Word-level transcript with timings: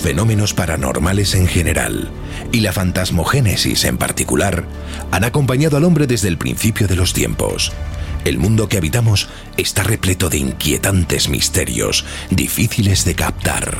Fenómenos 0.00 0.54
paranormales 0.54 1.34
en 1.34 1.46
general 1.46 2.08
y 2.52 2.60
la 2.60 2.72
fantasmogénesis 2.72 3.84
en 3.84 3.98
particular 3.98 4.64
han 5.10 5.24
acompañado 5.24 5.76
al 5.76 5.84
hombre 5.84 6.06
desde 6.06 6.28
el 6.28 6.38
principio 6.38 6.88
de 6.88 6.96
los 6.96 7.12
tiempos. 7.12 7.70
El 8.24 8.38
mundo 8.38 8.66
que 8.66 8.78
habitamos 8.78 9.28
está 9.58 9.82
repleto 9.82 10.30
de 10.30 10.38
inquietantes 10.38 11.28
misterios 11.28 12.06
difíciles 12.30 13.04
de 13.04 13.14
captar. 13.14 13.76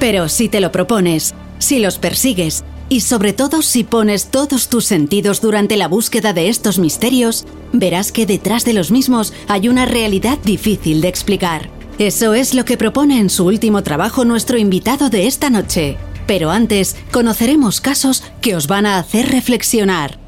Pero 0.00 0.30
si 0.30 0.48
te 0.48 0.60
lo 0.60 0.72
propones, 0.72 1.34
si 1.58 1.78
los 1.78 1.98
persigues 1.98 2.64
y 2.88 3.02
sobre 3.02 3.34
todo 3.34 3.60
si 3.60 3.84
pones 3.84 4.30
todos 4.30 4.68
tus 4.68 4.86
sentidos 4.86 5.42
durante 5.42 5.76
la 5.76 5.88
búsqueda 5.88 6.32
de 6.32 6.48
estos 6.48 6.78
misterios, 6.78 7.44
verás 7.74 8.12
que 8.12 8.24
detrás 8.24 8.64
de 8.64 8.72
los 8.72 8.90
mismos 8.90 9.34
hay 9.46 9.68
una 9.68 9.84
realidad 9.84 10.38
difícil 10.42 11.02
de 11.02 11.08
explicar. 11.08 11.81
Eso 11.98 12.34
es 12.34 12.54
lo 12.54 12.64
que 12.64 12.76
propone 12.76 13.20
en 13.20 13.28
su 13.28 13.44
último 13.44 13.82
trabajo 13.82 14.24
nuestro 14.24 14.58
invitado 14.58 15.10
de 15.10 15.26
esta 15.26 15.50
noche. 15.50 15.98
Pero 16.26 16.50
antes, 16.50 16.96
conoceremos 17.12 17.80
casos 17.80 18.22
que 18.40 18.56
os 18.56 18.66
van 18.66 18.86
a 18.86 18.98
hacer 18.98 19.30
reflexionar. 19.30 20.18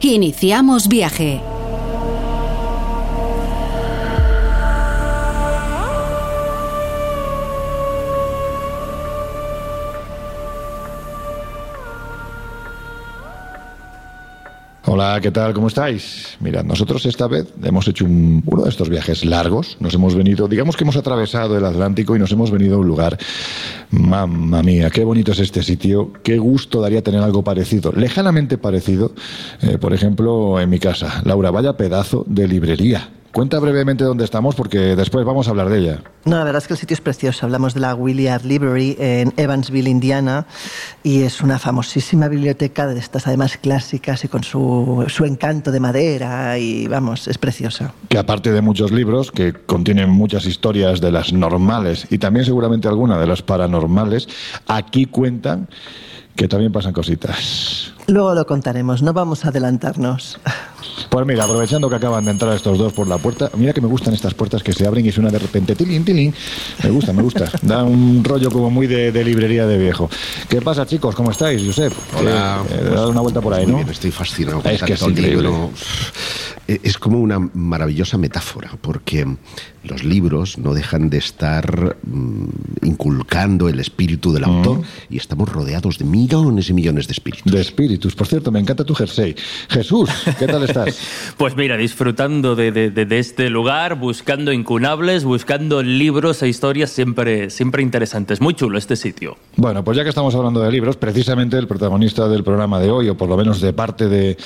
Iniciamos 0.00 0.88
viaje. 0.88 1.40
Hola, 14.90 15.18
¿qué 15.20 15.30
tal? 15.30 15.52
¿Cómo 15.52 15.66
estáis? 15.68 16.38
Mirad, 16.40 16.64
nosotros 16.64 17.04
esta 17.04 17.26
vez 17.26 17.46
hemos 17.62 17.86
hecho 17.88 18.06
un- 18.06 18.42
uno 18.46 18.62
de 18.62 18.70
estos 18.70 18.88
viajes 18.88 19.22
largos. 19.22 19.76
Nos 19.80 19.92
hemos 19.92 20.14
venido, 20.14 20.48
digamos 20.48 20.78
que 20.78 20.84
hemos 20.84 20.96
atravesado 20.96 21.58
el 21.58 21.64
Atlántico 21.66 22.16
y 22.16 22.18
nos 22.18 22.32
hemos 22.32 22.50
venido 22.50 22.76
a 22.76 22.78
un 22.78 22.86
lugar. 22.86 23.18
Mamma 23.90 24.62
mía, 24.62 24.88
qué 24.88 25.04
bonito 25.04 25.32
es 25.32 25.40
este 25.40 25.62
sitio. 25.62 26.12
Qué 26.22 26.38
gusto 26.38 26.80
daría 26.80 27.02
tener 27.02 27.20
algo 27.22 27.44
parecido, 27.44 27.92
lejanamente 27.92 28.56
parecido. 28.56 29.12
eh, 29.60 29.76
por 29.76 29.92
ejemplo, 29.92 30.58
en 30.58 30.70
mi 30.70 30.78
casa. 30.78 31.20
Laura, 31.26 31.50
vaya 31.50 31.76
pedazo 31.76 32.24
de 32.26 32.48
librería. 32.48 33.10
Cuenta 33.32 33.58
brevemente 33.58 34.04
dónde 34.04 34.24
estamos 34.24 34.54
porque 34.54 34.96
después 34.96 35.24
vamos 35.24 35.46
a 35.46 35.50
hablar 35.50 35.68
de 35.68 35.78
ella. 35.78 36.02
No, 36.24 36.36
la 36.38 36.44
verdad 36.44 36.62
es 36.62 36.66
que 36.66 36.74
el 36.74 36.78
sitio 36.80 36.94
es 36.94 37.00
precioso. 37.00 37.44
Hablamos 37.44 37.74
de 37.74 37.80
la 37.80 37.94
Williard 37.94 38.44
Library 38.44 38.96
en 38.98 39.32
Evansville, 39.36 39.88
Indiana, 39.88 40.46
y 41.02 41.22
es 41.22 41.40
una 41.42 41.58
famosísima 41.58 42.28
biblioteca 42.28 42.86
de 42.86 42.98
estas 42.98 43.26
además 43.26 43.58
clásicas 43.58 44.24
y 44.24 44.28
con 44.28 44.42
su, 44.44 45.04
su 45.08 45.24
encanto 45.24 45.70
de 45.70 45.78
madera 45.78 46.58
y 46.58 46.88
vamos, 46.88 47.28
es 47.28 47.38
preciosa. 47.38 47.92
que 48.08 48.18
aparte 48.18 48.50
de 48.50 48.62
muchos 48.62 48.90
libros 48.92 49.30
que 49.30 49.52
contienen 49.52 50.10
muchas 50.10 50.46
historias 50.46 51.00
de 51.00 51.12
las 51.12 51.32
normales 51.32 52.06
y 52.10 52.18
también 52.18 52.44
seguramente 52.44 52.88
alguna 52.88 53.18
de 53.18 53.26
las 53.26 53.42
paranormales, 53.42 54.28
aquí 54.66 55.06
cuentan 55.06 55.68
que 56.34 56.48
también 56.48 56.72
pasan 56.72 56.92
cositas. 56.92 57.92
Luego 58.06 58.34
lo 58.34 58.46
contaremos, 58.46 59.02
no 59.02 59.12
vamos 59.12 59.44
a 59.44 59.48
adelantarnos. 59.48 60.38
Pues 61.08 61.26
mira, 61.26 61.44
aprovechando 61.44 61.88
que 61.88 61.96
acaban 61.96 62.24
de 62.24 62.30
entrar 62.32 62.54
estos 62.54 62.76
dos 62.78 62.92
por 62.92 63.06
la 63.08 63.18
puerta, 63.18 63.50
mira 63.56 63.72
que 63.72 63.80
me 63.80 63.88
gustan 63.88 64.14
estas 64.14 64.34
puertas 64.34 64.62
que 64.62 64.72
se 64.72 64.86
abren 64.86 65.04
y 65.06 65.12
suena 65.12 65.30
de 65.30 65.38
repente 65.38 65.74
tilín, 65.74 66.04
tilín. 66.04 66.34
Me 66.82 66.90
gusta, 66.90 67.12
me 67.12 67.22
gusta. 67.22 67.50
Da 67.62 67.82
un 67.84 68.22
rollo 68.24 68.50
como 68.50 68.70
muy 68.70 68.86
de, 68.86 69.10
de 69.12 69.24
librería 69.24 69.66
de 69.66 69.78
viejo. 69.78 70.10
¿Qué 70.48 70.60
pasa, 70.60 70.86
chicos? 70.86 71.14
¿Cómo 71.14 71.30
estáis, 71.30 71.62
Josep? 71.64 71.92
Hola. 72.18 72.62
Eh, 72.70 72.90
dad 72.94 73.08
una 73.08 73.20
vuelta 73.20 73.40
por 73.40 73.54
ahí, 73.54 73.66
¿no? 73.66 73.76
bien, 73.76 73.88
estoy 73.88 74.10
fascinado 74.10 74.60
con 74.62 74.70
Es 74.70 74.82
que 74.82 74.92
es 74.92 75.02
increíble. 75.02 75.48
libro. 75.48 75.70
Es 76.66 76.98
como 76.98 77.18
una 77.18 77.38
maravillosa 77.38 78.18
metáfora, 78.18 78.70
porque 78.82 79.26
los 79.84 80.04
libros 80.04 80.58
no 80.58 80.74
dejan 80.74 81.08
de 81.08 81.16
estar 81.16 81.96
mm, 82.04 82.44
inculcando 82.82 83.70
el 83.70 83.80
espíritu 83.80 84.34
del 84.34 84.44
autor 84.44 84.82
y 85.08 85.16
estamos 85.16 85.48
rodeados 85.48 85.96
de 85.96 86.04
millones 86.04 86.68
y 86.68 86.74
millones 86.74 87.06
de 87.06 87.12
espíritus. 87.12 87.50
De 87.50 87.60
espíritus. 87.62 88.14
Por 88.14 88.26
cierto, 88.26 88.52
me 88.52 88.60
encanta 88.60 88.84
tu 88.84 88.94
jersey. 88.94 89.34
Jesús, 89.70 90.10
¿qué 90.38 90.46
tal 90.46 90.62
estás? 90.64 90.97
Pues 91.36 91.56
mira, 91.56 91.76
disfrutando 91.76 92.56
de, 92.56 93.06
este 93.10 93.50
lugar, 93.50 93.96
buscando 93.96 94.52
incunables, 94.52 95.24
buscando 95.24 95.82
libros 95.82 96.42
e 96.42 96.48
historias 96.48 96.90
siempre, 96.90 97.50
siempre 97.50 97.82
interesantes. 97.82 98.40
Muy 98.40 98.54
chulo 98.54 98.78
este 98.78 98.96
sitio. 98.96 99.36
Bueno, 99.56 99.84
pues 99.84 99.96
ya 99.96 100.02
que 100.02 100.08
estamos 100.08 100.34
hablando 100.34 100.60
de 100.60 100.70
libros, 100.72 100.96
precisamente 100.96 101.56
el 101.58 101.66
protagonista 101.66 102.28
del 102.28 102.44
programa 102.44 102.80
de 102.80 102.90
hoy, 102.90 103.08
o 103.08 103.16
por 103.16 103.28
lo 103.28 103.36
menos 103.36 103.60
de 103.60 103.72
parte 103.72 104.08
de- 104.08 104.36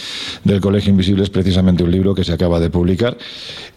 del 0.45 0.61
Colegio 0.61 0.91
Invisible, 0.91 1.23
es 1.23 1.31
precisamente 1.31 1.83
un 1.83 1.91
libro 1.91 2.15
que 2.15 2.25
se 2.25 2.33
acaba 2.33 2.61
de 2.61 2.71
publicar 2.71 3.17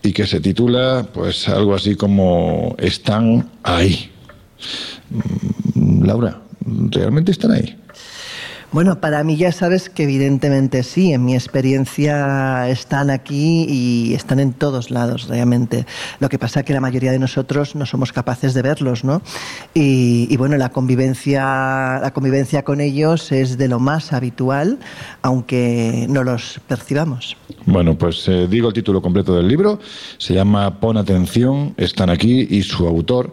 y 0.03 0.11
que 0.13 0.27
se 0.27 0.39
titula, 0.39 1.07
pues 1.13 1.47
algo 1.49 1.73
así 1.75 1.95
como 1.95 2.75
Están 2.77 3.49
ahí. 3.63 4.11
Mm, 5.75 6.05
Laura, 6.05 6.41
¿realmente 6.91 7.31
están 7.31 7.51
ahí? 7.51 7.75
Bueno, 8.75 8.99
para 8.99 9.23
mí 9.23 9.37
ya 9.37 9.53
sabes 9.53 9.89
que 9.89 10.03
evidentemente 10.03 10.83
sí, 10.83 11.13
en 11.13 11.23
mi 11.23 11.33
experiencia 11.33 12.67
están 12.67 13.09
aquí 13.09 13.65
y 13.69 14.13
están 14.13 14.41
en 14.41 14.51
todos 14.51 14.91
lados 14.91 15.29
realmente. 15.29 15.85
Lo 16.19 16.27
que 16.27 16.37
pasa 16.37 16.59
es 16.59 16.65
que 16.65 16.73
la 16.73 16.81
mayoría 16.81 17.13
de 17.13 17.19
nosotros 17.19 17.73
no 17.77 17.85
somos 17.85 18.11
capaces 18.11 18.53
de 18.53 18.61
verlos, 18.61 19.05
¿no? 19.05 19.21
Y, 19.73 20.27
y 20.29 20.35
bueno, 20.35 20.57
la 20.57 20.73
convivencia, 20.73 21.99
la 22.01 22.11
convivencia 22.13 22.63
con 22.63 22.81
ellos 22.81 23.31
es 23.31 23.57
de 23.57 23.69
lo 23.69 23.79
más 23.79 24.11
habitual, 24.11 24.77
aunque 25.21 26.05
no 26.09 26.25
los 26.25 26.59
percibamos. 26.67 27.37
Bueno, 27.67 27.97
pues 27.97 28.27
eh, 28.27 28.47
digo 28.47 28.67
el 28.67 28.75
título 28.75 29.01
completo 29.01 29.35
del 29.35 29.47
libro. 29.47 29.79
Se 30.19 30.35
llama 30.35 30.79
Pon 30.79 30.97
atención, 30.97 31.73
están 31.77 32.11
aquí 32.11 32.47
y 32.47 32.61
su 32.61 32.85
autor 32.85 33.31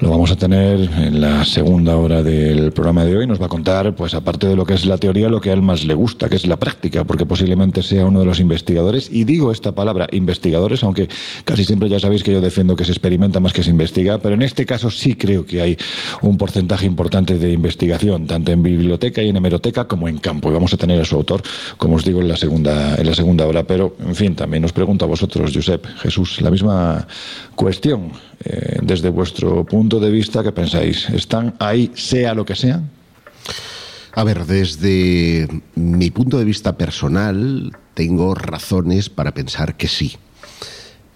lo 0.00 0.10
vamos 0.10 0.32
a 0.32 0.36
tener 0.36 0.80
en 0.80 1.20
la 1.20 1.44
segunda 1.44 1.96
hora 1.96 2.24
del 2.24 2.72
programa 2.72 3.04
de 3.04 3.16
hoy. 3.16 3.26
Nos 3.28 3.40
va 3.40 3.46
a 3.46 3.48
contar, 3.48 3.94
pues 3.94 4.14
aparte 4.14 4.48
de 4.48 4.56
lo 4.56 4.66
que 4.66 4.74
es 4.74 4.84
la 4.84 4.98
teoría, 4.98 5.28
lo 5.28 5.40
que 5.40 5.50
a 5.50 5.52
él 5.52 5.62
más 5.62 5.84
le 5.84 5.94
gusta, 5.94 6.28
que 6.28 6.34
es 6.34 6.46
la 6.46 6.56
práctica, 6.56 7.04
porque 7.04 7.24
posiblemente 7.24 7.84
sea 7.84 8.04
uno 8.04 8.18
de 8.18 8.26
los 8.26 8.40
investigadores. 8.40 9.08
Y 9.12 9.22
digo 9.22 9.52
esta 9.52 9.70
palabra, 9.70 10.08
investigadores, 10.10 10.82
aunque 10.82 11.08
casi 11.44 11.64
siempre 11.64 11.88
ya 11.88 12.00
sabéis 12.00 12.24
que 12.24 12.32
yo 12.32 12.40
defiendo 12.40 12.74
que 12.74 12.84
se 12.84 12.90
experimenta 12.90 13.38
más 13.38 13.52
que 13.52 13.62
se 13.62 13.70
investiga, 13.70 14.18
pero 14.18 14.34
en 14.34 14.42
este 14.42 14.66
caso 14.66 14.90
sí 14.90 15.14
creo 15.14 15.46
que 15.46 15.62
hay 15.62 15.76
un 16.20 16.36
porcentaje 16.36 16.84
importante 16.84 17.38
de 17.38 17.52
investigación, 17.52 18.26
tanto 18.26 18.50
en 18.50 18.60
biblioteca 18.60 19.22
y 19.22 19.28
en 19.28 19.36
hemeroteca 19.36 19.86
como 19.86 20.08
en 20.08 20.18
campo. 20.18 20.50
Y 20.50 20.52
vamos 20.52 20.74
a 20.74 20.76
tener 20.76 21.00
a 21.00 21.04
su 21.04 21.14
autor, 21.14 21.42
como 21.76 21.94
os 21.94 22.04
digo, 22.04 22.20
en 22.20 22.26
la 22.26 22.36
segunda, 22.36 22.96
en 22.96 23.06
la 23.06 23.14
segunda 23.14 23.46
hora. 23.46 23.51
Pero, 23.64 23.96
en 24.00 24.14
fin, 24.14 24.34
también 24.34 24.64
os 24.64 24.72
pregunto 24.72 25.04
a 25.04 25.08
vosotros, 25.08 25.52
Josep, 25.52 25.84
Jesús, 26.00 26.40
la 26.40 26.50
misma 26.50 27.06
cuestión. 27.54 28.12
eh, 28.44 28.78
desde 28.82 29.08
vuestro 29.10 29.64
punto 29.64 30.00
de 30.00 30.10
vista, 30.10 30.42
¿qué 30.42 30.52
pensáis? 30.52 31.08
¿Están 31.10 31.54
ahí, 31.58 31.92
sea 31.94 32.34
lo 32.34 32.44
que 32.44 32.56
sea? 32.56 32.82
A 34.14 34.24
ver, 34.24 34.44
desde 34.46 35.48
mi 35.74 36.10
punto 36.10 36.38
de 36.38 36.44
vista 36.44 36.76
personal, 36.76 37.72
tengo 37.94 38.34
razones 38.34 39.08
para 39.08 39.32
pensar 39.32 39.76
que 39.76 39.88
sí. 39.88 40.16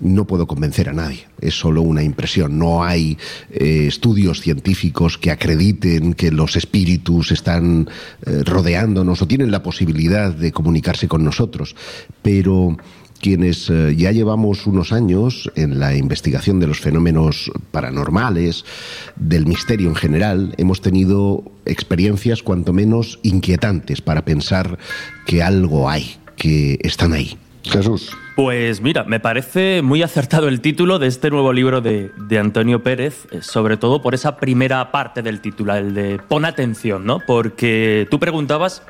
No 0.01 0.27
puedo 0.27 0.47
convencer 0.47 0.89
a 0.89 0.93
nadie, 0.93 1.27
es 1.41 1.59
solo 1.59 1.83
una 1.83 2.03
impresión. 2.03 2.59
No 2.59 2.85
hay 2.85 3.17
eh, 3.51 3.87
estudios 3.87 4.41
científicos 4.41 5.19
que 5.19 5.31
acrediten 5.31 6.15
que 6.15 6.31
los 6.31 6.57
espíritus 6.57 7.33
están 7.33 7.89
eh, 8.25 8.43
rodeándonos 8.45 9.23
o 9.23 9.27
tienen 9.27 9.51
la 9.51 9.63
posibilidad 9.63 10.33
de 10.33 10.53
comunicarse 10.53 11.09
con 11.09 11.25
nosotros, 11.25 11.75
pero 12.23 12.77
quienes 13.21 13.71
eh, 13.71 13.95
ya 13.97 14.13
llevamos 14.13 14.67
unos 14.67 14.93
años 14.93 15.51
en 15.55 15.79
la 15.79 15.97
investigación 15.97 16.61
de 16.61 16.67
los 16.67 16.81
fenómenos 16.81 17.51
paranormales, 17.71 18.65
del 19.17 19.47
misterio 19.47 19.89
en 19.89 19.95
general, 19.95 20.55
hemos 20.59 20.83
tenido 20.83 21.43
experiencias 21.65 22.43
cuanto 22.43 22.73
menos 22.73 23.19
inquietantes 23.23 24.03
para 24.03 24.25
pensar 24.25 24.79
que 25.27 25.43
algo 25.43 25.89
hay, 25.89 26.17
que 26.37 26.79
están 26.83 27.15
ahí. 27.15 27.39
Jesús. 27.65 28.11
Pues 28.37 28.83
mira, 28.83 29.03
me 29.05 29.19
parece 29.19 29.81
muy 29.81 30.03
acertado 30.03 30.49
el 30.49 30.61
título 30.61 30.99
de 30.99 31.07
este 31.07 31.31
nuevo 31.31 31.55
libro 31.55 31.81
de, 31.81 32.13
de, 32.19 32.39
Antonio 32.39 32.83
Pérez, 32.83 33.27
eh, 33.31 33.41
sobre 33.41 33.79
todo 33.79 34.03
por 34.03 34.15
esa 34.15 34.37
primera 34.37 34.93
parte 34.93 35.23
del 35.23 35.41
título, 35.41 35.75
el 35.75 35.95
de 35.95 36.19
pon 36.29 36.45
atención, 36.45 37.07
¿no? 37.07 37.19
Porque 37.21 38.07
tú 38.11 38.21
preguntabas 38.21 38.83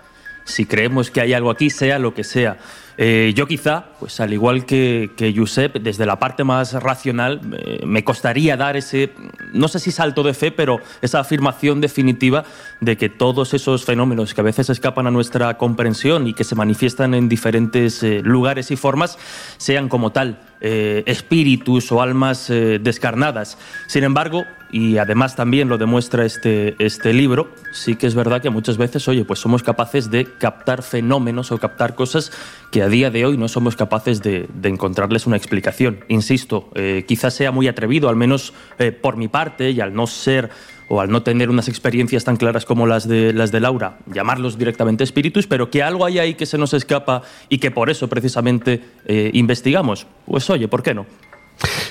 si 0.43 0.67
creemos 0.67 1.13
que 1.13 1.21
hay 1.21 1.33
algo 1.33 1.51
aquí, 1.51 1.71
sea 1.71 2.01
lo 2.01 2.13
que 2.13 2.25
sea. 2.25 2.57
Eh, 2.99 3.33
yo 3.37 3.47
quizá, 3.47 3.85
pues 4.01 4.21
al 4.21 4.33
igual 4.33 4.65
que, 4.65 5.11
que 5.17 5.35
Josep, 5.37 5.77
desde 5.81 6.07
la 6.07 6.19
parte 6.19 6.45
más 6.45 6.73
racional, 6.73 7.41
eh, 7.59 7.85
me 7.85 8.05
costaría 8.05 8.57
dar 8.57 8.77
ese, 8.77 9.13
no 9.53 9.69
sé 9.69 9.79
si 9.81 9.91
salto 9.91 10.23
de 10.23 10.33
fe, 10.33 10.51
pero 10.51 10.81
esa 11.03 11.21
afirmación 11.21 11.81
definitiva 11.81 12.45
de 12.81 12.97
que 12.97 13.09
todos 13.09 13.53
esos 13.53 13.85
fenómenos 13.85 14.33
que 14.33 14.41
a 14.41 14.45
veces 14.45 14.71
escapan 14.71 15.07
a 15.07 15.11
nuestra 15.11 15.59
comprensión 15.59 16.27
y 16.27 16.33
que 16.33 16.45
se 16.45 16.55
manifiestan 16.55 17.13
en 17.15 17.29
diferentes 17.29 18.03
eh, 18.03 18.23
lugares 18.25 18.71
y 18.71 18.77
formas, 18.77 19.19
sean 19.59 19.89
como 19.89 20.13
tal 20.13 20.41
espíritus 20.59 21.93
o 21.93 22.01
almas 22.01 22.49
descarnadas. 22.49 23.59
Sin 23.89 24.05
embargo, 24.05 24.45
y 24.71 24.99
además 24.99 25.37
también 25.37 25.69
lo 25.69 25.79
demuestra 25.79 26.25
este, 26.25 26.75
este 26.85 27.13
libro, 27.13 27.51
sí 27.73 27.97
que 27.97 28.07
es 28.07 28.15
verdad 28.15 28.43
que 28.43 28.51
muchas 28.51 28.77
veces, 28.77 29.07
oye, 29.09 29.25
pues 29.25 29.39
somos 29.39 29.63
capaces 29.63 30.11
de 30.11 30.25
captar 30.25 30.83
fenómenos 30.83 31.53
o 31.53 31.59
captar 31.59 31.95
cosas 31.95 32.33
que 32.73 32.83
a 32.87 32.89
día 32.89 33.11
de 33.11 33.27
hoy 33.27 33.37
no 33.37 33.49
somos 33.49 33.75
capaces 33.75 34.23
de, 34.23 34.47
de 34.55 34.69
encontrarles 34.69 35.27
una 35.27 35.37
explicación. 35.37 36.05
Insisto, 36.07 36.71
eh, 36.77 37.05
quizás 37.07 37.35
sea 37.35 37.51
muy 37.51 37.67
atrevido, 37.67 38.09
al 38.09 38.15
menos 38.15 38.53
eh, 38.79 38.93
por 38.93 39.17
mi 39.17 39.27
parte, 39.27 39.73
y 39.73 39.81
al 39.81 39.93
no 39.93 40.07
ser 40.07 40.51
o 40.89 41.01
al 41.01 41.11
no 41.11 41.25
tener 41.25 41.51
unas 41.51 41.67
experiencias 41.67 42.23
tan 42.23 42.37
claras 42.37 42.65
como 42.65 42.87
las 42.87 43.09
de, 43.09 43.33
las 43.33 43.51
de 43.51 43.59
Laura, 43.59 43.99
llamarlos 44.07 44.57
directamente 44.57 45.03
espíritus, 45.03 45.49
pero 45.49 45.69
que 45.69 45.83
algo 45.83 46.05
hay 46.05 46.21
ahí 46.21 46.35
que 46.35 46.47
se 46.47 46.59
nos 46.59 46.75
escapa 46.75 47.23
y 47.49 47.59
que 47.59 47.73
por 47.73 47.91
eso 47.91 48.07
precisamente 48.09 48.85
eh, 49.05 49.33
investigamos. 49.35 50.07
Pues 50.25 50.49
oye, 50.49 50.69
¿por 50.69 50.85
qué 50.85 50.95
no? 50.95 51.07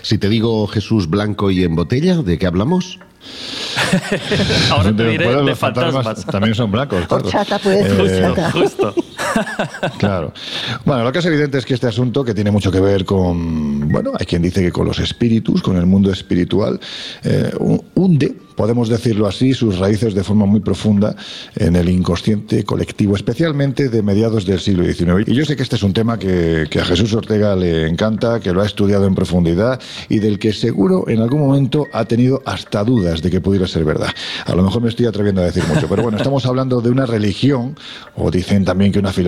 Si 0.02 0.18
te 0.18 0.30
digo 0.30 0.66
Jesús 0.68 1.10
Blanco 1.10 1.52
y 1.52 1.64
en 1.66 1.76
botella, 1.76 2.22
¿de 2.22 2.38
qué 2.38 2.48
hablamos? 2.48 3.00
Ahora 4.70 4.96
te 4.96 5.08
diré 5.10 5.44
de 5.44 5.56
fantasmas. 5.56 6.26
También 6.26 6.56
son 6.56 6.72
blancos. 6.72 7.06
claro. 7.08 7.26
Horchata, 7.26 7.60
pues, 7.60 7.86
Eh. 7.86 8.34
Justo. 8.54 8.96
Claro. 9.98 10.34
Bueno, 10.84 11.04
lo 11.04 11.12
que 11.12 11.20
es 11.20 11.26
evidente 11.26 11.58
es 11.58 11.66
que 11.66 11.74
este 11.74 11.88
asunto 11.88 12.24
que 12.24 12.34
tiene 12.34 12.52
mucho 12.52 12.72
que 12.72 12.80
ver 12.80 13.06
con, 13.06 13.90
bueno, 13.90 14.12
hay 14.18 14.26
quien 14.26 14.42
dice 14.42 14.62
que 14.62 14.72
con 14.72 14.86
los 14.86 15.00
espíritus, 15.00 15.62
con 15.62 15.78
el 15.78 15.86
mundo 15.86 16.12
espiritual, 16.12 16.80
eh, 17.24 17.52
hunde, 17.96 18.36
podemos 18.56 18.90
decirlo 18.90 19.28
así, 19.28 19.54
sus 19.54 19.80
raíces 19.80 20.14
de 20.14 20.24
forma 20.24 20.46
muy 20.46 20.60
profunda 20.60 21.16
en 21.56 21.76
el 21.76 21.90
inconsciente 21.90 22.64
colectivo, 22.64 23.16
especialmente 23.16 23.90
de 23.90 24.02
mediados 24.02 24.46
del 24.46 24.60
siglo 24.60 24.84
XIX. 24.86 25.28
Y 25.28 25.34
yo 25.34 25.46
sé 25.46 25.56
que 25.56 25.64
este 25.64 25.76
es 25.76 25.84
un 25.84 25.94
tema 25.94 26.18
que, 26.18 26.68
que 26.70 26.80
a 26.80 26.86
Jesús 26.86 27.14
Ortega 27.14 27.56
le 27.56 27.88
encanta, 27.88 28.40
que 28.40 28.54
lo 28.54 28.62
ha 28.62 28.66
estudiado 28.66 29.06
en 29.08 29.16
profundidad 29.16 29.80
y 30.10 30.20
del 30.20 30.40
que 30.40 30.54
seguro 30.54 31.08
en 31.08 31.22
algún 31.22 31.42
momento 31.42 31.88
ha 31.92 32.06
tenido 32.06 32.42
hasta 32.46 32.84
dudas 32.84 33.22
de 33.22 33.30
que 33.30 33.42
pudiera 33.42 33.68
ser 33.68 33.84
verdad. 33.84 34.10
A 34.46 34.56
lo 34.56 34.64
mejor 34.64 34.82
me 34.82 34.90
estoy 34.90 35.06
atreviendo 35.06 35.42
a 35.42 35.46
decir 35.46 35.64
mucho, 35.68 35.88
pero 35.88 36.04
bueno, 36.04 36.18
estamos 36.18 36.46
hablando 36.46 36.82
de 36.82 36.90
una 36.90 37.06
religión, 37.06 37.76
o 38.16 38.32
dicen 38.32 38.66
también 38.66 38.92
que 38.92 39.00
una 39.00 39.12
filosofía, 39.12 39.25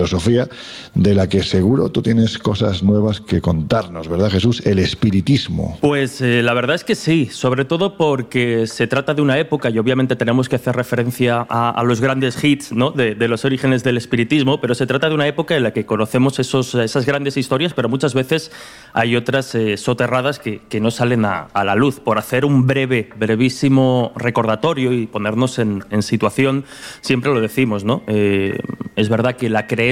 de 0.94 1.14
la 1.14 1.28
que 1.28 1.42
seguro 1.42 1.90
tú 1.90 2.02
tienes 2.02 2.38
cosas 2.38 2.82
nuevas 2.82 3.20
que 3.20 3.40
contarnos, 3.40 4.08
¿verdad 4.08 4.30
Jesús? 4.30 4.64
El 4.66 4.78
espiritismo. 4.78 5.78
Pues 5.80 6.20
eh, 6.20 6.42
la 6.42 6.54
verdad 6.54 6.76
es 6.76 6.84
que 6.84 6.94
sí, 6.94 7.28
sobre 7.30 7.64
todo 7.64 7.96
porque 7.96 8.66
se 8.66 8.86
trata 8.86 9.14
de 9.14 9.22
una 9.22 9.38
época 9.38 9.70
y 9.70 9.78
obviamente 9.78 10.16
tenemos 10.16 10.48
que 10.48 10.56
hacer 10.56 10.76
referencia 10.76 11.46
a, 11.48 11.82
los 11.84 12.00
grandes 12.00 12.42
hits 12.42 12.72
¿no? 12.72 12.90
de, 12.90 13.14
los 13.28 13.44
orígenes 13.44 13.82
del 13.84 13.96
espiritismo, 13.96 14.60
pero 14.60 14.74
se 14.74 14.86
trata 14.86 15.08
de 15.08 15.14
una 15.14 15.26
época 15.26 15.56
en 15.56 15.62
la 15.62 15.72
que 15.72 15.86
conocemos 15.86 16.38
esos, 16.38 16.74
esas 16.74 17.06
grandes 17.06 17.36
historias, 17.36 17.74
pero 17.74 17.88
muchas 17.88 18.14
veces 18.14 18.50
hay 18.92 19.16
otras 19.16 19.54
eh, 19.54 19.76
soterradas 19.76 20.38
que, 20.38 20.60
que 20.68 20.80
no 20.80 20.90
salen 20.90 21.24
a, 21.24 21.48
a 21.52 21.64
la 21.64 21.74
luz. 21.74 22.00
Por 22.00 22.18
hacer 22.18 22.44
un 22.44 22.66
breve, 22.66 23.10
brevísimo 23.16 24.12
recordatorio 24.16 24.92
y 24.92 25.06
ponernos 25.06 25.58
en, 25.58 25.84
en 25.90 26.02
situación, 26.02 26.64
siempre 27.00 27.32
lo 27.32 27.40
decimos, 27.40 27.84
¿no? 27.84 28.02
Eh, 28.06 28.58
es 28.96 29.08
verdad 29.08 29.36
que 29.36 29.48
la 29.48 29.66
creencia 29.66 29.87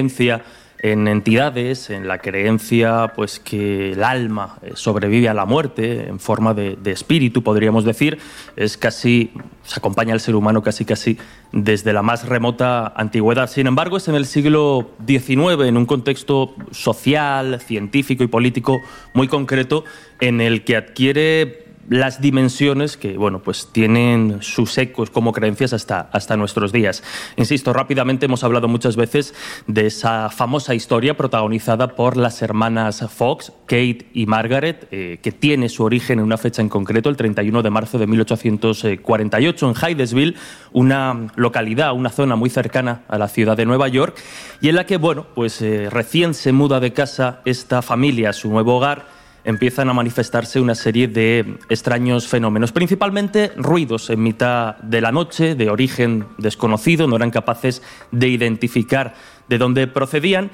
en 0.78 1.08
entidades, 1.08 1.90
en 1.90 2.06
la 2.06 2.18
creencia 2.18 3.12
pues 3.14 3.40
que 3.40 3.92
el 3.92 4.04
alma 4.04 4.58
eh, 4.62 4.72
sobrevive 4.74 5.28
a 5.28 5.34
la 5.34 5.46
muerte 5.46 6.08
en 6.08 6.20
forma 6.20 6.54
de, 6.54 6.76
de 6.76 6.92
espíritu, 6.92 7.42
podríamos 7.42 7.84
decir, 7.84 8.18
es 8.56 8.76
casi, 8.76 9.32
se 9.64 9.78
acompaña 9.78 10.12
al 10.12 10.20
ser 10.20 10.34
humano 10.34 10.62
casi 10.62 10.84
casi 10.84 11.18
desde 11.52 11.92
la 11.92 12.02
más 12.02 12.28
remota 12.28 12.92
antigüedad. 12.94 13.48
Sin 13.48 13.66
embargo, 13.66 13.96
es 13.96 14.08
en 14.08 14.14
el 14.14 14.26
siglo 14.26 14.90
XIX, 15.06 15.64
en 15.66 15.76
un 15.76 15.86
contexto 15.86 16.54
social, 16.70 17.60
científico 17.60 18.22
y 18.22 18.26
político 18.26 18.80
muy 19.14 19.28
concreto, 19.28 19.84
en 20.20 20.40
el 20.40 20.64
que 20.64 20.76
adquiere 20.76 21.65
las 21.88 22.20
dimensiones 22.20 22.96
que 22.96 23.16
bueno 23.16 23.42
pues 23.42 23.68
tienen 23.72 24.38
sus 24.40 24.76
ecos 24.78 25.10
como 25.10 25.32
creencias 25.32 25.72
hasta, 25.72 26.08
hasta 26.12 26.36
nuestros 26.36 26.72
días. 26.72 27.02
Insisto, 27.36 27.72
rápidamente 27.72 28.26
hemos 28.26 28.44
hablado 28.44 28.68
muchas 28.68 28.96
veces 28.96 29.34
de 29.66 29.86
esa 29.86 30.30
famosa 30.30 30.74
historia 30.74 31.16
protagonizada 31.16 31.94
por 31.94 32.16
las 32.16 32.42
hermanas 32.42 33.04
Fox, 33.08 33.52
Kate 33.66 34.06
y 34.12 34.26
Margaret, 34.26 34.88
eh, 34.90 35.18
que 35.22 35.32
tiene 35.32 35.68
su 35.68 35.84
origen 35.84 36.18
en 36.18 36.24
una 36.24 36.38
fecha 36.38 36.62
en 36.62 36.68
concreto, 36.68 37.08
el 37.08 37.16
31 37.16 37.62
de 37.62 37.70
marzo 37.70 37.98
de 37.98 38.06
1848, 38.06 39.68
en 39.68 39.74
Hydesville, 39.74 40.34
una 40.72 41.28
localidad, 41.36 41.92
una 41.92 42.10
zona 42.10 42.36
muy 42.36 42.50
cercana 42.50 43.02
a 43.08 43.18
la 43.18 43.28
ciudad 43.28 43.56
de 43.56 43.66
Nueva 43.66 43.88
York, 43.88 44.16
y 44.60 44.68
en 44.68 44.76
la 44.76 44.86
que, 44.86 44.96
bueno, 44.96 45.26
pues 45.34 45.60
eh, 45.62 45.88
recién 45.90 46.34
se 46.34 46.52
muda 46.52 46.80
de 46.80 46.92
casa 46.92 47.40
esta 47.44 47.82
familia 47.82 48.30
a 48.30 48.32
su 48.32 48.48
nuevo 48.50 48.76
hogar 48.76 49.15
empiezan 49.46 49.88
a 49.88 49.94
manifestarse 49.94 50.60
una 50.60 50.74
serie 50.74 51.08
de 51.08 51.58
extraños 51.68 52.26
fenómenos, 52.26 52.72
principalmente 52.72 53.52
ruidos 53.56 54.10
en 54.10 54.22
mitad 54.22 54.76
de 54.78 55.00
la 55.00 55.12
noche, 55.12 55.54
de 55.54 55.70
origen 55.70 56.26
desconocido, 56.36 57.06
no 57.06 57.16
eran 57.16 57.30
capaces 57.30 57.80
de 58.10 58.28
identificar 58.28 59.14
de 59.48 59.58
dónde 59.58 59.86
procedían. 59.86 60.50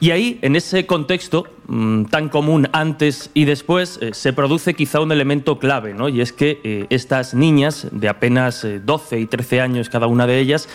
Y 0.00 0.10
ahí, 0.10 0.40
en 0.42 0.56
ese 0.56 0.84
contexto 0.84 1.46
mmm, 1.68 2.06
tan 2.06 2.28
común 2.28 2.68
antes 2.72 3.30
y 3.34 3.44
después, 3.44 4.00
eh, 4.02 4.10
se 4.12 4.32
produce 4.32 4.74
quizá 4.74 4.98
un 4.98 5.12
elemento 5.12 5.60
clave, 5.60 5.94
¿no? 5.94 6.08
Y 6.08 6.20
es 6.20 6.32
que 6.32 6.60
eh, 6.64 6.86
estas 6.90 7.34
niñas, 7.34 7.86
de 7.92 8.08
apenas 8.08 8.64
eh, 8.64 8.80
12 8.84 9.20
y 9.20 9.26
13 9.26 9.60
años 9.60 9.88
cada 9.88 10.08
una 10.08 10.26
de 10.26 10.40
ellas, 10.40 10.68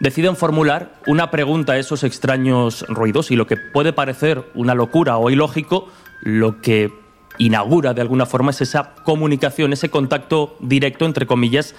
deciden 0.00 0.36
formular 0.36 1.00
una 1.06 1.30
pregunta 1.30 1.72
a 1.72 1.78
esos 1.78 2.04
extraños 2.04 2.84
ruidos 2.88 3.30
y 3.30 3.36
lo 3.36 3.46
que 3.46 3.56
puede 3.56 3.94
parecer 3.94 4.44
una 4.52 4.74
locura 4.74 5.16
o 5.16 5.30
ilógico, 5.30 5.88
lo 6.20 6.60
que 6.60 7.03
inaugura 7.38 7.94
de 7.94 8.00
alguna 8.00 8.26
forma 8.26 8.50
es 8.50 8.60
esa 8.60 8.94
comunicación, 9.04 9.72
ese 9.72 9.90
contacto 9.90 10.56
directo, 10.60 11.04
entre 11.04 11.26
comillas, 11.26 11.74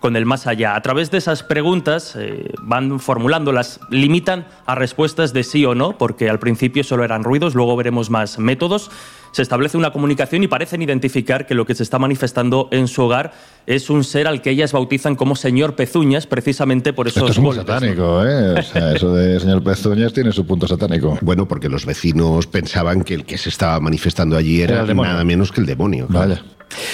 con 0.00 0.16
el 0.16 0.26
más 0.26 0.46
allá. 0.46 0.74
A 0.74 0.80
través 0.80 1.10
de 1.10 1.18
esas 1.18 1.42
preguntas 1.42 2.16
eh, 2.16 2.52
van 2.62 2.98
formulándolas, 3.00 3.80
limitan 3.90 4.46
a 4.66 4.74
respuestas 4.74 5.32
de 5.32 5.44
sí 5.44 5.64
o 5.64 5.74
no, 5.74 5.98
porque 5.98 6.28
al 6.30 6.38
principio 6.38 6.82
solo 6.82 7.04
eran 7.04 7.22
ruidos, 7.22 7.54
luego 7.54 7.76
veremos 7.76 8.10
más 8.10 8.38
métodos. 8.38 8.90
Se 9.32 9.42
establece 9.42 9.76
una 9.76 9.92
comunicación 9.92 10.42
y 10.42 10.48
parecen 10.48 10.82
identificar 10.82 11.46
que 11.46 11.54
lo 11.54 11.66
que 11.66 11.74
se 11.74 11.82
está 11.82 11.98
manifestando 11.98 12.68
en 12.72 12.88
su 12.88 13.02
hogar 13.02 13.32
es 13.66 13.90
un 13.90 14.04
ser 14.04 14.26
al 14.26 14.42
que 14.42 14.50
ellas 14.50 14.72
bautizan 14.72 15.16
como 15.16 15.36
Señor 15.36 15.76
Pezuñas, 15.76 16.26
precisamente 16.26 16.92
por 16.92 17.08
esos 17.08 17.22
Esto 17.22 17.32
es 17.32 17.38
muy 17.38 17.56
golpes, 17.56 17.66
satánico, 17.66 18.24
¿eh? 18.24 18.58
O 18.58 18.62
sea, 18.62 18.92
eso 18.94 19.14
de 19.14 19.38
señor 19.38 19.62
Pezuñas 19.62 20.12
tiene 20.12 20.32
su 20.32 20.46
punto 20.46 20.66
satánico. 20.66 21.18
Bueno, 21.20 21.46
porque 21.46 21.68
los 21.68 21.86
vecinos 21.86 22.46
pensaban 22.46 23.02
que 23.02 23.14
el 23.14 23.24
que 23.24 23.38
se 23.38 23.48
estaba 23.48 23.78
manifestando 23.80 24.36
allí 24.36 24.62
era, 24.62 24.84
nada 24.84 25.24
menos 25.24 25.52
que 25.52 25.60
el 25.60 25.66
demonio. 25.66 26.06
claro. 26.06 26.28
Vaya. 26.30 26.42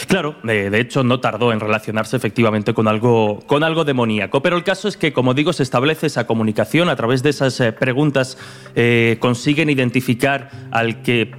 Claro, 0.09 0.37
de, 0.43 0.71
de 0.71 0.81
hecho 0.81 1.05
no 1.05 1.21
tardó 1.21 1.53
en 1.53 1.61
relacionarse 1.61 2.17
efectivamente 2.17 2.73
con 2.73 2.89
algo, 2.89 3.41
con 3.47 3.63
algo 3.63 3.85
demoníaco, 3.85 4.43
pero 4.43 4.57
el 4.57 4.65
caso 4.65 4.89
es 4.89 4.97
que, 4.97 5.13
como 5.13 5.35
digo, 5.35 5.53
se 5.53 5.63
establece 5.63 6.07
esa 6.07 6.27
comunicación 6.27 6.89
a 6.89 6.97
través 6.97 7.23
de 7.23 7.31
esas 7.31 7.61
eh, 7.61 7.73
preguntas, 7.73 8.39
eh, 8.75 9.19
consiguen 9.21 9.69
identificar 9.69 10.51
al 10.71 11.03
que 11.03 11.31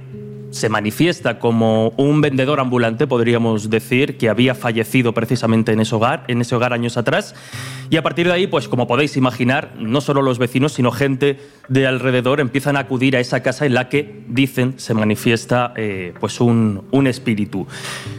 se 0.50 0.68
manifiesta 0.68 1.38
como 1.38 1.90
un 1.96 2.20
vendedor 2.20 2.60
ambulante, 2.60 3.06
podríamos 3.06 3.70
decir, 3.70 4.16
que 4.16 4.28
había 4.28 4.54
fallecido 4.54 5.12
precisamente 5.12 5.72
en 5.72 5.80
ese 5.80 5.94
hogar, 5.94 6.24
en 6.28 6.40
ese 6.40 6.54
hogar 6.54 6.72
años 6.72 6.96
atrás. 6.96 7.34
Y 7.90 7.96
a 7.96 8.02
partir 8.02 8.26
de 8.26 8.34
ahí, 8.34 8.46
pues 8.46 8.68
como 8.68 8.86
podéis 8.86 9.16
imaginar, 9.16 9.74
no 9.78 10.00
solo 10.00 10.20
los 10.20 10.38
vecinos, 10.38 10.72
sino 10.72 10.90
gente 10.90 11.38
de 11.68 11.86
alrededor 11.86 12.40
empiezan 12.40 12.76
a 12.76 12.80
acudir 12.80 13.16
a 13.16 13.20
esa 13.20 13.42
casa 13.42 13.66
en 13.66 13.74
la 13.74 13.88
que 13.88 14.22
dicen 14.28 14.74
se 14.76 14.94
manifiesta 14.94 15.72
eh, 15.76 16.12
pues 16.20 16.40
un, 16.40 16.82
un, 16.90 17.06
espíritu. 17.06 17.66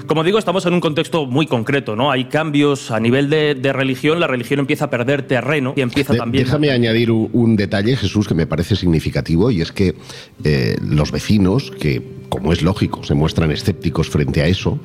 Como 0.08 0.24
digo, 0.24 0.40
estamos 0.40 0.66
en 0.66 0.74
un 0.74 0.82
contexto 0.82 1.28
muy 1.28 1.46
concreto, 1.46 1.96
¿no? 1.96 2.10
Hay 2.10 2.26
cambios 2.26 2.90
a 2.90 3.00
nivel 3.00 3.30
de, 3.30 3.54
de 3.54 3.74
religión, 3.74 4.20
la 4.20 4.28
religión 4.28 4.60
empieza 4.60 4.86
a 4.86 4.90
perder 4.90 5.24
terreno 5.24 5.74
y 5.76 5.82
empieza 5.82 6.16
también. 6.16 6.46
Déjame 6.46 6.72
añadir 6.72 7.12
un, 7.12 7.56
detalle, 7.56 7.96
Jesús, 7.96 8.28
que 8.28 8.34
me 8.34 8.48
parece 8.48 8.76
significativo, 8.76 9.52
y 9.52 9.62
es 9.62 9.72
que 9.72 9.96
eh, 10.44 10.78
los 10.82 11.12
vecinos 11.12 11.72
que 11.72 12.19
como 12.30 12.54
es 12.54 12.62
lógico, 12.62 13.04
se 13.04 13.16
muestran 13.16 13.52
escépticos 13.52 14.10
frente 14.10 14.42
a 14.42 14.48
eso, 14.48 14.80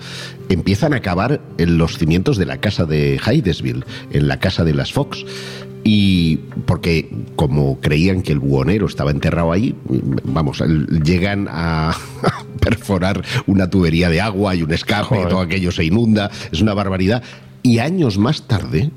empiezan 0.49 0.95
a 0.95 1.01
cavar 1.01 1.41
en 1.59 1.79
los 1.79 1.99
cimientos 1.99 2.37
de 2.37 2.47
la 2.47 2.59
casa 2.59 2.85
de 2.85 3.21
Hydesville, 3.25 3.85
en 4.11 4.29
la 4.29 4.41
casa 4.41 4.65
de 4.65 4.75
las 4.75 4.93
Fox. 4.93 5.25
Y 5.87 6.39
porque 6.65 7.11
como 7.37 7.79
creían 7.79 8.23
que 8.23 8.33
el 8.33 8.39
buhonero 8.39 8.87
estaba 8.87 9.11
enterrado 9.11 9.53
ahí, 9.53 9.75
vamos, 10.25 10.63
llegan 11.05 11.47
a 11.51 11.95
perforar 12.61 13.23
una 13.47 13.69
tubería 13.69 14.09
de 14.09 14.23
agua 14.23 14.55
y 14.55 14.63
un 14.63 14.73
escape, 14.73 15.27
todo 15.29 15.41
aquello 15.41 15.71
se 15.71 15.85
inunda, 15.85 16.31
es 16.51 16.63
una 16.63 16.73
barbaridad. 16.73 17.23
Y 17.63 17.79
años 17.79 18.17
más 18.17 18.47
tarde, 18.47 18.91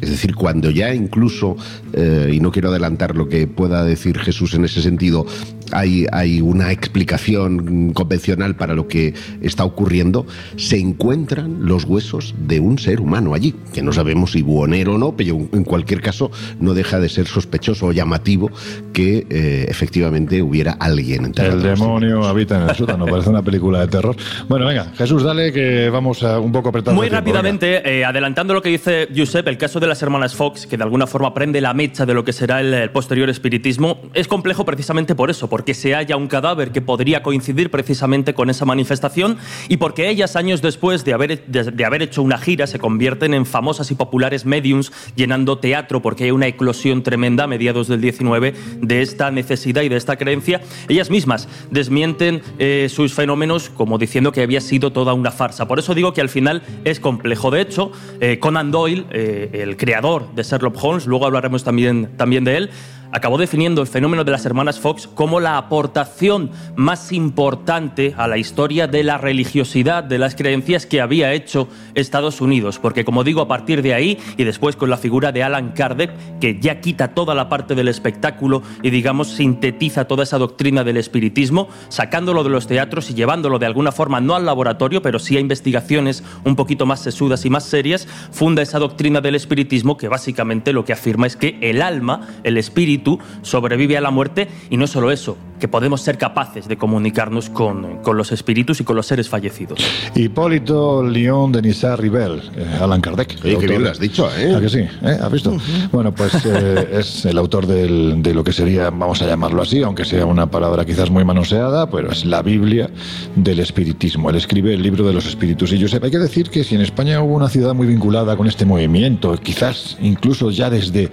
es 0.00 0.10
decir, 0.10 0.34
cuando 0.34 0.70
ya 0.70 0.92
incluso, 0.92 1.56
eh, 1.92 2.30
y 2.32 2.40
no 2.40 2.50
quiero 2.50 2.68
adelantar 2.68 3.16
lo 3.16 3.28
que 3.28 3.46
pueda 3.46 3.84
decir 3.84 4.18
Jesús 4.18 4.54
en 4.54 4.64
ese 4.64 4.82
sentido, 4.82 5.26
hay, 5.72 6.06
hay 6.12 6.40
una 6.40 6.72
explicación 6.72 7.92
convencional 7.92 8.56
para 8.56 8.74
lo 8.74 8.88
que 8.88 9.14
está 9.40 9.64
ocurriendo, 9.64 10.26
se 10.56 10.78
encuentran 10.78 11.66
los 11.66 11.84
huesos 11.84 12.34
de 12.46 12.60
un 12.60 12.78
ser 12.78 13.00
humano 13.00 13.34
allí, 13.34 13.54
que 13.72 13.82
no 13.82 13.92
sabemos 13.92 14.32
si 14.32 14.42
buonero 14.42 14.94
o 14.94 14.98
no, 14.98 15.16
pero 15.16 15.36
en 15.52 15.64
cualquier 15.64 16.00
caso 16.00 16.30
no 16.60 16.74
deja 16.74 17.00
de 17.00 17.08
ser 17.08 17.26
sospechoso 17.26 17.86
o 17.86 17.92
llamativo 17.92 18.50
que 18.92 19.26
eh, 19.30 19.66
efectivamente 19.68 20.42
hubiera 20.42 20.72
alguien 20.72 21.32
El 21.36 21.62
demonio 21.62 22.24
habita 22.24 22.62
en 22.62 22.68
el 22.68 22.76
sótano, 22.76 23.06
parece 23.06 23.30
una 23.30 23.42
película 23.42 23.80
de 23.80 23.88
terror. 23.88 24.16
Bueno, 24.48 24.66
venga, 24.66 24.92
Jesús, 24.96 25.22
dale 25.22 25.52
que 25.52 25.90
vamos 25.90 26.22
a 26.22 26.38
un 26.38 26.52
poco 26.52 26.68
apretando. 26.68 27.00
Muy 27.00 27.08
rápidamente, 27.08 27.82
eh, 27.88 28.04
adelantando 28.04 28.54
lo 28.54 28.62
que 28.62 28.68
dice 28.68 29.08
Giuseppe, 29.12 29.50
el 29.50 29.58
caso 29.58 29.80
de 29.80 29.86
las 29.86 30.02
hermanas 30.02 30.34
Fox, 30.34 30.66
que 30.66 30.76
de 30.76 30.84
alguna 30.84 31.06
forma 31.06 31.34
prende 31.34 31.60
la 31.60 31.74
mecha 31.74 32.06
de 32.06 32.14
lo 32.14 32.24
que 32.24 32.32
será 32.32 32.60
el 32.60 32.90
posterior 32.90 33.28
espiritismo, 33.30 34.00
es 34.14 34.28
complejo 34.28 34.64
precisamente 34.64 35.14
por 35.14 35.30
eso, 35.30 35.48
porque 35.54 35.72
se 35.72 35.94
halla 35.94 36.16
un 36.16 36.26
cadáver 36.26 36.72
que 36.72 36.82
podría 36.82 37.22
coincidir 37.22 37.70
precisamente 37.70 38.34
con 38.34 38.50
esa 38.50 38.64
manifestación 38.64 39.38
y 39.68 39.76
porque 39.76 40.10
ellas, 40.10 40.34
años 40.34 40.62
después 40.62 41.04
de 41.04 41.12
haber, 41.12 41.46
de, 41.46 41.84
haber 41.84 42.02
hecho 42.02 42.22
una 42.22 42.38
gira, 42.38 42.66
se 42.66 42.80
convierten 42.80 43.34
en 43.34 43.46
famosas 43.46 43.88
y 43.92 43.94
populares 43.94 44.46
mediums 44.46 44.90
llenando 45.14 45.58
teatro 45.58 46.02
porque 46.02 46.24
hay 46.24 46.32
una 46.32 46.48
eclosión 46.48 47.04
tremenda 47.04 47.44
a 47.44 47.46
mediados 47.46 47.86
del 47.86 48.00
19 48.00 48.52
de 48.80 49.00
esta 49.00 49.30
necesidad 49.30 49.82
y 49.82 49.88
de 49.88 49.94
esta 49.94 50.16
creencia. 50.16 50.60
Ellas 50.88 51.08
mismas 51.08 51.48
desmienten 51.70 52.42
eh, 52.58 52.88
sus 52.90 53.14
fenómenos 53.14 53.70
como 53.70 53.96
diciendo 53.96 54.32
que 54.32 54.42
había 54.42 54.60
sido 54.60 54.90
toda 54.90 55.14
una 55.14 55.30
farsa. 55.30 55.68
Por 55.68 55.78
eso 55.78 55.94
digo 55.94 56.12
que 56.12 56.20
al 56.20 56.30
final 56.30 56.64
es 56.82 56.98
complejo. 56.98 57.52
De 57.52 57.60
hecho, 57.60 57.92
eh, 58.18 58.40
Conan 58.40 58.72
Doyle, 58.72 59.04
eh, 59.12 59.50
el 59.52 59.76
creador 59.76 60.34
de 60.34 60.42
Sherlock 60.42 60.82
Holmes, 60.82 61.06
luego 61.06 61.26
hablaremos 61.26 61.62
también, 61.62 62.16
también 62.16 62.42
de 62.42 62.56
él, 62.56 62.70
acabó 63.14 63.38
definiendo 63.38 63.80
el 63.80 63.86
fenómeno 63.86 64.24
de 64.24 64.32
las 64.32 64.44
hermanas 64.44 64.80
Fox 64.80 65.06
como 65.06 65.38
la 65.38 65.56
aportación 65.56 66.50
más 66.74 67.12
importante 67.12 68.12
a 68.16 68.26
la 68.26 68.38
historia 68.38 68.88
de 68.88 69.04
la 69.04 69.18
religiosidad, 69.18 70.02
de 70.02 70.18
las 70.18 70.34
creencias 70.34 70.84
que 70.84 71.00
había 71.00 71.32
hecho 71.32 71.68
Estados 71.94 72.40
Unidos. 72.40 72.80
Porque, 72.80 73.04
como 73.04 73.22
digo, 73.22 73.40
a 73.40 73.46
partir 73.46 73.82
de 73.82 73.94
ahí, 73.94 74.18
y 74.36 74.42
después 74.42 74.74
con 74.74 74.90
la 74.90 74.96
figura 74.96 75.30
de 75.30 75.44
Alan 75.44 75.74
Kardec, 75.74 76.10
que 76.40 76.58
ya 76.58 76.80
quita 76.80 77.14
toda 77.14 77.36
la 77.36 77.48
parte 77.48 77.76
del 77.76 77.86
espectáculo 77.86 78.62
y, 78.82 78.90
digamos, 78.90 79.28
sintetiza 79.28 80.06
toda 80.06 80.24
esa 80.24 80.38
doctrina 80.38 80.82
del 80.82 80.96
espiritismo, 80.96 81.68
sacándolo 81.90 82.42
de 82.42 82.50
los 82.50 82.66
teatros 82.66 83.12
y 83.12 83.14
llevándolo 83.14 83.60
de 83.60 83.66
alguna 83.66 83.92
forma 83.92 84.20
no 84.20 84.34
al 84.34 84.44
laboratorio, 84.44 85.02
pero 85.02 85.20
sí 85.20 85.36
a 85.36 85.40
investigaciones 85.40 86.24
un 86.44 86.56
poquito 86.56 86.84
más 86.84 86.98
sesudas 86.98 87.44
y 87.44 87.50
más 87.50 87.62
serias, 87.62 88.08
funda 88.32 88.60
esa 88.60 88.80
doctrina 88.80 89.20
del 89.20 89.36
espiritismo 89.36 89.96
que 89.96 90.08
básicamente 90.08 90.72
lo 90.72 90.84
que 90.84 90.92
afirma 90.92 91.28
es 91.28 91.36
que 91.36 91.58
el 91.60 91.80
alma, 91.80 92.26
el 92.42 92.56
espíritu, 92.56 93.03
sobrevive 93.42 93.96
a 93.96 94.00
la 94.00 94.10
muerte 94.10 94.48
y 94.70 94.76
no 94.76 94.86
solo 94.86 95.10
eso, 95.10 95.36
que 95.60 95.68
podemos 95.68 96.00
ser 96.00 96.18
capaces 96.18 96.68
de 96.68 96.76
comunicarnos 96.76 97.48
con, 97.50 98.02
con 98.02 98.16
los 98.16 98.32
espíritus 98.32 98.80
y 98.80 98.84
con 98.84 98.96
los 98.96 99.06
seres 99.06 99.28
fallecidos. 99.28 99.78
Hipólito 100.14 101.02
León 101.02 101.52
de 101.52 101.62
Nizar 101.62 102.00
Rivel, 102.00 102.42
eh, 102.56 102.66
Alan 102.80 103.00
Kardec. 103.00 103.38
Oye, 103.44 103.58
que 103.58 103.66
bien 103.66 103.82
lo 103.82 103.90
has 103.90 103.98
dicho, 103.98 104.28
¿eh? 104.36 104.54
¿A 104.54 104.60
que 104.60 104.68
sí? 104.68 104.80
¿Eh? 104.80 105.18
¿Has 105.20 105.32
visto? 105.32 105.56
Bueno, 105.90 106.12
pues 106.14 106.34
eh, 106.44 106.88
es 106.92 107.24
el 107.24 107.38
autor 107.38 107.66
del, 107.66 108.22
de 108.22 108.34
lo 108.34 108.44
que 108.44 108.52
sería, 108.52 108.90
vamos 108.90 109.22
a 109.22 109.26
llamarlo 109.26 109.62
así, 109.62 109.82
aunque 109.82 110.04
sea 110.04 110.26
una 110.26 110.50
palabra 110.50 110.84
quizás 110.84 111.10
muy 111.10 111.24
manoseada, 111.24 111.88
pero 111.88 112.10
es 112.10 112.26
la 112.26 112.42
Biblia 112.42 112.90
del 113.34 113.60
espiritismo. 113.60 114.28
Él 114.30 114.36
escribe 114.36 114.74
el 114.74 114.82
libro 114.82 115.06
de 115.06 115.14
los 115.14 115.24
espíritus. 115.24 115.72
Y 115.72 115.78
yo 115.78 115.88
sé, 115.88 115.98
hay 116.02 116.10
que 116.10 116.18
decir 116.18 116.50
que 116.50 116.62
si 116.62 116.74
en 116.74 116.82
España 116.82 117.22
hubo 117.22 117.34
una 117.34 117.48
ciudad 117.48 117.72
muy 117.72 117.86
vinculada 117.86 118.36
con 118.36 118.46
este 118.46 118.66
movimiento, 118.66 119.34
quizás 119.42 119.96
incluso 120.02 120.50
ya 120.50 120.68
desde 120.68 121.10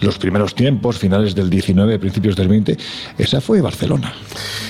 los 0.00 0.18
primeros 0.18 0.54
tiempos, 0.54 0.98
finales 0.98 1.23
del 1.32 1.48
19, 1.48 2.00
principios 2.00 2.34
del 2.34 2.48
20, 2.48 2.76
esa 3.18 3.40
fue 3.40 3.60
Barcelona. 3.60 4.12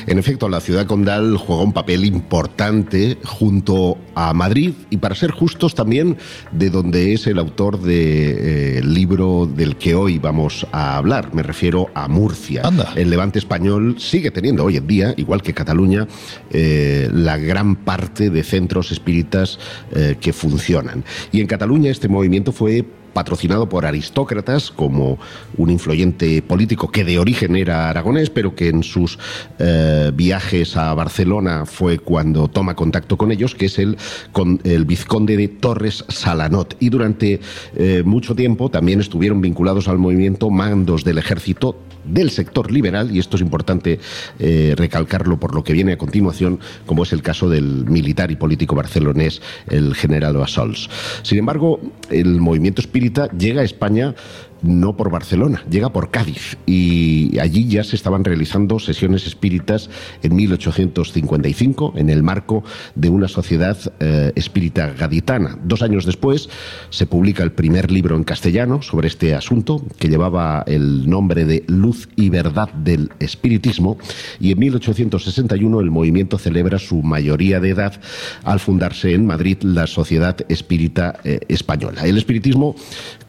En 0.07 0.19
efecto, 0.19 0.51
la 0.51 0.61
ciudad 0.61 0.87
condal 0.87 1.39
juega 1.39 1.63
un 1.63 1.73
papel 1.73 2.05
importante 2.05 3.17
junto 3.25 3.97
a 4.15 4.35
Madrid 4.35 4.73
y 4.91 4.99
para 4.99 5.15
ser 5.15 5.31
justos 5.31 5.75
también 5.75 6.19
de 6.53 6.69
donde 6.69 7.15
es 7.15 7.27
el 7.27 7.39
autor 7.39 7.81
del 7.81 7.87
de, 7.87 8.79
eh, 8.79 8.83
libro 8.83 9.47
del 9.47 9.77
que 9.77 9.95
hoy 9.95 10.19
vamos 10.19 10.67
a 10.73 10.97
hablar. 10.99 11.35
Me 11.35 11.43
refiero 11.43 11.89
a 11.95 12.09
Murcia. 12.09 12.63
El 12.95 13.09
levante 13.11 13.39
español 13.39 13.97
sigue 13.99 14.31
teniendo 14.31 14.65
hoy 14.65 14.77
en 14.77 14.87
día, 14.87 15.15
igual 15.17 15.43
que 15.43 15.55
Cataluña, 15.55 16.07
eh, 16.51 17.09
la 17.13 17.39
gran 17.39 17.77
parte 17.77 18.31
de 18.31 18.43
centros 18.43 18.93
espíritas 18.93 19.59
eh, 19.93 20.17
que 20.21 20.33
funcionan. 20.33 21.05
Y 21.33 21.41
en 21.41 21.47
Cataluña 21.47 21.91
este 21.91 22.09
movimiento 22.09 22.53
fue 22.53 22.85
patrocinado 23.15 23.69
por 23.69 23.87
aristócratas 23.87 24.71
como 24.71 25.19
un 25.57 25.71
influyente 25.71 26.43
político 26.43 26.91
que 26.91 27.05
de 27.05 27.19
origen 27.19 27.57
era 27.57 27.89
aragonés, 27.89 28.29
pero 28.29 28.55
que 28.55 28.69
en 28.69 28.83
sus 28.83 29.19
eh, 29.59 30.11
viajes 30.15 30.77
a 30.77 30.93
Barcelona 30.93 31.65
fue 31.65 31.99
cuando 31.99 32.49
toma 32.49 32.75
contacto 32.75 33.17
con 33.17 33.33
ellos, 33.33 33.55
que 33.55 33.67
es 33.67 33.79
el, 33.79 33.97
con, 34.33 34.61
el 34.65 34.85
vizconde 34.85 35.37
de 35.37 35.49
Torres 35.49 36.05
Salanot. 36.09 36.77
Y 36.81 36.91
durante 36.91 37.41
eh, 37.77 38.03
mucho 38.05 38.35
tiempo 38.35 38.69
también 38.69 39.01
estuvieron 39.01 39.41
vinculados 39.41 39.89
al 39.89 39.99
movimiento 39.99 40.51
mandos 40.51 41.05
del 41.05 41.19
ejército 41.19 41.79
del 42.05 42.31
sector 42.31 42.71
liberal, 42.71 43.15
y 43.15 43.19
esto 43.19 43.37
es 43.37 43.43
importante 43.43 43.99
eh, 44.39 44.75
recalcarlo 44.77 45.39
por 45.39 45.55
lo 45.55 45.65
que 45.65 45.73
viene 45.73 45.93
a 45.93 45.99
continuación, 45.99 46.61
como 46.87 47.05
es 47.05 47.13
el 47.13 47.23
caso 47.23 47.49
del 47.49 47.87
militar 47.87 48.31
y 48.31 48.37
político 48.37 48.75
barcelonés, 48.75 49.41
el 49.69 49.95
general 49.95 50.37
Bassols. 50.37 50.91
Sin 51.23 51.39
embargo, 51.39 51.81
el 52.11 52.41
movimiento 52.41 52.81
llega 53.11 53.63
a 53.63 53.65
España 53.65 54.15
no 54.65 54.97
por 54.97 55.11
Barcelona, 55.11 55.63
llega 55.71 55.93
por 55.93 56.11
Cádiz 56.11 56.57
y 56.67 57.39
allí 57.39 57.69
ya 57.69 57.85
se 57.85 57.97
estaban 57.97 58.25
realizando 58.25 58.79
sesiones 58.79 59.27
espíritas 59.27 59.91
en 60.23 60.35
1855 60.35 61.95
en 61.97 62.11
el 62.11 62.23
marco 62.23 62.65
de 62.95 63.11
una 63.11 63.29
sociedad 63.29 63.77
eh, 64.01 64.33
espírita 64.35 64.89
gaditana. 64.89 65.59
Dos 65.63 65.83
años 65.83 66.07
después 66.07 66.49
se 66.91 67.07
publica 67.07 67.43
el 67.43 67.53
primer 67.53 67.91
libro 67.91 68.17
en 68.17 68.25
castellano 68.25 68.83
sobre 68.83 69.09
este 69.09 69.35
asunto 69.35 69.85
que 69.99 70.09
llevaba 70.09 70.65
el 70.67 71.09
nombre 71.09 71.45
de 71.45 71.65
Luz 71.69 72.09
y 72.17 72.31
Verdad 72.31 72.73
del 72.73 73.11
Espiritismo 73.21 73.99
y 74.41 74.53
en 74.53 74.59
1861 74.59 75.81
el 75.81 75.91
movimiento 75.91 76.39
celebra 76.39 76.79
su 76.79 77.03
mayoría 77.03 77.61
de 77.61 77.71
edad 77.71 78.01
al 78.45 78.61
fundarse 78.61 79.13
en 79.13 79.27
Madrid 79.27 79.59
la 79.63 79.87
Sociedad 79.87 80.37
Espírita 80.49 81.21
eh, 81.25 81.41
Española. 81.49 82.07
El 82.07 82.17
espiritismo, 82.17 82.75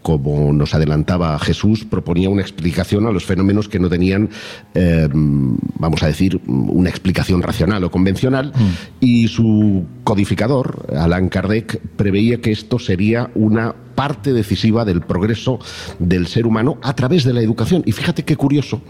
como 0.02 0.54
nos 0.54 0.74
adelantaba 0.74 1.25
Jesús 1.40 1.86
proponía 1.86 2.30
una 2.30 2.42
explicación 2.42 3.08
a 3.08 3.12
los 3.12 3.26
fenómenos 3.26 3.70
que 3.70 3.80
no 3.80 3.90
tenían, 3.90 4.30
eh, 4.74 5.08
vamos 5.12 6.04
a 6.04 6.08
decir, 6.08 6.40
una 6.48 6.90
explicación 6.90 7.42
racional 7.42 7.84
o 7.84 7.92
convencional, 7.92 8.52
mm. 8.56 9.04
y 9.06 9.28
su 9.28 9.86
codificador, 10.04 10.88
Alan 10.96 11.30
Kardec, 11.30 11.80
preveía 11.96 12.42
que 12.42 12.52
esto 12.52 12.80
sería 12.80 13.32
una 13.36 13.76
parte 13.96 14.34
decisiva 14.34 14.86
del 14.86 15.02
progreso 15.02 15.60
del 16.00 16.28
ser 16.28 16.46
humano 16.46 16.78
a 16.84 16.94
través 16.96 17.24
de 17.24 17.34
la 17.34 17.42
educación. 17.42 17.82
Y 17.86 17.94
fíjate 17.94 18.24
qué 18.24 18.36
curioso 18.36 18.82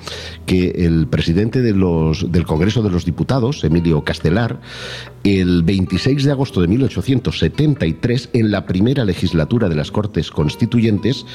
que 0.45 0.69
el 0.85 1.07
presidente 1.07 1.61
de 1.61 1.73
los, 1.73 2.31
del 2.31 2.45
Congreso 2.45 2.81
de 2.81 2.89
los 2.89 3.05
Diputados, 3.05 3.63
Emilio 3.63 4.03
Castelar, 4.03 4.59
el 5.23 5.63
26 5.63 6.23
de 6.23 6.31
agosto 6.31 6.61
de 6.61 6.67
1873, 6.67 8.29
en 8.33 8.51
la 8.51 8.65
primera 8.65 9.05
legislatura 9.05 9.69
de 9.69 9.75
las 9.75 9.91
Cortes 9.91 10.31
Constituyentes, 10.31 11.25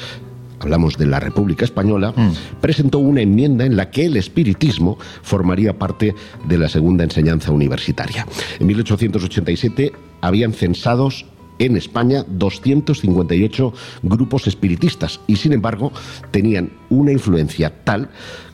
hablamos 0.61 0.97
de 0.97 1.07
la 1.07 1.19
República 1.19 1.65
Española, 1.65 2.13
mm. 2.15 2.61
presentó 2.61 2.99
una 2.99 3.21
enmienda 3.21 3.65
en 3.65 3.75
la 3.75 3.89
que 3.89 4.05
el 4.05 4.17
espiritismo 4.17 4.97
formaría 5.21 5.77
parte 5.77 6.15
de 6.47 6.57
la 6.57 6.69
segunda 6.69 7.03
enseñanza 7.03 7.51
universitaria. 7.51 8.25
En 8.59 8.67
1887 8.67 9.91
habían 10.21 10.53
censados 10.53 11.25
en 11.59 11.77
España 11.77 12.25
258 12.27 13.73
grupos 14.01 14.47
espiritistas 14.47 15.19
y 15.27 15.35
sin 15.35 15.53
embargo 15.53 15.91
tenían 16.31 16.71
una 16.89 17.11
influencia 17.11 17.83
tal 17.83 18.09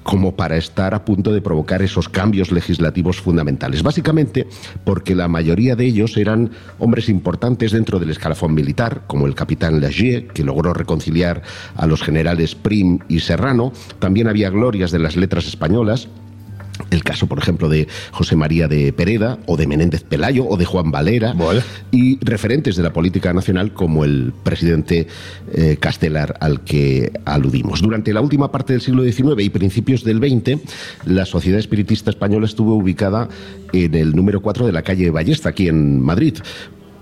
como 0.08 0.38
para 0.38 0.56
estar 0.56 0.94
a 0.94 1.04
punto 1.04 1.34
de 1.34 1.42
provocar 1.42 1.82
esos 1.82 2.08
cambios 2.08 2.50
legislativos 2.54 3.20
fundamentales. 3.20 3.84
Básicamente 3.84 4.48
porque 4.86 5.14
la 5.14 5.28
mayoría 5.28 5.76
de 5.76 5.84
ellos 5.84 6.16
eran 6.16 6.50
hombres 6.80 7.10
importantes 7.10 7.74
dentro 7.74 8.00
del 8.00 8.12
escalafón 8.12 8.54
militar, 8.54 9.02
como 9.06 9.28
el 9.28 9.36
capitán 9.36 9.82
Lagier, 9.82 10.28
que 10.28 10.46
logró 10.46 10.74
reconciliar 10.74 11.42
a 11.76 11.86
los 11.88 12.02
generales 12.02 12.56
Prim 12.56 13.00
y 13.10 13.20
Serrano. 13.20 13.74
También 14.00 14.30
había 14.30 14.50
glorias 14.50 14.92
de 14.92 15.00
las 15.00 15.18
letras 15.18 15.46
españolas, 15.46 16.08
el 16.92 17.04
caso, 17.04 17.28
por 17.28 17.40
ejemplo, 17.40 17.70
de 17.70 17.88
José 18.12 18.36
María 18.36 18.68
de 18.68 18.94
Pereda 18.94 19.40
o 19.46 19.58
de 19.58 19.68
Menéndez 19.68 20.04
Pelayo 20.04 20.46
o 20.48 20.58
de 20.58 20.66
Juan 20.66 20.92
Valera 20.92 21.36
y 21.92 22.18
referentes 22.24 22.76
de 22.76 22.84
la 22.84 22.94
política 22.94 23.34
nacional 23.34 23.74
como 23.74 24.04
el 24.04 24.34
presidente 24.44 25.08
eh, 25.54 25.78
Castelar 25.80 26.38
al 26.40 26.62
que 26.62 27.12
aludimos. 27.26 27.82
Durante 27.82 28.14
la 28.14 28.22
última 28.22 28.52
parte 28.52 28.74
del 28.74 28.82
siglo 28.82 29.04
XIX 29.04 29.44
y 29.44 29.50
principios 29.50 30.04
del 30.04 30.18
XX, 30.18 30.60
la 31.06 31.26
Sociedad 31.26 31.60
Espiritista 31.60 32.10
Española 32.10 32.46
estuvo 32.46 32.76
ubicada 32.76 33.28
en 33.74 33.96
el 33.96 34.16
número 34.16 34.42
4 34.42 34.66
de 34.66 34.72
la 34.72 34.82
calle 34.82 35.10
Ballesta, 35.10 35.50
aquí 35.50 35.68
en 35.68 36.02
Madrid. 36.02 36.38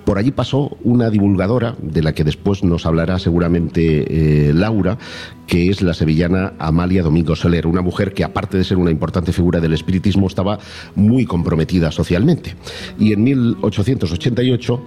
Por 0.06 0.20
allí 0.20 0.32
pasó 0.32 0.78
una 0.84 1.10
divulgadora, 1.10 1.76
de 1.82 2.04
la 2.04 2.14
que 2.14 2.24
después 2.24 2.64
nos 2.64 2.86
hablará 2.86 3.18
seguramente 3.18 4.50
eh, 4.50 4.54
Laura, 4.54 5.00
que 5.48 5.70
es 5.70 5.82
la 5.82 5.96
sevillana 5.96 6.54
Amalia 6.60 7.02
Domingo 7.02 7.36
Soler, 7.36 7.66
una 7.66 7.82
mujer 7.82 8.14
que 8.14 8.24
aparte 8.24 8.58
de 8.58 8.64
ser 8.64 8.78
una 8.78 8.92
importante 8.92 9.34
figura 9.34 9.60
del 9.60 9.74
espiritismo 9.74 10.28
estaba 10.28 10.60
muy 10.94 11.26
comprometida 11.26 11.92
socialmente. 11.92 12.56
Y 13.00 13.14
en 13.14 13.24
1888 13.24 14.84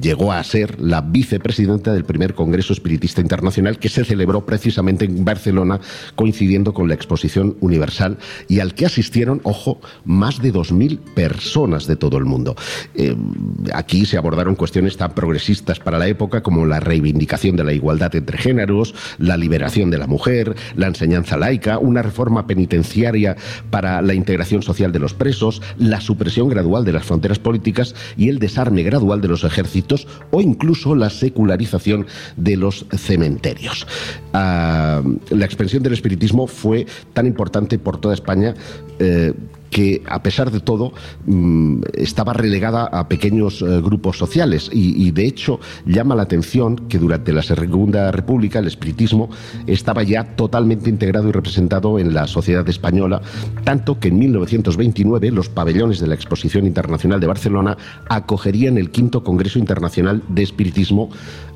llegó 0.00 0.32
a 0.32 0.42
ser 0.44 0.80
la 0.80 1.00
vicepresidenta 1.00 1.92
del 1.92 2.04
primer 2.04 2.34
Congreso 2.34 2.72
Espiritista 2.72 3.20
Internacional 3.20 3.78
que 3.78 3.88
se 3.88 4.04
celebró 4.04 4.46
precisamente 4.46 5.04
en 5.04 5.24
Barcelona 5.24 5.80
coincidiendo 6.14 6.72
con 6.72 6.88
la 6.88 6.94
Exposición 6.94 7.56
Universal 7.60 8.18
y 8.48 8.60
al 8.60 8.74
que 8.74 8.86
asistieron, 8.86 9.40
ojo, 9.42 9.80
más 10.04 10.40
de 10.40 10.52
2.000 10.52 10.98
personas 11.14 11.86
de 11.86 11.96
todo 11.96 12.18
el 12.18 12.24
mundo. 12.24 12.54
Eh, 12.94 13.16
aquí 13.74 14.06
se 14.06 14.16
abordaron 14.16 14.54
cuestiones 14.54 14.96
tan 14.96 15.14
progresistas 15.14 15.80
para 15.80 15.98
la 15.98 16.06
época 16.06 16.42
como 16.42 16.66
la 16.66 16.80
reivindicación 16.80 17.56
de 17.56 17.64
la 17.64 17.72
igualdad 17.72 18.14
entre 18.14 18.38
géneros, 18.38 18.94
la 19.18 19.36
liberación 19.36 19.90
de 19.90 19.98
la 19.98 20.06
mujer, 20.06 20.54
la 20.76 20.86
enseñanza 20.86 21.36
laica, 21.36 21.78
una 21.78 22.02
reforma 22.02 22.46
penitenciaria 22.46 23.36
para 23.70 24.00
la 24.02 24.14
integración 24.14 24.62
social 24.62 24.92
de 24.92 24.98
los 24.98 25.14
presos, 25.14 25.62
la 25.78 26.00
supresión 26.00 26.48
gradual 26.48 26.84
de 26.84 26.92
las 26.92 27.04
fronteras 27.04 27.38
políticas 27.38 27.94
y 28.16 28.28
el 28.28 28.38
desarme 28.38 28.82
gradual 28.82 29.20
de 29.20 29.28
los 29.28 29.42
ejércitos 29.44 29.55
o 30.30 30.40
incluso 30.40 30.94
la 30.94 31.10
secularización 31.10 32.06
de 32.36 32.56
los 32.56 32.86
cementerios. 32.96 33.86
Ah, 34.32 35.02
la 35.30 35.44
expansión 35.44 35.82
del 35.82 35.92
espiritismo 35.92 36.46
fue 36.46 36.86
tan 37.12 37.26
importante 37.26 37.78
por 37.78 37.98
toda 37.98 38.14
España 38.14 38.54
eh, 38.98 39.32
que 39.76 40.02
a 40.06 40.22
pesar 40.22 40.50
de 40.50 40.60
todo 40.60 40.94
mm, 41.26 41.82
estaba 41.92 42.32
relegada 42.32 42.86
a 42.86 43.08
pequeños 43.08 43.60
eh, 43.60 43.82
grupos 43.82 44.16
sociales. 44.16 44.70
Y, 44.72 45.10
de 45.10 45.26
hecho 45.26 45.60
llama 45.84 46.14
la 46.14 46.22
atención 46.22 46.76
que 46.88 46.98
durante 46.98 47.30
la 47.30 47.42
Segunda 47.42 48.10
República 48.10 48.60
el 48.60 48.68
espiritismo 48.68 49.28
estaba 49.66 50.02
ya 50.02 50.34
totalmente 50.34 50.88
integrado 50.88 51.28
y 51.28 51.32
representado 51.32 51.98
en 51.98 52.14
la 52.14 52.26
sociedad 52.26 52.66
española, 52.66 53.20
tanto 53.64 54.00
que 54.00 54.08
en 54.08 54.18
1929 54.18 55.30
los 55.30 55.50
pabellones 55.50 56.00
de 56.00 56.06
la 56.06 56.14
Exposición 56.14 56.66
Internacional 56.66 57.20
de 57.20 57.26
Barcelona 57.26 57.76
acogerían 58.08 58.78
el 58.78 58.90
quinto 58.90 59.22
Congreso 59.22 59.58
Internacional 59.58 60.22
de 60.28 60.42
Espiritismo 60.42 61.10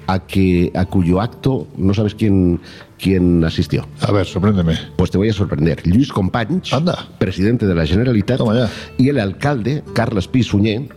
a, 0.06 0.20
que, 0.20 0.72
a 0.74 0.84
cuyo 0.86 1.20
acto 1.20 1.66
no 1.76 1.94
sabes 1.94 2.14
quién, 2.14 2.60
quién 2.98 3.44
asistió. 3.44 3.86
A 4.00 4.12
ver, 4.12 4.26
sorpréndeme. 4.26 4.76
Pues 4.96 5.10
te 5.10 5.18
voy 5.18 5.28
a 5.28 5.32
sorprender. 5.32 5.86
Luis 5.86 6.08
Companys, 6.08 6.70
presidente 7.18 7.66
de 7.66 7.74
la 7.74 7.86
Generalitat, 7.86 8.40
y 8.98 9.08
el 9.08 9.18
alcalde, 9.18 9.82
Carles 9.94 10.28
Pi 10.28 10.40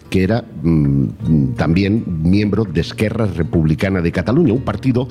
que 0.09 0.23
era 0.23 0.43
mm, 0.63 1.53
también 1.55 2.03
miembro 2.23 2.65
de 2.65 2.81
Esquerra 2.81 3.25
Republicana 3.25 4.01
de 4.01 4.11
Cataluña, 4.11 4.53
un 4.53 4.63
partido 4.63 5.07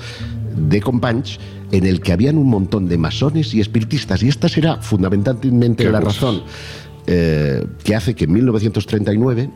de 0.57 0.81
Companys 0.81 1.39
en 1.71 1.87
el 1.87 2.01
que 2.01 2.13
habían 2.13 2.37
un 2.37 2.49
montón 2.49 2.89
de 2.89 2.99
masones 2.99 3.55
y 3.55 3.61
espiritistas. 3.61 4.23
Y 4.23 4.29
esta 4.29 4.49
será 4.49 4.77
fundamentalmente 4.77 5.91
la 5.91 6.01
razón 6.01 6.43
eh, 7.07 7.67
que 7.83 7.95
hace 7.97 8.15
que 8.15 8.25
en 8.25 8.33
1939 8.33 9.51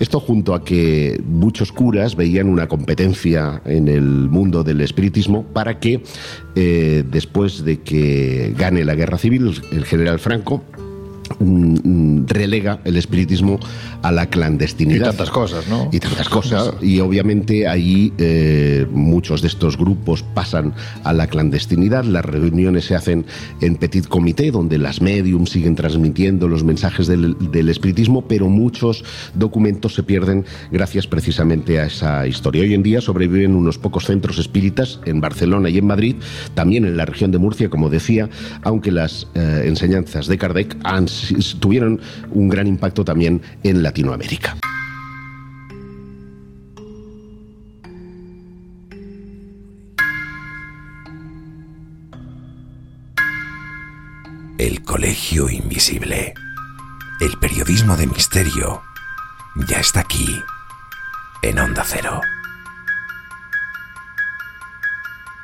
esto 0.00 0.20
junto 0.20 0.54
a 0.54 0.64
que 0.64 1.20
muchos 1.24 1.72
curas 1.72 2.16
veían 2.16 2.48
una 2.48 2.68
competencia 2.68 3.62
en 3.64 3.88
el 3.88 4.02
mundo 4.02 4.64
del 4.64 4.80
espiritismo 4.80 5.44
para 5.44 5.78
que 5.78 6.02
eh, 6.54 7.04
después 7.08 7.64
de 7.64 7.80
que 7.80 8.54
gane 8.56 8.84
la 8.84 8.94
guerra 8.94 9.18
civil 9.18 9.60
el 9.72 9.84
general 9.84 10.18
Franco 10.18 10.64
relega 12.26 12.80
el 12.84 12.96
espiritismo 12.96 13.58
a 14.02 14.12
la 14.12 14.26
clandestinidad. 14.26 15.06
Y 15.06 15.08
tantas 15.10 15.30
cosas, 15.30 15.68
¿no? 15.68 15.88
Y 15.92 16.00
tantas 16.00 16.28
cosas. 16.28 16.74
Y 16.82 17.00
obviamente 17.00 17.66
ahí 17.66 18.12
eh, 18.18 18.86
muchos 18.90 19.42
de 19.42 19.48
estos 19.48 19.76
grupos 19.76 20.22
pasan 20.22 20.74
a 21.02 21.12
la 21.12 21.26
clandestinidad. 21.26 22.04
Las 22.04 22.24
reuniones 22.24 22.84
se 22.84 22.94
hacen 22.94 23.24
en 23.60 23.76
petit 23.76 24.06
comité, 24.06 24.50
donde 24.50 24.78
las 24.78 25.00
mediums 25.00 25.50
siguen 25.50 25.74
transmitiendo 25.74 26.48
los 26.48 26.64
mensajes 26.64 27.06
del, 27.06 27.36
del 27.50 27.68
espiritismo, 27.68 28.26
pero 28.26 28.48
muchos 28.48 29.04
documentos 29.34 29.94
se 29.94 30.02
pierden 30.02 30.44
gracias 30.70 31.06
precisamente 31.06 31.80
a 31.80 31.86
esa 31.86 32.26
historia. 32.26 32.62
Hoy 32.62 32.74
en 32.74 32.82
día 32.82 33.00
sobreviven 33.00 33.54
unos 33.54 33.78
pocos 33.78 34.04
centros 34.04 34.38
espíritas 34.38 35.00
en 35.04 35.20
Barcelona 35.20 35.70
y 35.70 35.78
en 35.78 35.86
Madrid, 35.86 36.16
también 36.54 36.84
en 36.84 36.96
la 36.96 37.06
región 37.06 37.30
de 37.30 37.38
Murcia, 37.38 37.70
como 37.70 37.88
decía, 37.88 38.28
aunque 38.62 38.92
las 38.92 39.28
eh, 39.34 39.64
enseñanzas 39.66 40.26
de 40.26 40.38
Kardec 40.38 40.76
han 40.84 41.08
tuvieron 41.60 42.00
un 42.30 42.48
gran 42.48 42.66
impacto 42.66 43.04
también 43.04 43.42
en 43.62 43.82
Latinoamérica. 43.82 44.56
El 54.58 54.82
Colegio 54.82 55.50
Invisible. 55.50 56.34
El 57.20 57.38
periodismo 57.38 57.96
de 57.96 58.06
misterio 58.06 58.82
ya 59.68 59.78
está 59.78 60.00
aquí, 60.00 60.26
en 61.42 61.58
Onda 61.58 61.84
Cero. 61.86 62.20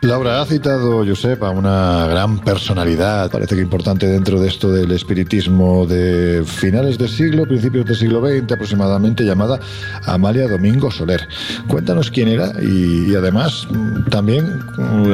Laura, 0.03 0.41
ha 0.41 0.47
citado, 0.47 1.05
Josep, 1.05 1.43
a 1.43 1.51
una 1.51 2.07
gran 2.07 2.39
personalidad, 2.39 3.31
parece 3.31 3.55
que 3.55 3.61
importante 3.61 4.07
dentro 4.07 4.41
de 4.41 4.49
esto 4.49 4.73
del 4.73 4.93
espiritismo 4.93 5.85
de 5.87 6.43
finales 6.47 6.97
del 6.97 7.11
siglo, 7.11 7.47
principios 7.47 7.85
del 7.85 7.97
siglo 7.97 8.27
XX 8.27 8.51
aproximadamente, 8.51 9.25
llamada 9.25 9.61
Amalia 10.07 10.49
Domingo 10.49 10.91
Soler. 10.91 11.29
Cuéntanos 11.69 12.11
quién 12.11 12.29
era 12.29 12.51
y, 12.63 13.15
además 13.15 13.69
también, 14.11 14.61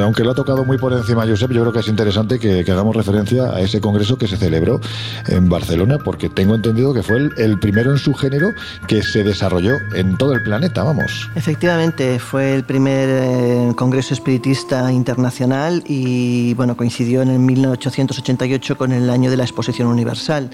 aunque 0.01 0.23
lo 0.23 0.31
ha 0.31 0.35
tocado 0.35 0.63
muy 0.63 0.77
por 0.77 0.93
encima 0.93 1.27
Josep, 1.27 1.51
yo 1.51 1.63
creo 1.63 1.73
que 1.73 1.79
es 1.79 1.87
interesante 1.89 2.39
que, 2.39 2.61
hagamos 2.61 2.95
referencia 2.95 3.49
a 3.53 3.59
ese 3.59 3.81
congreso 3.81 4.17
que 4.17 4.27
se 4.29 4.37
celebró 4.37 4.79
en 5.27 5.49
Barcelona, 5.49 5.97
porque 5.97 6.29
tengo 6.29 6.55
entendido 6.55 6.93
que 6.93 7.03
fue 7.03 7.29
el, 7.35 7.59
primero 7.59 7.91
en 7.91 7.97
su 7.97 8.13
género 8.13 8.53
que 8.87 9.03
se 9.03 9.25
desarrolló 9.25 9.73
en 9.95 10.15
todo 10.15 10.33
el 10.33 10.43
planeta, 10.43 10.83
vamos. 10.83 11.29
Efectivamente, 11.35 12.19
fue 12.19 12.55
el 12.55 12.63
primer 12.63 13.09
eh, 13.09 13.73
congreso 13.75 14.13
espiritista 14.13 14.76
internacional 14.91 15.83
y 15.87 16.53
bueno, 16.53 16.77
coincidió 16.77 17.21
en 17.21 17.29
el 17.29 17.39
1888 17.39 18.77
con 18.77 18.91
el 18.91 19.09
año 19.09 19.29
de 19.29 19.37
la 19.37 19.43
Exposición 19.43 19.87
Universal. 19.87 20.49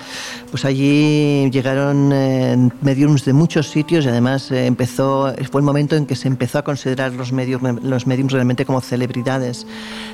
Pues 0.50 0.66
allí 0.66 1.50
llegaron 1.52 2.12
eh, 2.14 2.70
mediums 2.82 3.26
de 3.26 3.34
muchos 3.34 3.70
sitios 3.70 4.06
y 4.06 4.10
además 4.10 4.52
eh, 4.52 4.66
empezó, 4.66 5.34
fue 5.52 5.62
el 5.62 5.66
momento 5.66 5.96
en 5.96 6.06
que 6.06 6.16
se 6.16 6.28
empezó 6.28 6.60
a 6.60 6.64
considerar 6.64 7.14
los 7.14 7.32
medios, 7.32 7.62
los 7.62 8.08
mediums 8.08 8.34
realmente 8.34 8.66
como 8.66 8.82
celebridades. 8.82 9.66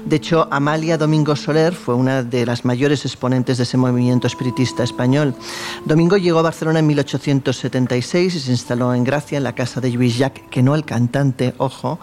De 0.05 0.15
hecho, 0.15 0.47
Amalia 0.51 0.97
Domingo 0.97 1.35
Soler 1.35 1.73
fue 1.73 1.95
una 1.95 2.23
de 2.23 2.45
las 2.45 2.65
mayores 2.65 3.05
exponentes 3.05 3.57
de 3.57 3.63
ese 3.63 3.77
movimiento 3.77 4.27
espiritista 4.27 4.83
español. 4.83 5.35
Domingo 5.85 6.17
llegó 6.17 6.39
a 6.39 6.43
Barcelona 6.43 6.79
en 6.79 6.87
1876 6.87 8.35
y 8.35 8.39
se 8.39 8.51
instaló 8.51 8.93
en 8.93 9.03
Gracia, 9.03 9.37
en 9.37 9.43
la 9.43 9.53
casa 9.53 9.81
de 9.81 9.91
Lluís 9.91 10.17
Llach, 10.17 10.49
que 10.49 10.63
no 10.63 10.75
el 10.75 10.85
cantante, 10.85 11.53
ojo, 11.57 11.99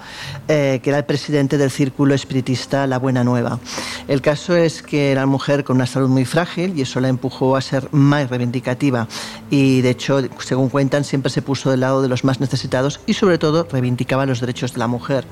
eh, 0.49 0.81
que 0.83 0.91
era 0.91 0.99
el 0.99 1.05
presidente 1.05 1.59
del 1.59 1.71
Círculo 1.97 2.15
espiritista 2.15 2.87
La 2.87 2.99
Buena 2.99 3.25
Nueva. 3.25 3.59
El 4.07 4.21
caso 4.21 4.55
es 4.55 4.83
que 4.83 5.13
era 5.13 5.25
mujer 5.25 5.65
con 5.65 5.77
una 5.77 5.87
salud 5.87 6.11
muy 6.11 6.27
frágil 6.27 6.79
y 6.79 6.83
eso 6.83 7.01
la 7.01 7.09
empujó 7.09 7.57
a 7.57 7.63
ser 7.63 7.89
más 7.91 8.29
reivindicativa 8.29 9.09
y 9.49 9.81
de 9.81 9.89
hecho, 9.89 10.21
según 10.41 10.69
cuentan, 10.69 11.05
siempre 11.05 11.31
se 11.31 11.41
puso 11.41 11.71
del 11.71 11.81
lado 11.81 12.03
de 12.03 12.09
los 12.09 12.23
más 12.23 12.39
necesitados 12.39 13.01
y 13.07 13.15
sobre 13.15 13.39
todo 13.39 13.67
reivindicaba 13.73 14.27
los 14.27 14.41
derechos 14.41 14.75
de 14.75 14.79
la 14.79 14.89
mujer. 14.89 15.25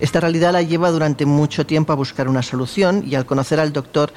Esta 0.00 0.20
realidad 0.20 0.52
la 0.52 0.60
lleva 0.60 0.90
durante 0.90 1.24
mucho 1.24 1.64
tiempo 1.64 1.94
a 1.94 1.96
buscar 1.96 2.28
una 2.28 2.42
solución 2.42 3.04
y 3.06 3.14
al 3.14 3.24
conocer 3.24 3.58
al 3.58 3.72
doctor 3.72 4.12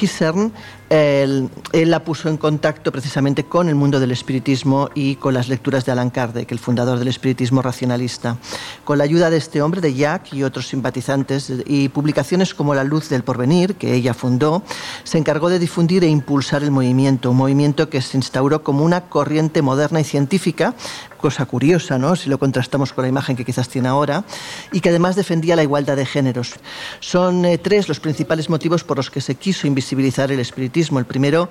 Hissern, 0.00 0.52
él, 0.92 1.50
la 1.72 2.04
puso 2.04 2.28
en 2.28 2.36
contacto 2.36 2.92
precisamente 2.92 3.44
con 3.44 3.68
el 3.68 3.74
mundo 3.74 3.98
del 3.98 4.10
espiritismo 4.10 4.90
y 4.94 5.16
con 5.16 5.32
las 5.32 5.48
lecturas 5.48 5.86
de 5.86 5.92
Alan 5.92 6.10
Kardec, 6.10 6.52
el 6.52 6.58
fundador 6.58 6.98
del 6.98 7.08
espiritismo 7.08 7.62
racionalista. 7.62 8.36
Con 8.84 8.98
la 8.98 9.04
ayuda 9.04 9.30
de 9.30 9.38
este 9.38 9.62
hombre, 9.62 9.80
de 9.80 9.94
Jack 9.94 10.34
y 10.34 10.42
otros 10.42 10.68
simpatizantes, 10.68 11.50
y 11.66 11.88
publicaciones 11.88 12.54
como 12.54 12.74
La 12.74 12.84
Luz 12.84 13.08
del 13.08 13.24
Porvenir, 13.24 13.76
que 13.76 13.94
ella 13.94 14.12
fundó, 14.12 14.62
se 15.04 15.16
encargó 15.16 15.48
de 15.48 15.58
difundir 15.58 16.04
e 16.04 16.08
impulsar 16.08 16.62
el 16.62 16.70
movimiento, 16.70 17.30
un 17.30 17.38
movimiento 17.38 17.88
que 17.88 18.02
se 18.02 18.18
instauró 18.18 18.62
como 18.62 18.84
una 18.84 19.08
corriente 19.08 19.62
moderna 19.62 20.00
y 20.00 20.04
científica 20.04 20.74
cosa 21.22 21.46
curiosa, 21.46 21.96
¿no? 21.96 22.14
si 22.16 22.28
lo 22.28 22.38
contrastamos 22.38 22.92
con 22.92 23.02
la 23.02 23.08
imagen 23.08 23.34
que 23.34 23.46
quizás 23.46 23.70
tiene 23.70 23.88
ahora, 23.88 24.24
y 24.72 24.80
que 24.80 24.90
además 24.90 25.16
defendía 25.16 25.56
la 25.56 25.62
igualdad 25.62 25.96
de 25.96 26.04
géneros. 26.04 26.52
Son 27.00 27.46
eh, 27.46 27.56
tres 27.56 27.88
los 27.88 28.00
principales 28.00 28.50
motivos 28.50 28.84
por 28.84 28.98
los 28.98 29.10
que 29.10 29.22
se 29.22 29.36
quiso 29.36 29.66
invisibilizar 29.66 30.30
el 30.30 30.40
espiritismo. 30.40 30.98
El 30.98 31.06
primero, 31.06 31.48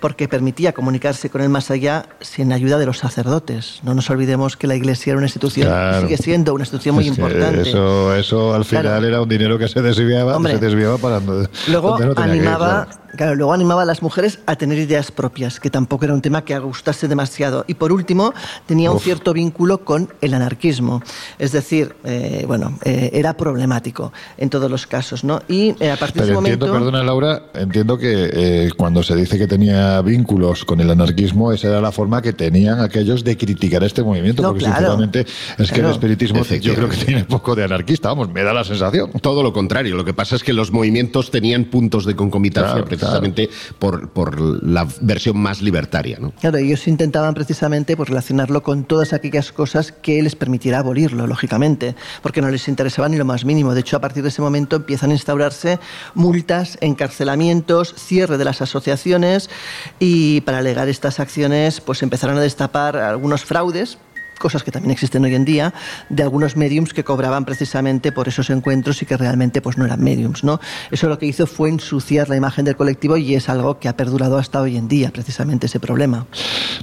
porque 0.00 0.26
permitía 0.26 0.72
comunicarse 0.72 1.30
con 1.30 1.42
el 1.42 1.48
más 1.48 1.70
allá 1.70 2.06
sin 2.20 2.52
ayuda 2.52 2.78
de 2.78 2.86
los 2.86 2.98
sacerdotes. 2.98 3.80
No 3.82 3.94
nos 3.94 4.08
olvidemos 4.10 4.56
que 4.56 4.66
la 4.66 4.74
Iglesia 4.74 5.12
era 5.12 5.18
una 5.18 5.26
institución, 5.26 5.70
sigue 6.00 6.16
siendo 6.16 6.54
una 6.54 6.62
institución 6.62 6.94
muy 6.94 7.06
importante. 7.06 7.68
Eso, 7.68 8.14
eso 8.16 8.54
al 8.54 8.64
final 8.64 9.04
era 9.04 9.20
un 9.20 9.28
dinero 9.28 9.58
que 9.58 9.68
se 9.68 9.82
desviaba, 9.82 10.40
se 10.42 10.58
desviaba 10.58 10.98
para 10.98 11.20
luego 11.68 11.98
animaba, 12.16 12.88
claro. 13.16 13.34
luego 13.34 13.52
animaba 13.52 13.82
a 13.82 13.84
las 13.84 14.02
mujeres 14.02 14.38
a 14.46 14.56
tener 14.56 14.78
ideas 14.78 15.10
propias, 15.10 15.60
que 15.60 15.70
tampoco 15.70 16.04
era 16.04 16.14
un 16.14 16.22
tema 16.22 16.44
que 16.44 16.58
gustase 16.58 17.08
demasiado. 17.08 17.64
Y 17.66 17.74
por 17.74 17.92
último, 17.92 18.32
tenía 18.66 18.90
un 18.90 19.00
cierto 19.00 19.32
vínculo 19.32 19.84
con 19.84 20.12
el 20.20 20.34
anarquismo, 20.34 21.02
es 21.38 21.52
decir, 21.52 21.94
eh, 22.04 22.44
bueno, 22.46 22.78
eh, 22.84 23.10
era 23.12 23.34
problemático 23.34 24.12
en 24.36 24.50
todos 24.50 24.70
los 24.70 24.86
casos, 24.86 25.24
¿no? 25.24 25.42
Y 25.48 25.74
eh, 25.80 25.90
a 25.90 25.96
partir 25.96 26.22
de 26.22 26.30
ese 26.30 26.38
entiendo, 26.38 26.66
momento, 26.66 26.84
perdona 26.84 27.02
Laura, 27.02 27.42
entiendo 27.54 27.98
que 27.98 28.70
cuando 28.76 29.02
se 29.02 29.16
dice 29.16 29.38
que 29.38 29.46
tenía 29.46 30.00
vínculos 30.02 30.64
con 30.64 30.80
el 30.80 30.90
anarquismo, 30.90 31.52
esa 31.52 31.68
era 31.68 31.80
la 31.80 31.92
forma 31.92 32.22
que 32.22 32.32
tenían 32.32 32.80
aquellos 32.80 33.24
de 33.24 33.36
criticar 33.36 33.82
este 33.84 34.02
movimiento, 34.02 34.42
porque 34.42 34.64
sinceramente 34.64 35.26
es 35.58 35.72
que 35.72 35.80
el 35.80 35.86
espiritismo 35.86 36.42
yo 36.44 36.74
creo 36.74 36.88
que 36.88 36.96
tiene 36.96 37.24
poco 37.24 37.54
de 37.54 37.64
anarquista, 37.64 38.08
vamos, 38.08 38.30
me 38.30 38.42
da 38.42 38.52
la 38.52 38.64
sensación. 38.64 39.10
Todo 39.20 39.42
lo 39.42 39.52
contrario, 39.52 39.96
lo 39.96 40.04
que 40.04 40.14
pasa 40.14 40.36
es 40.36 40.42
que 40.42 40.52
los 40.52 40.72
movimientos 40.72 41.30
tenían 41.30 41.64
puntos 41.64 42.04
de 42.04 42.14
concomitancia 42.14 42.84
precisamente 43.00 43.50
Por, 43.78 44.10
por 44.10 44.40
la 44.40 44.86
versión 45.00 45.38
más 45.38 45.62
libertaria. 45.62 46.18
¿no? 46.20 46.32
Claro, 46.32 46.58
ellos 46.58 46.86
intentaban 46.86 47.34
precisamente 47.34 47.96
pues, 47.96 48.08
relacionarlo 48.08 48.62
con 48.62 48.84
todas 48.84 49.12
aquellas 49.12 49.52
cosas 49.52 49.92
que 49.92 50.22
les 50.22 50.36
permitiera 50.36 50.78
abolirlo, 50.78 51.26
lógicamente, 51.26 51.94
porque 52.22 52.40
no 52.40 52.50
les 52.50 52.68
interesaba 52.68 53.08
ni 53.08 53.16
lo 53.16 53.24
más 53.24 53.44
mínimo. 53.44 53.74
De 53.74 53.80
hecho, 53.80 53.96
a 53.96 54.00
partir 54.00 54.22
de 54.22 54.28
ese 54.28 54.42
momento 54.42 54.76
empiezan 54.76 55.10
a 55.10 55.14
instaurarse 55.14 55.78
multas, 56.14 56.78
encarcelamientos, 56.80 57.94
cierre 57.96 58.38
de 58.38 58.44
las 58.44 58.60
asociaciones 58.60 59.50
y 59.98 60.40
para 60.42 60.58
alegar 60.58 60.88
estas 60.88 61.20
acciones 61.20 61.80
pues 61.80 62.02
empezaron 62.02 62.36
a 62.36 62.40
destapar 62.40 62.96
algunos 62.96 63.44
fraudes 63.44 63.98
cosas 64.40 64.64
que 64.64 64.72
también 64.72 64.90
existen 64.90 65.24
hoy 65.24 65.36
en 65.36 65.44
día, 65.44 65.72
de 66.08 66.24
algunos 66.24 66.56
mediums 66.56 66.92
que 66.92 67.04
cobraban 67.04 67.44
precisamente 67.44 68.10
por 68.10 68.26
esos 68.26 68.50
encuentros 68.50 69.00
y 69.02 69.06
que 69.06 69.16
realmente 69.16 69.60
pues 69.62 69.78
no 69.78 69.84
eran 69.84 70.02
mediums, 70.02 70.42
¿no? 70.42 70.58
Eso 70.90 71.08
lo 71.08 71.18
que 71.18 71.26
hizo 71.26 71.46
fue 71.46 71.68
ensuciar 71.68 72.28
la 72.28 72.36
imagen 72.36 72.64
del 72.64 72.74
colectivo 72.74 73.16
y 73.16 73.34
es 73.36 73.48
algo 73.48 73.78
que 73.78 73.88
ha 73.88 73.96
perdurado 73.96 74.38
hasta 74.38 74.60
hoy 74.60 74.76
en 74.76 74.88
día, 74.88 75.10
precisamente 75.12 75.66
ese 75.66 75.78
problema. 75.78 76.26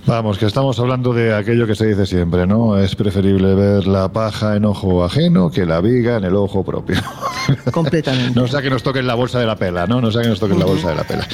Vamos, 0.06 0.38
que 0.38 0.46
estamos 0.46 0.80
hablando 0.80 1.14
de 1.14 1.34
aquello 1.36 1.68
que 1.68 1.76
se 1.76 1.88
dice 1.88 2.06
siempre, 2.06 2.46
¿no? 2.46 2.78
Es 2.78 2.96
preferible 2.96 3.56
ver 3.56 3.88
la 3.88 4.12
paja 4.12 4.56
en 4.56 4.66
ojo 4.66 5.04
ajeno 5.04 5.50
que 5.50 5.66
la 5.66 5.82
viga 5.82 6.18
en 6.18 6.26
el 6.26 6.36
ojo 6.36 6.64
propio. 6.64 6.98
Completamente. 7.72 8.40
no 8.40 8.48
sea 8.48 8.62
que 8.62 8.70
nos 8.70 8.84
toquen 8.84 9.08
la 9.08 9.16
bolsa 9.16 9.40
de 9.40 9.48
la 9.48 9.56
pela, 9.56 9.88
¿no? 9.88 10.00
No 10.00 10.12
sea 10.12 10.22
que 10.22 10.30
nos 10.30 10.40
toquen 10.40 10.60
la 10.60 10.66
bolsa 10.66 10.90
de 10.90 10.96
la 10.96 11.04
pela. 11.04 11.28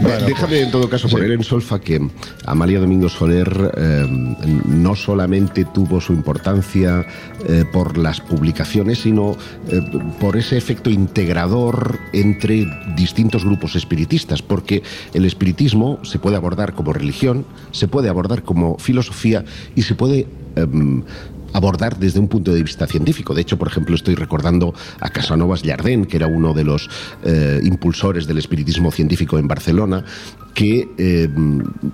Bueno, 0.00 0.26
Déjame 0.26 0.60
en 0.60 0.70
todo 0.70 0.88
caso 0.88 1.08
poner 1.08 1.30
en 1.30 1.44
solfa 1.44 1.78
que 1.78 2.00
Amalia 2.46 2.80
Domingo 2.80 3.08
Soler 3.08 3.72
eh, 3.76 4.06
no 4.08 4.96
solamente 4.96 5.51
tuvo 5.72 6.00
su 6.00 6.12
importancia 6.12 7.06
eh, 7.48 7.64
por 7.72 7.98
las 7.98 8.20
publicaciones, 8.20 9.00
sino 9.00 9.36
eh, 9.68 9.80
por 10.20 10.36
ese 10.36 10.56
efecto 10.56 10.90
integrador 10.90 11.98
entre 12.12 12.66
distintos 12.96 13.44
grupos 13.44 13.76
espiritistas, 13.76 14.42
porque 14.42 14.82
el 15.14 15.24
espiritismo 15.24 15.98
se 16.02 16.18
puede 16.18 16.36
abordar 16.36 16.74
como 16.74 16.92
religión, 16.92 17.44
se 17.70 17.88
puede 17.88 18.08
abordar 18.08 18.42
como 18.42 18.78
filosofía 18.78 19.44
y 19.74 19.82
se 19.82 19.94
puede 19.94 20.26
em, 20.56 21.02
abordar 21.52 21.98
desde 21.98 22.20
un 22.20 22.28
punto 22.28 22.52
de 22.52 22.62
vista 22.62 22.86
científico. 22.86 23.34
De 23.34 23.42
hecho, 23.42 23.58
por 23.58 23.68
ejemplo, 23.68 23.94
estoy 23.94 24.14
recordando 24.14 24.74
a 25.00 25.10
Casanovas 25.10 25.62
Jardén, 25.62 26.06
que 26.06 26.16
era 26.16 26.26
uno 26.26 26.54
de 26.54 26.64
los 26.64 26.88
eh, 27.24 27.60
impulsores 27.62 28.26
del 28.26 28.38
espiritismo 28.38 28.90
científico 28.90 29.38
en 29.38 29.48
Barcelona, 29.48 30.04
que 30.54 30.88
eh, 30.98 31.28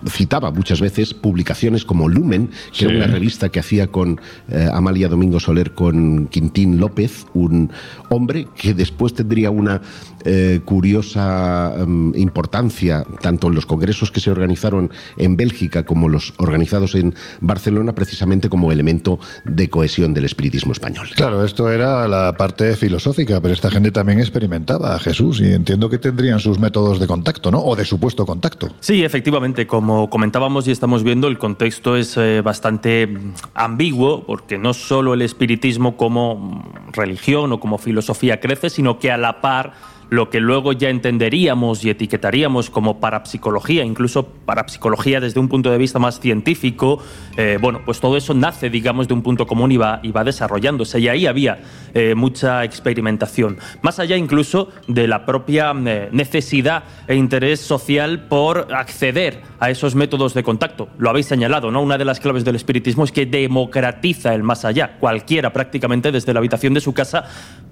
citaba 0.08 0.50
muchas 0.50 0.80
veces 0.80 1.14
publicaciones 1.14 1.84
como 1.84 2.08
Lumen, 2.08 2.50
que 2.76 2.86
era 2.86 2.96
una 2.96 3.06
revista 3.06 3.48
que 3.48 3.60
hacía 3.60 3.88
con 3.88 4.20
eh, 4.50 4.68
Amalia 4.72 5.08
Domingo 5.08 5.40
Soler 5.40 5.72
con 5.72 6.26
Quintín 6.26 6.78
López, 6.78 7.26
un 7.34 7.70
hombre 8.08 8.48
que 8.56 8.74
después 8.74 9.14
tendría 9.14 9.50
una 9.50 9.80
eh, 10.24 10.60
curiosa 10.64 11.74
em, 11.78 12.12
importancia 12.16 13.04
tanto 13.20 13.48
en 13.48 13.54
los 13.54 13.66
congresos 13.66 14.10
que 14.10 14.20
se 14.20 14.30
organizaron 14.30 14.90
en 15.16 15.36
Bélgica 15.36 15.84
como 15.84 16.08
los 16.08 16.34
organizados 16.38 16.94
en 16.94 17.14
Barcelona, 17.40 17.94
precisamente 17.94 18.48
como 18.48 18.72
elemento 18.72 19.18
de 19.44 19.68
cohesión 19.70 20.14
del 20.14 20.24
espiritismo 20.24 20.72
español. 20.72 21.08
Claro, 21.14 21.44
esto 21.44 21.70
era 21.70 22.08
la 22.08 22.34
parte 22.36 22.76
filosófica, 22.76 23.40
pero 23.40 23.54
esta 23.54 23.70
gente 23.70 23.90
también 23.90 24.20
experimentaba 24.20 24.94
a 24.94 24.98
Jesús 24.98 25.40
y 25.40 25.52
entiendo 25.52 25.88
que 25.88 25.98
tendrían 25.98 26.40
sus 26.40 26.58
métodos 26.58 27.00
de 27.00 27.06
contacto, 27.06 27.50
¿no? 27.50 27.60
O 27.60 27.76
de 27.76 27.84
supuesto 27.84 28.26
contacto. 28.26 28.68
Sí, 28.80 29.04
efectivamente, 29.04 29.66
como 29.66 30.10
comentábamos 30.10 30.66
y 30.68 30.70
estamos 30.70 31.02
viendo, 31.02 31.28
el 31.28 31.38
contexto 31.38 31.96
es 31.96 32.16
eh, 32.16 32.40
bastante 32.42 33.08
ambiguo, 33.54 34.24
porque 34.24 34.58
no 34.58 34.74
solo 34.74 35.14
el 35.14 35.22
espiritismo 35.22 35.96
como 35.96 36.64
religión 36.92 37.52
o 37.52 37.60
como 37.60 37.78
filosofía 37.78 38.40
crece, 38.40 38.70
sino 38.70 38.98
que 38.98 39.10
a 39.10 39.16
la 39.16 39.40
par 39.40 39.97
lo 40.10 40.30
que 40.30 40.40
luego 40.40 40.72
ya 40.72 40.88
entenderíamos 40.88 41.84
y 41.84 41.90
etiquetaríamos 41.90 42.70
como 42.70 43.00
parapsicología, 43.00 43.84
incluso 43.84 44.26
parapsicología 44.26 45.20
desde 45.20 45.40
un 45.40 45.48
punto 45.48 45.70
de 45.70 45.78
vista 45.78 45.98
más 45.98 46.20
científico, 46.20 47.02
eh, 47.36 47.58
bueno, 47.60 47.82
pues 47.84 48.00
todo 48.00 48.16
eso 48.16 48.34
nace, 48.34 48.70
digamos, 48.70 49.08
de 49.08 49.14
un 49.14 49.22
punto 49.22 49.46
común 49.46 49.72
y 49.72 49.76
va, 49.76 50.00
y 50.02 50.12
va 50.12 50.24
desarrollándose. 50.24 51.00
Y 51.00 51.08
ahí 51.08 51.26
había 51.26 51.60
eh, 51.94 52.14
mucha 52.14 52.64
experimentación, 52.64 53.58
más 53.82 53.98
allá 53.98 54.16
incluso 54.16 54.70
de 54.86 55.06
la 55.06 55.26
propia 55.26 55.72
eh, 55.86 56.08
necesidad 56.12 56.84
e 57.06 57.14
interés 57.14 57.60
social 57.60 58.26
por 58.28 58.68
acceder 58.74 59.42
a 59.60 59.70
esos 59.70 59.94
métodos 59.94 60.34
de 60.34 60.42
contacto. 60.42 60.88
Lo 60.98 61.10
habéis 61.10 61.26
señalado, 61.26 61.70
¿no? 61.70 61.82
Una 61.82 61.98
de 61.98 62.04
las 62.04 62.20
claves 62.20 62.44
del 62.44 62.56
espiritismo 62.56 63.04
es 63.04 63.12
que 63.12 63.26
democratiza 63.26 64.34
el 64.34 64.42
más 64.42 64.64
allá. 64.64 64.96
Cualquiera 65.00 65.52
prácticamente 65.52 66.12
desde 66.12 66.32
la 66.32 66.38
habitación 66.38 66.74
de 66.74 66.80
su 66.80 66.94
casa 66.94 67.24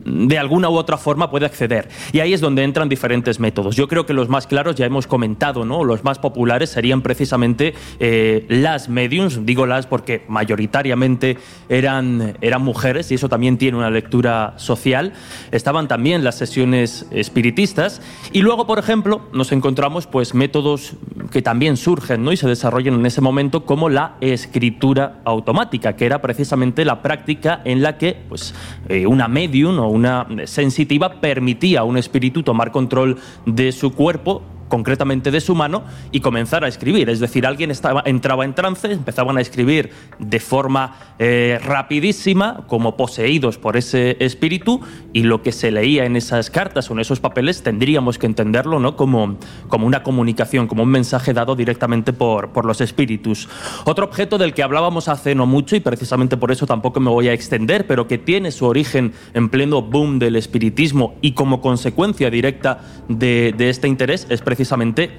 de 0.04 0.38
alguna 0.38 0.68
u 0.68 0.76
otra 0.76 0.96
forma 0.96 1.30
puede 1.30 1.46
acceder. 1.46 1.88
Y 2.12 2.20
ahí 2.26 2.34
es 2.34 2.40
donde 2.40 2.64
entran 2.64 2.88
diferentes 2.88 3.38
métodos. 3.38 3.76
Yo 3.76 3.86
creo 3.86 4.04
que 4.04 4.12
los 4.12 4.28
más 4.28 4.46
claros 4.46 4.74
ya 4.74 4.84
hemos 4.84 5.06
comentado, 5.06 5.64
¿no? 5.64 5.84
Los 5.84 6.02
más 6.02 6.18
populares 6.18 6.70
serían 6.70 7.00
precisamente 7.00 7.72
eh, 8.00 8.44
las 8.48 8.88
mediums, 8.88 9.46
digo 9.46 9.64
las 9.64 9.86
porque 9.86 10.24
mayoritariamente 10.28 11.38
eran, 11.68 12.36
eran 12.40 12.62
mujeres 12.62 13.10
y 13.12 13.14
eso 13.14 13.28
también 13.28 13.58
tiene 13.58 13.78
una 13.78 13.90
lectura 13.90 14.54
social. 14.56 15.12
Estaban 15.52 15.86
también 15.86 16.24
las 16.24 16.36
sesiones 16.36 17.06
espiritistas 17.12 18.02
y 18.32 18.42
luego, 18.42 18.66
por 18.66 18.80
ejemplo, 18.80 19.22
nos 19.32 19.52
encontramos 19.52 20.08
pues 20.08 20.34
métodos 20.34 20.94
que 21.30 21.42
también 21.42 21.76
surgen, 21.76 22.24
¿no? 22.24 22.32
Y 22.32 22.36
se 22.36 22.48
desarrollan 22.48 22.94
en 22.94 23.06
ese 23.06 23.20
momento 23.20 23.64
como 23.64 23.88
la 23.88 24.16
escritura 24.20 25.20
automática, 25.24 25.94
que 25.94 26.06
era 26.06 26.20
precisamente 26.20 26.84
la 26.84 27.02
práctica 27.02 27.60
en 27.64 27.82
la 27.82 27.98
que 27.98 28.16
pues 28.28 28.52
eh, 28.88 29.06
una 29.06 29.28
medium 29.28 29.78
o 29.78 29.88
una 29.88 30.26
sensitiva 30.44 31.20
permitía 31.20 31.80
a 31.80 31.84
un 31.84 31.96
espíritu 31.96 32.15
tomar 32.42 32.72
control 32.72 33.18
de 33.44 33.72
su 33.72 33.92
cuerpo 33.92 34.42
concretamente 34.68 35.30
de 35.30 35.40
su 35.40 35.54
mano, 35.54 35.84
y 36.12 36.20
comenzar 36.20 36.64
a 36.64 36.68
escribir. 36.68 37.08
Es 37.10 37.20
decir, 37.20 37.46
alguien 37.46 37.70
estaba, 37.70 38.02
entraba 38.04 38.44
en 38.44 38.54
trance, 38.54 38.90
empezaban 38.90 39.38
a 39.38 39.40
escribir 39.40 39.90
de 40.18 40.40
forma 40.40 40.96
eh, 41.18 41.58
rapidísima, 41.64 42.64
como 42.66 42.96
poseídos 42.96 43.58
por 43.58 43.76
ese 43.76 44.16
espíritu, 44.20 44.80
y 45.12 45.22
lo 45.22 45.42
que 45.42 45.52
se 45.52 45.70
leía 45.70 46.04
en 46.04 46.16
esas 46.16 46.50
cartas 46.50 46.90
o 46.90 46.94
en 46.94 47.00
esos 47.00 47.20
papeles 47.20 47.62
tendríamos 47.62 48.18
que 48.18 48.26
entenderlo 48.26 48.80
¿no? 48.80 48.96
como, 48.96 49.38
como 49.68 49.86
una 49.86 50.02
comunicación, 50.02 50.66
como 50.66 50.82
un 50.82 50.90
mensaje 50.90 51.32
dado 51.32 51.56
directamente 51.56 52.12
por, 52.12 52.50
por 52.50 52.64
los 52.64 52.80
espíritus. 52.80 53.48
Otro 53.84 54.06
objeto 54.06 54.38
del 54.38 54.54
que 54.54 54.62
hablábamos 54.62 55.08
hace 55.08 55.34
no 55.34 55.46
mucho, 55.46 55.76
y 55.76 55.80
precisamente 55.80 56.36
por 56.36 56.52
eso 56.52 56.66
tampoco 56.66 57.00
me 57.00 57.10
voy 57.10 57.28
a 57.28 57.32
extender, 57.32 57.86
pero 57.86 58.06
que 58.06 58.18
tiene 58.18 58.50
su 58.50 58.66
origen 58.66 59.12
en 59.34 59.48
pleno 59.48 59.82
boom 59.82 60.18
del 60.18 60.36
espiritismo 60.36 61.14
y 61.20 61.32
como 61.32 61.60
consecuencia 61.60 62.30
directa 62.30 62.80
de, 63.08 63.54
de 63.56 63.70
este 63.70 63.88
interés, 63.88 64.26
es 64.30 64.40
precisamente 64.42 64.55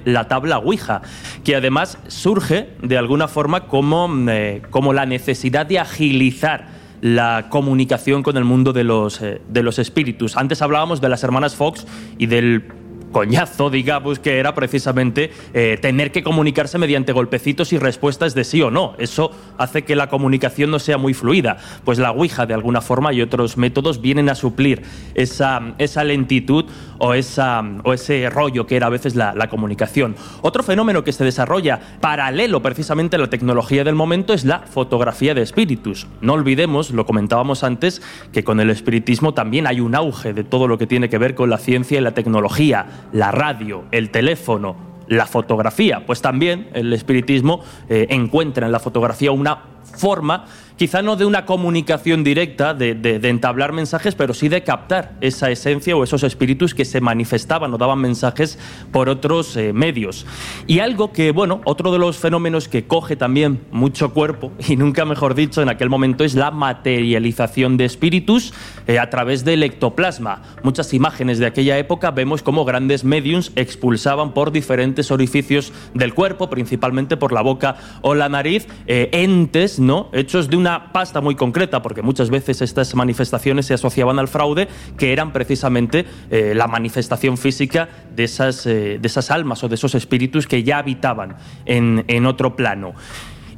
la 0.04 0.28
tabla 0.28 0.58
Ouija, 0.58 1.02
que 1.44 1.56
además 1.56 1.98
surge 2.08 2.70
de 2.82 2.98
alguna 2.98 3.28
forma 3.28 3.66
como, 3.66 4.08
eh, 4.28 4.62
como 4.70 4.92
la 4.92 5.06
necesidad 5.06 5.66
de 5.66 5.78
agilizar 5.78 6.66
la 7.00 7.46
comunicación 7.48 8.22
con 8.22 8.36
el 8.36 8.44
mundo 8.44 8.72
de 8.72 8.84
los, 8.84 9.20
eh, 9.22 9.40
de 9.48 9.62
los 9.62 9.78
espíritus. 9.78 10.36
Antes 10.36 10.62
hablábamos 10.62 11.00
de 11.00 11.08
las 11.08 11.22
hermanas 11.22 11.54
Fox 11.54 11.86
y 12.18 12.26
del 12.26 12.64
coñazo, 13.12 13.70
digamos, 13.70 14.18
que 14.18 14.38
era 14.38 14.54
precisamente 14.54 15.30
eh, 15.54 15.78
tener 15.80 16.12
que 16.12 16.22
comunicarse 16.22 16.78
mediante 16.78 17.12
golpecitos 17.12 17.72
y 17.72 17.78
respuestas 17.78 18.34
de 18.34 18.44
sí 18.44 18.62
o 18.62 18.70
no. 18.70 18.94
Eso 18.98 19.30
hace 19.56 19.82
que 19.82 19.96
la 19.96 20.08
comunicación 20.08 20.70
no 20.70 20.78
sea 20.78 20.98
muy 20.98 21.14
fluida. 21.14 21.58
Pues 21.84 21.98
la 21.98 22.10
Ouija, 22.10 22.46
de 22.46 22.54
alguna 22.54 22.80
forma, 22.80 23.12
y 23.12 23.22
otros 23.22 23.56
métodos 23.56 24.00
vienen 24.00 24.28
a 24.28 24.34
suplir 24.34 24.82
esa, 25.14 25.74
esa 25.78 26.04
lentitud 26.04 26.66
o, 26.98 27.14
esa, 27.14 27.62
o 27.84 27.92
ese 27.92 28.28
rollo 28.30 28.66
que 28.66 28.76
era 28.76 28.86
a 28.86 28.90
veces 28.90 29.14
la, 29.14 29.34
la 29.34 29.48
comunicación. 29.48 30.16
Otro 30.42 30.62
fenómeno 30.62 31.04
que 31.04 31.12
se 31.12 31.24
desarrolla 31.24 31.80
paralelo 32.00 32.62
precisamente 32.62 33.16
a 33.16 33.18
la 33.18 33.30
tecnología 33.30 33.84
del 33.84 33.94
momento 33.94 34.32
es 34.32 34.44
la 34.44 34.60
fotografía 34.60 35.34
de 35.34 35.42
espíritus. 35.42 36.06
No 36.20 36.34
olvidemos, 36.34 36.90
lo 36.90 37.06
comentábamos 37.06 37.64
antes, 37.64 38.02
que 38.32 38.44
con 38.44 38.60
el 38.60 38.70
espiritismo 38.70 39.34
también 39.34 39.66
hay 39.66 39.80
un 39.80 39.94
auge 39.94 40.32
de 40.32 40.44
todo 40.44 40.68
lo 40.68 40.78
que 40.78 40.86
tiene 40.86 41.08
que 41.08 41.18
ver 41.18 41.34
con 41.34 41.50
la 41.50 41.58
ciencia 41.58 41.98
y 41.98 42.02
la 42.02 42.12
tecnología 42.12 42.86
la 43.12 43.30
radio, 43.30 43.84
el 43.90 44.10
teléfono, 44.10 44.76
la 45.08 45.26
fotografía, 45.26 46.04
pues 46.06 46.20
también 46.20 46.68
el 46.74 46.92
espiritismo 46.92 47.62
eh, 47.88 48.06
encuentra 48.10 48.66
en 48.66 48.72
la 48.72 48.78
fotografía 48.78 49.32
una 49.32 49.62
forma 49.96 50.44
quizá 50.78 51.02
no 51.02 51.16
de 51.16 51.24
una 51.24 51.44
comunicación 51.44 52.22
directa, 52.22 52.72
de, 52.72 53.18
entablar 53.24 53.72
mensajes, 53.72 54.14
pero 54.14 54.32
sí 54.32 54.48
de 54.48 54.62
captar 54.62 55.16
esa 55.20 55.50
esencia 55.50 55.96
o 55.96 56.04
esos 56.04 56.22
espíritus 56.22 56.72
que 56.72 56.84
se 56.84 57.00
manifestaban 57.00 57.74
o 57.74 57.78
daban 57.78 57.98
mensajes 57.98 58.60
por 58.92 59.08
otros 59.08 59.56
eh, 59.56 59.72
medios. 59.72 60.24
Y 60.68 60.78
algo 60.78 61.12
que, 61.12 61.32
bueno, 61.32 61.60
otro 61.64 61.90
de 61.90 61.98
los 61.98 62.16
fenómenos 62.16 62.68
que 62.68 62.86
coge 62.86 63.16
también 63.16 63.60
mucho 63.72 64.14
cuerpo, 64.14 64.52
y 64.68 64.76
nunca 64.76 65.04
mejor 65.04 65.34
dicho 65.34 65.60
en 65.60 65.68
aquel 65.68 65.90
momento, 65.90 66.22
es 66.22 66.36
la 66.36 66.52
materialización 66.52 67.76
de 67.76 67.84
espíritus 67.84 68.54
eh, 68.86 69.00
a 69.00 69.10
través 69.10 69.44
del 69.44 69.64
ectoplasma. 69.64 70.42
Muchas 70.62 70.94
imágenes 70.94 71.40
de 71.40 71.46
aquella 71.46 71.76
época 71.76 72.12
vemos 72.12 72.44
cómo 72.44 72.64
grandes 72.64 73.02
mediums 73.02 73.50
expulsaban 73.56 74.32
por 74.32 74.52
diferentes 74.52 75.10
orificios 75.10 75.72
del 75.94 76.14
cuerpo, 76.14 76.48
principalmente 76.48 77.16
por 77.16 77.32
la 77.32 77.42
boca 77.42 77.76
o 78.02 78.14
la 78.14 78.28
nariz, 78.28 78.68
eh, 78.86 79.08
entes, 79.12 79.80
¿no? 79.80 80.08
Hechos 80.12 80.48
de 80.48 80.56
una 80.56 80.67
pasta 80.92 81.20
muy 81.20 81.34
concreta, 81.34 81.82
porque 81.82 82.02
muchas 82.02 82.30
veces 82.30 82.62
estas 82.62 82.94
manifestaciones 82.94 83.66
se 83.66 83.74
asociaban 83.74 84.18
al 84.18 84.28
fraude, 84.28 84.68
que 84.96 85.12
eran 85.12 85.32
precisamente 85.32 86.04
eh, 86.30 86.52
la 86.54 86.66
manifestación 86.66 87.36
física 87.36 87.88
de 88.14 88.24
esas, 88.24 88.66
eh, 88.66 88.98
de 89.00 89.06
esas 89.06 89.30
almas 89.30 89.64
o 89.64 89.68
de 89.68 89.74
esos 89.74 89.94
espíritus 89.94 90.46
que 90.46 90.62
ya 90.62 90.78
habitaban 90.78 91.36
en, 91.66 92.04
en 92.08 92.26
otro 92.26 92.56
plano. 92.56 92.94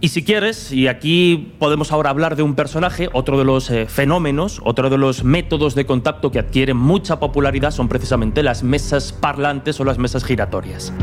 Y 0.02 0.08
si 0.08 0.24
quieres, 0.24 0.72
y 0.72 0.88
aquí 0.88 1.52
podemos 1.58 1.92
ahora 1.92 2.08
hablar 2.08 2.34
de 2.34 2.42
un 2.42 2.54
personaje, 2.54 3.10
otro 3.12 3.36
de 3.36 3.44
los 3.44 3.70
eh, 3.70 3.84
fenómenos, 3.84 4.60
otro 4.64 4.88
de 4.88 4.96
los 4.96 5.24
métodos 5.24 5.74
de 5.74 5.84
contacto 5.84 6.30
que 6.30 6.38
adquieren 6.38 6.78
mucha 6.78 7.20
popularidad 7.20 7.70
son 7.70 7.88
precisamente 7.88 8.42
las 8.42 8.62
mesas 8.62 9.12
parlantes 9.12 9.78
o 9.78 9.84
las 9.84 9.98
mesas 9.98 10.24
giratorias. 10.24 10.94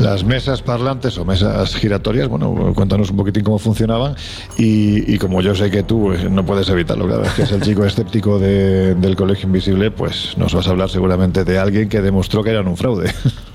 Las 0.00 0.24
mesas 0.24 0.62
parlantes 0.62 1.18
o 1.18 1.26
mesas 1.26 1.76
giratorias, 1.76 2.26
bueno, 2.26 2.72
cuéntanos 2.74 3.10
un 3.10 3.18
poquitín 3.18 3.44
cómo 3.44 3.58
funcionaban 3.58 4.14
y, 4.56 5.18
como 5.18 5.42
yo 5.42 5.54
sé 5.54 5.70
que 5.70 5.82
tú 5.82 6.12
eh, 6.12 6.28
no 6.30 6.46
puedes 6.46 6.70
evitarlo, 6.70 7.06
cada 7.06 7.20
vez 7.20 7.34
que 7.34 7.42
es 7.42 7.52
el 7.52 7.60
chico 7.60 7.84
escéptico 7.86 8.38
del 8.38 9.14
Colegio 9.14 9.46
Invisible, 9.46 9.90
pues 9.90 10.38
nos 10.38 10.54
vas 10.54 10.66
a 10.68 10.70
hablar 10.70 10.88
seguramente 10.88 11.44
de 11.44 11.58
alguien 11.58 11.90
que 11.90 12.00
demostró 12.00 12.42
que 12.42 12.50
eran 12.50 12.66
un 12.66 12.78
fraude. 12.78 13.12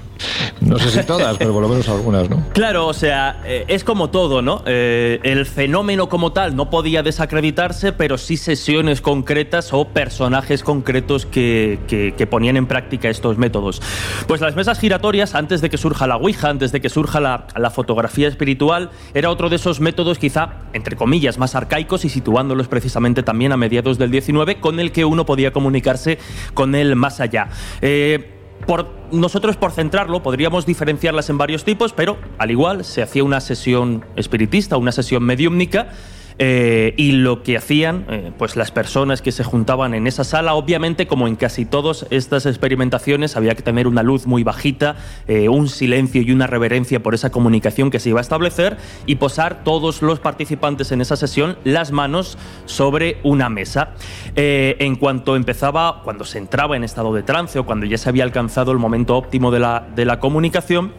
No 0.62 0.80
sé 0.80 0.90
si 0.90 1.06
todas, 1.06 1.38
pero 1.38 1.54
por 1.54 1.62
lo 1.62 1.70
menos 1.70 1.88
algunas, 1.90 2.30
¿no? 2.30 2.44
Claro, 2.54 2.88
o 2.88 2.94
sea, 2.94 3.42
eh, 3.46 3.66
es 3.68 3.84
como 3.84 4.10
todo, 4.10 4.42
¿no? 4.42 4.64
Eh, 4.66 5.20
el 5.24 5.46
fenómeno 5.46 6.10
como 6.10 6.32
tal 6.32 6.56
no 6.56 6.70
podía 6.70 7.04
desacreditarse, 7.04 7.92
pero 7.92 8.18
sí 8.18 8.38
sesiones 8.38 9.02
concretas 9.02 9.74
o 9.74 9.90
personajes 9.90 10.64
concretos 10.64 11.26
que, 11.26 11.80
que, 11.88 12.28
ponían 12.28 12.58
en 12.58 12.66
práctica 12.66 13.10
estos 13.10 13.38
métodos. 13.38 13.82
Pues 14.28 14.42
las 14.42 14.56
mesas 14.56 14.80
giratorias, 14.80 15.36
antes 15.36 15.62
de 15.62 15.70
que 15.70 15.78
surja 15.78 16.08
la 16.08 16.18
Ouija, 16.18 16.50
antes 16.50 16.72
de 16.72 16.82
que 16.82 16.90
surja 16.90 17.20
la, 17.20 17.48
la 17.56 17.70
fotografía 17.70 18.28
espiritual, 18.28 18.90
era 19.14 19.30
otro 19.30 19.50
de 19.50 19.58
esos 19.58 19.80
métodos 19.80 20.18
quizá, 20.18 20.50
entre 20.74 20.96
comillas, 20.96 21.38
más 21.38 21.54
arcaicos 21.54 22.06
y 22.06 22.10
situándolos 22.10 22.68
precisamente 22.68 23.22
también 23.22 23.52
a 23.52 23.58
mediados 23.58 23.98
del 24.00 24.10
19, 24.10 24.60
con 24.60 24.80
el 24.80 24.92
que 24.92 25.06
uno 25.06 25.26
podía 25.26 25.54
comunicarse 25.54 26.18
con 26.54 26.74
él 26.74 26.96
más 26.96 27.20
allá. 27.20 27.50
Eh, 27.82 28.35
por, 28.66 28.88
nosotros, 29.12 29.58
por 29.58 29.72
centrarlo, 29.72 30.24
podríamos 30.24 30.66
diferenciarlas 30.66 31.30
en 31.30 31.38
varios 31.38 31.64
tipos, 31.64 31.94
pero 31.94 32.18
al 32.38 32.52
igual 32.52 32.84
se 32.84 33.02
hacía 33.02 33.24
una 33.24 33.40
sesión 33.42 34.06
espiritista, 34.16 34.78
una 34.78 34.92
sesión 34.92 35.24
mediúmnica, 35.24 35.90
eh, 36.38 36.94
y 36.98 37.14
lo 37.14 37.44
que 37.44 37.56
hacían 37.56 38.06
eh, 38.10 38.32
pues 38.38 38.58
las 38.58 38.72
personas 38.72 39.22
que 39.22 39.32
se 39.32 39.46
juntaban 39.46 39.94
en 39.94 40.06
esa 40.06 40.26
sala, 40.26 40.54
obviamente 40.54 41.08
como 41.08 41.28
en 41.28 41.38
casi 41.38 41.64
todas 41.66 42.06
estas 42.10 42.46
experimentaciones 42.46 43.38
había 43.38 43.56
que 43.56 43.64
tener 43.64 43.88
una 43.88 44.04
luz 44.04 44.28
muy 44.28 44.44
bajita, 44.44 44.98
eh, 45.28 45.48
un 45.48 45.70
silencio 45.70 46.22
y 46.22 46.32
una 46.32 46.46
reverencia 46.46 47.02
por 47.02 47.16
esa 47.16 47.30
comunicación 47.30 47.90
que 47.90 48.02
se 48.02 48.10
iba 48.10 48.20
a 48.20 48.22
establecer 48.22 48.76
y 49.06 49.16
posar 49.16 49.64
todos 49.64 50.02
los 50.02 50.20
participantes 50.20 50.92
en 50.92 51.00
esa 51.00 51.16
sesión 51.16 51.58
las 51.64 51.94
manos 51.94 52.38
sobre 52.66 53.18
una 53.24 53.50
mesa. 53.50 53.94
en 54.36 54.96
cuanto 54.96 55.36
empezaba, 55.36 56.02
cuando 56.04 56.26
se 56.26 56.38
entraba 56.38 56.76
en 56.76 56.84
estado 56.84 57.14
de 57.14 57.24
trance 57.24 57.60
o 57.60 57.66
cuando 57.66 57.86
ya 57.86 57.98
se 57.98 58.10
había 58.10 58.24
alcanzado 58.24 58.72
el 58.72 58.78
momento 58.78 59.16
óptimo 59.16 59.52
de 59.52 59.60
la, 59.60 59.88
de 59.96 60.06
la 60.06 60.20
comunicación, 60.20 60.92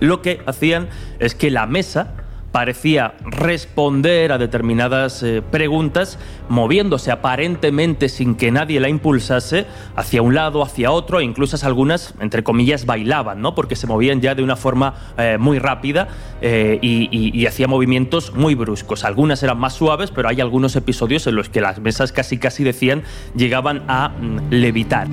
lo 0.00 0.22
que 0.22 0.40
hacían 0.46 0.88
es 1.20 1.34
que 1.34 1.50
la 1.50 1.66
mesa 1.66 2.21
parecía 2.52 3.14
responder 3.24 4.30
a 4.30 4.38
determinadas 4.38 5.22
eh, 5.22 5.42
preguntas, 5.42 6.18
moviéndose 6.48 7.10
aparentemente 7.10 8.08
sin 8.08 8.34
que 8.34 8.50
nadie 8.50 8.78
la 8.78 8.88
impulsase 8.88 9.66
hacia 9.96 10.22
un 10.22 10.34
lado, 10.34 10.62
hacia 10.62 10.92
otro, 10.92 11.18
e 11.18 11.24
incluso 11.24 11.56
algunas, 11.66 12.14
entre 12.20 12.44
comillas, 12.44 12.86
bailaban, 12.86 13.40
¿no? 13.40 13.54
porque 13.54 13.74
se 13.74 13.86
movían 13.86 14.20
ya 14.20 14.34
de 14.34 14.42
una 14.42 14.56
forma 14.56 14.94
eh, 15.16 15.38
muy 15.40 15.58
rápida 15.58 16.08
eh, 16.40 16.78
y, 16.82 17.08
y, 17.10 17.46
hacía 17.46 17.66
movimientos 17.66 18.34
muy 18.34 18.54
bruscos. 18.54 19.04
Algunas 19.04 19.42
eran 19.42 19.58
más 19.58 19.74
suaves, 19.74 20.10
pero 20.10 20.28
hay 20.28 20.40
algunos 20.40 20.76
episodios 20.76 21.26
en 21.26 21.34
los 21.34 21.48
que 21.48 21.60
las 21.60 21.80
mesas 21.80 22.12
casi 22.12 22.38
casi 22.38 22.64
decían 22.64 23.02
llegaban 23.34 23.82
a 23.88 24.10
mm, 24.10 24.50
levitar. 24.50 25.08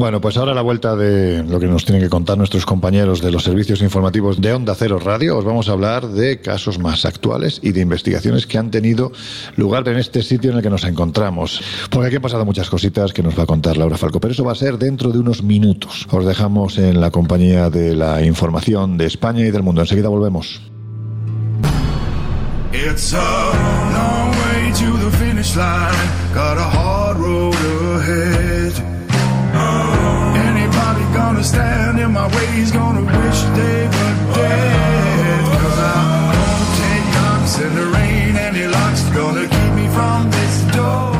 Bueno, 0.00 0.18
pues 0.18 0.38
ahora 0.38 0.52
a 0.52 0.54
la 0.54 0.62
vuelta 0.62 0.96
de 0.96 1.42
lo 1.42 1.60
que 1.60 1.66
nos 1.66 1.84
tienen 1.84 2.02
que 2.02 2.08
contar 2.08 2.38
nuestros 2.38 2.64
compañeros 2.64 3.20
de 3.20 3.30
los 3.30 3.44
servicios 3.44 3.82
informativos 3.82 4.40
de 4.40 4.54
Onda 4.54 4.74
Cero 4.74 4.98
Radio, 4.98 5.36
os 5.36 5.44
vamos 5.44 5.68
a 5.68 5.72
hablar 5.72 6.08
de 6.08 6.40
casos 6.40 6.78
más 6.78 7.04
actuales 7.04 7.60
y 7.62 7.72
de 7.72 7.82
investigaciones 7.82 8.46
que 8.46 8.56
han 8.56 8.70
tenido 8.70 9.12
lugar 9.56 9.86
en 9.88 9.98
este 9.98 10.22
sitio 10.22 10.52
en 10.52 10.56
el 10.56 10.62
que 10.62 10.70
nos 10.70 10.84
encontramos. 10.84 11.60
Porque 11.90 12.06
aquí 12.06 12.16
han 12.16 12.22
pasado 12.22 12.46
muchas 12.46 12.70
cositas 12.70 13.12
que 13.12 13.22
nos 13.22 13.38
va 13.38 13.42
a 13.42 13.46
contar 13.46 13.76
Laura 13.76 13.98
Falco, 13.98 14.20
pero 14.20 14.32
eso 14.32 14.42
va 14.42 14.52
a 14.52 14.54
ser 14.54 14.78
dentro 14.78 15.12
de 15.12 15.18
unos 15.18 15.42
minutos. 15.42 16.06
Os 16.10 16.24
dejamos 16.24 16.78
en 16.78 16.98
la 16.98 17.10
compañía 17.10 17.68
de 17.68 17.94
la 17.94 18.24
información 18.24 18.96
de 18.96 19.04
España 19.04 19.44
y 19.44 19.50
del 19.50 19.62
mundo. 19.62 19.82
Enseguida 19.82 20.08
volvemos. 20.08 20.62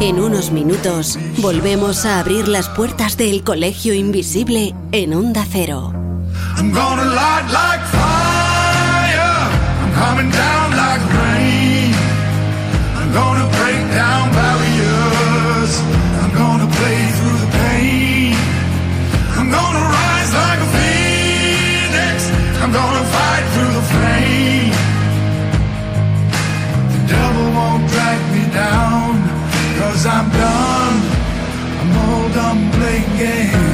En 0.00 0.20
unos 0.20 0.50
minutos 0.50 1.18
volvemos 1.38 2.04
a 2.04 2.20
abrir 2.20 2.48
las 2.48 2.68
puertas 2.68 3.16
del 3.16 3.42
colegio 3.42 3.94
invisible 3.94 4.74
en 4.92 5.14
Onda 5.14 5.46
Cero. 5.50 5.94
I'm 6.58 6.70
gonna 6.70 7.04
light 7.04 7.46
like 7.50 7.84
fire. 7.86 9.50
I'm 9.80 9.92
coming 9.94 10.30
down 10.30 10.70
like 10.76 11.00
rain. 11.14 11.94
I'm 12.96 13.12
gonna 13.14 13.49
down. 28.52 29.14
Cause 29.78 30.06
I'm 30.06 30.28
done. 30.30 30.96
I'm 31.80 31.96
all 31.96 32.28
done 32.34 32.70
playing 32.72 33.16
games. 33.16 33.69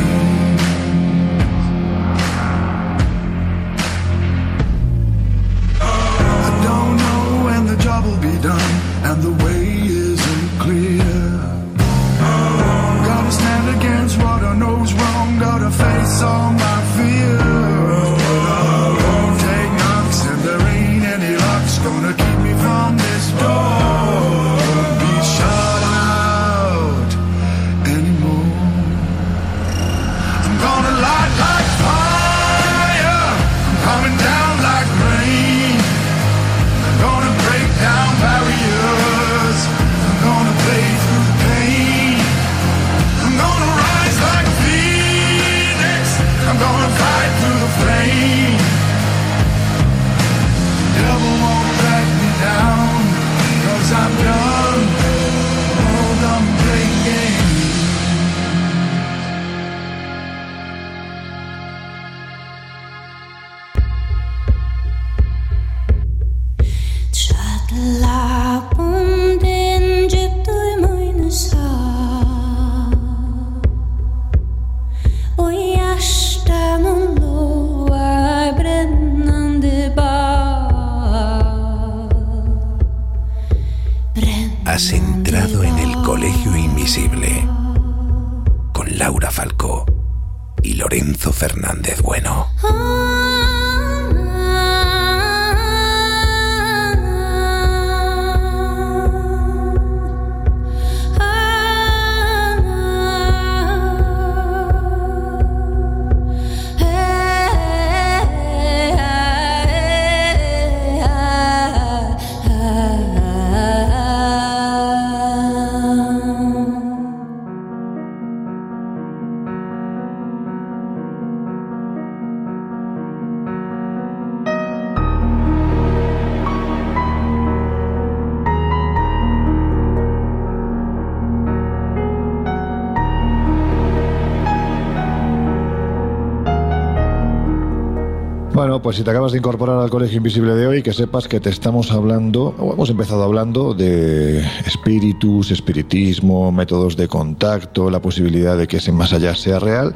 Pues 138.87 138.99
si 138.99 139.03
te 139.03 139.11
acabas 139.11 139.33
de 139.33 139.39
incorporar 139.39 139.81
al 139.81 139.91
Colegio 139.91 140.19
Invisible 140.19 140.55
de 140.55 140.65
hoy, 140.69 140.81
que 140.81 140.93
sepas 140.93 141.27
que 141.27 141.41
te 141.41 141.51
estamos 141.51 141.91
hablando, 141.91 142.55
o 142.57 142.73
hemos 142.73 142.89
empezado 142.89 143.25
hablando 143.25 143.75
de 143.75 144.39
espíritus, 144.65 145.51
espiritismo, 145.51 146.53
métodos 146.53 146.97
de 146.97 147.09
contacto, 147.09 147.91
la 147.91 148.01
posibilidad 148.01 148.57
de 148.57 148.69
que 148.69 148.77
ese 148.77 148.93
más 148.93 149.13
allá 149.13 149.35
sea 149.35 149.59
real 149.59 149.93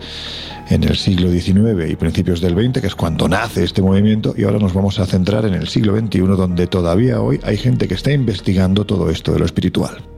en 0.70 0.82
el 0.82 0.96
siglo 0.96 1.30
XIX 1.30 1.88
y 1.88 1.94
principios 1.94 2.40
del 2.40 2.54
XX, 2.54 2.80
que 2.80 2.88
es 2.88 2.96
cuando 2.96 3.28
nace 3.28 3.62
este 3.62 3.80
movimiento, 3.80 4.34
y 4.36 4.42
ahora 4.42 4.58
nos 4.58 4.74
vamos 4.74 4.98
a 4.98 5.06
centrar 5.06 5.44
en 5.44 5.54
el 5.54 5.68
siglo 5.68 5.96
XXI, 5.96 6.22
donde 6.22 6.66
todavía 6.66 7.20
hoy 7.20 7.38
hay 7.44 7.58
gente 7.58 7.86
que 7.86 7.94
está 7.94 8.10
investigando 8.10 8.84
todo 8.84 9.08
esto 9.08 9.32
de 9.32 9.38
lo 9.38 9.44
espiritual. 9.44 10.09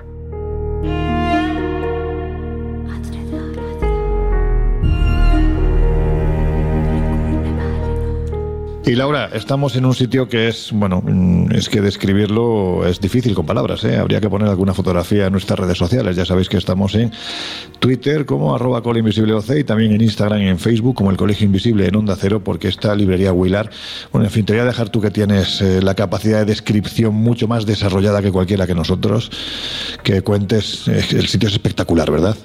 Y 8.93 8.95
Laura, 8.95 9.31
estamos 9.33 9.75
en 9.77 9.87
un 9.87 9.95
sitio 9.95 10.29
que 10.29 10.49
es, 10.49 10.69
bueno, 10.71 11.01
mm, 11.03 11.53
es 11.55 11.71
que 11.71 11.81
describirlo 11.81 12.87
es 12.87 13.01
difícil 13.01 13.35
con 13.35 13.47
palabras, 13.47 13.83
¿eh? 13.85 13.97
Habría 13.97 14.21
que 14.21 14.29
poner 14.29 14.49
alguna 14.49 14.75
fotografía 14.75 15.29
en 15.29 15.33
nuestras 15.33 15.59
redes 15.59 15.79
sociales. 15.79 16.15
Ya 16.15 16.27
sabéis 16.27 16.51
que 16.51 16.59
estamos 16.59 16.95
en 16.95 17.11
Twitter 17.79 18.27
como 18.27 18.55
arroba 18.55 18.83
colinvisibleoc 18.83 19.49
y 19.57 19.65
también 19.65 19.93
en 19.93 20.03
Instagram 20.03 20.43
y 20.43 20.49
en 20.49 20.59
Facebook 20.59 20.95
como 20.95 21.11
el 21.11 21.17
Colegio 21.17 21.47
Invisible 21.47 21.87
en 21.87 21.97
Onda 21.97 22.19
Cero, 22.21 22.45
porque 22.45 22.69
esta 22.69 22.95
librería 22.95 23.33
Wilar, 23.33 23.71
bueno, 24.13 24.27
en 24.27 24.31
fin, 24.31 24.45
te 24.45 24.53
voy 24.53 24.61
a 24.61 24.67
dejar 24.67 24.91
tú 24.91 25.01
que 25.01 25.11
tienes 25.11 25.63
eh, 25.63 25.81
la 25.81 25.95
capacidad 25.95 26.41
de 26.41 26.45
descripción 26.45 27.15
mucho 27.15 27.49
más 27.49 27.65
desarrollada 27.65 28.21
que 28.21 28.31
cualquiera 28.31 28.67
que 28.67 28.75
nosotros, 28.75 29.31
que 30.03 30.21
cuentes, 30.21 30.87
eh, 30.89 31.03
el 31.13 31.29
sitio 31.29 31.49
es 31.49 31.55
espectacular, 31.55 32.11
¿verdad? 32.11 32.37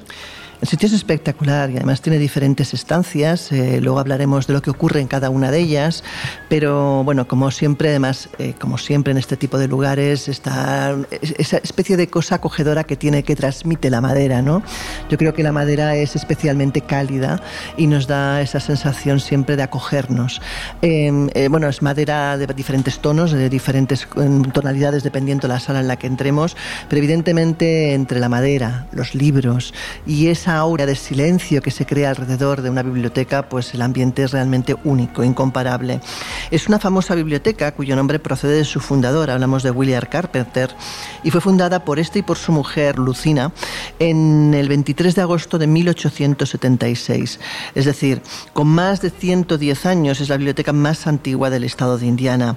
El 0.59 0.67
sitio 0.67 0.87
es 0.87 0.93
espectacular 0.93 1.69
y 1.69 1.75
además 1.77 2.01
tiene 2.01 2.17
diferentes 2.17 2.73
estancias. 2.73 3.51
eh, 3.51 3.79
luego 3.79 3.99
hablaremos 3.99 4.47
de 4.47 4.53
lo 4.53 4.61
que 4.63 4.71
ocurre 4.71 5.01
en 5.01 5.07
cada 5.07 5.29
una 5.29 5.51
de 5.51 5.59
ellas. 5.59 6.03
Pero 6.49 7.03
bueno, 7.03 7.27
como 7.27 7.51
siempre, 7.51 7.89
además, 7.89 8.27
eh, 8.39 8.55
como 8.59 8.79
siempre 8.79 9.11
en 9.11 9.17
este 9.19 9.37
tipo 9.37 9.59
de 9.59 9.67
lugares, 9.67 10.27
está 10.27 10.95
es- 11.21 11.35
esa 11.37 11.57
especie 11.57 11.95
de 11.95 12.07
cosa 12.07 12.35
acogedora 12.35 12.83
que 12.85 12.95
tiene 12.95 13.21
que 13.21 13.35
transmite 13.35 13.91
la 13.91 14.01
madera, 14.01 14.41
¿no? 14.41 14.63
Yo 15.11 15.17
creo 15.19 15.31
que 15.35 15.43
la 15.43 15.51
madera 15.51 15.95
es 15.95 16.15
especialmente 16.15 16.81
cálida 16.81 17.39
y 17.77 17.85
nos 17.85 18.07
da 18.07 18.41
esa 18.41 18.59
sensación 18.59 19.19
siempre 19.19 19.57
de 19.57 19.63
acogernos. 19.63 20.41
Eh, 20.81 21.27
eh, 21.35 21.49
bueno, 21.49 21.67
es 21.67 21.83
madera 21.83 22.35
de 22.35 22.47
diferentes 22.47 22.97
tonos, 22.99 23.31
de 23.31 23.49
diferentes 23.49 24.07
eh, 24.15 24.41
tonalidades, 24.53 25.03
dependiendo 25.03 25.47
de 25.47 25.53
la 25.53 25.59
sala 25.59 25.81
en 25.81 25.87
la 25.87 25.97
que 25.97 26.07
entremos, 26.07 26.57
pero 26.89 26.97
evidentemente 26.97 27.93
entre 27.93 28.19
la 28.19 28.27
madera, 28.27 28.87
los 28.91 29.13
libros 29.13 29.73
y 30.07 30.27
esa 30.29 30.46
aura 30.47 30.85
de 30.85 30.95
silencio 30.95 31.61
que 31.61 31.71
se 31.71 31.85
crea 31.85 32.09
alrededor 32.09 32.61
de 32.61 32.69
una 32.69 32.83
biblioteca, 32.83 33.49
pues 33.49 33.73
el 33.73 33.81
ambiente 33.81 34.23
es 34.23 34.31
realmente 34.31 34.75
único, 34.83 35.23
incomparable. 35.23 35.99
Es 36.51 36.67
una 36.67 36.79
famosa 36.79 37.15
biblioteca 37.15 37.73
cuyo 37.73 37.95
nombre 37.95 38.19
procede 38.19 38.57
de 38.57 38.65
su 38.65 38.79
fundador, 38.79 39.29
hablamos 39.29 39.63
de 39.63 39.71
William 39.71 40.03
Carpenter, 40.09 40.69
y 41.23 41.31
fue 41.31 41.41
fundada 41.41 41.83
por 41.83 41.99
este 41.99 42.19
y 42.19 42.21
por 42.21 42.37
su 42.37 42.51
mujer, 42.51 42.99
Lucina, 42.99 43.51
en 43.99 44.53
el 44.53 44.69
23 44.69 45.15
de 45.15 45.21
agosto 45.21 45.57
de 45.57 45.67
1876. 45.67 47.39
Es 47.75 47.85
decir, 47.85 48.21
con 48.53 48.67
más 48.67 49.01
de 49.01 49.09
110 49.09 49.85
años 49.85 50.21
es 50.21 50.29
la 50.29 50.37
biblioteca 50.37 50.73
más 50.73 51.07
antigua 51.07 51.49
del 51.49 51.63
estado 51.63 51.97
de 51.97 52.05
Indiana. 52.05 52.55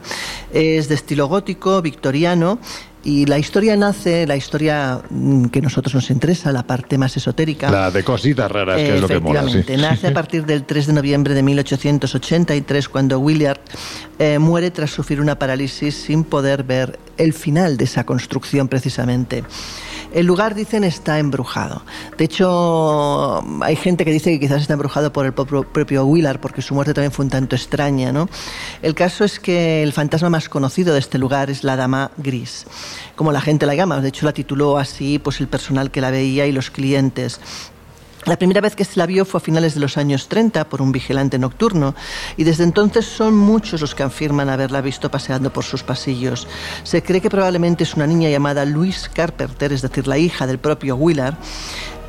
Es 0.52 0.88
de 0.88 0.94
estilo 0.94 1.26
gótico, 1.26 1.82
victoriano, 1.82 2.58
y 3.02 3.26
la 3.26 3.38
historia 3.38 3.76
nace, 3.76 4.26
la 4.26 4.36
historia 4.36 5.00
mm, 5.08 5.46
que 5.46 5.60
a 5.60 5.62
nosotros 5.62 5.94
nos 5.94 6.10
interesa, 6.10 6.52
la 6.52 6.64
parte 6.64 6.98
más 6.98 7.16
esotérica. 7.16 7.70
La 7.70 7.90
de 7.90 8.04
cositas 8.04 8.50
raras, 8.50 8.76
que 8.76 8.94
es 8.94 9.00
lo 9.00 9.08
que 9.08 9.20
mola, 9.20 9.48
sí. 9.48 9.64
Nace 9.76 10.08
a 10.08 10.12
partir 10.12 10.44
del 10.44 10.64
3 10.64 10.88
de 10.88 10.92
noviembre 10.92 11.34
de 11.34 11.42
1883, 11.42 12.88
cuando 12.88 13.18
Willard 13.18 13.60
eh, 14.18 14.38
muere 14.38 14.70
tras 14.70 14.90
sufrir 14.90 15.20
una 15.20 15.38
parálisis 15.38 15.94
sin 15.94 16.24
poder 16.24 16.62
ver 16.62 16.98
el 17.16 17.32
final 17.32 17.76
de 17.76 17.84
esa 17.84 18.04
construcción 18.04 18.68
precisamente. 18.68 19.44
El 20.12 20.26
lugar, 20.26 20.54
dicen, 20.54 20.84
está 20.84 21.18
embrujado. 21.18 21.82
De 22.18 22.24
hecho, 22.24 23.42
hay 23.62 23.76
gente 23.76 24.04
que 24.04 24.12
dice 24.12 24.30
que 24.32 24.40
quizás 24.40 24.62
está 24.62 24.74
embrujado 24.74 25.12
por 25.12 25.26
el 25.26 25.32
propio, 25.32 26.04
Willard, 26.04 26.40
porque 26.40 26.62
su 26.62 26.74
muerte 26.74 26.94
también 26.94 27.12
fue 27.12 27.24
un 27.24 27.30
tanto 27.30 27.56
extraña. 27.56 28.12
¿no? 28.12 28.28
El 28.82 28.94
caso 28.94 29.24
es 29.24 29.38
que 29.38 29.82
el 29.82 29.92
fantasma 29.92 30.30
más 30.30 30.48
conocido 30.48 30.94
de 30.94 31.00
este 31.00 31.18
lugar 31.18 31.50
es 31.50 31.64
la 31.64 31.76
Dama 31.76 32.10
Gris, 32.16 32.66
como 33.14 33.32
la 33.32 33.40
gente 33.40 33.66
la 33.66 33.74
llama. 33.74 34.00
De 34.00 34.08
hecho, 34.08 34.26
la 34.26 34.32
tituló 34.32 34.78
así 34.78 35.18
pues, 35.18 35.40
el 35.40 35.48
personal 35.48 35.90
que 35.90 36.00
la 36.00 36.10
veía 36.10 36.46
y 36.46 36.52
los 36.52 36.70
clientes. 36.70 37.40
La 38.26 38.36
primera 38.36 38.60
vez 38.60 38.76
que 38.76 38.84
se 38.84 38.98
la 38.98 39.06
vio 39.06 39.24
fue 39.24 39.38
a 39.38 39.40
finales 39.40 39.74
de 39.74 39.80
los 39.80 39.96
años 39.96 40.28
30 40.28 40.68
por 40.68 40.82
un 40.82 40.92
vigilante 40.92 41.38
nocturno 41.38 41.94
y 42.36 42.44
desde 42.44 42.64
entonces 42.64 43.06
son 43.06 43.34
muchos 43.34 43.80
los 43.80 43.94
que 43.94 44.02
afirman 44.02 44.50
haberla 44.50 44.82
visto 44.82 45.10
paseando 45.10 45.50
por 45.52 45.64
sus 45.64 45.82
pasillos. 45.82 46.46
Se 46.82 47.02
cree 47.02 47.22
que 47.22 47.30
probablemente 47.30 47.84
es 47.84 47.94
una 47.94 48.06
niña 48.06 48.28
llamada 48.28 48.66
Louise 48.66 49.08
Carpenter, 49.12 49.72
es 49.72 49.80
decir, 49.80 50.06
la 50.06 50.18
hija 50.18 50.46
del 50.46 50.58
propio 50.58 50.96
Willard, 50.96 51.34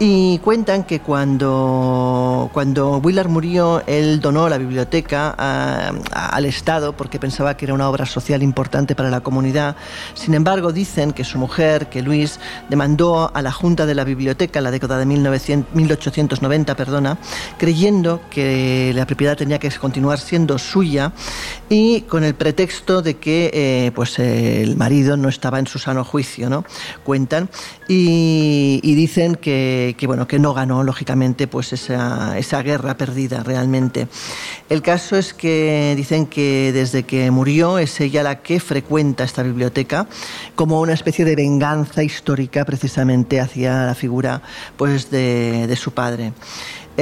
y 0.04 0.40
cuentan 0.40 0.84
que 0.84 1.00
cuando, 1.00 2.50
cuando 2.54 2.98
Willard 2.98 3.30
murió, 3.30 3.84
él 3.86 4.20
donó 4.20 4.50
la 4.50 4.58
biblioteca 4.58 5.36
a- 5.38 5.92
a- 6.12 6.30
al 6.36 6.46
Estado 6.46 6.98
porque 6.98 7.20
pensaba 7.20 7.56
que 7.56 7.66
era 7.66 7.76
una 7.76 7.88
obra 7.88 8.08
social 8.08 8.42
importante 8.42 8.96
para 8.96 9.12
la 9.12 9.20
comunidad. 9.22 9.76
Sin 10.16 10.34
embargo, 10.34 10.72
dicen 10.74 11.12
que 11.12 11.24
su 11.24 11.38
mujer, 11.38 11.88
que 11.88 12.02
Luis, 12.02 12.40
demandó 12.68 13.30
a 13.32 13.44
la 13.44 13.52
Junta 13.52 13.86
de 13.86 13.94
la 13.94 14.04
Biblioteca 14.04 14.58
en 14.58 14.64
la 14.64 14.72
década 14.72 14.98
de 14.98 15.06
1900 15.06 15.72
1890, 15.76 16.76
perdona, 16.76 17.20
creyendo 17.60 18.22
que 18.32 18.94
la 18.96 19.06
propiedad 19.06 19.38
tenía 19.38 19.60
que 19.60 19.70
continuar 19.70 20.18
siendo 20.18 20.58
suya 20.58 21.14
y 21.70 22.02
con 22.02 22.24
el 22.24 22.34
pretexto 22.34 23.04
de 23.04 23.18
que 23.18 23.52
eh, 23.54 23.92
pues, 23.94 24.18
el 24.18 24.76
marido 24.78 25.16
no 25.16 25.30
estaba 25.30 25.60
en 25.60 25.68
su 25.68 25.78
sano 25.78 26.04
juicio, 26.04 26.50
¿no? 26.50 26.66
Cuentan. 27.04 27.52
Y 27.88 28.96
dicen 28.96 29.36
que, 29.36 29.91
que, 29.94 30.08
bueno, 30.08 30.28
que 30.28 30.40
no 30.40 30.54
ganó, 30.54 30.84
lógicamente, 30.84 31.48
pues 31.48 31.74
esa, 31.74 32.38
esa 32.38 32.62
guerra 32.62 32.98
perdida 32.98 33.44
realmente. 33.44 34.08
El 34.70 34.82
caso 34.82 35.18
es 35.18 35.34
que 35.34 35.94
dicen 35.96 36.26
que 36.28 36.72
desde 36.74 37.04
que 37.04 37.32
murió 37.32 37.78
es 37.78 38.00
ella 38.00 38.24
la 38.24 38.42
que 38.42 38.60
frecuenta 38.60 39.24
esta 39.24 39.44
biblioteca 39.44 40.08
como 40.56 40.82
una 40.82 40.94
especie 40.94 41.26
de 41.26 41.36
venganza 41.36 42.04
histórica 42.04 42.66
precisamente 42.66 43.40
hacia 43.40 43.86
la 43.86 43.96
figura 43.96 44.42
pues, 44.78 45.10
de, 45.12 45.68
de 45.68 45.76
su 45.76 45.92
padre. 45.92 46.34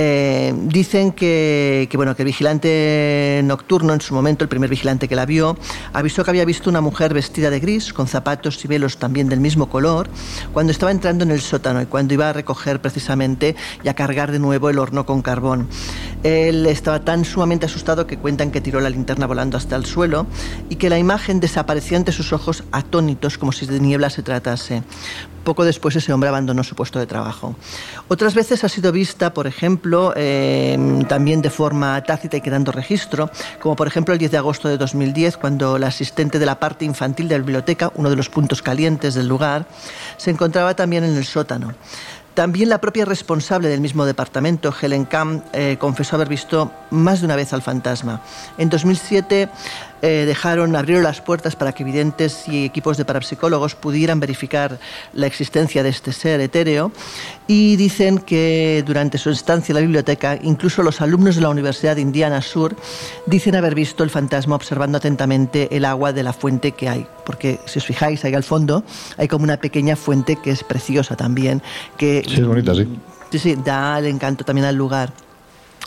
Eh, 0.02 0.54
dicen 0.56 1.12
que, 1.12 1.90
que, 1.92 1.98
bueno, 1.98 2.16
que 2.16 2.22
el 2.22 2.28
vigilante 2.28 3.42
nocturno, 3.44 3.94
en 3.94 4.00
su 4.00 4.14
momento, 4.14 4.46
el 4.46 4.48
primer 4.48 4.70
vigilante 4.70 5.10
que 5.10 5.16
la 5.18 5.26
vio, 5.26 5.58
avisó 5.92 6.24
que 6.24 6.30
había 6.30 6.46
visto 6.46 6.70
una 6.70 6.80
mujer 6.80 7.14
vestida 7.14 7.50
de 7.50 7.60
gris, 7.60 7.92
con 7.92 8.08
zapatos 8.08 8.64
y 8.64 8.70
velos 8.70 8.96
también 8.96 9.28
del 9.28 9.42
mismo 9.42 9.68
color, 9.68 10.10
cuando 10.54 10.72
estaba 10.72 10.94
entrando 10.94 11.26
en 11.26 11.32
el 11.32 11.42
sótano 11.42 11.82
y 11.82 11.86
cuando 11.86 12.14
iba 12.14 12.30
a 12.30 12.32
recoger 12.32 12.80
precisamente 12.80 13.58
y 13.84 13.90
a 13.90 13.94
cargar 13.94 14.32
de 14.32 14.40
nuevo 14.40 14.70
el 14.70 14.80
horno 14.80 15.06
con 15.06 15.22
carbón. 15.22 15.68
Él 16.24 16.66
estaba 16.68 17.02
tan 17.02 17.26
sumamente 17.26 17.66
asustado 17.66 18.08
que 18.08 18.18
cuentan 18.18 18.52
que 18.52 18.62
tiró 18.62 18.80
la 18.80 18.90
linterna 18.90 19.28
volando 19.28 19.58
hasta 19.58 19.76
el 19.76 19.86
suelo 19.86 20.28
y 20.70 20.78
que 20.78 20.90
la 20.90 20.98
imagen 20.98 21.42
desapareció 21.42 21.98
ante 21.98 22.14
sus 22.14 22.32
ojos 22.32 22.64
atónitos 22.72 23.38
como 23.38 23.52
si 23.52 23.66
de 23.66 23.82
niebla 23.82 24.10
se 24.10 24.24
tratase. 24.24 24.82
Poco 25.50 25.66
después 25.66 25.96
ese 25.96 26.14
hombre 26.14 26.30
abandonó 26.30 26.64
su 26.64 26.76
puesto 26.76 27.00
de 27.00 27.08
trabajo. 27.08 27.56
Otras 28.08 28.36
veces 28.36 28.64
ha 28.64 28.70
sido 28.70 28.92
vista, 28.92 29.34
por 29.34 29.48
ejemplo, 29.48 30.14
eh, 30.16 30.78
también 31.08 31.42
de 31.42 31.50
forma 31.50 32.04
tácita 32.04 32.38
y 32.38 32.42
quedando 32.42 32.72
registro, 32.72 33.32
como 33.60 33.76
por 33.76 33.88
ejemplo 33.88 34.14
el 34.14 34.20
10 34.20 34.30
de 34.30 34.38
agosto 34.38 34.68
de 34.68 34.78
2010, 34.78 35.38
cuando 35.38 35.80
la 35.80 35.88
asistente 35.88 36.38
de 36.38 36.46
la 36.46 36.60
parte 36.60 36.86
infantil 36.86 37.28
de 37.28 37.34
la 37.34 37.44
biblioteca, 37.44 37.92
uno 37.96 38.12
de 38.12 38.16
los 38.16 38.30
puntos 38.30 38.62
calientes 38.62 39.16
del 39.16 39.28
lugar, 39.28 39.66
se 40.18 40.30
encontraba 40.30 40.76
también 40.76 41.04
en 41.04 41.18
el 41.18 41.26
sótano. 41.26 41.74
También 42.36 42.70
la 42.70 42.80
propia 42.80 43.04
responsable 43.06 43.68
del 43.70 43.82
mismo 43.82 44.06
departamento, 44.06 44.74
Helen 44.80 45.06
Camp, 45.06 45.44
eh, 45.52 45.78
confesó 45.80 46.16
haber 46.16 46.30
visto 46.30 46.72
más 46.92 47.20
de 47.20 47.26
una 47.26 47.36
vez 47.36 47.52
al 47.54 47.62
fantasma. 47.62 48.22
En 48.58 48.70
2007 48.70 49.50
eh, 50.02 50.26
dejaron, 50.26 50.76
abrieron 50.76 51.04
las 51.04 51.22
puertas 51.22 51.56
para 51.56 51.74
que 51.74 51.84
videntes 51.84 52.48
y 52.48 52.66
equipos 52.66 52.98
de 52.98 53.06
parapsicólogos 53.06 53.76
pudieran 53.76 54.20
verificar 54.20 54.80
la 55.14 55.28
existencia 55.28 55.84
de 55.84 55.90
este 55.90 56.14
ser 56.14 56.40
etéreo 56.42 56.92
y 57.48 57.76
dicen 57.76 58.20
que 58.20 58.84
durante 58.86 59.18
su 59.18 59.30
estancia 59.30 59.74
en 59.74 59.76
la 59.76 59.82
biblioteca, 59.82 60.38
incluso 60.42 60.84
los 60.84 61.02
alumnos 61.02 61.36
de 61.36 61.42
la 61.42 61.50
Universidad 61.50 61.96
de 61.96 62.02
Indiana 62.02 62.42
Sur 62.42 62.76
dicen 63.26 63.56
haber 63.56 63.76
visto 63.76 64.04
el 64.04 64.10
fantasma 64.10 64.56
observando 64.56 64.98
atentamente 64.98 65.76
el 65.76 65.86
agua 65.86 66.14
de 66.14 66.24
la 66.24 66.34
fuente 66.34 66.72
que 66.72 66.90
hay. 66.90 67.08
Porque 67.26 67.60
si 67.66 67.80
os 67.80 67.86
fijáis 67.86 68.24
ahí 68.26 68.34
al 68.34 68.44
fondo 68.44 68.84
hay 69.18 69.28
como 69.28 69.44
una 69.44 69.58
pequeña 69.58 69.96
fuente 69.96 70.36
que 70.36 70.52
es 70.52 70.64
preciosa 70.64 71.16
también, 71.16 71.62
que 71.98 72.24
Sí, 72.28 72.36
es 72.36 72.48
bonita, 72.48 72.74
sí. 72.76 72.88
Sí, 73.32 73.40
sí, 73.40 73.56
da 73.64 74.00
el 74.00 74.08
encanto 74.08 74.44
también 74.44 74.66
al 74.66 74.76
lugar. 74.76 75.14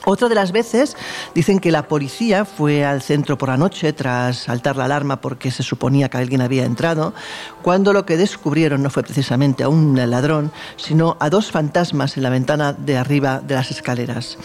Otra 0.04 0.28
de 0.28 0.34
las 0.34 0.50
veces 0.50 0.96
dicen 1.34 1.60
que 1.60 1.70
la 1.70 1.86
policía 1.86 2.44
fue 2.44 2.84
al 2.84 3.02
centro 3.02 3.38
por 3.38 3.50
la 3.50 3.56
noche 3.56 3.92
tras 3.92 4.36
saltar 4.36 4.76
la 4.76 4.86
alarma 4.86 5.20
porque 5.20 5.50
se 5.50 5.62
suponía 5.62 6.08
que 6.08 6.16
alguien 6.16 6.40
había 6.40 6.64
entrado, 6.64 7.14
cuando 7.62 7.92
lo 7.92 8.04
que 8.04 8.16
descubrieron 8.16 8.82
no 8.82 8.90
fue 8.90 9.04
precisamente 9.04 9.62
a 9.62 9.68
un 9.68 9.96
ladrón, 10.10 10.50
sino 10.76 11.16
a 11.20 11.30
dos 11.30 11.50
fantasmas 11.52 12.16
en 12.16 12.24
la 12.24 12.30
ventana 12.30 12.72
de 12.72 12.96
arriba 12.96 13.40
de 13.40 13.54
las 13.54 13.70
escaleras. 13.70 14.38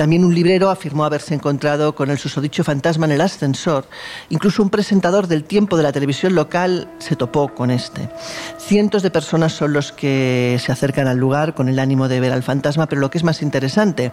También 0.00 0.24
un 0.24 0.34
librero 0.34 0.70
afirmó 0.70 1.04
haberse 1.04 1.34
encontrado 1.34 1.94
con 1.94 2.08
el 2.08 2.16
susodicho 2.16 2.64
fantasma 2.64 3.04
en 3.04 3.12
el 3.12 3.20
ascensor. 3.20 3.84
Incluso 4.30 4.62
un 4.62 4.70
presentador 4.70 5.26
del 5.26 5.44
tiempo 5.44 5.76
de 5.76 5.82
la 5.82 5.92
televisión 5.92 6.34
local 6.34 6.88
se 6.98 7.16
topó 7.16 7.54
con 7.54 7.70
este. 7.70 8.08
Cientos 8.56 9.02
de 9.02 9.10
personas 9.10 9.52
son 9.52 9.74
los 9.74 9.92
que 9.92 10.58
se 10.58 10.72
acercan 10.72 11.06
al 11.06 11.18
lugar 11.18 11.52
con 11.52 11.68
el 11.68 11.78
ánimo 11.78 12.08
de 12.08 12.18
ver 12.18 12.32
al 12.32 12.42
fantasma, 12.42 12.86
pero 12.86 13.02
lo 13.02 13.10
que 13.10 13.18
es 13.18 13.24
más 13.24 13.42
interesante, 13.42 14.10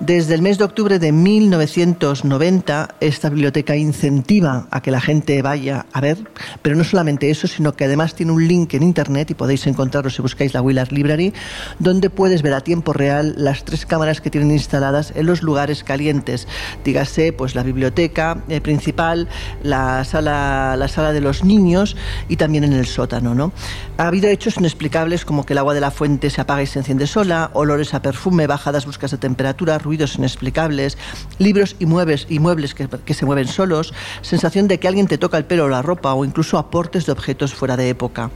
desde 0.00 0.34
el 0.34 0.40
mes 0.40 0.56
de 0.56 0.64
octubre 0.64 0.98
de 0.98 1.12
1990 1.12 2.94
esta 2.98 3.28
biblioteca 3.28 3.76
incentiva 3.76 4.66
a 4.70 4.80
que 4.80 4.90
la 4.90 5.02
gente 5.02 5.42
vaya 5.42 5.84
a 5.92 6.00
ver, 6.00 6.16
pero 6.62 6.74
no 6.74 6.84
solamente 6.84 7.28
eso, 7.28 7.46
sino 7.48 7.74
que 7.74 7.84
además 7.84 8.14
tiene 8.14 8.32
un 8.32 8.48
link 8.48 8.72
en 8.72 8.82
internet 8.82 9.30
y 9.30 9.34
podéis 9.34 9.66
encontrarlo 9.66 10.08
si 10.08 10.22
buscáis 10.22 10.54
la 10.54 10.62
Willard 10.62 10.90
Library, 10.90 11.34
donde 11.78 12.08
puedes 12.08 12.40
ver 12.40 12.54
a 12.54 12.62
tiempo 12.62 12.94
real 12.94 13.34
las 13.36 13.64
tres 13.64 13.84
cámaras 13.84 14.22
que 14.22 14.30
tienen 14.30 14.52
instaladas 14.52 15.12
en 15.18 15.26
los 15.26 15.42
lugares 15.42 15.84
calientes, 15.84 16.46
dígase 16.84 17.32
pues 17.32 17.54
la 17.54 17.62
biblioteca 17.62 18.42
eh, 18.48 18.60
principal, 18.60 19.28
la 19.62 20.04
sala, 20.04 20.76
la 20.76 20.88
sala 20.88 21.12
de 21.12 21.20
los 21.20 21.44
niños 21.44 21.96
y 22.28 22.36
también 22.36 22.64
en 22.64 22.72
el 22.72 22.86
sótano. 22.86 23.34
¿no? 23.34 23.52
Ha 23.96 24.06
habido 24.06 24.28
hechos 24.28 24.56
inexplicables 24.56 25.24
como 25.24 25.44
que 25.44 25.52
el 25.52 25.58
agua 25.58 25.74
de 25.74 25.80
la 25.80 25.90
fuente 25.90 26.30
se 26.30 26.40
apaga 26.40 26.62
y 26.62 26.66
se 26.66 26.78
enciende 26.78 27.06
sola, 27.06 27.50
olores 27.54 27.94
a 27.94 28.02
perfume, 28.02 28.46
bajadas 28.46 28.84
bruscas 28.84 29.10
de 29.10 29.18
temperatura, 29.18 29.78
ruidos 29.78 30.16
inexplicables, 30.16 30.96
libros 31.38 31.76
y 31.78 31.86
muebles, 31.86 32.26
y 32.28 32.38
muebles 32.38 32.74
que, 32.74 32.88
que 32.88 33.14
se 33.14 33.26
mueven 33.26 33.48
solos, 33.48 33.92
sensación 34.22 34.68
de 34.68 34.78
que 34.78 34.88
alguien 34.88 35.06
te 35.06 35.18
toca 35.18 35.36
el 35.36 35.44
pelo 35.44 35.64
o 35.64 35.68
la 35.68 35.82
ropa 35.82 36.14
o 36.14 36.24
incluso 36.24 36.58
aportes 36.58 37.06
de 37.06 37.12
objetos 37.12 37.54
fuera 37.54 37.76
de 37.76 37.88
época. 37.88 38.30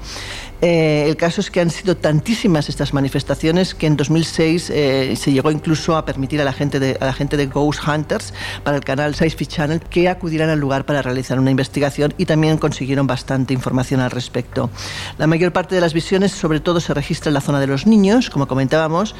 Eh, 0.63 1.07
el 1.09 1.17
caso 1.17 1.41
es 1.41 1.51
que 1.51 1.61
han 1.61 1.71
sido 1.71 1.97
tantísimas 1.97 2.69
estas 2.69 2.95
manifestaciones 2.95 3.75
que 3.75 3.89
en 3.89 3.97
2006 3.97 4.71
eh, 4.71 5.15
se 5.17 5.33
llegó 5.33 5.51
incluso 5.51 5.97
a 5.97 6.05
permitir 6.05 6.41
a 6.41 6.45
la 6.45 6.53
gente 6.53 6.79
de, 6.79 6.97
a 7.01 7.07
la 7.07 7.13
gente 7.13 7.37
de 7.37 7.47
Ghost 7.47 7.81
Hunters 7.85 8.33
para 8.63 8.77
el 8.77 8.85
canal 8.85 9.17
Sci 9.17 9.31
Fi 9.31 9.47
Channel 9.47 9.81
que 9.81 10.09
acudieran 10.09 10.51
al 10.51 10.61
lugar 10.61 10.87
para 10.87 11.03
realizar 11.03 11.41
una 11.41 11.51
investigación 11.51 12.15
y 12.17 12.27
también 12.27 12.59
consiguieron 12.59 13.09
bastante 13.09 13.53
información 13.53 13.99
al 13.99 14.13
respecto. 14.13 14.71
La 15.19 15.27
mayor 15.27 15.53
parte 15.53 15.75
de 15.75 15.81
las 15.81 15.95
visiones, 15.95 16.31
sobre 16.31 16.61
todo, 16.61 16.79
se 16.79 16.95
registra 16.95 17.31
en 17.31 17.35
la 17.35 17.41
zona 17.41 17.59
de 17.59 17.67
los 17.67 17.85
niños, 17.89 18.31
como 18.31 18.47
comentábamos, 18.47 19.17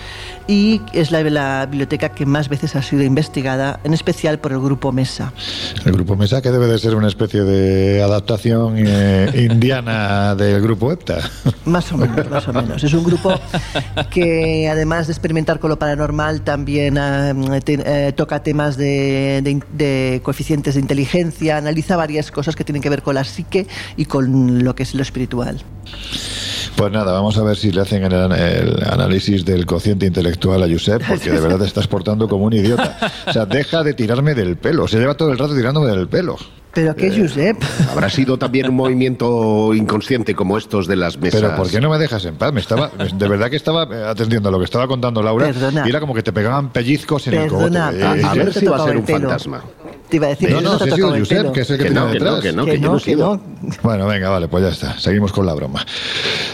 y 0.47 0.81
es 0.93 1.11
la, 1.11 1.23
la 1.25 1.67
biblioteca 1.67 2.11
que 2.11 2.25
más 2.25 2.49
veces 2.49 2.77
ha 2.77 2.83
sido 2.83 3.03
investigada, 3.03 3.81
en 3.83 3.95
especial 3.95 4.39
por 4.39 4.53
el 4.53 4.61
grupo 4.61 4.93
Mesa. 4.93 5.33
El 5.85 5.91
grupo 5.91 6.15
Mesa, 6.15 6.41
que 6.41 6.53
debe 6.53 6.69
de 6.69 6.79
ser 6.79 6.95
una 6.95 7.09
especie 7.09 7.43
de 7.43 8.01
adaptación 8.01 8.77
eh, 8.79 9.49
indiana 9.51 10.37
del 10.37 10.63
grupo 10.63 10.93
EPTA. 10.93 11.32
Más 11.65 11.91
o 11.93 11.97
menos, 11.97 12.29
más 12.31 12.47
o 12.49 12.53
menos. 12.53 12.83
Es 12.85 12.93
un 12.95 13.05
grupo 13.05 13.33
que 14.11 14.69
además 14.71 15.07
de 15.07 15.13
experimentar 15.13 15.59
con 15.59 15.71
lo 15.71 15.79
paranormal 15.79 16.43
también 16.43 16.95
te- 17.65 17.83
eh, 18.09 18.13
toca 18.13 18.43
temas 18.43 18.77
de- 18.77 19.61
de 19.73 20.21
coeficientes 20.23 20.75
de 20.75 20.81
inteligencia, 20.81 21.57
analiza 21.57 21.97
varias 21.97 22.31
cosas 22.31 22.57
que 22.57 22.65
tienen 22.65 22.83
que 22.83 22.91
ver 22.91 23.03
con 23.03 23.15
la 23.15 23.25
psique 23.25 23.67
y 23.97 24.05
con 24.05 24.63
lo 24.65 24.75
que 24.75 24.83
es 24.85 24.95
lo 24.95 25.03
espiritual. 25.03 25.63
Pues 26.77 26.91
nada, 26.91 27.13
vamos 27.13 27.37
a 27.39 27.43
ver 27.45 27.57
si 27.57 27.71
le 27.71 27.81
hacen 27.83 28.03
el, 28.05 28.13
el 28.13 28.83
análisis 28.85 29.45
del 29.45 29.67
cociente 29.67 30.07
intelectual 30.07 30.63
a 30.63 30.69
Josep, 30.69 31.03
porque 31.07 31.31
de 31.31 31.41
verdad 31.41 31.59
te 31.59 31.67
estás 31.67 31.87
portando 31.87 32.27
como 32.29 32.45
un 32.47 32.53
idiota. 32.55 32.97
O 33.27 33.33
sea, 33.33 33.47
deja 33.47 33.83
de 33.85 33.95
tirarme 33.95 34.35
del 34.35 34.57
pelo. 34.57 34.89
Se 34.89 34.99
lleva 34.99 35.15
todo 35.15 35.31
el 35.31 35.39
rato 35.39 35.55
tirándome 35.55 35.89
del 35.89 36.09
pelo. 36.09 36.37
Pero 36.75 36.97
qué, 36.97 37.11
Josep. 37.15 37.63
Habrá 37.91 38.09
sido 38.09 38.39
también 38.39 38.71
un 38.71 38.75
movimiento 38.77 39.75
inconsciente 39.75 40.35
como 40.35 40.57
estos 40.57 40.87
de 40.89 40.97
las 40.97 41.19
mesas. 41.19 41.43
Pero 41.43 41.55
¿por 41.55 41.69
qué 41.71 41.81
no 41.83 41.91
me 41.91 41.99
dejas 41.99 42.25
en 42.25 42.37
paz? 42.37 42.51
Me 42.53 42.61
estaba, 42.61 42.91
de 43.15 43.29
verdad 43.29 43.51
que 43.51 43.57
estaba 43.57 43.83
eh, 43.85 44.05
atendiendo 44.09 44.49
a 44.49 44.53
lo 44.53 44.59
que 44.59 44.65
estaba 44.65 44.89
contando 44.89 45.23
Laura 45.23 45.47
Perdona. 45.49 45.85
y 45.87 45.91
era 45.91 46.01
como 46.01 46.15
que 46.15 46.23
te 46.23 46.33
pegaban 46.33 46.71
pellizcos 46.71 47.27
en 47.29 47.35
Perdona, 47.35 47.91
el 47.91 47.97
cogote. 48.01 48.05
a- 48.05 48.17
Eh, 48.17 48.21
eh, 48.35 48.39
ver 48.39 48.53
te 48.55 48.61
si 48.61 48.67
va 48.67 48.77
a 48.79 48.85
ser 48.87 48.97
un 48.97 49.07
fantasma. 49.07 49.63
Te 50.13 50.17
iba 50.17 50.27
a 50.27 50.31
decir 50.31 50.51
No, 50.51 50.61
no, 50.61 50.77
tocado 50.77 51.15
el 51.15 51.21
Josep, 51.21 51.53
que 51.53 51.63
es 51.63 51.71
el 51.71 51.79
que, 51.79 51.85
Que 51.85 51.91
tiene 51.91 52.07
no, 52.07 52.13
que 52.13 52.21
no, 52.21 52.41
que 52.41 52.53
no, 52.53 52.65
que 52.67 52.73
que 52.73 52.81
yo 52.81 52.87
no, 52.87 52.93
no 52.93 52.99
sigo. 52.99 53.41
no. 53.63 53.73
Bueno, 53.83 54.07
venga, 54.07 54.29
vale, 54.29 54.47
pues 54.47 54.63
ya 54.63 54.69
está. 54.69 54.99
Seguimos 54.99 55.33
con 55.33 55.47
la 55.47 55.55
broma. 55.55 55.87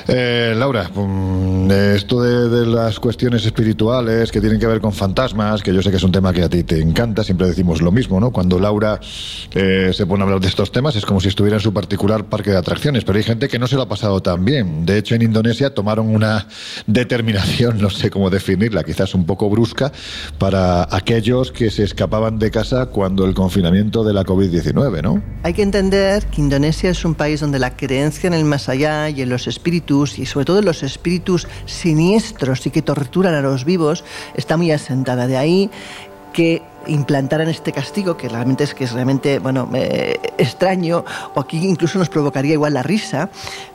Eh, 0.06 0.54
Laura, 0.56 0.88
mm, 0.94 1.68
esto 1.96 2.22
de, 2.22 2.48
de 2.48 2.66
las 2.66 3.00
cuestiones 3.00 3.44
espirituales 3.44 4.30
que 4.30 4.40
tienen 4.40 4.61
que 4.61 4.66
ver 4.68 4.80
con 4.80 4.92
fantasmas, 4.92 5.61
que 5.61 5.74
yo 5.74 5.82
sé 5.82 5.90
que 5.90 5.96
es 5.96 6.02
un 6.04 6.12
tema 6.12 6.32
que 6.32 6.44
a 6.44 6.48
ti 6.48 6.62
te 6.62 6.80
encanta, 6.80 7.24
siempre 7.24 7.48
decimos 7.48 7.82
lo 7.82 7.90
mismo, 7.90 8.20
¿no? 8.20 8.30
Cuando 8.30 8.61
Laura 8.61 9.00
eh, 9.54 9.90
se 9.92 10.06
pone 10.06 10.22
a 10.22 10.26
hablar 10.26 10.40
de 10.40 10.46
estos 10.46 10.70
temas 10.70 10.94
es 10.94 11.04
como 11.04 11.20
si 11.20 11.26
estuviera 11.26 11.56
en 11.56 11.61
su 11.61 11.72
particular 11.72 12.26
parque 12.26 12.52
de 12.52 12.59
atracciones, 12.59 13.04
pero 13.04 13.18
hay 13.18 13.24
gente 13.24 13.48
que 13.48 13.59
no 13.59 13.66
se 13.66 13.74
lo 13.74 13.82
ha 13.82 13.88
pasado 13.88 14.20
tan 14.20 14.44
bien. 14.44 14.86
De 14.86 14.98
hecho, 14.98 15.16
en 15.16 15.22
Indonesia 15.22 15.74
tomaron 15.74 16.14
una 16.14 16.46
determinación, 16.86 17.80
no 17.80 17.90
sé 17.90 18.09
cómo 18.09 18.30
definirla, 18.30 18.84
quizás 18.84 19.16
un 19.16 19.26
poco 19.26 19.50
brusca, 19.50 19.90
para 20.38 20.86
aquellos 20.94 21.50
que 21.50 21.70
se 21.70 21.82
escapaban 21.82 22.38
de 22.38 22.52
casa 22.52 22.86
cuando 22.86 23.24
el 23.24 23.34
confinamiento 23.49 24.05
de 24.05 24.12
la 24.12 24.24
COVID-19, 24.26 25.03
¿no? 25.03 25.22
Hay 25.42 25.55
que 25.55 25.62
entender 25.62 26.26
que 26.26 26.42
Indonesia 26.42 26.90
es 26.90 27.03
un 27.07 27.14
país 27.14 27.40
donde 27.40 27.59
la 27.59 27.74
creencia 27.74 28.26
en 28.26 28.34
el 28.34 28.44
más 28.44 28.68
allá 28.68 29.09
y 29.09 29.22
en 29.22 29.30
los 29.30 29.46
espíritus, 29.46 30.18
y 30.18 30.26
sobre 30.26 30.44
todo 30.44 30.59
en 30.59 30.66
los 30.66 30.82
espíritus 30.82 31.49
siniestros 31.64 32.66
y 32.66 32.70
que 32.70 32.82
torturan 32.82 33.34
a 33.34 33.40
los 33.40 33.64
vivos, 33.64 34.05
está 34.34 34.59
muy 34.59 34.70
asentada. 34.70 35.26
De 35.26 35.38
ahí 35.38 35.70
que 36.34 36.61
implantaran 36.89 37.49
este 37.49 37.72
castigo, 37.72 38.16
que 38.16 38.28
realmente 38.28 38.64
es 38.64 38.74
que 38.74 38.84
es 38.84 38.93
realmente, 38.93 39.39
bueno, 39.39 39.68
eh, 39.74 40.18
extraño, 40.39 41.05
o 41.34 41.41
aquí 41.41 41.59
incluso 41.66 41.99
nos 41.99 42.09
provocaría 42.09 42.55
igual 42.55 42.74
la 42.74 42.82
risa, 42.82 43.30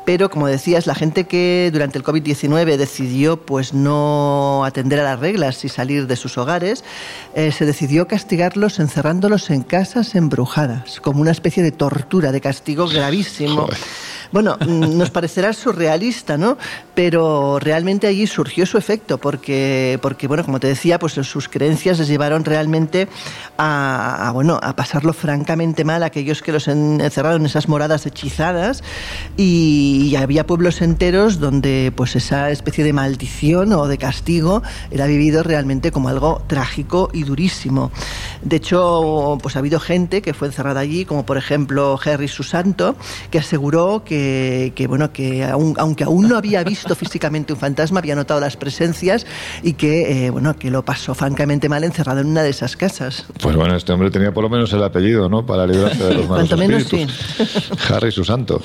pero 0.05 0.30
como 0.30 0.47
decías, 0.47 0.86
la 0.86 0.95
gente 0.95 1.26
que 1.26 1.70
durante 1.72 1.97
el 1.97 2.03
COVID-19 2.03 2.76
decidió 2.78 3.38
pues 3.38 3.74
no 3.74 4.64
atender 4.66 4.99
a 4.99 5.03
las 5.03 5.20
reglas 5.20 5.64
y 5.64 5.70
salir 5.70 6.07
de 6.07 6.16
sus 6.16 6.38
hogares, 6.38 6.84
eh, 7.36 7.51
se 7.51 7.66
decidió 7.66 8.07
castigarlos 8.07 8.80
encerrándolos 8.80 9.49
en 9.49 9.64
casas 9.64 10.16
embrujadas, 10.16 10.99
como 10.99 11.22
una 11.22 11.32
especie 11.32 11.64
de 11.64 11.72
tortura, 11.72 12.32
de 12.32 12.41
castigo 12.41 12.88
gravísimo. 12.88 13.68
Bueno, 14.34 14.57
mm, 14.59 14.97
nos 14.97 15.11
parecerá 15.11 15.53
surrealista, 15.53 16.39
¿no? 16.39 16.57
Pero 16.95 17.59
realmente 17.59 18.07
allí 18.07 18.25
surgió 18.25 18.65
su 18.65 18.79
efecto, 18.79 19.19
porque, 19.19 19.99
porque 20.01 20.27
bueno, 20.27 20.43
como 20.43 20.59
te 20.59 20.65
decía, 20.65 20.97
pues 20.97 21.13
sus 21.13 21.47
creencias 21.47 21.99
les 21.99 22.07
llevaron 22.07 22.43
realmente 22.43 23.07
a, 23.59 24.31
bueno, 24.34 24.59
a 24.63 24.75
pasarlo 24.75 25.13
francamente 25.13 25.86
mal 25.86 26.01
a 26.01 26.07
aquellos 26.07 26.41
que 26.41 26.51
los 26.51 26.67
en- 26.67 26.99
encerraron 26.99 27.41
en 27.41 27.45
esas 27.45 27.69
moradas 27.69 28.07
hechizadas 28.07 28.84
y, 29.38 30.15
había 30.23 30.47
pueblos 30.47 30.81
enteros 30.81 31.39
donde 31.39 31.91
pues 31.95 32.15
esa 32.15 32.49
especie 32.49 32.84
de 32.84 32.93
maldición 32.93 33.73
o 33.73 33.88
de 33.88 33.97
castigo 33.97 34.63
era 34.89 35.05
vivido 35.05 35.43
realmente 35.43 35.91
como 35.91 36.07
algo 36.07 36.41
trágico 36.47 37.09
y 37.11 37.23
durísimo. 37.23 37.91
De 38.41 38.55
hecho, 38.55 39.38
pues 39.41 39.55
ha 39.57 39.59
habido 39.59 39.79
gente 39.79 40.21
que 40.21 40.34
fue 40.34 40.47
encerrada 40.47 40.79
allí, 40.79 41.03
como 41.03 41.25
por 41.25 41.38
ejemplo 41.38 41.99
Harry 42.05 42.29
Susanto, 42.29 42.95
que 43.31 43.39
aseguró 43.39 44.03
que, 44.05 44.22
que, 44.76 44.88
bueno, 44.88 45.11
que 45.11 45.43
aun- 45.45 45.76
aunque 45.78 46.03
aún 46.03 46.28
no 46.30 46.38
había 46.38 46.63
visto 46.63 46.95
físicamente 46.95 47.53
un 47.53 47.59
fantasma, 47.59 47.99
había 47.99 48.15
notado 48.15 48.39
las 48.39 48.55
presencias 48.57 49.26
y 49.61 49.74
que, 49.74 50.26
eh, 50.26 50.30
bueno, 50.30 50.55
que 50.55 50.69
lo 50.71 50.84
pasó 50.86 51.13
francamente 51.15 51.69
mal 51.69 51.84
encerrado 51.84 52.21
en 52.21 52.28
una 52.28 52.43
de 52.43 52.49
esas 52.49 52.76
casas. 52.76 53.26
Pues 53.41 53.55
bueno, 53.55 53.76
este 53.76 53.91
hombre 53.93 54.09
tenía 54.11 54.34
por 54.34 54.43
lo 54.43 54.49
menos 54.49 54.71
el 54.74 54.84
apellido, 54.84 55.30
¿no? 55.30 55.45
Para 55.45 55.65
librarse 55.67 56.03
de 56.03 56.13
los 56.15 56.30
malos 56.30 56.49
Cuanto 56.49 56.57
menos, 56.57 56.82
espíritus. 56.84 57.71
Harry 57.91 58.11
Susanto. 58.11 58.61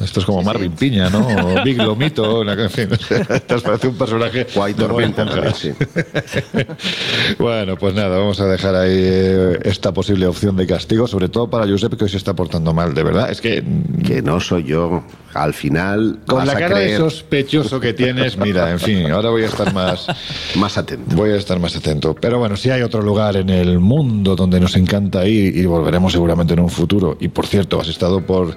Esto 0.00 0.18
es 0.20 0.26
como 0.26 0.42
Marvin 0.42 0.72
Piña, 0.72 1.08
¿no? 1.10 1.20
O 1.28 1.62
Big 1.62 1.76
Lomito, 1.78 2.40
una- 2.40 2.54
en 2.54 2.70
fin. 2.70 2.88
Parece 3.62 3.88
un 3.88 3.96
personaje 3.96 4.46
Guay 4.54 4.74
tormenta, 4.74 5.52
sí. 5.54 5.72
Bueno, 7.38 7.76
pues 7.76 7.94
nada, 7.94 8.18
vamos 8.18 8.40
a 8.40 8.46
dejar 8.46 8.74
ahí 8.74 8.90
eh, 8.94 9.58
esta 9.64 9.92
posible 9.92 10.26
opción 10.26 10.56
de 10.56 10.66
castigo, 10.66 11.06
sobre 11.06 11.28
todo 11.28 11.48
para 11.48 11.66
Josep, 11.66 11.94
que 11.96 12.04
hoy 12.04 12.10
se 12.10 12.16
está 12.16 12.34
portando 12.34 12.72
mal, 12.74 12.94
de 12.94 13.02
verdad. 13.02 13.30
Es 13.30 13.40
que 13.40 13.62
Que 14.04 14.22
no 14.22 14.40
soy 14.40 14.64
yo. 14.64 15.01
Al 15.34 15.54
final 15.54 16.20
con 16.26 16.38
vas 16.38 16.46
la 16.46 16.52
a 16.52 16.58
cara 16.58 16.78
de 16.78 16.96
sospechoso 16.96 17.80
que 17.80 17.94
tienes, 17.94 18.36
mira, 18.36 18.70
en 18.70 18.78
fin, 18.78 19.10
ahora 19.10 19.30
voy 19.30 19.44
a 19.44 19.46
estar 19.46 19.72
más... 19.72 20.06
más 20.56 20.76
atento. 20.76 21.16
Voy 21.16 21.30
a 21.30 21.36
estar 21.36 21.58
más 21.58 21.74
atento. 21.74 22.14
Pero 22.14 22.38
bueno, 22.38 22.56
si 22.56 22.70
hay 22.70 22.82
otro 22.82 23.00
lugar 23.00 23.36
en 23.36 23.48
el 23.48 23.78
mundo 23.78 24.36
donde 24.36 24.60
nos 24.60 24.76
encanta 24.76 25.26
ir 25.26 25.56
y 25.56 25.64
volveremos 25.64 26.12
seguramente 26.12 26.52
en 26.52 26.60
un 26.60 26.68
futuro. 26.68 27.16
Y 27.18 27.28
por 27.28 27.46
cierto, 27.46 27.80
has 27.80 27.88
estado 27.88 28.20
por 28.26 28.54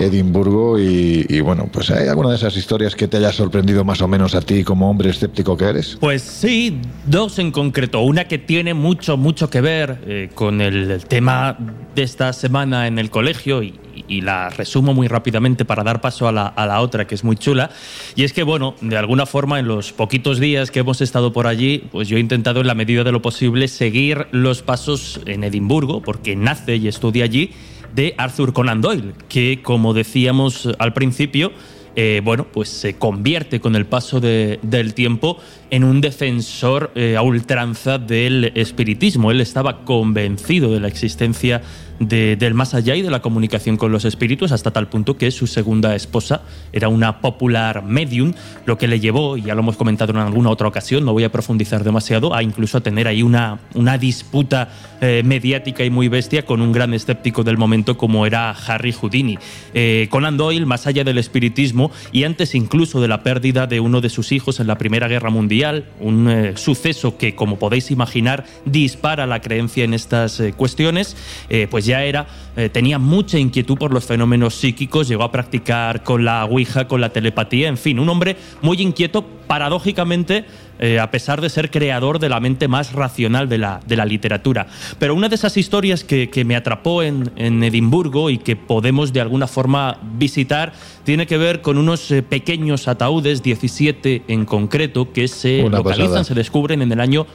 Edimburgo 0.00 0.78
y, 0.78 1.26
y 1.28 1.40
bueno, 1.40 1.68
pues 1.72 1.90
hay 1.90 2.06
alguna 2.06 2.30
de 2.30 2.36
esas 2.36 2.56
historias 2.56 2.94
que 2.94 3.08
te 3.08 3.16
haya 3.16 3.32
sorprendido 3.32 3.84
más 3.84 4.00
o 4.00 4.06
menos 4.06 4.34
a 4.34 4.42
ti 4.42 4.62
como 4.62 4.88
hombre 4.88 5.10
escéptico 5.10 5.56
que 5.56 5.64
eres. 5.64 5.96
Pues 5.98 6.22
sí, 6.22 6.80
dos 7.04 7.40
en 7.40 7.50
concreto. 7.50 8.00
Una 8.00 8.28
que 8.28 8.38
tiene 8.38 8.74
mucho, 8.74 9.16
mucho 9.16 9.50
que 9.50 9.60
ver 9.60 9.98
eh, 10.06 10.30
con 10.34 10.60
el, 10.60 10.90
el 10.90 11.04
tema 11.06 11.58
de 11.96 12.02
esta 12.02 12.32
semana 12.32 12.86
en 12.86 12.98
el 12.98 13.10
colegio 13.10 13.62
y, 13.62 13.74
y 14.08 14.20
la 14.20 14.50
resumo 14.50 14.94
muy 14.94 15.08
rápidamente 15.08 15.64
para 15.64 15.82
dar 15.82 16.00
paso 16.00 16.28
a 16.28 16.32
la, 16.32 16.46
a 16.46 16.66
la 16.66 16.80
otra, 16.80 17.06
que 17.06 17.14
es 17.14 17.24
muy 17.24 17.36
chula. 17.36 17.70
Y 18.16 18.24
es 18.24 18.32
que, 18.32 18.42
bueno, 18.42 18.74
de 18.80 18.96
alguna 18.96 19.26
forma 19.26 19.58
en 19.58 19.68
los 19.68 19.92
poquitos 19.92 20.38
días 20.40 20.70
que 20.70 20.80
hemos 20.80 21.00
estado 21.00 21.32
por 21.32 21.46
allí, 21.46 21.84
pues 21.92 22.08
yo 22.08 22.16
he 22.16 22.20
intentado 22.20 22.60
en 22.60 22.66
la 22.66 22.74
medida 22.74 23.04
de 23.04 23.12
lo 23.12 23.22
posible 23.22 23.68
seguir 23.68 24.26
los 24.32 24.62
pasos 24.62 25.20
en 25.26 25.44
Edimburgo, 25.44 26.02
porque 26.02 26.36
nace 26.36 26.76
y 26.76 26.88
estudia 26.88 27.24
allí, 27.24 27.50
de 27.94 28.14
Arthur 28.16 28.52
Conan 28.52 28.80
Doyle, 28.80 29.12
que 29.28 29.60
como 29.62 29.92
decíamos 29.92 30.68
al 30.78 30.94
principio, 30.94 31.52
eh, 31.94 32.22
bueno, 32.24 32.46
pues 32.50 32.70
se 32.70 32.96
convierte 32.96 33.60
con 33.60 33.76
el 33.76 33.84
paso 33.84 34.18
de- 34.18 34.58
del 34.62 34.94
tiempo 34.94 35.36
en 35.72 35.84
un 35.84 36.02
defensor 36.02 36.92
eh, 36.94 37.16
a 37.16 37.22
ultranza 37.22 37.96
del 37.98 38.52
espiritismo. 38.54 39.30
Él 39.30 39.40
estaba 39.40 39.86
convencido 39.86 40.70
de 40.70 40.80
la 40.80 40.88
existencia 40.88 41.62
de- 41.98 42.36
del 42.36 42.52
más 42.52 42.74
allá 42.74 42.96
y 42.96 43.02
de 43.02 43.10
la 43.10 43.22
comunicación 43.22 43.76
con 43.76 43.92
los 43.92 44.04
espíritus, 44.04 44.50
hasta 44.52 44.72
tal 44.72 44.88
punto 44.88 45.16
que 45.16 45.30
su 45.30 45.46
segunda 45.46 45.94
esposa 45.94 46.42
era 46.72 46.88
una 46.88 47.20
popular 47.20 47.84
medium, 47.84 48.32
lo 48.66 48.76
que 48.76 48.88
le 48.88 48.98
llevó, 48.98 49.36
y 49.36 49.42
ya 49.42 49.54
lo 49.54 49.60
hemos 49.60 49.76
comentado 49.76 50.12
en 50.12 50.18
alguna 50.18 50.50
otra 50.50 50.66
ocasión, 50.66 51.04
no 51.04 51.12
voy 51.12 51.24
a 51.24 51.30
profundizar 51.32 51.84
demasiado, 51.84 52.34
a 52.34 52.42
incluso 52.42 52.78
a 52.78 52.80
tener 52.80 53.06
ahí 53.06 53.22
una, 53.22 53.60
una 53.74 53.98
disputa 53.98 54.68
eh, 55.00 55.22
mediática 55.24 55.84
y 55.84 55.90
muy 55.90 56.08
bestia 56.08 56.44
con 56.44 56.60
un 56.60 56.72
gran 56.72 56.92
escéptico 56.92 57.44
del 57.44 57.56
momento 57.56 57.96
como 57.96 58.26
era 58.26 58.50
Harry 58.50 58.92
Houdini. 58.92 59.38
Eh, 59.72 60.08
Conan 60.10 60.36
Doyle, 60.36 60.66
más 60.66 60.86
allá 60.88 61.04
del 61.04 61.18
espiritismo 61.18 61.92
y 62.10 62.24
antes 62.24 62.54
incluso 62.56 63.00
de 63.00 63.08
la 63.08 63.22
pérdida 63.22 63.66
de 63.68 63.78
uno 63.80 64.00
de 64.00 64.10
sus 64.10 64.32
hijos 64.32 64.58
en 64.60 64.66
la 64.66 64.76
Primera 64.76 65.06
Guerra 65.08 65.30
Mundial, 65.30 65.61
un 66.00 66.28
eh, 66.28 66.56
suceso 66.56 67.16
que, 67.16 67.34
como 67.34 67.58
podéis 67.58 67.90
imaginar, 67.90 68.44
dispara 68.64 69.26
la 69.26 69.40
creencia 69.40 69.84
en 69.84 69.94
estas 69.94 70.40
eh, 70.40 70.52
cuestiones, 70.52 71.16
eh, 71.48 71.66
pues 71.70 71.86
ya 71.86 72.04
era, 72.04 72.26
tenía 72.72 72.98
mucha 72.98 73.38
inquietud 73.38 73.78
por 73.78 73.94
los 73.94 74.04
fenómenos 74.04 74.54
psíquicos, 74.54 75.08
llegó 75.08 75.22
a 75.22 75.32
practicar 75.32 76.02
con 76.02 76.24
la 76.24 76.44
Ouija, 76.44 76.86
con 76.86 77.00
la 77.00 77.10
telepatía, 77.10 77.68
en 77.68 77.78
fin, 77.78 77.98
un 77.98 78.08
hombre 78.08 78.36
muy 78.60 78.80
inquieto, 78.82 79.24
paradójicamente, 79.46 80.44
eh, 80.78 80.98
a 80.98 81.10
pesar 81.10 81.40
de 81.40 81.48
ser 81.48 81.70
creador 81.70 82.18
de 82.18 82.28
la 82.28 82.40
mente 82.40 82.68
más 82.68 82.92
racional 82.92 83.48
de 83.48 83.58
la, 83.58 83.80
de 83.86 83.96
la 83.96 84.04
literatura. 84.04 84.66
Pero 84.98 85.14
una 85.14 85.28
de 85.28 85.34
esas 85.34 85.56
historias 85.56 86.04
que, 86.04 86.30
que 86.30 86.44
me 86.44 86.56
atrapó 86.56 87.02
en, 87.02 87.30
en 87.36 87.62
Edimburgo 87.62 88.30
y 88.30 88.38
que 88.38 88.56
podemos 88.56 89.12
de 89.12 89.20
alguna 89.20 89.46
forma 89.46 89.98
visitar 90.16 90.72
tiene 91.04 91.26
que 91.26 91.38
ver 91.38 91.60
con 91.62 91.78
unos 91.78 92.10
eh, 92.10 92.22
pequeños 92.22 92.88
ataúdes, 92.88 93.42
17 93.42 94.24
en 94.28 94.44
concreto, 94.44 95.12
que 95.12 95.28
se 95.28 95.62
Una 95.62 95.78
localizan, 95.78 96.06
pasada. 96.08 96.24
se 96.24 96.34
descubren 96.34 96.82
en 96.82 96.92
el 96.92 97.00
año 97.00 97.26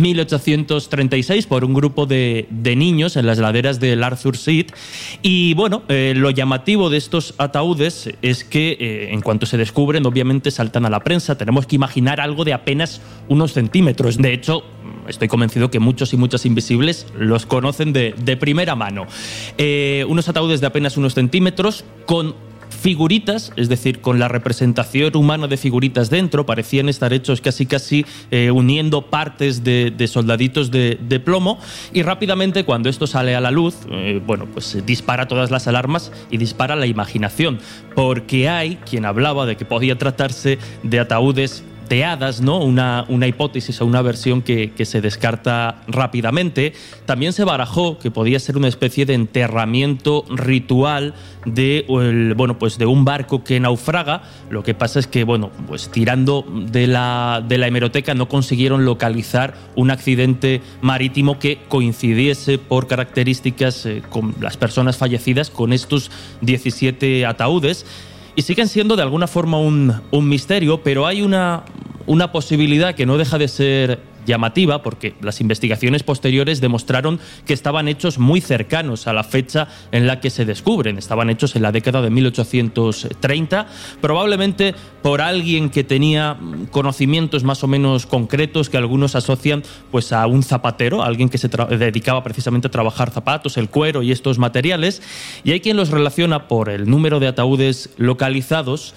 1836 0.00 1.46
por 1.46 1.64
un 1.64 1.74
grupo 1.74 2.06
de, 2.06 2.46
de 2.50 2.76
niños 2.76 3.16
en 3.16 3.26
las 3.26 3.38
laderas 3.38 3.80
del 3.80 4.02
Arthur 4.02 4.36
Seat. 4.36 4.72
Y 5.22 5.54
bueno, 5.54 5.82
eh, 5.88 6.14
lo 6.16 6.30
llamativo 6.30 6.90
de 6.90 6.98
estos 6.98 7.34
ataúdes 7.38 8.10
es 8.22 8.44
que 8.44 8.76
eh, 8.78 9.08
en 9.12 9.20
cuanto 9.20 9.46
se 9.46 9.56
descubren, 9.56 10.06
obviamente 10.06 10.50
saltan 10.50 10.86
a 10.86 10.90
la 10.90 11.00
prensa. 11.00 11.36
Tenemos 11.36 11.66
que 11.66 11.76
imaginar 11.76 12.20
algo 12.20 12.44
de 12.44 12.52
apenas 12.52 13.00
unos 13.28 13.52
centímetros. 13.52 14.18
De 14.18 14.32
hecho, 14.32 14.62
estoy 15.08 15.28
convencido 15.28 15.70
que 15.70 15.78
muchos 15.78 16.12
y 16.12 16.16
muchas 16.16 16.46
invisibles 16.46 17.06
los 17.18 17.46
conocen 17.46 17.92
de, 17.92 18.14
de 18.16 18.36
primera 18.36 18.74
mano. 18.74 19.06
Eh, 19.58 20.04
unos 20.08 20.28
ataúdes 20.28 20.60
de 20.60 20.66
apenas 20.66 20.96
unos 20.96 21.14
centímetros 21.14 21.84
con 22.06 22.34
figuritas, 22.72 23.52
es 23.56 23.68
decir, 23.68 24.00
con 24.00 24.18
la 24.18 24.28
representación 24.28 25.16
humana 25.16 25.46
de 25.46 25.56
figuritas 25.56 26.10
dentro, 26.10 26.46
parecían 26.46 26.88
estar 26.88 27.12
hechos 27.12 27.40
casi 27.40 27.66
casi 27.66 28.04
eh, 28.30 28.50
uniendo 28.50 29.02
partes 29.02 29.62
de, 29.62 29.94
soldaditos 30.08 30.70
de, 30.70 30.98
de 31.00 31.20
plomo 31.20 31.58
y 31.92 32.02
rápidamente 32.02 32.64
cuando 32.64 32.88
esto 32.88 33.06
sale 33.06 33.36
a 33.36 33.40
la 33.40 33.50
luz, 33.50 33.76
eh, 33.90 34.20
bueno, 34.24 34.46
pues 34.52 34.74
eh, 34.74 34.82
dispara 34.84 35.28
todas 35.28 35.50
las 35.50 35.66
alarmas 35.66 36.12
y 36.30 36.38
dispara 36.38 36.76
la 36.76 36.86
imaginación, 36.86 37.58
porque 37.94 38.48
hay 38.48 38.76
quien 38.76 39.04
hablaba 39.04 39.46
de 39.46 39.56
que 39.56 39.64
podía 39.64 39.96
tratarse 39.96 40.58
de 40.82 41.00
ataúdes 41.00 41.64
plateadas, 41.82 42.40
¿no? 42.40 42.58
Una, 42.58 43.04
una 43.08 43.26
hipótesis 43.26 43.80
o 43.80 43.86
una 43.86 44.02
versión 44.02 44.42
que, 44.42 44.70
que 44.70 44.84
se 44.84 45.00
descarta 45.00 45.82
rápidamente. 45.86 46.72
También 47.06 47.32
se 47.32 47.44
barajó 47.44 47.98
que 47.98 48.10
podía 48.10 48.38
ser 48.38 48.56
una 48.56 48.68
especie 48.68 49.04
de 49.04 49.14
enterramiento 49.14 50.24
ritual 50.30 51.14
de, 51.44 51.84
bueno, 52.36 52.58
pues 52.58 52.78
de 52.78 52.86
un 52.86 53.04
barco 53.04 53.44
que 53.44 53.60
naufraga. 53.60 54.22
Lo 54.50 54.62
que 54.62 54.74
pasa 54.74 55.00
es 55.00 55.06
que, 55.06 55.24
bueno, 55.24 55.50
pues 55.66 55.90
tirando 55.90 56.46
de 56.50 56.86
la, 56.86 57.44
de 57.46 57.58
la 57.58 57.66
hemeroteca 57.66 58.14
no 58.14 58.28
consiguieron 58.28 58.84
localizar 58.84 59.54
un 59.74 59.90
accidente 59.90 60.62
marítimo 60.80 61.38
que 61.38 61.58
coincidiese 61.68 62.58
por 62.58 62.86
características 62.86 63.86
eh, 63.86 64.02
con 64.08 64.34
las 64.40 64.56
personas 64.56 64.96
fallecidas 64.96 65.50
con 65.50 65.72
estos 65.72 66.10
17 66.42 67.26
ataúdes. 67.26 67.84
Y 68.34 68.42
siguen 68.42 68.68
siendo 68.68 68.96
de 68.96 69.02
alguna 69.02 69.26
forma 69.26 69.58
un, 69.58 70.00
un 70.10 70.28
misterio, 70.28 70.82
pero 70.82 71.06
hay 71.06 71.22
una, 71.22 71.64
una 72.06 72.32
posibilidad 72.32 72.94
que 72.94 73.06
no 73.06 73.18
deja 73.18 73.38
de 73.38 73.48
ser 73.48 74.11
llamativa 74.26 74.82
porque 74.82 75.14
las 75.20 75.40
investigaciones 75.40 76.02
posteriores 76.02 76.60
demostraron 76.60 77.20
que 77.46 77.54
estaban 77.54 77.88
hechos 77.88 78.18
muy 78.18 78.40
cercanos 78.40 79.06
a 79.06 79.12
la 79.12 79.24
fecha 79.24 79.68
en 79.90 80.06
la 80.06 80.20
que 80.20 80.30
se 80.30 80.44
descubren. 80.44 80.98
Estaban 80.98 81.30
hechos 81.30 81.56
en 81.56 81.62
la 81.62 81.72
década 81.72 82.02
de 82.02 82.10
1830, 82.10 83.66
probablemente 84.00 84.74
por 85.02 85.20
alguien 85.20 85.70
que 85.70 85.84
tenía 85.84 86.36
conocimientos 86.70 87.44
más 87.44 87.64
o 87.64 87.68
menos 87.68 88.06
concretos 88.06 88.70
que 88.70 88.76
algunos 88.76 89.14
asocian 89.14 89.62
pues 89.90 90.12
a 90.12 90.26
un 90.26 90.42
zapatero, 90.42 91.02
alguien 91.02 91.28
que 91.28 91.38
se 91.38 91.48
dedicaba 91.48 92.22
precisamente 92.22 92.68
a 92.68 92.70
trabajar 92.70 93.10
zapatos, 93.10 93.56
el 93.56 93.68
cuero 93.68 94.02
y 94.02 94.12
estos 94.12 94.38
materiales, 94.38 95.02
y 95.44 95.52
hay 95.52 95.60
quien 95.60 95.76
los 95.76 95.90
relaciona 95.90 96.48
por 96.48 96.68
el 96.68 96.88
número 96.88 97.20
de 97.20 97.28
ataúdes 97.28 97.90
localizados 97.96 98.94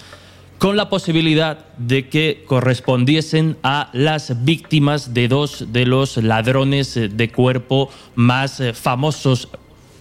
con 0.58 0.76
la 0.76 0.88
posibilidad 0.88 1.66
de 1.76 2.08
que 2.08 2.44
correspondiesen 2.46 3.56
a 3.62 3.90
las 3.92 4.44
víctimas 4.44 5.12
de 5.12 5.28
dos 5.28 5.72
de 5.72 5.86
los 5.86 6.16
ladrones 6.16 6.96
eh, 6.96 7.08
de 7.08 7.30
cuerpo 7.30 7.90
más 8.14 8.60
eh, 8.60 8.72
famosos 8.72 9.48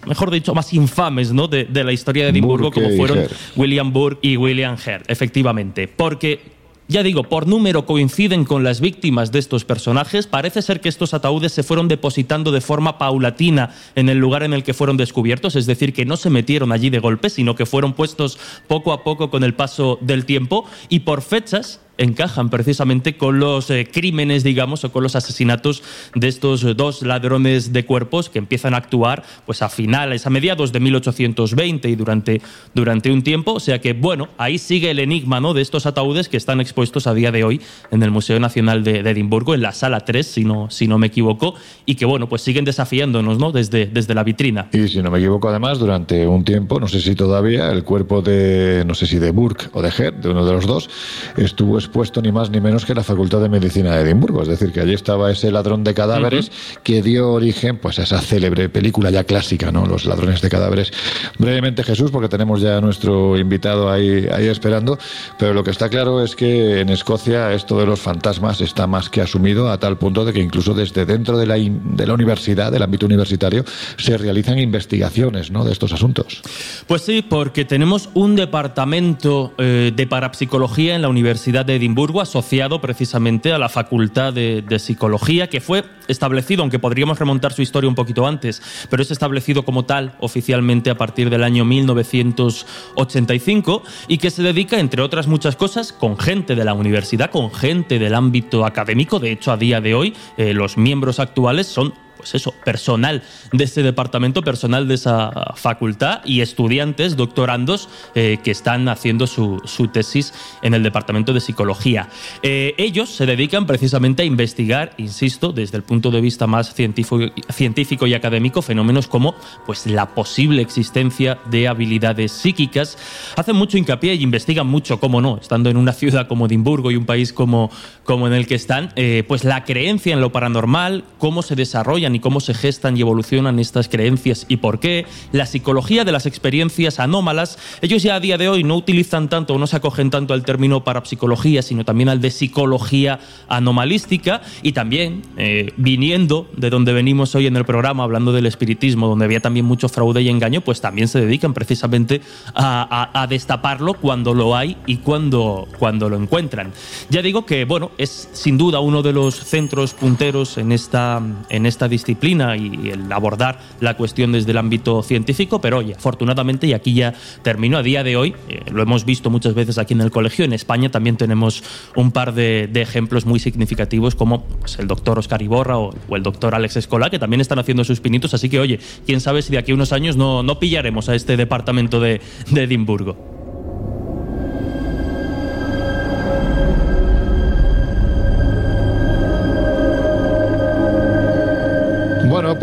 mejor 0.08 0.32
dicho, 0.32 0.54
más 0.54 0.74
infames 0.74 1.34
¿no? 1.34 1.48
de, 1.48 1.66
de 1.66 1.84
la 1.84 1.92
historia 1.92 2.26
de 2.26 2.30
Edimburgo, 2.30 2.70
Burke 2.70 2.82
como 2.82 2.96
fueron. 2.96 3.28
William 3.56 3.92
Burke 3.92 4.20
y 4.28 4.38
William 4.38 4.78
Hare, 4.84 5.04
efectivamente. 5.08 5.88
Porque, 5.88 6.40
ya 6.88 7.02
digo, 7.02 7.24
por 7.24 7.48
número 7.48 7.86
coinciden 7.86 8.46
con 8.46 8.64
las 8.64 8.80
víctimas 8.80 9.32
de 9.32 9.40
estos 9.40 9.66
personajes. 9.66 10.28
Parece 10.28 10.62
ser 10.62 10.82
que 10.82 10.90
estos 10.90 11.14
ataúdes 11.14 11.52
se 11.52 11.64
fueron 11.64 11.88
depositando 11.88 12.52
de 12.52 12.62
forma 12.62 12.98
paulatina 12.98 13.74
en 13.96 14.10
el 14.10 14.20
lugar 14.20 14.44
en 14.44 14.54
el 14.54 14.64
que 14.64 14.74
fueron 14.74 14.98
descubiertos, 14.98 15.56
es 15.56 15.66
decir, 15.66 15.94
que 15.94 16.06
no 16.06 16.18
se 16.18 16.30
metieron 16.30 16.72
allí 16.72 16.90
de 16.90 17.00
golpe, 17.00 17.30
sino 17.30 17.56
que 17.56 17.66
fueron 17.66 17.94
puestos 17.94 18.38
poco 18.68 18.94
a 18.94 19.04
poco 19.04 19.30
con 19.30 19.44
el 19.44 19.56
paso 19.56 19.98
del 20.02 20.26
tiempo 20.26 20.66
y 20.90 21.00
por 21.00 21.22
fechas 21.22 21.80
encajan 21.98 22.50
precisamente 22.50 23.18
con 23.18 23.40
los 23.40 23.70
eh, 23.70 23.88
crímenes, 23.92 24.44
digamos, 24.44 24.84
o 24.84 24.92
con 24.92 25.04
los 25.04 25.16
asesinatos 25.16 25.84
de 26.14 26.28
estos 26.28 26.64
eh, 26.64 26.74
dos 26.74 27.02
ladrones 27.02 27.74
de 27.74 27.86
cuerpos 27.86 28.30
que 28.30 28.40
empiezan 28.40 28.74
a 28.74 28.78
actuar 28.78 29.24
pues 29.46 29.62
a 29.62 29.70
finales, 29.70 30.26
a 30.26 30.30
mediados 30.30 30.72
de 30.72 30.80
1820 30.80 31.90
y 31.90 31.96
durante, 31.96 32.42
durante 32.74 33.12
un 33.12 33.24
tiempo. 33.24 33.54
O 33.54 33.60
sea 33.60 33.80
que, 33.80 33.94
bueno, 33.94 34.30
ahí 34.38 34.58
sigue 34.58 34.92
el 34.92 35.00
enigma 35.00 35.40
¿no? 35.40 35.54
de 35.54 35.62
estos 35.62 35.86
ataúdes 35.86 36.30
que 36.30 36.38
están 36.38 36.60
expuestos 36.62 37.08
a 37.08 37.14
día 37.14 37.32
de 37.32 37.44
hoy 37.44 37.62
en 37.92 38.04
el 38.04 38.12
Museo 38.12 38.40
Nacional 38.40 38.84
de, 38.84 39.00
Edimburgo, 39.00 39.54
en 39.54 39.62
la 39.62 39.72
sala 39.72 40.02
3, 40.02 40.26
si 40.26 40.44
no, 40.44 40.70
si 40.70 40.88
no 40.88 40.98
me 40.98 41.08
equivoco, 41.08 41.56
y 41.86 41.96
que, 41.96 42.06
bueno, 42.06 42.28
pues 42.28 42.42
siguen 42.42 42.66
desafiándonos 42.66 43.38
¿no? 43.38 43.52
desde, 43.52 43.86
desde 43.86 44.14
la 44.14 44.24
vitrina. 44.24 44.68
Y 44.74 44.88
si 44.88 45.02
no 45.02 45.12
me 45.12 45.20
equivoco, 45.20 45.50
además, 45.50 45.80
durante 45.80 46.28
un 46.28 46.44
tiempo, 46.44 46.80
no 46.80 46.88
sé 46.88 47.00
si 47.00 47.16
todavía, 47.16 47.72
el 47.72 47.84
cuerpo 47.84 48.22
de, 48.22 48.84
no 48.86 48.94
sé 48.94 49.06
si 49.06 49.20
de 49.20 49.32
Burke 49.32 49.70
o 49.74 49.82
de 49.82 49.90
Hare, 49.90 50.12
de 50.12 50.30
uno 50.30 50.46
de 50.46 50.54
los 50.54 50.66
dos, 50.66 50.90
estuvo 51.38 51.78
expuesto 51.86 52.22
ni 52.22 52.32
más 52.32 52.50
ni 52.50 52.60
menos 52.60 52.86
que 52.86 52.94
la 52.94 53.04
Facultad 53.04 53.40
de 53.42 53.50
Medicina 53.50 53.96
de 53.96 54.02
Edimburgo. 54.02 54.42
Es 54.42 54.48
decir, 54.48 54.72
que 54.72 54.82
allí 54.82 54.94
estaba 54.94 55.32
ese 55.32 55.52
ladrón 55.52 55.84
de 55.84 55.94
cadáveres 55.94 56.52
que 56.84 57.02
dio 57.02 57.32
origen 57.32 57.78
pues, 57.78 58.00
a 58.00 58.04
esa 58.04 58.20
célebre 58.20 58.70
película 58.70 59.12
ya 59.12 59.24
clásica, 59.24 59.72
¿no? 59.72 59.86
Los 59.86 60.06
ladrones 60.06 60.42
de 60.42 60.50
cadáveres. 60.50 60.92
Brevemente, 61.38 61.84
Jesús, 61.84 62.12
porque 62.12 62.30
tenemos 62.30 62.62
ya 62.62 62.78
a 62.78 62.82
nuestro 62.82 63.38
invitado 63.38 63.90
ahí, 63.90 64.28
ahí 64.32 64.48
esperando, 64.48 64.98
pero 65.38 65.54
lo 65.54 65.64
que 65.64 65.72
está 65.72 65.90
claro 65.90 66.24
es 66.24 66.36
que 66.36 66.82
en 66.82 66.90
Escocia 66.90 67.54
esto 67.54 67.80
de 67.80 67.86
los 67.86 68.00
fantasmas 68.00 68.62
está 68.62 68.88
más 68.88 69.10
que 69.10 69.22
asumido 69.22 69.70
a 69.70 69.80
tal 69.80 69.98
punto 69.98 70.26
de 70.26 70.34
que 70.34 70.40
incluso 70.40 70.74
desde 70.74 71.06
dentro 71.06 71.38
de 71.38 71.46
la, 71.46 71.56
de 71.56 72.08
la 72.08 72.14
universidad, 72.14 72.72
del 72.72 72.84
ámbito 72.84 73.06
universitario, 73.06 73.64
se 73.98 74.18
realizan 74.18 74.60
investigaciones 74.60 75.52
¿no? 75.52 75.64
de 75.64 75.72
estos 75.72 75.94
asuntos. 75.94 76.42
Pues 76.88 77.04
sí, 77.04 77.24
porque 77.28 77.66
tenemos 77.66 78.10
un 78.14 78.36
departamento 78.36 79.54
eh, 79.58 79.92
de 79.96 80.08
parapsicología 80.08 80.96
en 80.96 81.02
la 81.02 81.10
Universidad 81.10 81.66
de 81.66 81.75
Edimburgo 81.76 82.22
asociado 82.22 82.80
precisamente 82.82 83.54
a 83.54 83.58
la 83.58 83.70
Facultad 83.70 84.34
de, 84.34 84.80
Psicología, 84.80 85.48
que 85.48 85.62
fue 85.62 85.86
establecido, 86.08 86.62
aunque 86.62 86.80
podríamos 86.80 87.20
remontar 87.20 87.54
su 87.54 87.62
historia 87.62 87.88
un 87.88 87.96
poquito 87.96 88.28
antes, 88.28 88.62
pero 88.90 89.04
es 89.04 89.12
establecido 89.12 89.64
como 89.64 89.86
tal 89.86 90.16
oficialmente 90.20 90.90
a 90.90 90.98
partir 90.98 91.30
del 91.30 91.44
año 91.44 91.64
1985 91.66 93.84
y 94.08 94.18
que 94.18 94.32
se 94.32 94.44
dedica, 94.44 94.80
entre 94.80 95.02
otras 95.02 95.28
muchas 95.28 95.56
cosas, 95.56 95.94
con 95.94 96.18
gente 96.18 96.56
de 96.56 96.66
la 96.66 96.74
universidad, 96.74 97.32
con 97.32 97.54
gente 97.54 98.00
del 98.00 98.16
ámbito 98.16 98.66
académico. 98.66 99.20
De 99.20 99.32
hecho, 99.32 99.52
a 99.52 99.58
día 99.58 99.82
de 99.82 99.96
hoy, 99.96 100.14
eh, 100.38 100.54
los 100.54 100.78
miembros 100.78 101.20
actuales 101.20 101.68
son 101.68 101.94
pues 102.26 102.42
eso, 102.42 102.56
personal 102.64 103.22
de 103.52 103.66
ese 103.66 103.84
departamento, 103.84 104.42
personal 104.42 104.88
de 104.88 104.96
esa 104.96 105.54
facultad 105.56 106.22
y 106.26 106.42
estudiantes, 106.42 107.16
doctorandos, 107.16 107.88
eh, 108.16 108.40
que 108.44 108.50
están 108.50 108.90
haciendo 108.90 109.28
su, 109.28 109.62
su 109.66 109.90
tesis 109.90 110.34
en 110.64 110.74
el 110.74 110.82
departamento 110.82 111.34
de 111.34 111.40
psicología. 111.40 112.10
Eh, 112.42 112.74
ellos 112.80 113.10
se 113.12 113.28
dedican 113.28 113.68
precisamente 113.68 114.24
a 114.24 114.26
investigar, 114.26 114.96
insisto, 114.98 115.52
desde 115.52 115.78
el 115.78 115.84
punto 115.84 116.10
de 116.10 116.20
vista 116.20 116.48
más 116.48 116.74
científico, 116.74 117.20
científico 117.54 118.08
y 118.08 118.16
académico, 118.16 118.64
fenómenos 118.64 119.08
como 119.08 119.36
pues, 119.68 119.86
la 119.86 120.16
posible 120.16 120.64
existencia 120.64 121.38
de 121.52 121.68
habilidades 121.68 122.32
psíquicas. 122.32 122.98
Hacen 123.36 123.56
mucho 123.56 123.78
hincapié 123.78 124.16
y 124.16 124.24
investigan 124.24 124.66
mucho, 124.66 125.00
cómo 125.00 125.22
no, 125.22 125.38
estando 125.38 125.70
en 125.70 125.78
una 125.78 125.94
ciudad 125.94 126.28
como 126.28 126.48
Edimburgo 126.48 126.90
y 126.90 126.96
un 126.96 127.06
país 127.06 127.34
como, 127.34 127.70
como 128.04 128.26
en 128.26 128.34
el 128.34 128.48
que 128.48 128.56
están, 128.56 128.92
eh, 128.96 129.24
pues 129.28 129.44
la 129.44 129.64
creencia 129.64 130.12
en 130.12 130.22
lo 130.22 130.32
paranormal, 130.32 131.04
cómo 131.20 131.44
se 131.44 131.56
desarrollan 131.56 132.15
y 132.16 132.20
cómo 132.20 132.40
se 132.40 132.54
gestan 132.54 132.98
y 132.98 133.02
evolucionan 133.02 133.60
estas 133.60 133.90
creencias 133.90 134.46
y 134.48 134.58
por 134.58 134.80
qué, 134.80 135.06
la 135.32 135.46
psicología 135.46 136.04
de 136.04 136.12
las 136.12 136.26
experiencias 136.26 137.00
anómalas. 137.00 137.58
Ellos 137.82 138.02
ya 138.04 138.16
a 138.16 138.20
día 138.20 138.38
de 138.38 138.50
hoy 138.50 138.64
no 138.64 138.76
utilizan 138.76 139.30
tanto 139.30 139.54
o 139.54 139.60
no 139.60 139.68
se 139.68 139.76
acogen 139.76 140.10
tanto 140.10 140.34
al 140.34 140.44
término 140.44 140.84
parapsicología, 140.84 141.62
sino 141.62 141.84
también 141.86 142.10
al 142.10 142.22
de 142.22 142.32
psicología 142.32 143.20
anomalística 143.48 144.42
y 144.62 144.72
también 144.72 145.22
eh, 145.38 145.72
viniendo 145.78 146.48
de 146.56 146.70
donde 146.70 146.94
venimos 146.94 147.36
hoy 147.36 147.48
en 147.48 147.56
el 147.58 147.66
programa, 147.66 148.04
hablando 148.04 148.32
del 148.32 148.46
espiritismo, 148.46 149.08
donde 149.08 149.26
había 149.26 149.40
también 149.40 149.66
mucho 149.66 149.90
fraude 149.90 150.22
y 150.22 150.30
engaño, 150.30 150.62
pues 150.62 150.82
también 150.82 151.08
se 151.08 151.20
dedican 151.20 151.54
precisamente 151.54 152.22
a, 152.54 153.22
a- 153.22 153.28
destaparlo 153.28 153.96
cuando 153.96 154.34
lo 154.34 154.56
hay 154.56 154.78
y 154.86 154.98
cuando, 154.98 155.68
cuando 155.80 156.10
lo 156.10 156.16
encuentran. 156.16 156.72
Ya 157.10 157.22
digo 157.22 157.46
que, 157.46 157.66
bueno, 157.66 157.92
es 157.98 158.30
sin 158.34 158.58
duda 158.58 158.80
uno 158.80 159.02
de 159.02 159.14
los 159.14 159.36
centros 159.36 159.94
punteros 159.94 160.58
en 160.58 160.72
esta, 160.72 161.22
en 161.50 161.66
esta 161.66 161.88
disciplina 161.96 162.58
y 162.58 162.90
el 162.90 163.12
abordar 163.12 163.60
la 163.80 163.96
cuestión 163.96 164.32
desde 164.32 164.52
el 164.52 164.58
ámbito 164.58 165.02
científico, 165.02 165.62
pero 165.62 165.78
oye, 165.78 165.94
afortunadamente, 165.94 166.68
y 166.68 166.74
aquí 166.74 166.94
ya 166.94 167.14
termino, 167.42 167.78
a 167.78 167.84
día 167.84 168.04
de 168.04 168.18
hoy, 168.18 168.36
eh, 168.50 168.62
lo 168.72 168.82
hemos 168.82 169.06
visto 169.06 169.30
muchas 169.30 169.54
veces 169.54 169.78
aquí 169.78 169.94
en 169.94 170.02
el 170.02 170.12
colegio, 170.12 170.46
en 170.46 170.54
España 170.54 170.90
también 170.90 171.18
tenemos 171.18 171.64
un 171.96 172.12
par 172.12 172.34
de, 172.34 172.70
ejemplos 172.76 173.26
muy 173.26 173.40
significativos 173.40 174.16
como 174.16 174.44
pues, 174.44 174.78
el 174.80 174.88
doctor 174.88 175.18
Oscar 175.18 175.42
Iborra 175.42 175.78
o, 175.80 175.94
o 176.08 176.16
el 176.16 176.24
doctor 176.24 176.54
Alex 176.54 176.78
Escola, 176.78 177.10
que 177.10 177.20
también 177.20 177.42
están 177.42 177.60
haciendo 177.60 177.84
sus 177.84 178.00
pinitos, 178.00 178.34
así 178.34 178.50
que 178.50 178.60
oye, 178.60 178.80
quién 179.06 179.22
sabe 179.22 179.42
si 179.42 179.52
de 179.52 179.58
aquí 179.58 179.72
a 179.72 179.76
unos 179.76 179.94
años 179.94 180.18
no, 180.18 180.44
no 180.44 180.60
pillaremos 180.60 181.10
a 181.10 181.16
este 181.16 181.38
departamento 181.38 182.00
de, 182.00 182.22
de 182.52 182.64
Edimburgo. 182.64 183.35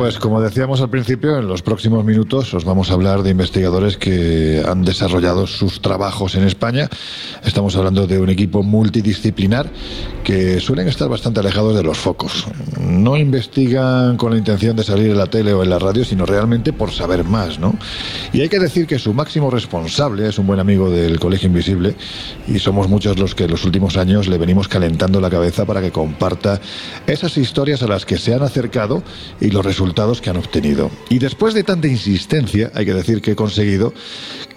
Pues 0.03 0.19
como 0.19 0.41
decíamos 0.41 0.81
al 0.81 0.91
principio, 0.91 1.39
en 1.39 1.47
los 1.47 1.63
próximos 1.63 2.05
minutos 2.05 2.53
os 2.55 2.65
vamos 2.65 2.91
a 2.91 2.95
hablar 2.95 3.23
de 3.23 3.31
investigadores 3.31 3.97
que 3.97 4.61
han 4.67 4.83
desarrollado 4.83 5.47
sus 5.47 5.81
trabajos 5.81 6.35
en 6.35 6.43
España. 6.43 6.89
Estamos 7.45 7.77
hablando 7.77 8.09
de 8.09 8.19
un 8.19 8.29
equipo 8.29 8.65
multidisciplinar 8.65 9.71
que 10.25 10.59
suelen 10.59 10.89
estar 10.89 11.09
bastante 11.09 11.39
alejados 11.39 11.77
de 11.77 11.85
los 11.85 11.99
focos. 11.99 12.49
No 12.81 13.17
investigan 13.17 14.17
con 14.17 14.33
la 14.33 14.39
intención 14.39 14.75
de 14.75 14.83
salir 14.83 15.13
en 15.13 15.19
la 15.19 15.29
tele 15.29 15.53
o 15.53 15.63
en 15.63 15.71
la 15.71 15.79
radio, 15.79 16.05
sino 16.05 16.27
realmente 16.27 16.73
por 16.73 16.91
saber 16.91 17.23
más, 17.23 17.61
¿no? 17.61 17.73
Y 18.33 18.41
hay 18.41 18.49
que 18.49 18.59
decir 18.59 18.89
que 18.89 18.99
su 18.99 19.15
máximo 19.15 19.53
responsable 19.53 20.27
es 20.27 20.37
un 20.37 20.49
buen 20.49 20.59
amigo 20.59 20.91
del 20.91 21.21
Colegio 21.21 21.47
Invisible 21.47 21.95
y 22.49 22.59
somos 22.59 22.89
muchos 22.89 23.21
los 23.21 23.37
que 23.37 23.45
en 23.45 23.53
los 23.53 23.65
últimos 23.65 23.97
años 23.97 24.27
le 24.27 24.37
venimos 24.37 24.67
calentando 24.67 25.21
la 25.21 25.31
cabeza 25.31 25.65
para 25.65 25.81
que 25.81 25.93
comparta 25.93 26.61
esas 27.07 27.37
historias 27.37 27.85
a 27.85 27.87
las 27.87 28.05
que 28.05 28.19
se 28.19 28.35
han 28.35 28.43
acercado 28.43 29.05
y 29.41 29.51
los 29.51 29.65
resultados 29.65 29.92
que 30.21 30.31
han 30.31 30.37
obtenido. 30.37 30.91
Y 31.11 31.19
después 31.19 31.55
de 31.55 31.65
tanta 31.65 31.87
insistencia, 31.87 32.71
hay 32.75 32.87
que 32.87 32.95
decir 32.95 33.21
que 33.21 33.33
he 33.33 33.37
conseguido 33.37 33.93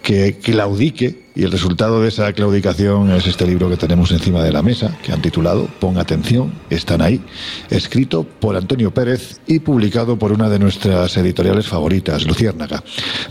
que 0.02 0.38
claudique 0.38 1.26
y 1.36 1.44
el 1.44 1.52
resultado 1.52 2.02
de 2.02 2.08
esa 2.08 2.32
claudicación 2.32 3.12
es 3.12 3.28
este 3.28 3.46
libro 3.46 3.70
que 3.70 3.76
tenemos 3.76 4.12
encima 4.12 4.42
de 4.44 4.54
la 4.54 4.62
mesa, 4.62 4.98
que 5.04 5.12
han 5.12 5.22
titulado 5.22 5.68
Pon 5.80 5.98
atención, 5.98 6.54
están 6.70 7.02
ahí, 7.02 7.22
escrito 7.70 8.24
por 8.24 8.56
Antonio 8.56 8.94
Pérez 8.94 9.42
y 9.46 9.60
publicado 9.60 10.18
por 10.18 10.32
una 10.32 10.48
de 10.48 10.60
nuestras 10.60 11.18
editoriales 11.18 11.68
favoritas, 11.68 12.26
Luciérnaga. 12.26 12.82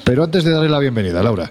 Pero 0.04 0.24
antes 0.24 0.44
de 0.44 0.50
darle 0.50 0.68
la 0.68 0.80
bienvenida, 0.80 1.22
Laura, 1.22 1.50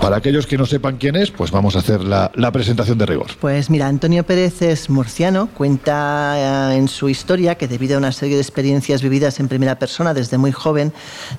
para 0.00 0.16
aquellos 0.16 0.46
que 0.46 0.58
no 0.58 0.66
sepan 0.66 0.96
quién 0.96 1.16
es, 1.16 1.30
pues 1.30 1.50
vamos 1.50 1.76
a 1.76 1.80
hacer 1.80 2.02
la, 2.02 2.30
la 2.34 2.50
presentación 2.52 2.98
de 2.98 3.06
rigor. 3.06 3.26
Pues 3.40 3.70
mira, 3.70 3.86
Antonio 3.86 4.24
Pérez 4.24 4.62
es 4.62 4.90
murciano, 4.90 5.48
cuenta 5.48 6.72
eh, 6.72 6.76
en 6.76 6.88
su 6.88 7.08
historia 7.08 7.54
que 7.56 7.68
debido 7.68 7.96
a 7.96 7.98
una 7.98 8.12
serie 8.12 8.36
de 8.36 8.42
experiencias 8.42 9.02
vividas 9.02 9.40
en 9.40 9.48
primera 9.48 9.78
persona 9.78 10.14
desde 10.14 10.38
muy 10.38 10.52
joven, 10.52 10.92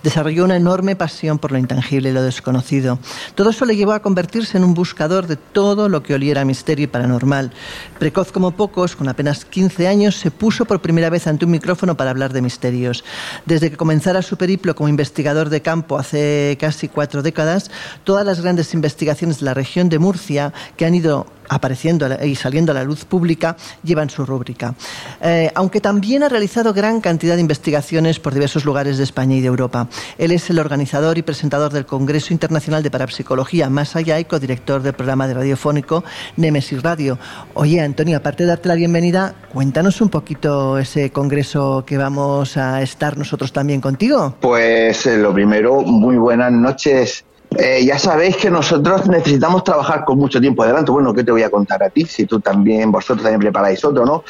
desarrolló 0.03 0.45
una 0.45 0.55
enorme 0.55 0.95
pasión 0.95 1.39
por 1.39 1.51
lo 1.51 1.57
intangible 1.57 2.09
y 2.09 2.13
lo 2.13 2.21
desconocido. 2.21 2.99
Todo 3.35 3.49
eso 3.49 3.65
le 3.65 3.75
llevó 3.75 3.93
a 3.93 4.01
convertirse 4.01 4.57
en 4.57 4.63
un 4.63 4.73
buscador 4.73 5.27
de 5.27 5.35
todo 5.35 5.89
lo 5.89 6.03
que 6.03 6.13
oliera 6.13 6.45
misterio 6.45 6.85
y 6.85 6.87
paranormal. 6.87 7.51
Precoz 7.99 8.31
como 8.31 8.51
pocos, 8.51 8.95
con 8.95 9.09
apenas 9.09 9.45
15 9.45 9.87
años, 9.87 10.15
se 10.15 10.31
puso 10.31 10.65
por 10.65 10.81
primera 10.81 11.09
vez 11.09 11.27
ante 11.27 11.45
un 11.45 11.51
micrófono 11.51 11.95
para 11.97 12.11
hablar 12.11 12.33
de 12.33 12.41
misterios. 12.41 13.03
Desde 13.45 13.69
que 13.69 13.77
comenzara 13.77 14.21
su 14.21 14.37
periplo 14.37 14.75
como 14.75 14.89
investigador 14.89 15.49
de 15.49 15.61
campo 15.61 15.97
hace 15.97 16.57
casi 16.59 16.87
cuatro 16.87 17.21
décadas, 17.21 17.71
todas 18.03 18.25
las 18.25 18.34
grandes 18.41 18.73
investigaciones 18.73 19.39
de 19.39 19.45
la 19.45 19.53
región 19.53 19.89
de 19.89 19.99
Murcia 19.99 20.53
que 20.77 20.85
han 20.85 20.95
ido 20.95 21.27
apareciendo 21.49 22.07
y 22.23 22.35
saliendo 22.35 22.71
a 22.71 22.75
la 22.75 22.83
luz 22.83 23.05
pública 23.05 23.55
llevan 23.83 24.09
su 24.09 24.25
rúbrica. 24.25 24.75
Eh, 25.21 25.51
aunque 25.55 25.81
también 25.81 26.23
ha 26.23 26.29
realizado 26.29 26.73
gran 26.73 27.01
cantidad 27.01 27.35
de 27.35 27.41
investigaciones 27.41 28.19
por 28.19 28.33
diversos 28.33 28.65
lugares 28.65 28.97
de 28.97 29.03
España 29.03 29.35
y 29.35 29.41
de 29.41 29.47
Europa. 29.47 29.87
Él 30.17 30.31
es 30.31 30.49
el 30.49 30.59
organizador 30.59 31.17
y 31.17 31.21
presentador 31.21 31.71
del 31.71 31.85
Congreso 31.85 32.33
Internacional 32.33 32.83
de 32.83 32.91
Parapsicología 32.91 33.69
Más 33.69 33.95
Allá 33.95 34.19
y 34.19 34.25
codirector 34.25 34.81
del 34.81 34.93
programa 34.93 35.27
de 35.27 35.35
radiofónico 35.35 36.03
Nemesis 36.37 36.81
Radio. 36.81 37.17
Oye, 37.53 37.81
Antonio, 37.81 38.17
aparte 38.17 38.43
de 38.43 38.49
darte 38.49 38.67
la 38.67 38.75
bienvenida, 38.75 39.35
cuéntanos 39.53 40.01
un 40.01 40.09
poquito 40.09 40.77
ese 40.77 41.11
congreso 41.11 41.83
que 41.85 41.97
vamos 41.97 42.57
a 42.57 42.81
estar 42.81 43.17
nosotros 43.17 43.51
también 43.51 43.81
contigo. 43.81 44.35
Pues 44.41 45.05
eh, 45.05 45.17
lo 45.17 45.33
primero, 45.33 45.81
muy 45.81 46.17
buenas 46.17 46.51
noches. 46.51 47.25
Eh, 47.57 47.85
ya 47.85 47.97
sabéis 47.97 48.35
que 48.35 48.51
nosotros 48.51 49.07
necesitamos 49.07 49.63
trabajar 49.63 50.03
con 50.03 50.17
mucho 50.17 50.41
tiempo 50.41 50.63
adelante. 50.63 50.91
Bueno, 50.91 51.13
¿qué 51.13 51.23
te 51.23 51.31
voy 51.31 51.43
a 51.43 51.49
contar 51.49 51.81
a 51.83 51.89
ti? 51.89 52.05
Si 52.05 52.25
tú 52.25 52.39
también, 52.39 52.91
vosotros 52.91 53.23
también 53.23 53.39
preparáis 53.39 53.83
otro, 53.85 54.05
¿no? 54.05 54.23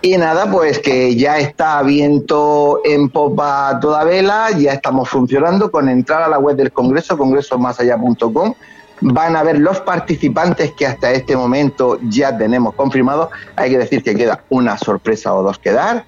Y 0.00 0.16
nada, 0.16 0.50
pues 0.50 0.78
que 0.78 1.16
ya 1.16 1.38
está 1.38 1.82
viento 1.82 2.80
en 2.84 3.08
popa 3.08 3.78
toda 3.80 4.04
vela, 4.04 4.50
ya 4.56 4.72
estamos 4.72 5.08
funcionando 5.08 5.70
con 5.70 5.88
entrar 5.88 6.22
a 6.22 6.28
la 6.28 6.38
web 6.38 6.56
del 6.56 6.72
Congreso, 6.72 7.18
congresomásallá.com. 7.18 8.54
Van 9.00 9.36
a 9.36 9.44
ver 9.44 9.58
los 9.58 9.80
participantes 9.80 10.72
que 10.72 10.86
hasta 10.86 11.12
este 11.12 11.36
momento 11.36 11.98
ya 12.02 12.36
tenemos 12.36 12.74
confirmados. 12.74 13.28
Hay 13.56 13.70
que 13.70 13.78
decir 13.78 14.02
que 14.02 14.14
queda 14.14 14.42
una 14.50 14.76
sorpresa 14.76 15.34
o 15.34 15.42
dos 15.42 15.58
que 15.58 15.72
dar. 15.72 16.04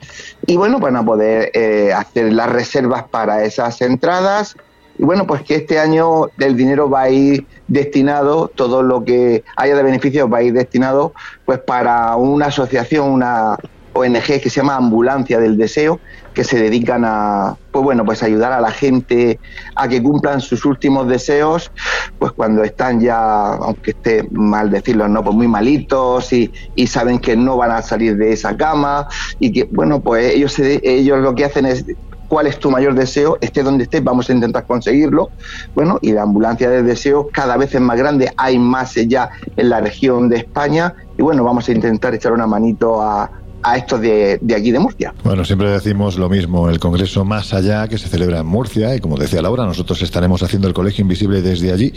Y 0.46 0.56
bueno, 0.56 0.78
van 0.78 0.96
a 0.96 1.04
poder 1.04 1.50
eh, 1.54 1.92
hacer 1.92 2.32
las 2.32 2.50
reservas 2.50 3.04
para 3.08 3.44
esas 3.44 3.80
entradas. 3.80 4.56
Y 5.00 5.02
bueno, 5.02 5.26
pues 5.26 5.40
que 5.40 5.54
este 5.54 5.78
año 5.78 6.26
el 6.38 6.58
dinero 6.58 6.90
va 6.90 7.04
a 7.04 7.08
ir 7.08 7.46
destinado, 7.68 8.48
todo 8.48 8.82
lo 8.82 9.02
que 9.02 9.44
haya 9.56 9.74
de 9.74 9.82
beneficios 9.82 10.30
va 10.30 10.38
a 10.38 10.42
ir 10.42 10.52
destinado 10.52 11.14
pues 11.46 11.58
para 11.60 12.14
una 12.16 12.46
asociación, 12.46 13.08
una 13.08 13.56
ONG 13.94 14.42
que 14.42 14.50
se 14.50 14.60
llama 14.60 14.76
Ambulancia 14.76 15.40
del 15.40 15.56
Deseo, 15.56 16.00
que 16.34 16.44
se 16.44 16.60
dedican 16.60 17.06
a 17.06 17.56
pues 17.70 17.82
bueno, 17.82 18.04
pues 18.04 18.22
ayudar 18.22 18.52
a 18.52 18.60
la 18.60 18.72
gente 18.72 19.40
a 19.74 19.88
que 19.88 20.02
cumplan 20.02 20.42
sus 20.42 20.66
últimos 20.66 21.08
deseos, 21.08 21.72
pues 22.18 22.32
cuando 22.32 22.62
están 22.62 23.00
ya, 23.00 23.54
aunque 23.54 23.92
esté 23.92 24.28
mal 24.30 24.70
decirlo, 24.70 25.08
no, 25.08 25.24
pues 25.24 25.34
muy 25.34 25.48
malitos 25.48 26.30
y, 26.34 26.52
y 26.74 26.88
saben 26.88 27.20
que 27.20 27.36
no 27.36 27.56
van 27.56 27.70
a 27.70 27.80
salir 27.80 28.18
de 28.18 28.34
esa 28.34 28.54
cama 28.54 29.08
y 29.38 29.50
que 29.50 29.64
bueno, 29.64 30.00
pues 30.02 30.34
ellos 30.34 30.58
ellos 30.58 31.20
lo 31.20 31.34
que 31.34 31.46
hacen 31.46 31.64
es 31.64 31.86
cuál 32.30 32.46
es 32.46 32.60
tu 32.60 32.70
mayor 32.70 32.94
deseo, 32.94 33.38
esté 33.40 33.64
donde 33.64 33.82
estés, 33.82 34.04
vamos 34.04 34.30
a 34.30 34.32
intentar 34.32 34.64
conseguirlo. 34.64 35.30
Bueno, 35.74 35.98
y 36.00 36.12
la 36.12 36.22
ambulancia 36.22 36.70
del 36.70 36.86
deseo 36.86 37.28
cada 37.32 37.56
vez 37.56 37.74
es 37.74 37.80
más 37.80 37.98
grande, 37.98 38.32
hay 38.36 38.56
más 38.56 38.94
ya 38.94 39.30
en 39.56 39.68
la 39.68 39.80
región 39.80 40.28
de 40.28 40.36
España, 40.36 40.94
y 41.18 41.22
bueno, 41.22 41.42
vamos 41.42 41.68
a 41.68 41.72
intentar 41.72 42.14
echar 42.14 42.32
una 42.32 42.46
manito 42.46 43.02
a, 43.02 43.28
a 43.62 43.76
estos 43.76 44.00
de, 44.00 44.38
de 44.40 44.54
aquí 44.54 44.70
de 44.70 44.78
Murcia. 44.78 45.14
Bueno, 45.24 45.44
siempre 45.44 45.70
decimos 45.70 46.16
lo 46.16 46.28
mismo, 46.28 46.68
el 46.68 46.78
Congreso 46.78 47.24
Más 47.24 47.52
Allá 47.52 47.86
que 47.88 47.98
se 47.98 48.08
celebra 48.08 48.40
en 48.40 48.46
Murcia 48.46 48.94
y 48.94 49.00
como 49.00 49.16
decía 49.16 49.42
Laura, 49.42 49.64
nosotros 49.66 50.00
estaremos 50.02 50.42
haciendo 50.42 50.68
el 50.68 50.74
Colegio 50.74 51.02
Invisible 51.02 51.42
desde 51.42 51.72
allí 51.72 51.92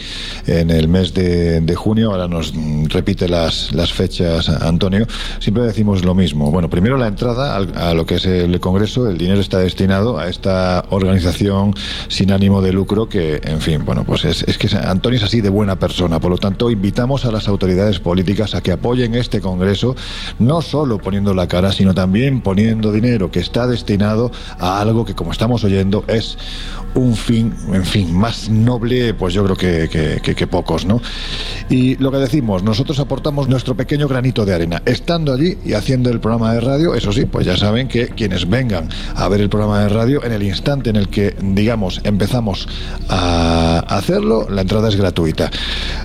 en 0.46 0.70
el 0.70 0.88
mes 0.88 1.14
de, 1.14 1.60
de 1.60 1.74
junio, 1.74 2.10
ahora 2.12 2.28
nos 2.28 2.52
repite 2.88 3.28
las, 3.28 3.72
las 3.72 3.92
fechas 3.92 4.48
Antonio, 4.48 5.06
siempre 5.38 5.62
decimos 5.64 6.04
lo 6.04 6.14
mismo. 6.14 6.50
Bueno, 6.50 6.68
primero 6.68 6.96
la 6.96 7.06
entrada 7.06 7.56
al- 7.56 7.76
a 7.76 7.94
lo 7.94 8.04
que 8.06 8.16
es 8.16 8.26
el 8.26 8.60
Congreso, 8.60 9.08
el 9.08 9.18
dinero 9.18 9.40
está 9.40 9.58
destinado 9.58 10.18
a 10.18 10.28
esta 10.28 10.84
organización 10.90 11.74
sin 12.08 12.32
ánimo 12.32 12.60
de 12.62 12.72
lucro 12.72 13.08
que, 13.08 13.40
en 13.44 13.60
fin, 13.60 13.84
bueno, 13.84 14.04
pues 14.04 14.24
es, 14.24 14.42
es 14.42 14.58
que 14.58 14.68
Antonio 14.76 15.18
es 15.18 15.24
así 15.24 15.40
de 15.40 15.48
buena 15.48 15.76
persona, 15.78 16.20
por 16.20 16.30
lo 16.30 16.38
tanto 16.38 16.70
invitamos 16.70 17.24
a 17.24 17.30
las 17.32 17.48
autoridades 17.48 18.00
políticas 18.00 18.54
a 18.54 18.60
que 18.62 18.72
apoyen 18.72 19.14
este 19.14 19.40
Congreso, 19.40 19.94
no 20.38 20.60
solo 20.62 20.98
poniendo 20.98 21.34
la 21.34 21.46
cara, 21.54 21.70
sino 21.72 21.94
también 21.94 22.40
poniendo 22.40 22.90
dinero 22.90 23.30
que 23.30 23.38
está 23.38 23.66
destinado 23.68 24.32
a 24.58 24.80
algo 24.80 25.04
que, 25.04 25.14
como 25.14 25.30
estamos 25.30 25.62
oyendo, 25.62 26.04
es 26.08 26.36
un 26.96 27.14
fin, 27.16 27.52
en 27.72 27.84
fin, 27.84 28.12
más 28.12 28.48
noble, 28.48 29.14
pues 29.14 29.34
yo 29.34 29.44
creo 29.44 29.56
que, 29.56 29.88
que- 29.88 30.20
que- 30.22 30.34
que 30.34 30.46
pocos, 30.48 30.84
¿no? 30.84 31.00
Y 31.68 31.96
lo 31.96 32.10
que 32.10 32.18
decimos, 32.18 32.62
nosotros 32.62 32.98
aportamos 33.00 33.48
nuestro 33.48 33.76
pequeño 33.76 34.08
granito 34.08 34.44
de 34.44 34.54
arena, 34.54 34.82
estando 34.84 35.32
allí 35.32 35.58
y 35.64 35.72
haciendo 35.74 36.10
el 36.10 36.18
programa 36.20 36.52
de 36.54 36.60
radio, 36.60 36.94
eso 36.94 37.12
sí, 37.12 37.24
pues 37.26 37.46
ya 37.46 37.56
saben 37.56 37.86
que 37.88 38.08
quienes 38.08 38.48
vengan 38.48 38.88
a 39.14 39.28
ver 39.28 39.40
el 39.40 39.48
programa 39.48 39.80
de 39.80 39.88
radio, 39.90 40.24
en 40.24 40.32
el 40.32 40.42
instante 40.42 40.90
en 40.90 40.96
el 40.96 41.08
que, 41.08 41.34
digamos, 41.40 42.00
empezamos 42.04 42.68
a 43.08 43.78
hacerlo, 43.88 44.46
la 44.48 44.62
entrada 44.62 44.88
es 44.88 44.96
gratuita. 44.96 45.50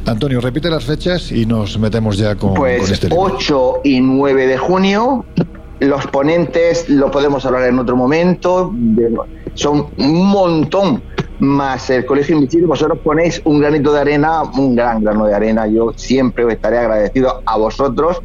Antonio, 0.06 0.42
repite 0.42 0.70
las 0.70 0.84
fechas 0.86 1.32
y 1.32 1.46
nos 1.46 1.78
metemos 1.80 2.18
ya 2.18 2.36
con, 2.36 2.50
con 2.50 2.58
Pues 2.60 2.90
este 2.90 3.10
libro. 3.10 3.24
8 3.24 3.74
y 3.84 4.00
9 4.02 4.48
de 4.48 4.58
junio. 4.58 5.26
Los 5.80 6.08
ponentes 6.08 6.90
lo 6.90 7.10
podemos 7.10 7.46
hablar 7.46 7.64
en 7.64 7.80
otro 7.80 7.96
momento. 7.96 8.74
son 9.54 9.88
un 9.98 10.28
montón 10.28 11.02
más 11.40 11.90
el 11.90 12.06
Colegio 12.06 12.36
Invisible. 12.36 12.68
Vosotros 12.68 13.00
ponéis 13.04 13.42
un 13.46 13.60
granito 13.60 13.94
de 13.94 14.02
arena, 14.02 14.44
un 14.44 14.76
gran 14.76 15.02
grano 15.02 15.26
de 15.26 15.34
arena. 15.34 15.68
Yo 15.68 15.94
siempre 15.96 16.46
estaré 16.52 16.80
agradecido 16.80 17.42
a 17.46 17.58
vosotros 17.58 18.22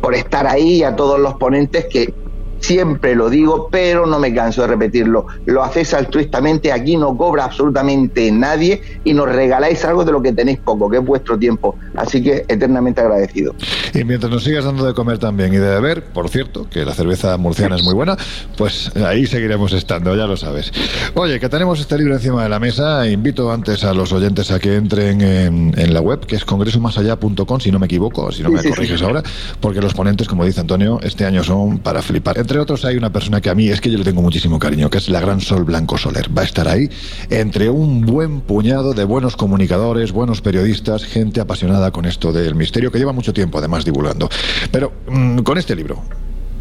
por 0.00 0.14
estar 0.14 0.46
ahí 0.46 0.78
y 0.78 0.82
a 0.82 0.96
todos 0.96 1.18
los 1.20 1.34
ponentes 1.34 1.86
que 1.86 2.12
siempre 2.60 3.14
lo 3.14 3.30
digo, 3.30 3.68
pero 3.70 4.06
no 4.06 4.18
me 4.18 4.34
canso 4.34 4.62
de 4.62 4.68
repetirlo. 4.68 5.26
Lo 5.46 5.62
hacéis 5.62 5.94
altruistamente, 5.94 6.72
aquí 6.72 6.96
no 6.96 7.16
cobra 7.16 7.44
absolutamente 7.44 8.30
nadie 8.32 8.80
y 9.04 9.14
nos 9.14 9.28
regaláis 9.28 9.84
algo 9.84 10.04
de 10.04 10.12
lo 10.12 10.22
que 10.22 10.32
tenéis 10.32 10.58
poco, 10.58 10.88
que 10.90 10.98
es 10.98 11.04
vuestro 11.04 11.38
tiempo. 11.38 11.76
Así 11.96 12.22
que 12.22 12.44
eternamente 12.48 13.00
agradecido. 13.00 13.54
Y 13.94 14.04
mientras 14.04 14.30
nos 14.32 14.44
sigas 14.44 14.64
dando 14.64 14.84
de 14.86 14.94
comer 14.94 15.18
también 15.18 15.52
y 15.52 15.56
de 15.56 15.68
beber, 15.68 16.04
por 16.04 16.28
cierto, 16.28 16.68
que 16.68 16.84
la 16.84 16.94
cerveza 16.94 17.36
murciana 17.38 17.76
es 17.76 17.82
muy 17.84 17.94
buena, 17.94 18.16
pues 18.56 18.94
ahí 18.96 19.26
seguiremos 19.26 19.72
estando, 19.72 20.14
ya 20.16 20.26
lo 20.26 20.36
sabes. 20.36 20.72
Oye, 21.14 21.40
que 21.40 21.48
tenemos 21.48 21.80
este 21.80 21.96
libro 21.98 22.14
encima 22.14 22.42
de 22.42 22.48
la 22.48 22.58
mesa, 22.58 23.06
invito 23.08 23.50
antes 23.52 23.84
a 23.84 23.94
los 23.94 24.12
oyentes 24.12 24.50
a 24.50 24.58
que 24.58 24.76
entren 24.76 25.20
en, 25.20 25.74
en 25.76 25.94
la 25.94 26.00
web, 26.00 26.26
que 26.26 26.36
es 26.36 26.44
congresomasallá.com, 26.44 27.60
si 27.60 27.70
no 27.70 27.78
me 27.78 27.86
equivoco, 27.86 28.30
si 28.32 28.42
no 28.42 28.50
me 28.50 28.58
Sí, 28.58 28.64
sí, 28.64 28.70
corriges 28.70 28.98
sí. 29.00 29.04
ahora, 29.04 29.22
porque 29.60 29.80
los 29.80 29.94
ponentes, 29.94 30.26
como 30.28 30.44
dice 30.44 30.60
Antonio, 30.60 30.98
este 31.02 31.24
año 31.24 31.44
son 31.44 31.78
para 31.78 32.02
flipar. 32.02 32.38
Entre 32.48 32.60
otros 32.60 32.86
hay 32.86 32.96
una 32.96 33.12
persona 33.12 33.42
que 33.42 33.50
a 33.50 33.54
mí 33.54 33.68
es 33.68 33.78
que 33.78 33.90
yo 33.90 33.98
le 33.98 34.04
tengo 34.04 34.22
muchísimo 34.22 34.58
cariño, 34.58 34.88
que 34.88 34.96
es 34.96 35.10
la 35.10 35.20
gran 35.20 35.38
Sol 35.38 35.64
Blanco 35.64 35.98
Soler. 35.98 36.30
Va 36.34 36.40
a 36.40 36.44
estar 36.46 36.66
ahí 36.66 36.88
entre 37.28 37.68
un 37.68 38.06
buen 38.06 38.40
puñado 38.40 38.94
de 38.94 39.04
buenos 39.04 39.36
comunicadores, 39.36 40.12
buenos 40.12 40.40
periodistas, 40.40 41.04
gente 41.04 41.42
apasionada 41.42 41.90
con 41.90 42.06
esto 42.06 42.32
del 42.32 42.54
misterio, 42.54 42.90
que 42.90 42.96
lleva 42.96 43.12
mucho 43.12 43.34
tiempo 43.34 43.58
además 43.58 43.84
divulgando. 43.84 44.30
Pero 44.72 44.94
mm, 45.10 45.40
con 45.40 45.58
este 45.58 45.76
libro, 45.76 46.02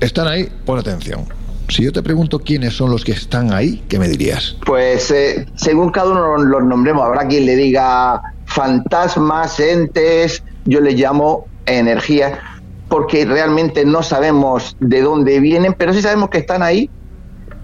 están 0.01 0.27
ahí, 0.27 0.49
pon 0.65 0.77
atención. 0.77 1.23
Si 1.69 1.83
yo 1.83 1.93
te 1.93 2.03
pregunto 2.03 2.39
quiénes 2.39 2.73
son 2.73 2.91
los 2.91 3.05
que 3.05 3.13
están 3.13 3.53
ahí, 3.53 3.81
¿qué 3.87 3.97
me 3.97 4.09
dirías? 4.09 4.57
Pues 4.65 5.09
eh, 5.11 5.47
según 5.55 5.91
cada 5.91 6.09
uno 6.09 6.35
los 6.35 6.65
nombremos, 6.65 7.05
habrá 7.05 7.25
quien 7.29 7.45
le 7.45 7.55
diga 7.55 8.21
fantasmas, 8.45 9.57
entes, 9.61 10.43
yo 10.65 10.81
les 10.81 10.95
llamo 10.95 11.47
energía, 11.65 12.56
porque 12.89 13.25
realmente 13.25 13.85
no 13.85 14.03
sabemos 14.03 14.75
de 14.79 15.01
dónde 15.01 15.39
vienen, 15.39 15.73
pero 15.77 15.93
sí 15.93 16.01
sabemos 16.01 16.29
que 16.29 16.39
están 16.39 16.63
ahí, 16.63 16.89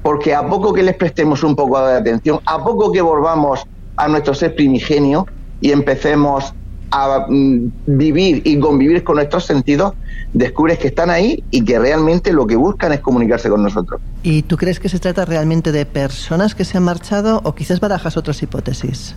porque 0.01 0.35
a 0.35 0.47
poco 0.47 0.73
que 0.73 0.83
les 0.83 0.95
prestemos 0.95 1.43
un 1.43 1.55
poco 1.55 1.85
de 1.85 1.95
atención, 1.95 2.39
a 2.45 2.63
poco 2.63 2.91
que 2.91 3.01
volvamos 3.01 3.65
a 3.95 4.07
nuestro 4.07 4.33
ser 4.33 4.55
primigenio 4.55 5.25
y 5.61 5.71
empecemos 5.71 6.53
a 6.91 7.25
mm, 7.27 7.71
vivir 7.87 8.41
y 8.45 8.59
convivir 8.59 9.03
con 9.03 9.15
nuestros 9.15 9.45
sentidos, 9.45 9.93
descubres 10.33 10.77
que 10.77 10.89
están 10.89 11.09
ahí 11.09 11.43
y 11.49 11.63
que 11.63 11.79
realmente 11.79 12.31
lo 12.31 12.45
que 12.45 12.55
buscan 12.55 12.93
es 12.93 12.99
comunicarse 12.99 13.49
con 13.49 13.63
nosotros. 13.63 13.99
¿Y 14.21 14.43
tú 14.43 14.57
crees 14.57 14.79
que 14.79 14.89
se 14.89 14.99
trata 14.99 15.25
realmente 15.25 15.71
de 15.71 15.85
personas 15.85 16.53
que 16.53 16.65
se 16.65 16.77
han 16.77 16.83
marchado 16.83 17.41
o 17.43 17.55
quizás 17.55 17.79
barajas 17.79 18.15
otras 18.15 18.43
hipótesis? 18.43 19.15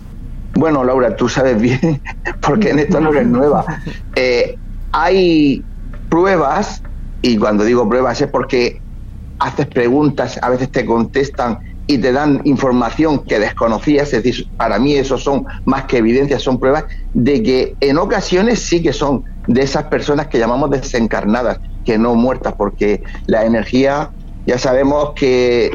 Bueno, 0.55 0.83
Laura, 0.83 1.15
tú 1.15 1.29
sabes 1.29 1.61
bien, 1.61 2.01
porque 2.41 2.71
en 2.71 2.79
esto 2.79 2.99
no 2.99 3.11
eres 3.11 3.27
nueva. 3.27 3.65
Eh, 4.15 4.57
hay 4.91 5.63
pruebas, 6.09 6.81
y 7.21 7.37
cuando 7.37 7.63
digo 7.63 7.87
pruebas 7.87 8.21
es 8.21 8.29
porque 8.29 8.79
haces 9.39 9.67
preguntas, 9.67 10.39
a 10.41 10.49
veces 10.49 10.71
te 10.71 10.85
contestan 10.85 11.59
y 11.87 11.97
te 11.99 12.11
dan 12.11 12.41
información 12.43 13.23
que 13.23 13.39
desconocías, 13.39 14.13
es 14.13 14.23
decir, 14.23 14.47
para 14.57 14.77
mí 14.77 14.93
eso 14.95 15.17
son 15.17 15.45
más 15.65 15.85
que 15.85 15.97
evidencias, 15.97 16.41
son 16.41 16.59
pruebas 16.59 16.85
de 17.13 17.41
que 17.41 17.75
en 17.79 17.97
ocasiones 17.97 18.59
sí 18.59 18.83
que 18.83 18.91
son 18.91 19.23
de 19.47 19.61
esas 19.61 19.85
personas 19.85 20.27
que 20.27 20.39
llamamos 20.39 20.69
desencarnadas, 20.69 21.59
que 21.85 21.97
no 21.97 22.13
muertas, 22.15 22.55
porque 22.57 23.01
la 23.27 23.45
energía 23.45 24.11
ya 24.45 24.57
sabemos 24.57 25.11
que 25.15 25.71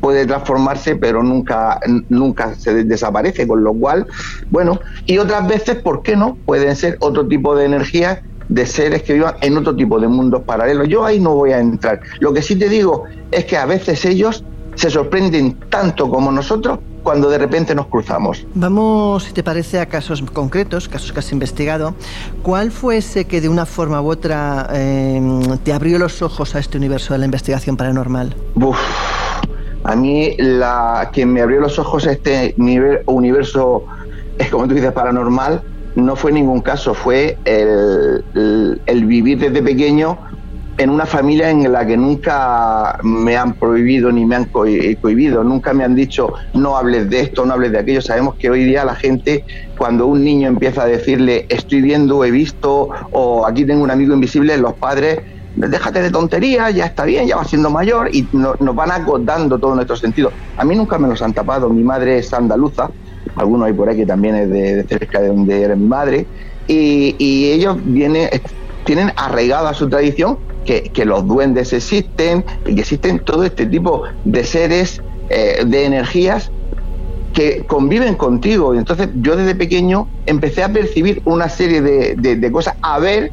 puede 0.00 0.26
transformarse, 0.26 0.96
pero 0.96 1.22
nunca, 1.22 1.80
nunca 2.08 2.54
se 2.54 2.84
desaparece, 2.84 3.46
con 3.46 3.62
lo 3.62 3.74
cual, 3.74 4.06
bueno, 4.50 4.80
y 5.04 5.18
otras 5.18 5.46
veces, 5.48 5.76
¿por 5.82 6.02
qué 6.02 6.16
no? 6.16 6.38
Pueden 6.44 6.76
ser 6.76 6.96
otro 7.00 7.26
tipo 7.26 7.56
de 7.56 7.66
energía 7.66 8.22
de 8.48 8.66
seres 8.66 9.02
que 9.02 9.14
vivan 9.14 9.34
en 9.40 9.56
otro 9.56 9.74
tipo 9.74 9.98
de 9.98 10.08
mundos 10.08 10.42
paralelos. 10.42 10.88
Yo 10.88 11.04
ahí 11.04 11.20
no 11.20 11.34
voy 11.34 11.52
a 11.52 11.60
entrar. 11.60 12.00
Lo 12.20 12.32
que 12.32 12.42
sí 12.42 12.56
te 12.56 12.68
digo 12.68 13.04
es 13.30 13.44
que 13.44 13.56
a 13.56 13.66
veces 13.66 14.04
ellos 14.04 14.44
se 14.74 14.90
sorprenden 14.90 15.54
tanto 15.70 16.10
como 16.10 16.32
nosotros 16.32 16.78
cuando 17.02 17.28
de 17.28 17.38
repente 17.38 17.74
nos 17.74 17.86
cruzamos. 17.86 18.46
Vamos, 18.54 19.24
si 19.24 19.32
te 19.32 19.42
parece, 19.42 19.78
a 19.78 19.86
casos 19.86 20.22
concretos, 20.22 20.88
casos 20.88 21.12
que 21.12 21.18
has 21.18 21.32
investigado. 21.32 21.94
¿Cuál 22.42 22.70
fue 22.70 22.96
ese 22.96 23.26
que 23.26 23.40
de 23.40 23.48
una 23.48 23.66
forma 23.66 24.00
u 24.00 24.10
otra 24.10 24.68
eh, 24.72 25.20
te 25.62 25.72
abrió 25.72 25.98
los 25.98 26.22
ojos 26.22 26.54
a 26.54 26.58
este 26.58 26.78
universo 26.78 27.12
de 27.12 27.18
la 27.18 27.26
investigación 27.26 27.76
paranormal? 27.76 28.34
Uf, 28.54 28.78
a 29.84 29.94
mí 29.94 30.34
la 30.38 31.10
que 31.12 31.26
me 31.26 31.42
abrió 31.42 31.60
los 31.60 31.78
ojos 31.78 32.06
a 32.06 32.12
este 32.12 32.54
nivel, 32.56 33.02
universo, 33.06 33.84
es 34.38 34.48
como 34.48 34.66
tú 34.66 34.74
dices, 34.74 34.92
paranormal, 34.92 35.62
no 35.94 36.16
fue 36.16 36.32
ningún 36.32 36.60
caso, 36.60 36.94
fue 36.94 37.40
el, 37.44 38.24
vivir 39.06 39.38
desde 39.38 39.62
pequeño 39.62 40.18
en 40.76 40.90
una 40.90 41.06
familia 41.06 41.50
en 41.50 41.70
la 41.72 41.86
que 41.86 41.96
nunca 41.96 42.96
me 43.02 43.36
han 43.36 43.54
prohibido 43.54 44.10
ni 44.10 44.26
me 44.26 44.34
han 44.36 44.50
eh, 44.66 44.96
cohibido, 45.00 45.44
nunca 45.44 45.72
me 45.72 45.84
han 45.84 45.94
dicho 45.94 46.32
no 46.54 46.76
hables 46.76 47.08
de 47.10 47.20
esto, 47.20 47.46
no 47.46 47.54
hables 47.54 47.70
de 47.72 47.78
aquello. 47.78 48.02
Sabemos 48.02 48.34
que 48.38 48.50
hoy 48.50 48.64
día 48.64 48.84
la 48.84 48.96
gente, 48.96 49.44
cuando 49.76 50.06
un 50.06 50.24
niño 50.24 50.48
empieza 50.48 50.82
a 50.82 50.86
decirle 50.86 51.46
estoy 51.48 51.80
viendo, 51.80 52.24
he 52.24 52.32
visto 52.32 52.88
o 53.12 53.46
aquí 53.46 53.64
tengo 53.64 53.84
un 53.84 53.90
amigo 53.92 54.14
invisible, 54.14 54.56
los 54.58 54.74
padres 54.74 55.20
déjate 55.54 56.02
de 56.02 56.10
tonterías, 56.10 56.74
ya 56.74 56.86
está 56.86 57.04
bien, 57.04 57.28
ya 57.28 57.36
va 57.36 57.44
siendo 57.44 57.70
mayor 57.70 58.08
y 58.12 58.28
no- 58.32 58.54
nos 58.58 58.74
van 58.74 58.90
acotando 58.90 59.58
todo 59.58 59.74
nuestro 59.76 59.96
sentido. 59.96 60.34
A 60.56 60.64
mí 60.64 60.74
nunca 60.74 60.98
me 60.98 61.08
los 61.08 61.22
han 61.22 61.32
tapado, 61.32 61.70
mi 61.70 61.84
madre 61.84 62.18
es 62.18 62.32
andaluza, 62.32 62.90
algunos 63.36 63.66
hay 63.66 63.72
por 63.72 63.88
ahí 63.88 63.96
que 63.96 64.06
también 64.06 64.34
es 64.36 64.50
de, 64.50 64.76
de 64.76 64.84
cerca 64.84 65.20
de 65.20 65.28
donde 65.28 65.62
era 65.62 65.76
mi 65.76 65.86
madre, 65.86 66.26
y, 66.66 67.14
y 67.18 67.50
ellos 67.52 67.78
vienen, 67.84 68.28
tienen 68.84 69.12
arraigado 69.16 69.68
a 69.68 69.74
su 69.74 69.88
tradición 69.88 70.38
que, 70.64 70.82
que 70.82 71.04
los 71.04 71.26
duendes 71.26 71.72
existen 71.72 72.44
y 72.66 72.74
que 72.74 72.80
existen 72.80 73.18
todo 73.20 73.44
este 73.44 73.66
tipo 73.66 74.02
de 74.24 74.44
seres, 74.44 75.02
eh, 75.28 75.62
de 75.66 75.84
energías 75.84 76.50
que 77.34 77.64
conviven 77.66 78.14
contigo. 78.14 78.74
Y 78.74 78.78
entonces 78.78 79.08
yo 79.16 79.36
desde 79.36 79.54
pequeño 79.54 80.08
empecé 80.26 80.62
a 80.62 80.72
percibir 80.72 81.20
una 81.24 81.48
serie 81.48 81.82
de, 81.82 82.14
de- 82.16 82.36
de 82.36 82.52
cosas, 82.52 82.76
a 82.80 82.98
ver, 82.98 83.32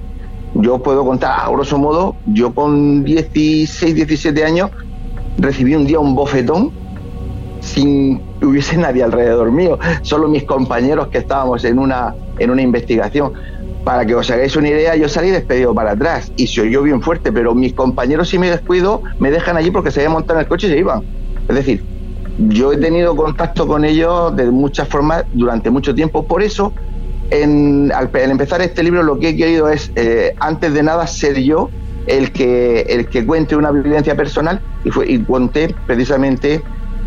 yo 0.56 0.80
puedo 0.80 1.06
contar, 1.06 1.40
a 1.40 1.50
grosso 1.50 1.78
modo, 1.78 2.16
yo 2.26 2.54
con 2.54 3.04
16, 3.04 3.96
17 3.96 4.44
años 4.44 4.70
recibí 5.38 5.76
un 5.76 5.86
día 5.86 6.00
un 6.00 6.16
bofetón 6.16 6.72
sin 7.62 8.22
hubiese 8.46 8.78
nadie 8.78 9.04
alrededor 9.04 9.52
mío, 9.52 9.78
solo 10.02 10.28
mis 10.28 10.44
compañeros 10.44 11.08
que 11.10 11.20
estábamos 11.20 11.64
en 11.66 11.80
una, 11.80 12.14
en 12.40 12.50
una 12.50 12.62
investigación. 12.62 13.34
Para 13.84 14.06
que 14.06 14.14
os 14.14 14.30
hagáis 14.30 14.56
una 14.56 14.70
idea, 14.70 14.96
yo 14.96 15.10
salí 15.10 15.32
despedido 15.32 15.74
para 15.74 15.92
atrás 15.92 16.32
y 16.36 16.46
se 16.48 16.62
oyó 16.62 16.84
bien 16.84 17.02
fuerte, 17.02 17.32
pero 17.32 17.56
mis 17.56 17.74
compañeros 17.74 18.30
si 18.30 18.38
me 18.38 18.50
descuido 18.50 19.02
me 19.20 19.32
dejan 19.32 19.58
allí 19.58 19.72
porque 19.72 19.90
se 19.90 20.02
habían 20.02 20.14
montado 20.14 20.40
en 20.40 20.44
el 20.44 20.48
coche 20.50 20.68
y 20.68 20.72
se 20.72 20.78
iban. 20.78 21.02
Es 21.50 21.56
decir, 21.56 21.84
yo 22.38 22.72
he 22.72 22.78
tenido 22.78 23.16
contacto 23.16 23.68
con 23.68 23.84
ellos 23.84 24.36
de 24.36 24.52
muchas 24.52 24.88
formas 24.88 25.26
durante 25.34 25.70
mucho 25.72 25.96
tiempo, 25.96 26.28
por 26.28 26.44
eso 26.44 26.74
en- 27.32 27.92
al, 27.94 28.10
al 28.14 28.32
empezar 28.32 28.62
este 28.62 28.84
libro 28.84 29.04
lo 29.04 29.18
que 29.18 29.30
he 29.30 29.36
querido 29.36 29.70
es, 29.70 29.92
eh, 29.96 30.34
antes 30.40 30.74
de 30.74 30.84
nada, 30.84 31.08
ser 31.08 31.40
yo 31.42 31.70
el 32.08 32.32
que, 32.32 32.82
el 32.82 33.08
que 33.08 33.26
cuente 33.26 33.56
una 33.56 33.72
vivencia 33.72 34.16
personal 34.16 34.62
y, 34.84 34.92
fue, 34.92 35.10
y 35.10 35.24
conté 35.24 35.74
precisamente 35.88 36.62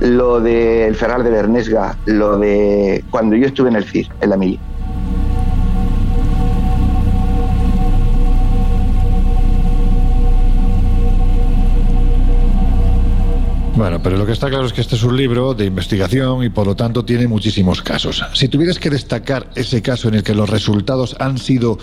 lo 0.05 0.41
del 0.41 0.95
Ferrar 0.95 1.25
de 1.25 1.31
Bernesga, 1.31 1.97
lo 2.07 2.39
de 2.39 3.03
cuando 3.11 3.37
yo 3.37 3.47
estuve 3.47 3.71
en 3.71 3.77
el 3.77 3.85
CIR, 3.85 4.09
en 4.21 4.31
la 4.31 4.37
mili. 4.37 4.61
Bueno, 13.77 14.01
pero 14.01 14.17
lo 14.17 14.25
que 14.25 14.33
está 14.33 14.49
claro 14.49 14.67
es 14.67 14.73
que 14.73 14.81
este 14.81 14.95
es 14.95 15.03
un 15.03 15.17
libro 15.17 15.53
de 15.53 15.65
investigación 15.65 16.45
y 16.45 16.49
por 16.49 16.67
lo 16.67 16.77
tanto 16.77 17.05
tiene 17.05 17.27
muchísimos 17.27 17.83
casos. 17.83 18.25
Si 18.33 18.49
tuvieras 18.49 18.79
que 18.79 18.89
destacar 18.89 19.51
ese 19.57 19.83
caso 19.83 20.09
en 20.09 20.15
el 20.15 20.23
que 20.23 20.35
los 20.35 20.49
resultados 20.49 21.17
han 21.19 21.39
sido 21.39 21.79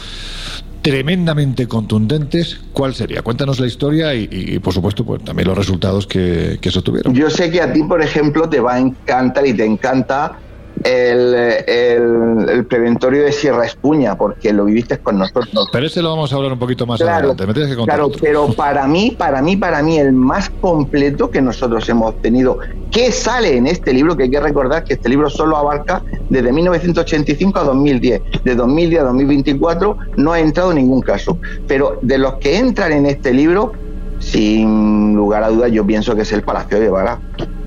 tremendamente 0.82 1.67
contundentes, 1.67 2.59
¿cuál 2.73 2.95
sería? 2.95 3.21
Cuéntanos 3.21 3.59
la 3.59 3.67
historia 3.67 4.15
y, 4.15 4.27
y, 4.32 4.59
por 4.59 4.73
supuesto 4.73 5.05
pues, 5.05 5.23
también 5.23 5.47
los 5.47 5.57
resultados 5.57 6.07
que, 6.07 6.57
que 6.59 6.69
eso 6.69 6.82
tuvieron. 6.82 7.13
Yo 7.13 7.29
sé 7.29 7.51
que 7.51 7.61
a 7.61 7.71
ti, 7.71 7.84
por 7.84 8.01
ejemplo, 8.01 8.49
te 8.49 8.59
va 8.59 8.75
a 8.75 8.79
encantar 8.79 9.45
y 9.45 9.53
te 9.53 9.65
encanta 9.65 10.38
el, 10.84 11.34
el, 11.67 12.49
el 12.49 12.65
preventorio 12.65 13.23
de 13.23 13.32
Sierra 13.32 13.65
Espuña, 13.65 14.15
porque 14.17 14.51
lo 14.53 14.65
viviste 14.65 14.97
con 14.99 15.17
nosotros. 15.19 15.49
Pero 15.71 15.86
ese 15.86 16.01
lo 16.01 16.09
vamos 16.09 16.32
a 16.34 16.36
hablar 16.36 16.53
un 16.53 16.59
poquito 16.59 16.86
más 16.86 16.99
Claro, 16.99 17.17
adelante. 17.32 17.47
Me 17.47 17.53
tienes 17.53 17.71
que 17.71 17.77
contar 17.77 17.95
claro, 17.95 18.07
otro. 18.07 18.19
pero 18.21 18.47
para 18.53 18.88
mí, 18.88 19.15
para 19.17 19.41
mí, 19.41 19.57
para 19.57 19.82
mí, 19.82 19.97
el 19.97 20.13
más 20.13 20.49
completo 20.61 21.29
que 21.29 21.41
nosotros 21.41 21.88
hemos 21.89 22.19
tenido, 22.21 22.59
que 22.91 23.11
sale 23.11 23.57
en 23.57 23.67
este 23.67 23.93
libro, 23.93 24.15
que 24.17 24.23
hay 24.23 24.32
que 24.32 24.39
recordar 24.39 24.84
que 24.84 24.93
este 24.93 25.09
libro 25.09 25.29
solo 25.29 25.57
abarca 25.57 26.03
desde 26.29 26.51
1985 26.51 27.59
a 27.59 27.63
2010. 27.63 28.21
De 28.43 28.55
2010 28.55 29.01
a 29.01 29.05
2024 29.05 29.97
no 30.17 30.34
ha 30.34 30.39
entrado 30.39 30.73
ningún 30.73 31.01
caso. 31.01 31.38
Pero 31.67 31.99
de 32.01 32.17
los 32.17 32.36
que 32.36 32.57
entran 32.57 32.91
en 32.91 33.05
este 33.05 33.34
libro, 33.34 33.73
sin 34.19 35.15
lugar 35.15 35.43
a 35.43 35.49
dudas, 35.49 35.71
yo 35.71 35.86
pienso 35.86 36.15
que 36.15 36.21
es 36.21 36.32
el 36.32 36.43
Palacio 36.43 36.77
de 36.77 36.86
Guevara. 36.86 37.19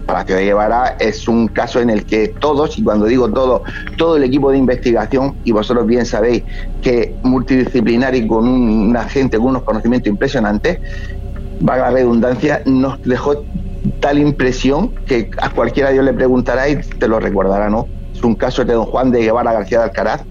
Palacio 0.06 0.36
de 0.36 0.44
Guevara 0.44 0.96
es 0.98 1.26
un 1.28 1.48
caso 1.48 1.80
en 1.80 1.90
el 1.90 2.04
que 2.04 2.28
todos, 2.28 2.78
y 2.78 2.84
cuando 2.84 3.06
digo 3.06 3.30
todo, 3.30 3.62
todo 3.96 4.16
el 4.16 4.24
equipo 4.24 4.50
de 4.50 4.58
investigación, 4.58 5.36
y 5.44 5.52
vosotros 5.52 5.86
bien 5.86 6.06
sabéis 6.06 6.44
que 6.82 7.14
multidisciplinar 7.22 8.14
y 8.14 8.26
con 8.26 8.46
un- 8.46 8.88
una 8.90 9.04
gente 9.04 9.38
con 9.38 9.48
unos 9.48 9.62
conocimientos 9.64 10.10
impresionantes, 10.10 10.78
vaga 11.60 11.90
la 11.90 11.90
redundancia, 11.92 12.62
nos 12.66 13.00
dejó 13.02 13.44
tal 14.00 14.18
impresión 14.18 14.92
que 15.06 15.30
a 15.40 15.50
cualquiera 15.50 15.90
Dios 15.90 16.04
le 16.04 16.12
preguntará 16.12 16.68
y 16.68 16.76
te 16.76 17.08
lo 17.08 17.20
recordará, 17.20 17.70
¿no? 17.70 17.86
Es 18.14 18.22
un 18.22 18.34
caso 18.34 18.64
de 18.64 18.74
don 18.74 18.84
Juan 18.86 19.10
de 19.10 19.22
Guevara 19.22 19.52
García 19.52 19.78
de 19.78 19.84
Alcaraz, 19.84 20.22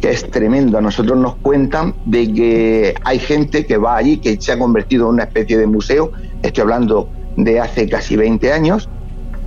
que 0.00 0.10
es 0.10 0.28
tremendo. 0.30 0.78
A 0.78 0.80
nosotros 0.80 1.18
nos 1.18 1.36
cuentan 1.36 1.94
de 2.04 2.32
que 2.32 2.94
hay 3.04 3.18
gente 3.18 3.64
que 3.64 3.78
va 3.78 3.96
allí, 3.96 4.18
que 4.18 4.36
se 4.40 4.52
ha 4.52 4.58
convertido 4.58 5.06
en 5.06 5.14
una 5.14 5.24
especie 5.24 5.56
de 5.56 5.66
museo, 5.66 6.10
estoy 6.42 6.62
hablando 6.62 7.08
de 7.36 7.60
hace 7.60 7.88
casi 7.88 8.16
20 8.16 8.52
años, 8.52 8.88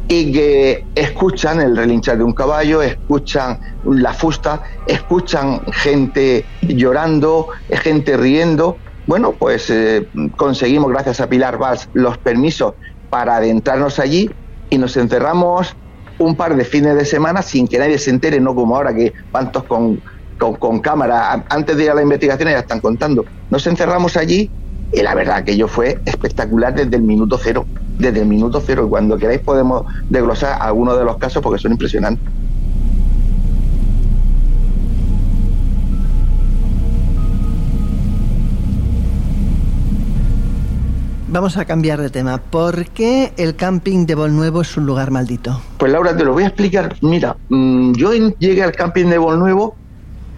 y 0.08 0.32
que 0.32 0.86
escuchan 0.96 1.60
el 1.60 1.76
relinchar 1.76 2.18
de 2.18 2.24
un 2.24 2.34
caballo, 2.34 2.82
escuchan 2.82 3.60
la 3.86 4.14
fusta, 4.14 4.62
escuchan 4.88 5.62
gente 5.72 6.46
llorando, 6.62 7.48
gente 7.70 8.16
riendo. 8.16 8.78
Bueno, 9.06 9.34
pues 9.34 9.70
eh, 9.70 10.08
conseguimos, 10.36 10.92
gracias 10.92 11.20
a 11.20 11.28
Pilar 11.28 11.58
Valls, 11.58 11.90
los 11.94 12.18
permisos 12.18 12.74
para 13.10 13.38
adentrarnos 13.38 14.00
allí 14.00 14.30
y 14.70 14.78
nos 14.78 14.96
encerramos 14.98 15.76
un 16.20 16.36
par 16.36 16.56
de 16.56 16.66
fines 16.66 16.96
de 16.96 17.06
semana 17.06 17.42
sin 17.42 17.68
que 17.68 17.78
nadie 17.78 17.98
se 17.98 18.10
entere, 18.10 18.40
no 18.40 18.56
como 18.56 18.76
ahora 18.76 18.94
que 18.94 19.14
van 19.32 19.52
todos 19.52 19.66
con, 19.68 20.02
con, 20.38 20.80
cámara. 20.80 21.46
Antes 21.50 21.78
de 21.78 21.86
ir 21.86 21.92
a 21.92 21.94
la 21.94 22.02
investigación 22.02 22.50
ya 22.50 22.60
están 22.60 22.80
contando. 22.80 23.26
Nos 23.50 23.66
encerramos 23.68 24.18
allí 24.18 24.50
y 24.92 25.02
la 25.02 25.16
verdad 25.16 25.44
que 25.44 25.54
ello 25.54 25.68
fue 25.68 26.00
espectacular 26.06 26.74
desde 26.74 26.96
el 26.96 27.04
minuto 27.04 27.38
cero. 27.42 27.66
Desde 27.98 28.22
el 28.22 28.28
minuto 28.28 28.62
cero. 28.66 28.86
Y 28.86 28.90
cuando 28.90 29.18
queráis 29.18 29.42
podemos 29.42 29.86
desglosar 30.10 30.62
algunos 30.62 30.98
de 30.98 31.06
los 31.06 31.18
casos 31.18 31.42
porque 31.44 31.60
son 31.60 31.72
impresionantes. 31.74 32.28
Vamos 41.30 41.58
a 41.58 41.66
cambiar 41.66 42.02
de 42.02 42.10
tema. 42.10 42.38
¿Por 42.38 42.86
qué 42.86 43.34
el 43.38 43.56
camping 43.56 44.06
de 44.06 44.16
Nuevo 44.16 44.62
es 44.62 44.78
un 44.78 44.86
lugar 44.86 45.12
maldito? 45.12 45.62
Pues 45.78 45.92
Laura, 45.92 46.16
te 46.16 46.24
lo 46.24 46.34
voy 46.34 46.44
a 46.44 46.48
explicar. 46.48 46.96
Mira, 47.02 47.36
mm, 47.50 47.94
yo 47.94 48.12
llegué 48.40 48.64
al 48.64 48.72
camping 48.72 49.08
de 49.08 49.18
Bolnuevo 49.18 49.76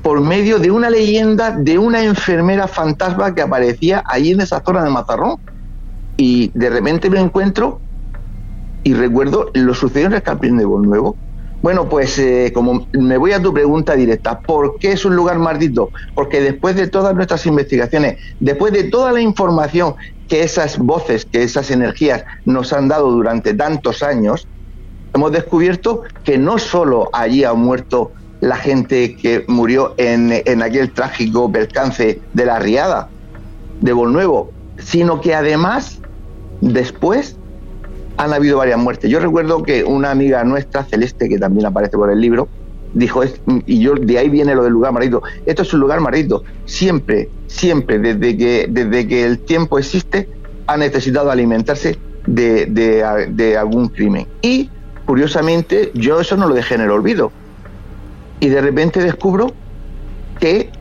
por 0.02 0.22
medio 0.22 0.60
de 0.60 0.72
una 0.72 0.90
leyenda 0.90 1.52
de 1.52 1.78
una 1.78 2.04
enfermera 2.04 2.68
fantasma 2.68 3.34
que 3.36 3.42
aparecía 3.42 4.04
allí 4.06 4.32
en 4.32 4.42
esa 4.42 4.62
zona 4.62 4.84
de 4.84 4.90
Mazarrón. 4.90 5.38
Y 6.18 6.52
de 6.54 6.70
repente 6.70 7.10
me 7.10 7.20
encuentro 7.20 7.80
y 8.84 8.94
recuerdo 8.94 9.50
lo 9.54 9.74
sucedió 9.74 10.08
en 10.08 10.14
el 10.14 10.24
camping 10.24 10.58
de 10.58 10.66
Bolnuevo. 10.66 11.16
Bueno, 11.62 11.90
pues 11.90 12.18
eh, 12.20 12.52
como 12.54 12.88
me 12.94 13.18
voy 13.18 13.34
a 13.34 13.42
tu 13.42 13.54
pregunta 13.54 13.94
directa, 13.94 14.40
¿por 14.40 14.78
qué 14.80 14.94
es 14.94 15.04
un 15.04 15.16
lugar 15.16 15.40
maldito? 15.40 15.90
Porque 16.16 16.40
después 16.40 16.76
de 16.78 16.88
todas 16.88 17.14
nuestras 17.14 17.46
investigaciones, 17.46 18.18
después 18.40 18.72
de 18.72 18.86
toda 18.86 19.12
la 19.12 19.20
información 19.20 19.96
que 20.30 20.42
esas 20.42 20.78
voces, 20.78 21.26
que 21.26 21.44
esas 21.44 21.70
energías 21.72 22.24
nos 22.46 22.72
han 22.72 22.88
dado 22.88 23.12
durante 23.12 23.54
tantos 23.54 24.04
años, 24.04 24.48
hemos 25.14 25.32
descubierto 25.34 26.04
que 26.24 26.38
no 26.38 26.60
solo 26.60 27.10
allí 27.12 27.44
ha 27.44 27.54
muerto 27.54 28.14
la 28.42 28.56
gente 28.56 29.16
que 29.16 29.44
murió 29.48 29.94
en, 29.98 30.32
en 30.46 30.62
aquel 30.62 30.94
trágico 30.94 31.52
percance 31.52 32.22
de 32.34 32.46
la 32.46 32.60
riada 32.60 33.10
de 33.82 33.94
Bolnuevo, 33.94 34.52
sino 34.78 35.20
que 35.22 35.36
además 35.36 36.00
después 36.62 37.36
han 38.18 38.34
habido 38.34 38.58
varias 38.58 38.80
muertes. 38.80 39.10
Yo 39.10 39.20
recuerdo 39.20 39.64
que 39.64 39.84
una 39.84 40.12
amiga 40.12 40.44
nuestra, 40.44 40.84
Celeste, 40.84 41.30
que 41.30 41.38
también 41.38 41.66
aparece 41.66 41.98
por 41.98 42.12
el 42.12 42.20
libro, 42.20 42.50
dijo, 42.94 43.24
es- 43.24 43.40
y 43.66 43.80
yo 43.80 43.94
de 43.96 44.18
ahí 44.18 44.30
viene 44.30 44.56
lo 44.56 44.64
del 44.64 44.74
lugar 44.74 44.92
maldito. 44.92 45.22
Esto 45.46 45.62
es 45.62 45.74
un 45.74 45.80
lugar 45.82 46.00
maldito. 46.02 46.44
Siempre, 46.66 47.30
siempre, 47.48 48.00
desde 48.00 48.38
que, 48.38 48.68
desde 48.70 49.08
que 49.08 49.26
el 49.26 49.40
tiempo 49.40 49.80
existe, 49.80 50.28
ha 50.68 50.78
necesitado 50.78 51.32
alimentarse 51.32 51.98
de, 52.26 52.66
de- 52.68 53.28
de 53.32 53.58
algún 53.58 53.88
crimen. 53.90 54.28
Y, 54.42 54.70
curiosamente, 55.06 55.92
yo 55.94 56.20
eso 56.20 56.36
no 56.38 56.48
lo 56.48 56.56
dejé 56.56 56.76
en 56.76 56.82
el 56.82 56.92
olvido. 56.92 57.32
Y 58.40 58.50
de 58.50 58.62
repente 58.62 59.02
descubro 59.02 59.48
que 60.40 60.72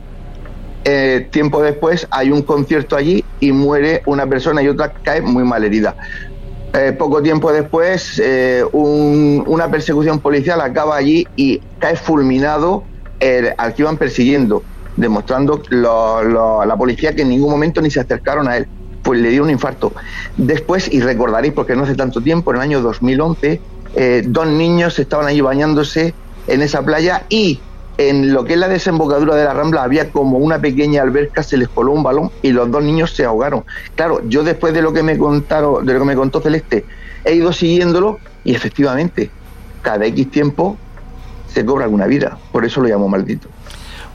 eh, 0.85 1.27
tiempo 1.31 1.61
después 1.61 2.07
hay 2.09 2.31
un 2.31 2.41
concierto 2.43 2.95
allí 2.95 3.25
y 3.39 3.51
muere 3.51 4.01
una 4.05 4.25
persona 4.27 4.61
y 4.63 4.67
otra 4.69 4.93
cae 5.03 5.21
muy 5.21 5.43
mal 5.43 5.63
herida. 5.63 5.95
Eh, 6.73 6.93
poco 6.97 7.21
tiempo 7.21 7.51
después, 7.51 8.19
eh, 8.23 8.63
un- 8.71 9.43
una 9.47 9.69
persecución 9.69 10.19
policial 10.19 10.61
acaba 10.61 10.95
allí 10.95 11.25
y 11.35 11.59
cae 11.79 11.95
fulminado 11.95 12.85
el- 13.19 13.53
al 13.57 13.73
que 13.73 13.81
iban 13.81 13.97
persiguiendo, 13.97 14.63
demostrando 14.95 15.61
lo- 15.69 16.63
la 16.65 16.77
policía 16.77 17.13
que 17.13 17.23
en 17.23 17.29
ningún 17.29 17.51
momento 17.51 17.81
ni 17.81 17.91
se 17.91 17.99
acercaron 17.99 18.47
a 18.47 18.57
él. 18.57 18.67
Pues 19.01 19.19
le 19.19 19.29
dio 19.29 19.43
un 19.43 19.49
infarto. 19.49 19.93
Después, 20.35 20.91
y 20.91 21.01
recordaréis, 21.01 21.53
porque 21.53 21.75
no 21.75 21.83
hace 21.83 21.95
tanto 21.95 22.21
tiempo, 22.21 22.51
en 22.51 22.57
el 22.57 22.63
año 22.63 22.81
2011, 22.81 23.61
eh, 23.93 24.23
dos 24.25 24.47
niños 24.47 24.99
estaban 24.99 25.25
allí 25.27 25.41
bañándose 25.41 26.15
en 26.49 26.61
esa 26.61 26.81
playa 26.83 27.25
y 27.29 27.59
en 27.97 28.33
lo 28.33 28.45
que 28.45 28.53
es 28.53 28.59
la 28.59 28.69
desembocadura 28.69 29.35
de 29.35 29.43
la 29.43 29.53
Rambla 29.53 29.83
había 29.83 30.09
como 30.09 30.37
una 30.37 30.59
pequeña 30.59 31.01
alberca, 31.01 31.43
se 31.43 31.57
les 31.57 31.67
coló 31.67 31.91
un 31.91 32.01
balón 32.01 32.31
y 32.41 32.51
los 32.51 32.71
dos 32.71 32.81
niños 32.81 33.11
se 33.11 33.25
ahogaron. 33.25 33.65
Claro, 33.95 34.21
yo 34.25 34.43
después 34.43 34.73
de 34.73 34.81
lo 34.81 34.93
que 34.93 35.03
me 35.03 35.17
contaron, 35.17 35.85
de 35.85 35.93
lo 35.93 35.99
que 35.99 36.05
me 36.05 36.15
contó 36.15 36.39
Celeste, 36.39 36.85
he 37.25 37.35
ido 37.35 37.51
siguiéndolo 37.51 38.19
y 38.45 38.55
efectivamente, 38.55 39.29
cada 39.81 40.05
X 40.05 40.31
tiempo 40.31 40.77
se 41.53 41.65
cobra 41.65 41.85
alguna 41.85 42.07
vida. 42.07 42.37
Por 42.53 42.63
eso 42.63 42.79
lo 42.79 42.87
llamo 42.87 43.09
maldito. 43.09 43.49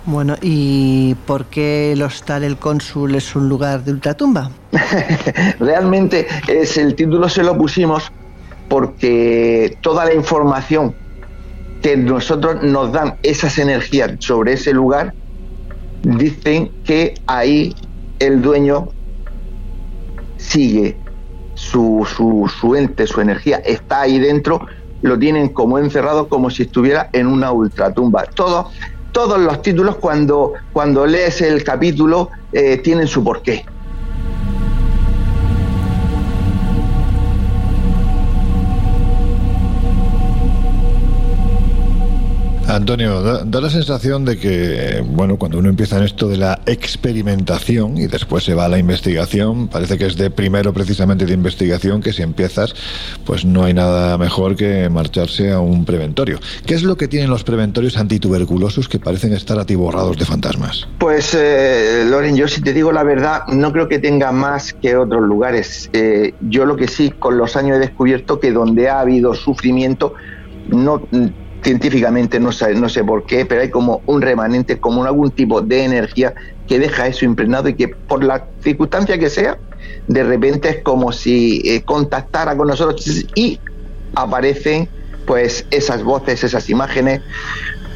Bueno, 0.06 0.36
¿y 0.40 1.14
por 1.26 1.46
qué 1.46 1.92
el 1.92 2.02
hostal 2.02 2.44
El 2.44 2.56
Cónsul 2.56 3.14
es 3.14 3.36
un 3.36 3.48
lugar 3.48 3.84
de 3.84 3.92
ultratumba? 3.92 4.50
Realmente 5.60 6.26
es 6.46 6.76
el 6.78 6.94
título 6.94 7.28
se 7.28 7.42
lo 7.42 7.56
pusimos 7.56 8.10
porque 8.68 9.76
toda 9.82 10.04
la 10.06 10.14
información 10.14 10.94
que 11.84 11.98
nosotros 11.98 12.62
nos 12.62 12.92
dan 12.92 13.18
esas 13.22 13.58
energías 13.58 14.12
sobre 14.20 14.54
ese 14.54 14.72
lugar 14.72 15.12
dicen 16.02 16.70
que 16.82 17.12
ahí 17.26 17.76
el 18.20 18.40
dueño 18.40 18.88
sigue 20.38 20.96
su, 21.52 22.08
su, 22.16 22.50
su 22.58 22.74
ente, 22.74 23.06
su 23.06 23.20
energía 23.20 23.58
está 23.58 24.00
ahí 24.00 24.18
dentro, 24.18 24.66
lo 25.02 25.18
tienen 25.18 25.50
como 25.50 25.78
encerrado 25.78 26.26
como 26.26 26.48
si 26.48 26.62
estuviera 26.62 27.10
en 27.12 27.26
una 27.26 27.52
ultratumba. 27.52 28.24
Todo, 28.34 28.70
todos 29.12 29.38
los 29.38 29.60
títulos 29.60 29.96
cuando, 29.96 30.54
cuando 30.72 31.04
lees 31.04 31.42
el 31.42 31.62
capítulo 31.64 32.30
eh, 32.54 32.78
tienen 32.78 33.06
su 33.06 33.22
porqué. 33.22 33.66
Antonio, 42.74 43.22
da, 43.22 43.44
da 43.44 43.60
la 43.60 43.70
sensación 43.70 44.24
de 44.24 44.36
que, 44.36 45.02
bueno, 45.06 45.36
cuando 45.36 45.58
uno 45.58 45.68
empieza 45.68 45.98
en 45.98 46.04
esto 46.04 46.28
de 46.28 46.36
la 46.36 46.60
experimentación 46.66 47.96
y 47.96 48.06
después 48.06 48.44
se 48.44 48.54
va 48.54 48.66
a 48.66 48.68
la 48.68 48.78
investigación, 48.78 49.68
parece 49.68 49.96
que 49.98 50.06
es 50.06 50.16
de 50.16 50.30
primero 50.30 50.72
precisamente 50.72 51.26
de 51.26 51.34
investigación 51.34 52.02
que 52.02 52.12
si 52.12 52.22
empiezas, 52.22 52.74
pues 53.24 53.44
no 53.44 53.64
hay 53.64 53.74
nada 53.74 54.18
mejor 54.18 54.56
que 54.56 54.88
marcharse 54.88 55.52
a 55.52 55.60
un 55.60 55.84
preventorio. 55.84 56.38
¿Qué 56.66 56.74
es 56.74 56.82
lo 56.82 56.96
que 56.96 57.08
tienen 57.08 57.30
los 57.30 57.44
preventorios 57.44 57.96
antituberculosos 57.96 58.88
que 58.88 58.98
parecen 58.98 59.32
estar 59.32 59.58
atiborrados 59.58 60.18
de 60.18 60.24
fantasmas? 60.24 60.88
Pues, 60.98 61.34
eh, 61.34 62.04
Loren, 62.08 62.36
yo 62.36 62.48
si 62.48 62.60
te 62.60 62.72
digo 62.72 62.92
la 62.92 63.04
verdad, 63.04 63.46
no 63.48 63.72
creo 63.72 63.88
que 63.88 63.98
tenga 63.98 64.32
más 64.32 64.72
que 64.72 64.96
otros 64.96 65.22
lugares. 65.22 65.90
Eh, 65.92 66.34
yo 66.40 66.64
lo 66.64 66.76
que 66.76 66.88
sí, 66.88 67.10
con 67.10 67.38
los 67.38 67.56
años 67.56 67.76
he 67.76 67.80
descubierto 67.80 68.40
que 68.40 68.52
donde 68.52 68.88
ha 68.88 69.00
habido 69.00 69.34
sufrimiento, 69.34 70.14
no 70.68 71.02
científicamente 71.64 72.38
no 72.38 72.52
sé, 72.52 72.74
no 72.74 72.88
sé 72.88 73.02
por 73.02 73.24
qué, 73.24 73.46
pero 73.46 73.62
hay 73.62 73.70
como 73.70 74.02
un 74.06 74.20
remanente, 74.20 74.78
como 74.78 75.04
algún 75.04 75.30
tipo 75.30 75.62
de 75.62 75.84
energía 75.84 76.34
que 76.68 76.78
deja 76.78 77.06
eso 77.06 77.24
impregnado 77.24 77.68
y 77.68 77.74
que 77.74 77.88
por 77.88 78.22
la 78.22 78.46
circunstancia 78.60 79.18
que 79.18 79.30
sea, 79.30 79.58
de 80.06 80.22
repente 80.22 80.68
es 80.68 80.82
como 80.82 81.10
si 81.10 81.62
eh, 81.64 81.82
contactara 81.82 82.56
con 82.56 82.68
nosotros 82.68 83.26
y 83.34 83.58
aparecen 84.14 84.88
pues 85.26 85.66
esas 85.70 86.02
voces, 86.02 86.44
esas 86.44 86.68
imágenes. 86.68 87.22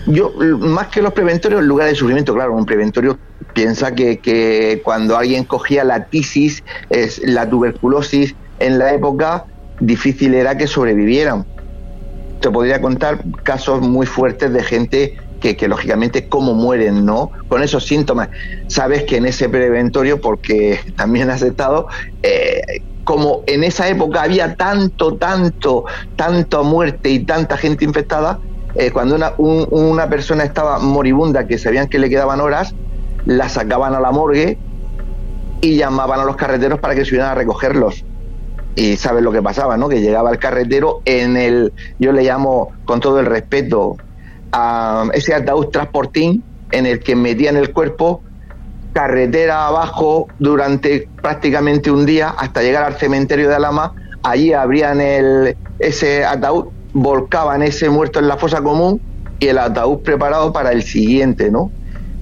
Yo, 0.06 0.32
más 0.58 0.88
que 0.88 1.02
los 1.02 1.12
preventorios, 1.12 1.62
lugares 1.62 1.92
de 1.92 1.98
sufrimiento, 1.98 2.34
claro, 2.34 2.54
un 2.54 2.64
preventorio 2.64 3.18
piensa 3.52 3.94
que, 3.94 4.18
que 4.18 4.80
cuando 4.82 5.18
alguien 5.18 5.44
cogía 5.44 5.84
la 5.84 6.06
tisis, 6.06 6.64
es, 6.88 7.20
la 7.22 7.48
tuberculosis 7.48 8.34
en 8.60 8.78
la 8.78 8.94
época, 8.94 9.44
difícil 9.80 10.32
era 10.32 10.56
que 10.56 10.66
sobrevivieran. 10.66 11.44
Te 12.40 12.50
podría 12.50 12.80
contar 12.80 13.20
casos 13.42 13.80
muy 13.80 14.06
fuertes 14.06 14.52
de 14.52 14.62
gente 14.62 15.14
que, 15.40 15.56
lógicamente 15.68 16.28
cómo 16.28 16.54
mueren, 16.54 17.04
¿no? 17.04 17.30
Con 17.48 17.62
esos 17.62 17.84
síntomas. 17.86 18.28
Sabes 18.68 19.04
que 19.04 19.16
en 19.16 19.26
ese 19.26 19.48
preventorio, 19.48 20.20
porque 20.20 20.80
también 20.96 21.30
has 21.30 21.42
estado, 21.42 21.86
eh, 22.22 22.60
como 23.04 23.42
en 23.46 23.64
esa 23.64 23.88
época 23.88 24.22
había 24.22 24.54
tanto, 24.54 25.16
tanto, 25.16 25.84
tanta 26.16 26.62
muerte 26.62 27.10
y 27.10 27.24
tanta 27.24 27.56
gente 27.56 27.84
infectada, 27.84 28.38
eh, 28.74 28.90
cuando 28.90 29.14
una, 29.14 29.32
un- 29.38 29.66
una 29.70 30.08
persona 30.08 30.44
estaba 30.44 30.78
moribunda, 30.78 31.46
que 31.46 31.58
sabían 31.58 31.88
que 31.88 31.98
le 31.98 32.10
quedaban 32.10 32.40
horas, 32.40 32.74
la 33.24 33.48
sacaban 33.48 33.94
a 33.94 34.00
la 34.00 34.10
morgue 34.10 34.58
y 35.60 35.76
llamaban 35.76 36.20
a 36.20 36.24
los 36.24 36.36
carreteros 36.36 36.78
para 36.80 36.94
que 36.94 37.04
subieran 37.04 37.30
a 37.30 37.34
recogerlos. 37.34 38.04
Y 38.78 38.96
sabes 38.96 39.24
lo 39.24 39.32
que 39.32 39.42
pasaba, 39.42 39.76
¿no? 39.76 39.88
Que 39.88 40.00
llegaba 40.00 40.30
el 40.30 40.38
carretero 40.38 41.02
en 41.04 41.36
el, 41.36 41.72
yo 41.98 42.12
le 42.12 42.22
llamo 42.22 42.70
con 42.84 43.00
todo 43.00 43.18
el 43.18 43.26
respeto, 43.26 43.96
a 44.52 45.08
ese 45.14 45.34
ataúd 45.34 45.70
transportín 45.70 46.44
en 46.70 46.86
el 46.86 47.00
que 47.00 47.16
metían 47.16 47.56
el 47.56 47.72
cuerpo 47.72 48.22
carretera 48.92 49.66
abajo 49.66 50.28
durante 50.38 51.08
prácticamente 51.20 51.90
un 51.90 52.06
día 52.06 52.28
hasta 52.28 52.62
llegar 52.62 52.84
al 52.84 52.94
cementerio 52.94 53.48
de 53.48 53.56
Alama. 53.56 53.94
Allí 54.22 54.52
abrían 54.52 55.00
el, 55.00 55.56
ese 55.80 56.24
ataúd, 56.24 56.66
volcaban 56.92 57.62
ese 57.62 57.90
muerto 57.90 58.20
en 58.20 58.28
la 58.28 58.36
fosa 58.36 58.62
común 58.62 59.00
y 59.40 59.48
el 59.48 59.58
ataúd 59.58 60.02
preparado 60.02 60.52
para 60.52 60.70
el 60.70 60.84
siguiente, 60.84 61.50
¿no? 61.50 61.72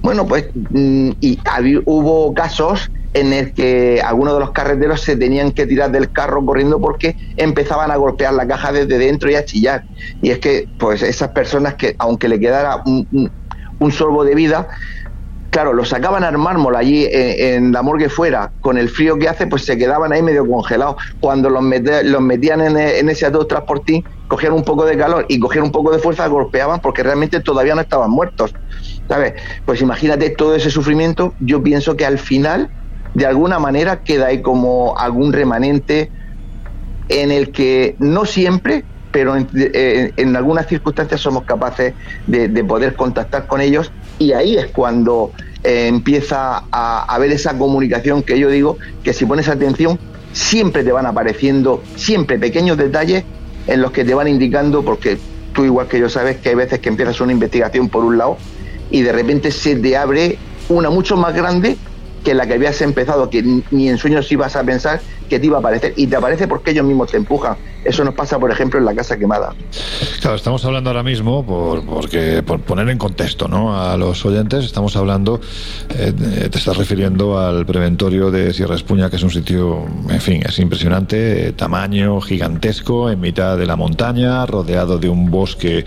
Bueno, 0.01 0.25
pues 0.25 0.49
mm, 0.71 1.11
y 1.21 1.39
hubo 1.85 2.33
casos 2.33 2.89
en 3.13 3.33
el 3.33 3.53
que 3.53 4.01
algunos 4.03 4.33
de 4.35 4.39
los 4.41 4.51
carreteros 4.51 5.01
se 5.01 5.17
tenían 5.17 5.51
que 5.51 5.65
tirar 5.65 5.91
del 5.91 6.11
carro 6.11 6.45
corriendo 6.45 6.79
porque 6.79 7.15
empezaban 7.35 7.91
a 7.91 7.95
golpear 7.95 8.33
la 8.33 8.47
caja 8.47 8.71
desde 8.71 8.97
dentro 8.97 9.29
y 9.31 9.35
a 9.35 9.45
chillar. 9.45 9.85
Y 10.21 10.31
es 10.31 10.39
que, 10.39 10.69
pues 10.77 11.01
esas 11.01 11.31
personas 11.31 11.75
que, 11.75 11.95
aunque 11.99 12.27
le 12.27 12.39
quedara 12.39 12.81
un, 12.85 13.07
un- 13.11 13.91
sorbo 13.91 14.23
de 14.23 14.35
vida, 14.35 14.67
claro, 15.49 15.73
los 15.73 15.89
sacaban 15.89 16.23
al 16.23 16.37
mármol 16.37 16.75
allí 16.75 17.07
en, 17.11 17.71
la 17.71 17.81
morgue 17.81 18.09
fuera, 18.09 18.51
con 18.59 18.77
el 18.77 18.89
frío 18.89 19.17
que 19.17 19.29
hace, 19.29 19.47
pues 19.47 19.63
se 19.65 19.77
quedaban 19.77 20.11
ahí 20.13 20.21
medio 20.21 20.45
congelados. 20.47 20.95
Cuando 21.19 21.49
los, 21.49 21.63
los 22.03 22.21
metían 22.21 22.61
en, 22.61 22.77
en 22.77 23.09
ese 23.09 23.25
ataúd 23.25 23.47
transportín, 23.47 24.03
cogían 24.27 24.53
un 24.53 24.63
poco 24.63 24.85
de 24.85 24.97
calor 24.97 25.25
y 25.29 25.39
cogían 25.39 25.65
un 25.65 25.71
poco 25.71 25.91
de 25.91 25.99
fuerza, 25.99 26.27
golpeaban 26.27 26.79
porque 26.81 27.03
realmente 27.03 27.41
todavía 27.41 27.75
no 27.75 27.81
estaban 27.81 28.11
muertos. 28.11 28.51
¿Sabes? 29.07 29.33
Pues 29.65 29.81
imagínate 29.81 30.31
todo 30.31 30.55
ese 30.55 30.69
sufrimiento, 30.69 31.35
yo 31.39 31.63
pienso 31.63 31.95
que 31.95 32.05
al 32.05 32.19
final, 32.19 32.71
de 33.17 33.25
alguna 33.25 33.57
manera, 33.57 34.03
queda 34.03 34.27
ahí 34.27 34.43
como 34.43 34.95
algún 34.95 35.33
remanente 35.33 36.11
en 37.09 37.31
el 37.31 37.51
que 37.51 37.95
no 37.97 38.25
siempre, 38.25 38.85
pero 39.11 39.35
en, 39.35 39.47
eh, 39.55 40.11
algunas 40.35 40.67
circunstancias 40.67 41.19
somos 41.19 41.43
capaces 41.43 41.95
de, 42.27 42.47
de 42.47 42.63
poder 42.63 42.93
contactar 42.93 43.47
con 43.47 43.59
ellos. 43.59 43.91
Y 44.19 44.33
ahí 44.33 44.55
es 44.55 44.67
cuando 44.67 45.31
eh, 45.63 45.87
empieza 45.87 46.65
a 46.71 47.05
haber 47.11 47.31
esa 47.31 47.57
comunicación 47.57 48.21
que 48.21 48.37
yo 48.37 48.51
digo 48.51 48.77
que 49.01 49.13
si 49.13 49.25
pones 49.25 49.49
atención 49.49 49.97
siempre 50.31 50.83
te 50.83 50.91
van 50.91 51.07
apareciendo 51.07 51.81
siempre 51.95 52.37
pequeños 52.37 52.77
detalles 52.77 53.23
en 53.65 53.81
los 53.81 53.89
que 53.93 54.05
te 54.05 54.13
van 54.13 54.27
indicando 54.27 54.85
porque 54.85 55.17
tú 55.53 55.65
igual 55.65 55.87
que 55.87 55.99
yo 55.99 56.07
sabes 56.07 56.37
que 56.37 56.49
hay 56.49 56.55
veces 56.55 56.77
que 56.77 56.89
empiezas 56.89 57.19
una 57.21 57.31
investigación 57.31 57.89
por 57.89 58.05
un 58.05 58.19
lado 58.19 58.37
y 58.91 59.01
de 59.01 59.11
repente 59.11 59.49
se 59.49 59.75
te 59.75 59.97
abre 59.97 60.37
una 60.69 60.91
mucho 60.91 61.17
más 61.17 61.33
grande 61.33 61.77
que 62.27 62.33
la 62.33 62.45
que 62.45 62.55
habías 62.55 62.81
empezado, 62.81 63.29
que 63.29 63.41
ni- 63.71 63.87
en 63.87 63.97
sueños 63.97 64.29
ibas 64.33 64.57
a 64.57 64.63
pensar 64.65 65.01
que 65.27 65.39
te 65.39 65.45
iba 65.45 65.57
a 65.57 65.59
aparecer. 65.59 65.93
Y 65.95 66.07
te 66.07 66.15
aparece 66.15 66.47
porque 66.47 66.71
ellos 66.71 66.85
mismos 66.85 67.11
te 67.11 67.17
empujan. 67.17 67.55
Eso 67.83 68.03
nos 68.03 68.15
pasa, 68.15 68.37
por 68.37 68.51
ejemplo, 68.51 68.79
en 68.79 68.85
la 68.85 68.93
casa 68.93 69.17
quemada. 69.17 69.53
Claro, 70.19 70.35
estamos 70.35 70.65
hablando 70.65 70.89
ahora 70.89 71.03
mismo, 71.03 71.45
por, 71.45 71.85
porque, 71.85 72.43
por 72.43 72.59
poner 72.59 72.89
en 72.89 72.97
contexto 72.97 73.47
¿no? 73.47 73.79
a 73.79 73.95
los 73.95 74.25
oyentes, 74.25 74.65
estamos 74.65 74.97
hablando, 74.97 75.39
eh, 75.95 76.11
te 76.51 76.57
estás 76.57 76.75
refiriendo 76.75 77.39
al 77.39 77.65
preventorio 77.65 78.29
de 78.29 78.53
Sierra 78.53 78.75
Espuña, 78.75 79.09
que 79.09 79.15
es 79.15 79.23
un 79.23 79.29
sitio, 79.29 79.85
en 80.09 80.19
fin, 80.19 80.41
es 80.45 80.59
impresionante, 80.59 81.47
eh, 81.47 81.53
tamaño 81.53 82.19
gigantesco, 82.19 83.09
en 83.09 83.21
mitad 83.21 83.57
de 83.57 83.65
la 83.65 83.77
montaña, 83.77 84.45
rodeado 84.45 84.97
de 84.97 85.07
un 85.07 85.31
bosque 85.31 85.85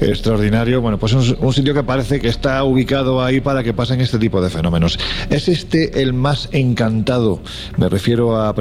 extraordinario. 0.00 0.80
Bueno, 0.80 0.98
pues 0.98 1.14
un, 1.14 1.36
un 1.40 1.52
sitio 1.52 1.74
que 1.74 1.82
parece 1.82 2.20
que 2.20 2.28
está 2.28 2.62
ubicado 2.62 3.24
ahí 3.24 3.40
para 3.40 3.64
que 3.64 3.72
pasen 3.72 4.00
este 4.00 4.18
tipo 4.18 4.40
de 4.40 4.50
fenómenos. 4.50 4.98
¿Es 5.30 5.48
este 5.48 6.00
el 6.02 6.12
más 6.12 6.48
encantado? 6.52 7.40
Me 7.76 7.88
refiero 7.88 8.40
a 8.40 8.54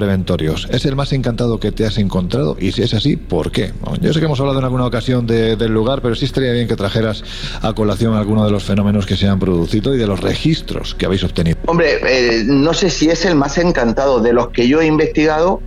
¿Es 0.70 0.86
el 0.86 0.96
más 0.96 1.14
encantado 1.14 1.60
que 1.60 1.72
te 1.72 1.86
has 1.86 1.98
encontrado? 1.98 2.56
Y 2.60 2.72
si 2.72 2.82
es 2.84 2.94
así, 2.94 3.16
¿por 3.16 3.52
qué? 3.52 3.72
Yo 4.02 4.14
sé 4.14 4.20
que 4.20 4.26
hemos 4.26 4.40
hablado 4.40 4.60
en 4.60 4.66
alguna 4.66 4.86
ocasión 4.86 5.26
de- 5.28 5.56
del 5.56 5.72
lugar, 5.74 6.02
pero 6.02 6.16
sí 6.16 6.26
estaría 6.26 6.52
bien 6.52 6.68
que 6.68 6.76
trajeras 6.76 7.24
a 7.62 7.74
colación 7.74 8.14
alguno 8.16 8.46
de 8.46 8.52
los 8.52 8.64
fenómenos 8.64 9.06
que 9.06 9.16
se 9.18 9.28
han 9.28 9.40
producido 9.40 9.94
y 9.96 9.98
de 9.98 10.08
los 10.08 10.20
registros 10.22 10.96
que 10.96 11.06
habéis 11.06 11.24
obtenido. 11.24 11.58
Hombre, 11.68 11.98
eh, 12.08 12.44
no 12.46 12.74
sé 12.74 12.90
si 12.90 13.10
es 13.10 13.26
el 13.26 13.36
más 13.36 13.58
encantado 13.58 14.20
de 14.20 14.34
los 14.34 14.50
que 14.50 14.68
yo 14.68 14.82
he 14.82 14.86
investigado, 14.88 15.62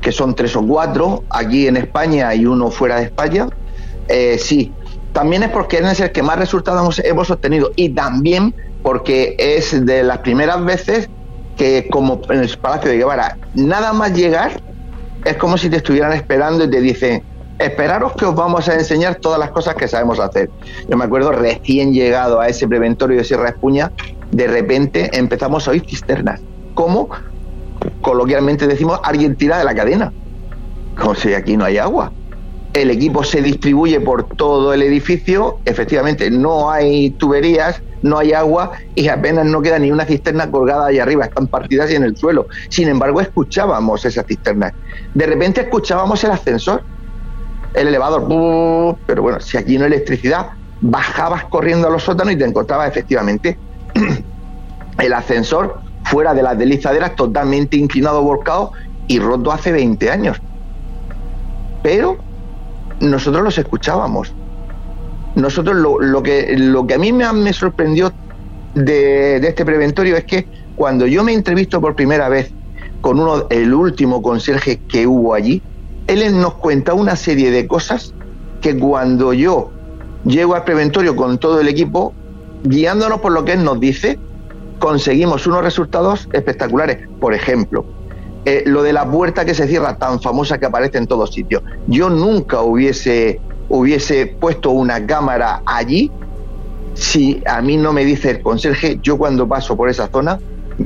que 0.00 0.12
son 0.12 0.34
tres 0.34 0.54
o 0.56 0.66
cuatro, 0.66 1.24
aquí 1.30 1.66
en 1.66 1.76
España 1.76 2.34
y 2.34 2.46
uno 2.46 2.70
fuera 2.70 2.96
de 2.98 3.04
España. 3.04 3.48
Eh, 4.08 4.38
sí, 4.38 4.72
también 5.12 5.42
es 5.42 5.50
porque 5.50 5.78
es 5.78 6.00
el 6.00 6.12
que 6.12 6.22
más 6.22 6.38
resultados 6.38 7.00
hemos 7.04 7.30
obtenido 7.30 7.72
y 7.76 7.88
también 7.88 8.54
porque 8.82 9.34
es 9.38 9.84
de 9.84 10.02
las 10.04 10.18
primeras 10.18 10.64
veces 10.64 11.08
que 11.56 11.88
como 11.90 12.20
en 12.28 12.40
el 12.40 12.58
Palacio 12.58 12.90
de 12.90 12.98
Guevara, 12.98 13.38
nada 13.54 13.92
más 13.92 14.12
llegar 14.12 14.60
es 15.24 15.36
como 15.36 15.58
si 15.58 15.68
te 15.68 15.76
estuvieran 15.78 16.12
esperando 16.12 16.64
y 16.64 16.70
te 16.70 16.80
dicen, 16.80 17.22
esperaros 17.58 18.12
que 18.12 18.26
os 18.26 18.34
vamos 18.34 18.68
a 18.68 18.74
enseñar 18.74 19.16
todas 19.16 19.38
las 19.38 19.50
cosas 19.50 19.74
que 19.74 19.88
sabemos 19.88 20.20
hacer. 20.20 20.50
Yo 20.88 20.96
me 20.96 21.04
acuerdo 21.04 21.32
recién 21.32 21.92
llegado 21.92 22.40
a 22.40 22.48
ese 22.48 22.68
preventorio 22.68 23.18
de 23.18 23.24
Sierra 23.24 23.48
Espuña, 23.48 23.92
de 24.30 24.46
repente 24.46 25.10
empezamos 25.14 25.66
a 25.66 25.72
oír 25.72 25.84
cisternas, 25.86 26.40
como 26.74 27.08
coloquialmente 28.02 28.66
decimos 28.66 29.00
alguien 29.02 29.36
tira 29.36 29.58
de 29.58 29.64
la 29.64 29.74
cadena, 29.74 30.12
como 30.98 31.14
si 31.14 31.34
aquí 31.34 31.56
no 31.56 31.64
hay 31.64 31.78
agua. 31.78 32.12
El 32.74 32.90
equipo 32.90 33.24
se 33.24 33.40
distribuye 33.40 34.00
por 34.00 34.24
todo 34.36 34.74
el 34.74 34.82
edificio, 34.82 35.58
efectivamente 35.64 36.30
no 36.30 36.70
hay 36.70 37.10
tuberías, 37.10 37.80
no 38.02 38.18
hay 38.18 38.32
agua 38.32 38.72
y 38.94 39.08
apenas 39.08 39.46
no 39.46 39.62
queda 39.62 39.78
ni 39.78 39.90
una 39.90 40.04
cisterna 40.04 40.50
colgada 40.50 40.86
ahí 40.86 40.98
arriba, 40.98 41.24
están 41.24 41.46
partidas 41.46 41.90
y 41.90 41.94
en 41.94 42.04
el 42.04 42.16
suelo. 42.16 42.46
Sin 42.68 42.88
embargo, 42.88 43.20
escuchábamos 43.20 44.04
esas 44.04 44.26
cisternas. 44.26 44.72
De 45.14 45.26
repente 45.26 45.62
escuchábamos 45.62 46.22
el 46.24 46.30
ascensor, 46.30 46.82
el 47.74 47.88
elevador, 47.88 48.96
pero 49.06 49.22
bueno, 49.22 49.40
si 49.40 49.56
aquí 49.56 49.78
no 49.78 49.84
hay 49.84 49.92
electricidad, 49.92 50.50
bajabas 50.80 51.44
corriendo 51.44 51.88
a 51.88 51.90
los 51.90 52.02
sótanos 52.02 52.34
y 52.34 52.36
te 52.36 52.44
encontrabas 52.44 52.88
efectivamente 52.88 53.58
el 54.98 55.12
ascensor 55.12 55.80
fuera 56.04 56.34
de 56.34 56.42
las 56.42 56.58
deslizaderas 56.58 57.16
totalmente 57.16 57.76
inclinado, 57.76 58.22
volcado 58.22 58.72
y 59.08 59.18
roto 59.18 59.52
hace 59.52 59.72
20 59.72 60.10
años. 60.10 60.40
Pero 61.82 62.18
nosotros 63.00 63.42
los 63.42 63.58
escuchábamos. 63.58 64.32
Nosotros 65.36 65.76
lo, 65.76 66.22
que, 66.22 66.56
lo 66.58 66.86
que 66.86 66.94
a 66.94 66.98
mí 66.98 67.12
me, 67.12 67.32
me 67.32 67.52
sorprendió 67.52 68.12
de, 68.74 69.38
de 69.40 69.48
este 69.48 69.64
preventorio 69.64 70.16
es 70.16 70.24
que 70.24 70.46
cuando 70.74 71.06
yo 71.06 71.22
me 71.22 71.32
entrevisto 71.32 71.80
por 71.80 71.94
primera 71.94 72.28
vez 72.28 72.50
con 73.00 73.20
uno, 73.20 73.46
el 73.50 73.72
último 73.72 74.20
conserje 74.22 74.80
que 74.88 75.06
hubo 75.06 75.34
allí, 75.34 75.62
él 76.06 76.40
nos 76.40 76.54
cuenta 76.54 76.94
una 76.94 77.16
serie 77.16 77.50
de 77.50 77.66
cosas 77.66 78.12
que 78.60 78.76
cuando 78.76 79.32
yo 79.32 79.70
llego 80.24 80.54
al 80.54 80.64
preventorio 80.64 81.14
con 81.14 81.38
todo 81.38 81.60
el 81.60 81.68
equipo, 81.68 82.12
guiándonos 82.64 83.20
por 83.20 83.32
lo 83.32 83.44
que 83.44 83.52
él 83.52 83.64
nos 83.64 83.78
dice, 83.80 84.18
conseguimos 84.78 85.46
unos 85.46 85.62
resultados 85.62 86.28
espectaculares. 86.32 87.08
Por 87.20 87.34
ejemplo, 87.34 87.84
eh, 88.44 88.62
lo 88.66 88.82
de 88.82 88.92
la 88.92 89.10
puerta 89.10 89.44
que 89.44 89.54
se 89.54 89.66
cierra 89.66 89.98
tan 89.98 90.20
famosa 90.20 90.58
que 90.58 90.66
aparece 90.66 90.98
en 90.98 91.06
todos 91.06 91.32
sitios. 91.32 91.62
Yo 91.86 92.10
nunca 92.10 92.62
hubiese, 92.62 93.40
hubiese 93.68 94.26
puesto 94.26 94.70
una 94.70 95.04
cámara 95.06 95.62
allí 95.66 96.10
si 96.96 97.42
a 97.46 97.60
mí 97.60 97.76
no 97.76 97.92
me 97.92 98.04
dice 98.04 98.30
el 98.30 98.40
conserje, 98.40 98.98
yo 99.02 99.18
cuando 99.18 99.46
paso 99.46 99.76
por 99.76 99.90
esa 99.90 100.08
zona 100.08 100.40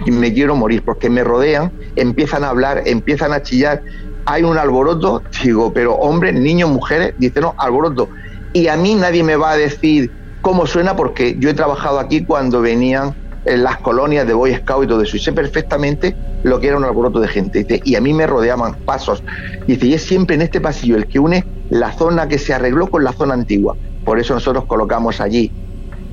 me 0.06 0.32
quiero 0.32 0.56
morir 0.56 0.82
porque 0.84 1.08
me 1.08 1.24
rodean, 1.24 1.72
empiezan 1.96 2.44
a 2.44 2.48
hablar, 2.48 2.82
empiezan 2.86 3.32
a 3.32 3.42
chillar, 3.42 3.82
hay 4.26 4.42
un 4.42 4.58
alboroto, 4.58 5.22
digo, 5.42 5.72
pero 5.72 5.94
hombres, 5.94 6.34
niños, 6.34 6.70
mujeres, 6.70 7.14
dice 7.18 7.40
no, 7.40 7.54
alboroto. 7.58 8.08
Y 8.52 8.66
a 8.66 8.76
mí 8.76 8.94
nadie 8.94 9.22
me 9.22 9.36
va 9.36 9.52
a 9.52 9.56
decir 9.56 10.10
cómo 10.42 10.66
suena 10.66 10.96
porque 10.96 11.36
yo 11.38 11.50
he 11.50 11.54
trabajado 11.54 11.98
aquí 12.00 12.24
cuando 12.24 12.60
venían 12.60 13.14
en 13.44 13.62
las 13.62 13.78
colonias 13.78 14.26
de 14.26 14.34
Boy 14.34 14.54
Scout 14.54 14.84
y 14.84 14.88
todo 14.88 15.02
eso, 15.02 15.16
y 15.16 15.20
sé 15.20 15.32
perfectamente 15.32 16.14
lo 16.42 16.60
que 16.60 16.68
era 16.68 16.76
un 16.76 16.84
alboroto 16.84 17.20
de 17.20 17.28
gente. 17.28 17.80
Y 17.84 17.94
a 17.94 18.00
mí 18.00 18.12
me 18.12 18.26
rodeaban 18.26 18.74
pasos. 18.84 19.22
Dice, 19.66 19.86
y 19.86 19.94
es 19.94 20.02
siempre 20.02 20.36
en 20.36 20.42
este 20.42 20.60
pasillo 20.60 20.96
el 20.96 21.06
que 21.06 21.18
une 21.18 21.44
la 21.70 21.92
zona 21.92 22.28
que 22.28 22.38
se 22.38 22.52
arregló 22.52 22.88
con 22.90 23.04
la 23.04 23.12
zona 23.12 23.34
antigua. 23.34 23.76
Por 24.04 24.18
eso 24.18 24.34
nosotros 24.34 24.64
colocamos 24.66 25.20
allí 25.20 25.52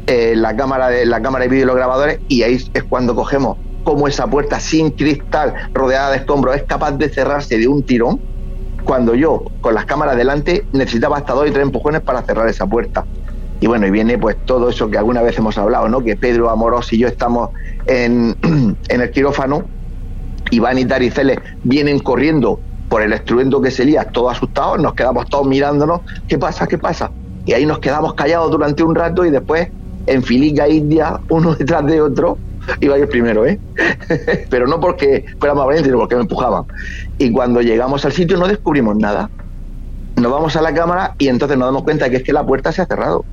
eh, 0.07 0.35
la 0.35 0.55
cámara 0.55 0.89
de 0.89 1.05
la 1.05 1.21
cámara 1.21 1.43
de 1.43 1.49
vídeo 1.49 1.63
y 1.63 1.67
los 1.67 1.75
grabadores 1.75 2.19
y 2.29 2.43
ahí 2.43 2.57
es 2.73 2.83
cuando 2.83 3.13
cogemos 3.13 3.57
cómo 3.83 4.07
esa 4.07 4.25
puerta 4.25 4.59
sin 4.59 4.91
cristal 4.91 5.53
rodeada 5.73 6.11
de 6.11 6.17
escombros 6.17 6.55
es 6.55 6.63
capaz 6.63 6.93
de 6.93 7.09
cerrarse 7.09 7.57
de 7.57 7.67
un 7.67 7.83
tirón 7.83 8.21
cuando 8.85 9.15
yo 9.15 9.43
con 9.59 9.73
las 9.73 9.85
cámaras 9.85 10.15
delante 10.15 10.65
necesitaba 10.71 11.17
hasta 11.17 11.33
dos 11.33 11.45
y 11.47 11.51
tres 11.51 11.63
empujones 11.63 11.99
para 12.01 12.21
cerrar 12.21 12.47
esa 12.47 12.65
puerta 12.65 13.05
y 13.59 13.67
bueno 13.67 13.85
y 13.85 13.91
viene 13.91 14.17
pues 14.17 14.37
todo 14.45 14.69
eso 14.69 14.89
que 14.89 14.97
alguna 14.97 15.21
vez 15.21 15.37
hemos 15.37 15.57
hablado 15.57 15.89
no 15.89 16.01
que 16.01 16.15
Pedro 16.15 16.49
Amorós 16.49 16.93
y 16.93 16.99
yo 16.99 17.09
estamos 17.09 17.49
en, 17.85 18.33
en 18.87 19.01
el 19.01 19.11
quirófano 19.11 19.65
Iván 20.51 20.77
y 20.77 20.85
Tariceles 20.85 21.39
vienen 21.63 21.99
corriendo 21.99 22.61
por 22.89 23.01
el 23.01 23.13
estruendo 23.13 23.61
que 23.61 23.71
se 23.71 23.85
lía, 23.85 24.05
todos 24.05 24.37
asustados, 24.37 24.79
nos 24.79 24.93
quedamos 24.93 25.27
todos 25.29 25.47
mirándonos, 25.47 26.01
¿qué 26.27 26.37
pasa? 26.37 26.67
¿qué 26.67 26.77
pasa? 26.77 27.11
Y 27.45 27.53
ahí 27.53 27.65
nos 27.65 27.79
quedamos 27.79 28.13
callados 28.13 28.51
durante 28.51 28.83
un 28.83 28.95
rato 28.95 29.25
y 29.25 29.29
después 29.29 29.69
en 30.05 30.23
filica 30.23 30.67
india, 30.67 31.19
uno 31.29 31.55
detrás 31.59 31.85
de 31.85 32.01
otro, 32.01 32.37
iba 32.79 32.97
ir 32.97 33.07
primero, 33.07 33.45
¿eh? 33.45 33.59
Pero 34.49 34.67
no 34.67 34.79
porque 34.79 35.25
fuéramos 35.39 35.65
valientes, 35.65 35.87
sino 35.87 35.99
porque 35.99 36.15
me 36.15 36.21
empujaban. 36.21 36.63
Y 37.17 37.31
cuando 37.31 37.61
llegamos 37.61 38.03
al 38.05 38.11
sitio 38.11 38.37
no 38.37 38.47
descubrimos 38.47 38.95
nada. 38.97 39.29
Nos 40.15 40.31
vamos 40.31 40.55
a 40.55 40.61
la 40.61 40.73
cámara 40.73 41.13
y 41.19 41.27
entonces 41.27 41.57
nos 41.57 41.67
damos 41.67 41.83
cuenta 41.83 42.05
de 42.05 42.11
que 42.11 42.17
es 42.17 42.23
que 42.23 42.33
la 42.33 42.45
puerta 42.45 42.71
se 42.71 42.81
ha 42.81 42.85
cerrado. 42.85 43.23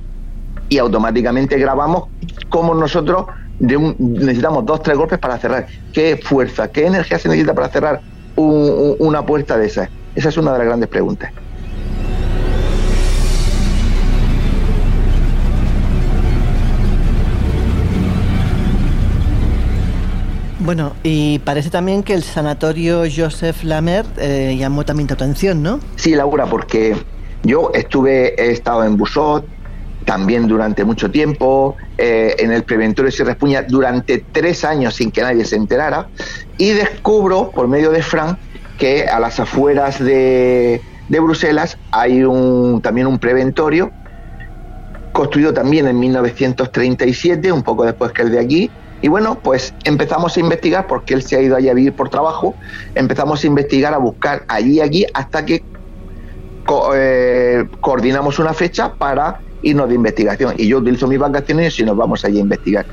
Y 0.69 0.77
automáticamente 0.77 1.57
grabamos 1.57 2.05
cómo 2.49 2.73
nosotros 2.73 3.25
necesitamos 3.59 4.65
dos, 4.65 4.81
tres 4.83 4.97
golpes 4.97 5.19
para 5.19 5.37
cerrar. 5.37 5.67
¿Qué 5.93 6.19
fuerza, 6.23 6.67
qué 6.69 6.85
energía 6.85 7.19
se 7.19 7.27
necesita 7.27 7.53
para 7.53 7.69
cerrar 7.69 8.01
un- 8.35 8.47
un- 8.47 8.95
una 8.99 9.25
puerta 9.25 9.57
de 9.57 9.67
esas? 9.67 9.89
Esa 10.15 10.29
es 10.29 10.37
una 10.37 10.53
de 10.53 10.59
las 10.59 10.67
grandes 10.67 10.89
preguntas. 10.89 11.31
Bueno, 20.59 20.93
y 21.03 21.39
parece 21.39 21.69
también 21.69 22.01
que 22.01 22.13
el 22.13 22.23
sanatorio 22.23 23.03
Joseph 23.15 23.63
Lamer 23.63 24.05
eh, 24.17 24.55
llamó 24.57 24.83
también 24.85 25.07
tu 25.07 25.13
atención, 25.13 25.61
¿no? 25.61 25.79
Sí, 25.95 26.15
Laura, 26.15 26.45
porque 26.45 26.95
yo 27.43 27.71
estuve, 27.73 28.33
he 28.41 28.51
estado 28.51 28.83
en 28.83 28.97
Busot 28.97 29.45
también 30.05 30.47
durante 30.47 30.85
mucho 30.85 31.11
tiempo, 31.11 31.75
eh, 31.97 32.35
en 32.39 32.51
el 32.51 32.63
preventorio 32.63 33.09
de 33.09 33.15
Sierra 33.15 33.31
Espuña 33.31 33.63
durante 33.63 34.23
tres 34.31 34.63
años 34.63 34.95
sin 34.95 35.11
que 35.11 35.21
nadie 35.21 35.45
se 35.45 35.55
enterara, 35.55 36.07
y 36.57 36.71
descubro 36.71 37.51
por 37.51 37.67
medio 37.67 37.91
de 37.91 38.01
Fran 38.01 38.37
que 38.77 39.05
a 39.05 39.19
las 39.19 39.39
afueras 39.39 39.99
de, 39.99 40.81
de 41.09 41.19
Bruselas 41.19 41.77
hay 41.91 42.23
un, 42.23 42.81
también 42.81 43.07
un 43.07 43.19
preventorio 43.19 43.91
construido 45.11 45.53
también 45.53 45.87
en 45.87 45.97
1937, 45.97 47.51
un 47.51 47.63
poco 47.63 47.85
después 47.85 48.11
que 48.11 48.21
el 48.21 48.31
de 48.31 48.39
aquí. 48.39 48.69
Y 49.01 49.07
bueno, 49.07 49.39
pues 49.41 49.73
empezamos 49.85 50.35
a 50.35 50.39
investigar, 50.41 50.87
porque 50.87 51.13
él 51.13 51.23
se 51.23 51.37
ha 51.37 51.41
ido 51.41 51.55
allí 51.55 51.69
a 51.69 51.73
vivir 51.73 51.93
por 51.93 52.09
trabajo, 52.09 52.53
empezamos 52.95 53.43
a 53.43 53.47
investigar, 53.47 53.93
a 53.93 53.97
buscar 53.97 54.43
allí 54.49 54.73
y 54.73 54.81
aquí, 54.81 55.05
hasta 55.13 55.45
que 55.45 55.63
eh, 56.95 57.65
coordinamos 57.79 58.39
una 58.39 58.53
fecha 58.53 58.93
para 58.93 59.39
irnos 59.65 59.89
de 59.89 59.95
investigación. 59.95 60.53
Y 60.57 60.67
yo 60.67 60.77
utilizo 60.77 61.07
mis 61.07 61.19
vacaciones 61.19 61.77
y 61.79 61.83
nos 61.83 61.97
vamos 61.97 62.23
allí 62.23 62.37
a 62.37 62.41
investigar. 62.41 62.85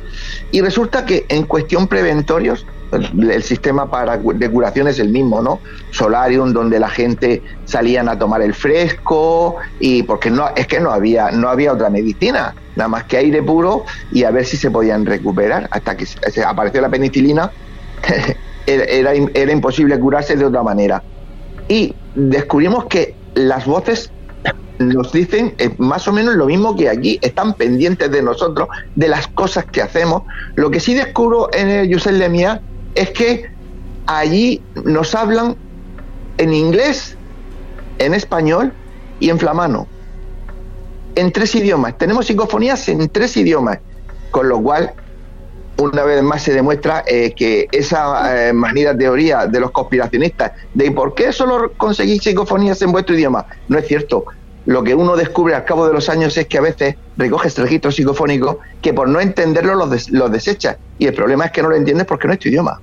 Y 0.51 0.61
resulta 0.61 1.05
que 1.05 1.27
en 1.29 1.45
cuestión 1.45 1.87
preventorios 1.87 2.67
El, 2.93 3.43
sistema 3.43 3.91
para, 3.91 4.19
de 4.19 4.51
curación 4.51 4.87
es 4.87 4.99
el 4.99 5.09
mismo, 5.09 5.41
¿no? 5.41 5.61
Solarium, 5.93 6.53
donde 6.53 6.79
la 6.79 6.91
gente 6.91 7.41
salían 7.65 8.07
a 8.07 8.19
tomar 8.19 8.43
el 8.43 8.53
fresco 8.53 9.57
y 9.81 10.03
porque 10.03 10.31
no 10.31 10.51
es 10.55 10.67
que 10.67 10.79
no 10.79 10.91
había 10.91 11.31
no 11.31 11.49
había 11.49 11.73
otra 11.73 11.89
medicina, 11.89 12.55
nada 12.77 12.89
más 12.89 13.05
que 13.05 13.17
aire 13.17 13.43
puro 13.43 13.87
y 14.13 14.25
a 14.25 14.31
ver 14.31 14.45
si 14.45 14.59
se 14.59 14.71
podían 14.71 15.07
recuperar 15.07 15.69
hasta 15.71 15.97
que 15.97 16.07
apareció 16.47 16.83
la 16.83 16.91
penicilina. 16.91 17.51
era, 18.67 19.13
era 19.15 19.53
imposible 19.53 19.99
curarse 19.99 20.37
de 20.37 20.45
otra 20.45 20.63
manera. 20.63 21.03
Y 21.69 21.95
descubrimos 22.15 22.85
que 22.87 23.15
las 23.35 23.65
voces 23.65 24.11
nos 24.89 25.13
dicen 25.13 25.55
eh, 25.59 25.75
más 25.79 26.07
o 26.09 26.13
menos 26.13 26.35
lo 26.35 26.47
mismo 26.47 26.77
que 26.77 26.89
aquí, 26.89 27.19
están 27.23 27.55
pendientes 27.55 28.11
de 28.11 28.23
nosotros, 28.23 28.69
de 28.95 29.09
las 29.09 29.29
cosas 29.29 29.65
que 29.67 29.83
hacemos. 29.83 30.23
Lo 30.55 30.71
que 30.71 30.81
sí 30.81 30.95
descubro 30.95 31.49
en 31.53 31.69
el 31.69 31.89
Yusel 31.89 32.19
Lemia 32.19 32.61
es 32.95 33.11
que 33.11 33.51
allí 34.07 34.63
nos 34.85 35.15
hablan 35.15 35.57
en 36.39 36.53
inglés, 36.53 37.17
en 37.99 38.15
español 38.15 38.73
y 39.21 39.31
en 39.31 39.39
flamano. 39.39 39.87
En 41.15 41.31
tres 41.31 41.55
idiomas. 41.55 41.99
Tenemos 41.99 42.27
psicofonías 42.27 42.89
en 42.89 43.09
tres 43.09 43.37
idiomas. 43.37 43.79
Con 44.31 44.49
lo 44.49 44.63
cual, 44.63 44.95
una 45.77 46.05
vez 46.05 46.23
más 46.23 46.43
se 46.43 46.55
demuestra 46.55 47.05
eh, 47.07 47.33
que 47.37 47.69
esa 47.73 48.49
eh, 48.49 48.53
manida 48.53 48.97
teoría 48.97 49.47
de 49.47 49.61
los 49.61 49.71
conspiracionistas 49.71 50.53
de 50.75 50.91
por 50.91 51.15
qué 51.15 51.33
solo 51.33 51.73
conseguís 51.77 52.23
psicofonías 52.23 52.81
en 52.83 52.93
vuestro 52.93 53.15
idioma, 53.15 53.47
no 53.69 53.79
es 53.79 53.87
cierto. 53.87 54.25
Lo 54.65 54.83
que 54.83 54.95
uno 54.95 55.17
descubre 55.17 55.55
al 55.55 55.65
cabo 55.65 55.87
de 55.87 55.93
los 55.93 56.09
años 56.09 56.37
es 56.37 56.47
que 56.47 56.59
a 56.59 56.63
veces 56.63 56.95
recoges 57.17 57.59
registros 57.59 57.97
psicofónicos 57.97 58.57
que 58.81 58.95
por 58.95 59.09
no 59.09 59.21
entenderlo 59.21 59.75
los, 59.75 59.91
des- 59.91 60.11
los 60.11 60.31
desechas. 60.31 60.77
Y 60.97 61.07
el 61.07 61.15
problema 61.15 61.47
es 61.47 61.53
que 61.53 61.63
no 61.63 61.71
lo 61.71 61.77
entiendes 61.77 62.07
porque 62.07 62.29
no 62.29 62.35
es 62.35 62.39
tu 62.39 62.49
idioma. 62.49 62.79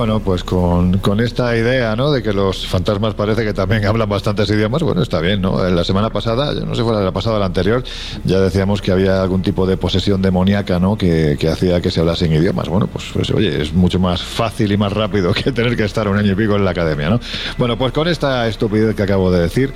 Bueno, 0.00 0.18
pues 0.20 0.44
con, 0.44 0.96
con 0.96 1.20
esta 1.20 1.54
idea, 1.54 1.94
¿no? 1.94 2.10
De 2.10 2.22
que 2.22 2.32
los 2.32 2.66
fantasmas 2.66 3.12
parece 3.12 3.44
que 3.44 3.52
también 3.52 3.84
hablan 3.84 4.08
bastantes 4.08 4.48
idiomas, 4.48 4.82
bueno, 4.82 5.02
está 5.02 5.20
bien, 5.20 5.42
¿no? 5.42 5.62
La 5.68 5.84
semana 5.84 6.08
pasada, 6.08 6.54
yo 6.54 6.60
no 6.62 6.74
sé 6.74 6.80
si 6.80 6.88
fue 6.88 7.04
la 7.04 7.12
pasada 7.12 7.36
o 7.36 7.38
la 7.38 7.44
anterior, 7.44 7.84
ya 8.24 8.40
decíamos 8.40 8.80
que 8.80 8.92
había 8.92 9.20
algún 9.20 9.42
tipo 9.42 9.66
de 9.66 9.76
posesión 9.76 10.22
demoníaca, 10.22 10.78
¿no? 10.78 10.96
Que, 10.96 11.36
que 11.38 11.50
hacía 11.50 11.82
que 11.82 11.90
se 11.90 12.00
hablasen 12.00 12.32
idiomas. 12.32 12.70
Bueno, 12.70 12.86
pues, 12.86 13.10
pues, 13.12 13.30
oye, 13.30 13.60
es 13.60 13.74
mucho 13.74 13.98
más 13.98 14.22
fácil 14.22 14.72
y 14.72 14.78
más 14.78 14.90
rápido 14.90 15.34
que 15.34 15.52
tener 15.52 15.76
que 15.76 15.84
estar 15.84 16.08
un 16.08 16.16
año 16.16 16.32
y 16.32 16.34
pico 16.34 16.56
en 16.56 16.64
la 16.64 16.70
academia, 16.70 17.10
¿no? 17.10 17.20
Bueno, 17.58 17.76
pues 17.76 17.92
con 17.92 18.08
esta 18.08 18.48
estupidez 18.48 18.96
que 18.96 19.02
acabo 19.02 19.30
de 19.30 19.42
decir, 19.42 19.74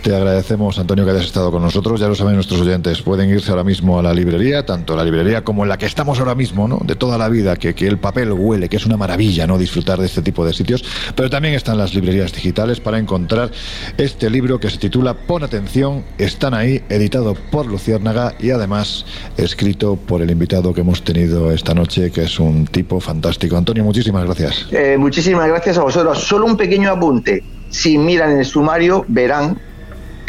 te 0.00 0.16
agradecemos, 0.16 0.78
Antonio, 0.78 1.04
que 1.04 1.10
hayas 1.10 1.24
estado 1.26 1.50
con 1.50 1.60
nosotros. 1.60 2.00
Ya 2.00 2.08
lo 2.08 2.14
saben 2.14 2.36
nuestros 2.36 2.60
oyentes, 2.60 3.02
pueden 3.02 3.28
irse 3.28 3.50
ahora 3.50 3.64
mismo 3.64 3.98
a 3.98 4.02
la 4.02 4.14
librería, 4.14 4.64
tanto 4.64 4.96
la 4.96 5.04
librería 5.04 5.44
como 5.44 5.64
en 5.64 5.68
la 5.68 5.76
que 5.76 5.84
estamos 5.84 6.18
ahora 6.18 6.34
mismo, 6.34 6.66
¿no? 6.66 6.80
De 6.82 6.94
toda 6.94 7.18
la 7.18 7.28
vida, 7.28 7.56
que, 7.56 7.74
que 7.74 7.86
el 7.86 7.98
papel 7.98 8.32
huele, 8.32 8.70
que 8.70 8.78
es 8.78 8.86
una 8.86 8.96
maravilla, 8.96 9.46
¿no? 9.46 9.58
Disfrutar 9.66 9.98
de 9.98 10.06
este 10.06 10.22
tipo 10.22 10.46
de 10.46 10.52
sitios. 10.54 10.84
Pero 11.16 11.28
también 11.28 11.54
están 11.54 11.76
las 11.76 11.92
librerías 11.92 12.32
digitales 12.32 12.78
para 12.78 13.00
encontrar 13.00 13.50
este 13.98 14.30
libro 14.30 14.60
que 14.60 14.70
se 14.70 14.78
titula 14.78 15.14
Pon 15.14 15.42
atención, 15.42 16.04
están 16.18 16.54
ahí, 16.54 16.82
editado 16.88 17.34
por 17.50 17.66
Luciérnaga 17.66 18.34
y 18.38 18.50
además 18.50 19.04
escrito 19.36 19.96
por 19.96 20.22
el 20.22 20.30
invitado 20.30 20.72
que 20.72 20.82
hemos 20.82 21.02
tenido 21.02 21.50
esta 21.50 21.74
noche, 21.74 22.12
que 22.12 22.22
es 22.22 22.38
un 22.38 22.68
tipo 22.68 23.00
fantástico. 23.00 23.56
Antonio, 23.56 23.82
muchísimas 23.82 24.24
gracias. 24.24 24.68
Eh, 24.70 24.94
muchísimas 24.96 25.48
gracias 25.48 25.78
a 25.78 25.82
vosotros. 25.82 26.16
Solo 26.22 26.46
un 26.46 26.56
pequeño 26.56 26.88
apunte. 26.92 27.42
Si 27.70 27.98
miran 27.98 28.38
el 28.38 28.44
sumario, 28.44 29.04
verán, 29.08 29.58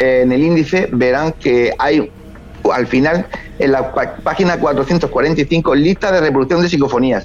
eh, 0.00 0.22
en 0.24 0.32
el 0.32 0.42
índice, 0.42 0.88
verán 0.90 1.32
que 1.38 1.72
hay 1.78 2.10
al 2.72 2.88
final, 2.88 3.24
en 3.60 3.70
la 3.70 3.94
pá- 3.94 4.16
página 4.16 4.58
445, 4.58 5.76
lista 5.76 6.10
de 6.10 6.20
reproducción 6.22 6.60
de 6.60 6.68
psicofonías. 6.68 7.24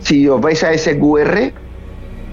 Si 0.00 0.28
os 0.28 0.40
vais 0.40 0.62
a 0.62 0.72
ese 0.72 0.98
QR, 0.98 1.52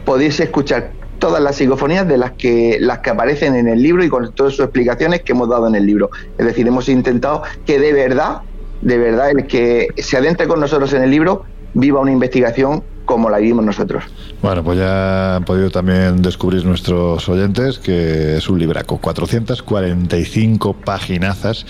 podéis 0.06 0.40
escuchar 0.40 0.92
todas 1.20 1.42
las 1.42 1.56
psicofonías 1.56 2.08
de 2.08 2.18
las 2.18 2.32
que 2.34 2.78
las 2.80 3.00
que 3.00 3.10
aparecen 3.10 3.56
en 3.56 3.68
el 3.68 3.82
libro 3.82 4.04
y 4.04 4.10
con 4.10 4.32
todas 4.34 4.54
sus 4.54 4.66
explicaciones 4.66 5.22
que 5.22 5.32
hemos 5.32 5.50
dado 5.50 5.68
en 5.68 5.76
el 5.76 5.86
libro. 5.86 6.10
Es 6.38 6.46
decir, 6.46 6.68
hemos 6.68 6.88
intentado 6.90 7.44
que 7.66 7.80
de 7.80 7.94
verdad, 7.94 8.42
de 8.82 8.98
verdad, 8.98 9.32
el 9.32 9.48
que 9.48 9.88
se 9.98 10.18
adentre 10.18 10.48
con 10.48 10.60
nosotros 10.60 10.94
en 10.94 11.04
el 11.04 11.12
libro 11.12 11.46
viva 11.74 12.00
una 12.00 12.12
investigación 12.12 12.84
como 13.06 13.30
la 13.30 13.38
vivimos 13.38 13.66
nosotros. 13.66 14.04
Bueno, 14.42 14.64
pues 14.64 14.78
ya 14.78 15.38
han 15.38 15.46
podido 15.46 15.70
también 15.70 16.22
descubrir 16.22 16.66
nuestros 16.66 17.28
oyentes 17.30 17.80
que 17.80 18.38
es 18.38 18.50
un 18.50 18.60
libraco, 18.60 18.98
445 18.98 20.74
paginazas 20.74 21.66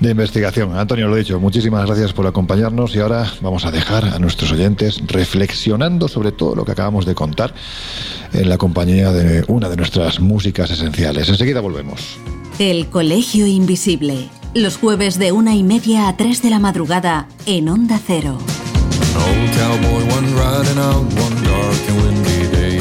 de 0.00 0.10
investigación. 0.10 0.76
Antonio, 0.76 1.08
lo 1.08 1.16
dicho, 1.16 1.38
muchísimas 1.38 1.86
gracias 1.86 2.12
por 2.12 2.26
acompañarnos 2.26 2.94
y 2.96 3.00
ahora 3.00 3.26
vamos 3.42 3.64
a 3.66 3.70
dejar 3.70 4.04
a 4.06 4.18
nuestros 4.18 4.52
oyentes 4.52 5.00
reflexionando 5.06 6.08
sobre 6.08 6.32
todo 6.32 6.54
lo 6.54 6.64
que 6.64 6.72
acabamos 6.72 7.06
de 7.06 7.14
contar 7.14 7.52
en 8.32 8.48
la 8.48 8.58
compañía 8.58 9.12
de 9.12 9.44
una 9.48 9.68
de 9.68 9.76
nuestras 9.76 10.20
músicas 10.20 10.70
esenciales. 10.70 11.28
Enseguida 11.28 11.60
volvemos. 11.60 12.18
El 12.58 12.88
Colegio 12.88 13.46
Invisible. 13.46 14.28
Los 14.54 14.76
jueves 14.76 15.18
de 15.18 15.32
una 15.32 15.54
y 15.54 15.62
media 15.62 16.08
a 16.08 16.16
tres 16.16 16.42
de 16.42 16.50
la 16.50 16.58
madrugada 16.58 17.28
en 17.46 17.68
Onda 17.68 18.00
Cero. 18.04 18.38
An 19.00 19.22
old 19.28 19.50
cowboy 19.58 20.02
went 20.12 20.28
riding 20.36 20.78
out 20.78 21.04
one 21.24 21.36
dark 21.44 21.80
and 21.88 21.96
windy 22.02 22.42
day. 22.56 22.78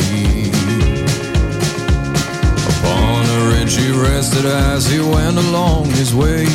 Upon 2.72 3.22
a 3.38 3.40
ridge 3.52 3.76
he 3.76 3.90
rested 3.92 4.46
as 4.46 4.90
he 4.90 5.00
went 5.00 5.38
along 5.38 5.86
his 5.92 6.14
way. 6.14 6.46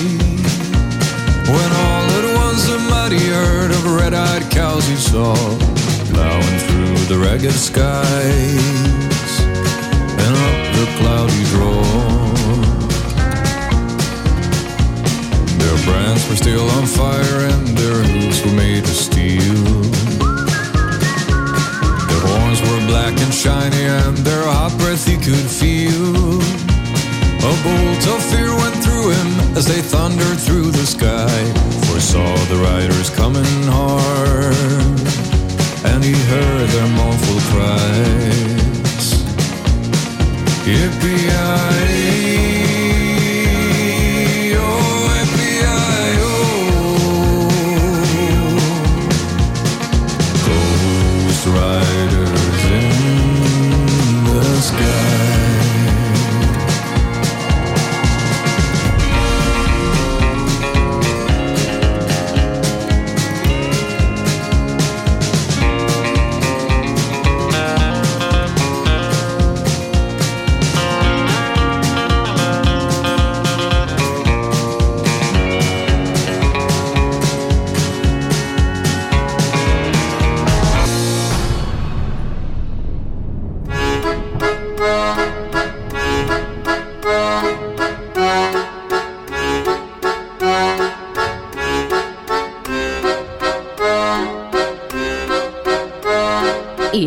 When 1.55 1.70
all 1.85 2.07
at 2.19 2.27
once 2.45 2.69
a 2.69 2.78
mighty 2.91 3.24
herd 3.28 3.70
of 3.70 3.85
red-eyed 4.01 4.51
cows 4.51 4.86
he 4.86 4.97
saw 4.97 5.35
plowing 6.12 6.59
through 6.66 6.97
the 7.11 7.19
ragged 7.19 7.53
skies 7.53 9.31
and 10.24 10.35
up 10.49 10.59
the 10.77 10.86
cloudy 10.99 11.45
draw. 11.53 12.03
Brands 15.85 16.28
were 16.28 16.36
still 16.36 16.69
on 16.70 16.86
fire 16.86 17.40
and 17.52 17.69
their 17.77 18.02
hooves 18.02 18.44
were 18.44 18.52
made 18.52 18.85
of 18.85 18.97
steel. 19.09 19.55
Their 22.09 22.24
horns 22.28 22.61
were 22.62 22.81
black 22.86 23.15
and 23.20 23.32
shiny 23.32 23.85
and 23.85 24.16
their 24.19 24.44
hot 24.44 24.73
breath 24.78 25.06
he 25.06 25.16
could 25.16 25.48
feel. 25.61 26.40
A 27.51 27.52
bolt 27.65 28.05
of 28.15 28.20
fear 28.32 28.52
went 28.62 28.77
through 28.85 29.11
him 29.16 29.31
as 29.56 29.66
they 29.66 29.82
thundered 29.82 30.39
through 30.47 30.70
the 30.70 30.86
sky. 30.86 31.39
For 31.86 31.94
he 31.94 32.01
saw 32.01 32.28
the 32.52 32.56
riders 32.56 33.11
coming 33.11 33.62
hard 33.65 34.98
and 35.90 36.02
he 36.02 36.15
heard 36.32 36.69
their 36.70 36.89
mournful 36.98 37.40
cries. 37.51 39.06
Yippee-yi-oh, 40.65 42.34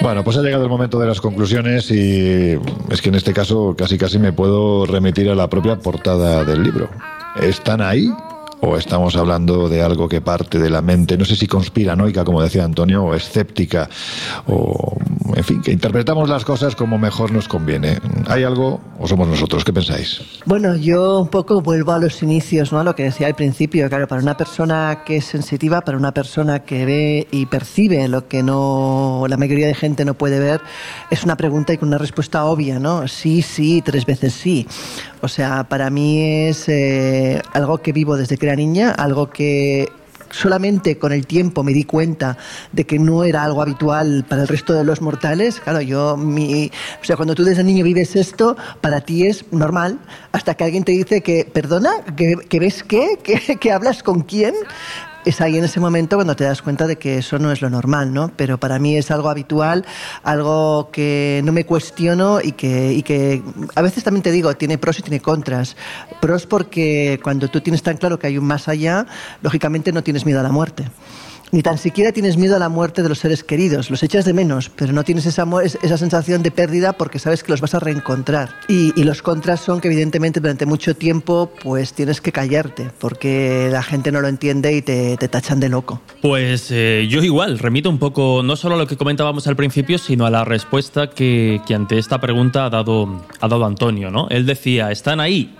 Bueno, 0.00 0.22
pues 0.22 0.36
ha 0.36 0.42
llegado 0.42 0.62
el 0.62 0.70
momento 0.70 1.00
de 1.00 1.08
las 1.08 1.20
conclusiones 1.20 1.90
y 1.90 2.56
es 2.88 3.02
que 3.02 3.08
en 3.08 3.16
este 3.16 3.32
caso 3.32 3.74
casi 3.76 3.98
casi 3.98 4.18
me 4.20 4.32
puedo 4.32 4.86
remitir 4.86 5.28
a 5.28 5.34
la 5.34 5.48
propia 5.48 5.76
portada 5.76 6.44
del 6.44 6.62
libro. 6.62 6.88
¿Están 7.42 7.80
ahí? 7.80 8.08
¿O 8.60 8.76
estamos 8.76 9.16
hablando 9.16 9.68
de 9.68 9.82
algo 9.82 10.08
que 10.08 10.20
parte 10.20 10.58
de 10.58 10.70
la 10.70 10.80
mente, 10.80 11.16
no 11.16 11.24
sé 11.24 11.34
si 11.34 11.46
conspiranoica, 11.46 12.24
como 12.24 12.42
decía 12.42 12.64
Antonio, 12.64 13.04
o 13.04 13.14
escéptica, 13.14 13.88
o 14.46 14.96
en 15.34 15.44
fin, 15.44 15.62
que 15.62 15.72
interpretamos 15.72 16.28
las 16.28 16.44
cosas 16.44 16.74
como 16.74 16.98
mejor 16.98 17.32
nos 17.32 17.48
conviene? 17.48 17.98
¿Hay 18.26 18.44
algo 18.44 18.80
o 18.98 19.06
somos 19.06 19.28
nosotros? 19.28 19.64
¿Qué 19.64 19.72
pensáis? 19.72 20.20
Bueno, 20.44 20.76
yo 20.76 21.20
un 21.20 21.28
poco 21.28 21.60
vuelvo 21.60 21.92
a 21.92 21.98
los 21.98 22.22
inicios, 22.22 22.72
¿no? 22.72 22.80
A 22.80 22.84
lo 22.84 22.94
que 22.94 23.04
decía 23.04 23.26
al 23.26 23.34
principio. 23.34 23.88
Claro, 23.88 24.08
para 24.08 24.22
una 24.22 24.36
persona 24.36 25.02
que 25.04 25.16
es 25.16 25.24
sensitiva, 25.24 25.80
para 25.82 25.98
una 25.98 26.12
persona 26.12 26.60
que 26.60 26.84
ve 26.84 27.28
y 27.30 27.46
percibe 27.46 28.08
lo 28.08 28.28
que 28.28 28.42
no 28.42 29.26
la 29.28 29.36
mayoría 29.36 29.66
de 29.66 29.74
gente 29.74 30.04
no 30.04 30.14
puede 30.14 30.38
ver, 30.38 30.60
es 31.10 31.24
una 31.24 31.36
pregunta 31.36 31.72
y 31.72 31.78
con 31.78 31.88
una 31.88 31.98
respuesta 31.98 32.44
obvia, 32.44 32.78
¿no? 32.78 33.08
Sí, 33.08 33.42
sí, 33.42 33.82
tres 33.84 34.06
veces 34.06 34.32
sí. 34.32 34.66
O 35.20 35.28
sea, 35.28 35.64
para 35.64 35.90
mí 35.90 36.22
es 36.48 36.68
eh, 36.68 37.42
algo 37.52 37.78
que 37.78 37.92
vivo 37.92 38.16
desde 38.16 38.36
que 38.36 38.46
era 38.46 38.56
niña, 38.56 38.90
algo 38.90 39.30
que 39.30 39.88
solamente 40.30 40.98
con 40.98 41.12
el 41.12 41.26
tiempo 41.26 41.62
me 41.62 41.72
di 41.72 41.84
cuenta 41.84 42.36
de 42.72 42.84
que 42.84 42.98
no 42.98 43.24
era 43.24 43.44
algo 43.44 43.62
habitual 43.62 44.24
para 44.28 44.42
el 44.42 44.48
resto 44.48 44.72
de 44.72 44.84
los 44.84 45.00
mortales. 45.00 45.60
Claro, 45.60 45.80
yo, 45.80 46.16
mi, 46.16 46.70
o 47.00 47.04
sea, 47.04 47.16
cuando 47.16 47.34
tú 47.34 47.44
desde 47.44 47.64
niño 47.64 47.84
vives 47.84 48.16
esto, 48.16 48.56
para 48.80 49.00
ti 49.00 49.26
es 49.26 49.44
normal, 49.52 49.98
hasta 50.32 50.54
que 50.54 50.64
alguien 50.64 50.84
te 50.84 50.92
dice 50.92 51.22
que, 51.22 51.44
perdona, 51.44 51.90
que, 52.16 52.58
ves 52.58 52.82
qué, 52.82 53.18
que, 53.22 53.56
que 53.60 53.72
hablas 53.72 54.02
con 54.02 54.22
quién. 54.22 54.54
Es 55.28 55.42
ahí 55.42 55.58
en 55.58 55.64
ese 55.64 55.78
momento 55.78 56.16
cuando 56.16 56.34
te 56.34 56.44
das 56.44 56.62
cuenta 56.62 56.86
de 56.86 56.96
que 56.96 57.18
eso 57.18 57.38
no 57.38 57.52
es 57.52 57.60
lo 57.60 57.68
normal, 57.68 58.14
¿no? 58.14 58.32
Pero 58.34 58.56
para 58.56 58.78
mí 58.78 58.96
es 58.96 59.10
algo 59.10 59.28
habitual, 59.28 59.84
algo 60.22 60.88
que 60.90 61.42
no 61.44 61.52
me 61.52 61.66
cuestiono 61.66 62.40
y 62.42 62.52
que, 62.52 62.94
y 62.94 63.02
que 63.02 63.42
a 63.74 63.82
veces 63.82 64.02
también 64.02 64.22
te 64.22 64.30
digo, 64.30 64.54
tiene 64.54 64.78
pros 64.78 65.00
y 65.00 65.02
tiene 65.02 65.20
contras. 65.20 65.76
Pros 66.22 66.46
porque 66.46 67.20
cuando 67.22 67.48
tú 67.48 67.60
tienes 67.60 67.82
tan 67.82 67.98
claro 67.98 68.18
que 68.18 68.26
hay 68.26 68.38
un 68.38 68.46
más 68.46 68.68
allá, 68.68 69.04
lógicamente 69.42 69.92
no 69.92 70.02
tienes 70.02 70.24
miedo 70.24 70.40
a 70.40 70.42
la 70.42 70.50
muerte. 70.50 70.86
Ni 71.50 71.62
tan 71.62 71.78
siquiera 71.78 72.12
tienes 72.12 72.36
miedo 72.36 72.56
a 72.56 72.58
la 72.58 72.68
muerte 72.68 73.02
de 73.02 73.08
los 73.08 73.18
seres 73.18 73.42
queridos, 73.42 73.90
los 73.90 74.02
echas 74.02 74.24
de 74.24 74.32
menos, 74.34 74.70
pero 74.74 74.92
no 74.92 75.02
tienes 75.04 75.24
esa, 75.26 75.46
esa 75.62 75.96
sensación 75.96 76.42
de 76.42 76.50
pérdida 76.50 76.92
porque 76.92 77.18
sabes 77.18 77.42
que 77.42 77.52
los 77.52 77.60
vas 77.60 77.74
a 77.74 77.80
reencontrar. 77.80 78.50
Y, 78.68 78.92
y 79.00 79.04
los 79.04 79.22
contras 79.22 79.60
son 79.60 79.80
que 79.80 79.88
evidentemente 79.88 80.40
durante 80.40 80.66
mucho 80.66 80.94
tiempo 80.94 81.50
pues 81.62 81.94
tienes 81.94 82.20
que 82.20 82.32
callarte 82.32 82.90
porque 82.98 83.68
la 83.70 83.82
gente 83.82 84.12
no 84.12 84.20
lo 84.20 84.28
entiende 84.28 84.76
y 84.76 84.82
te, 84.82 85.16
te 85.16 85.28
tachan 85.28 85.60
de 85.60 85.68
loco. 85.68 86.02
Pues 86.20 86.70
eh, 86.70 87.06
yo 87.08 87.22
igual, 87.22 87.58
remito 87.58 87.88
un 87.88 87.98
poco 87.98 88.42
no 88.42 88.56
solo 88.56 88.74
a 88.74 88.78
lo 88.78 88.86
que 88.86 88.96
comentábamos 88.96 89.46
al 89.46 89.56
principio, 89.56 89.98
sino 89.98 90.26
a 90.26 90.30
la 90.30 90.44
respuesta 90.44 91.10
que, 91.10 91.60
que 91.66 91.74
ante 91.74 91.98
esta 91.98 92.20
pregunta 92.20 92.66
ha 92.66 92.70
dado, 92.70 93.24
ha 93.40 93.48
dado 93.48 93.64
Antonio, 93.64 94.10
¿no? 94.10 94.28
Él 94.28 94.44
decía, 94.44 94.90
¿están 94.90 95.20
ahí? 95.20 95.54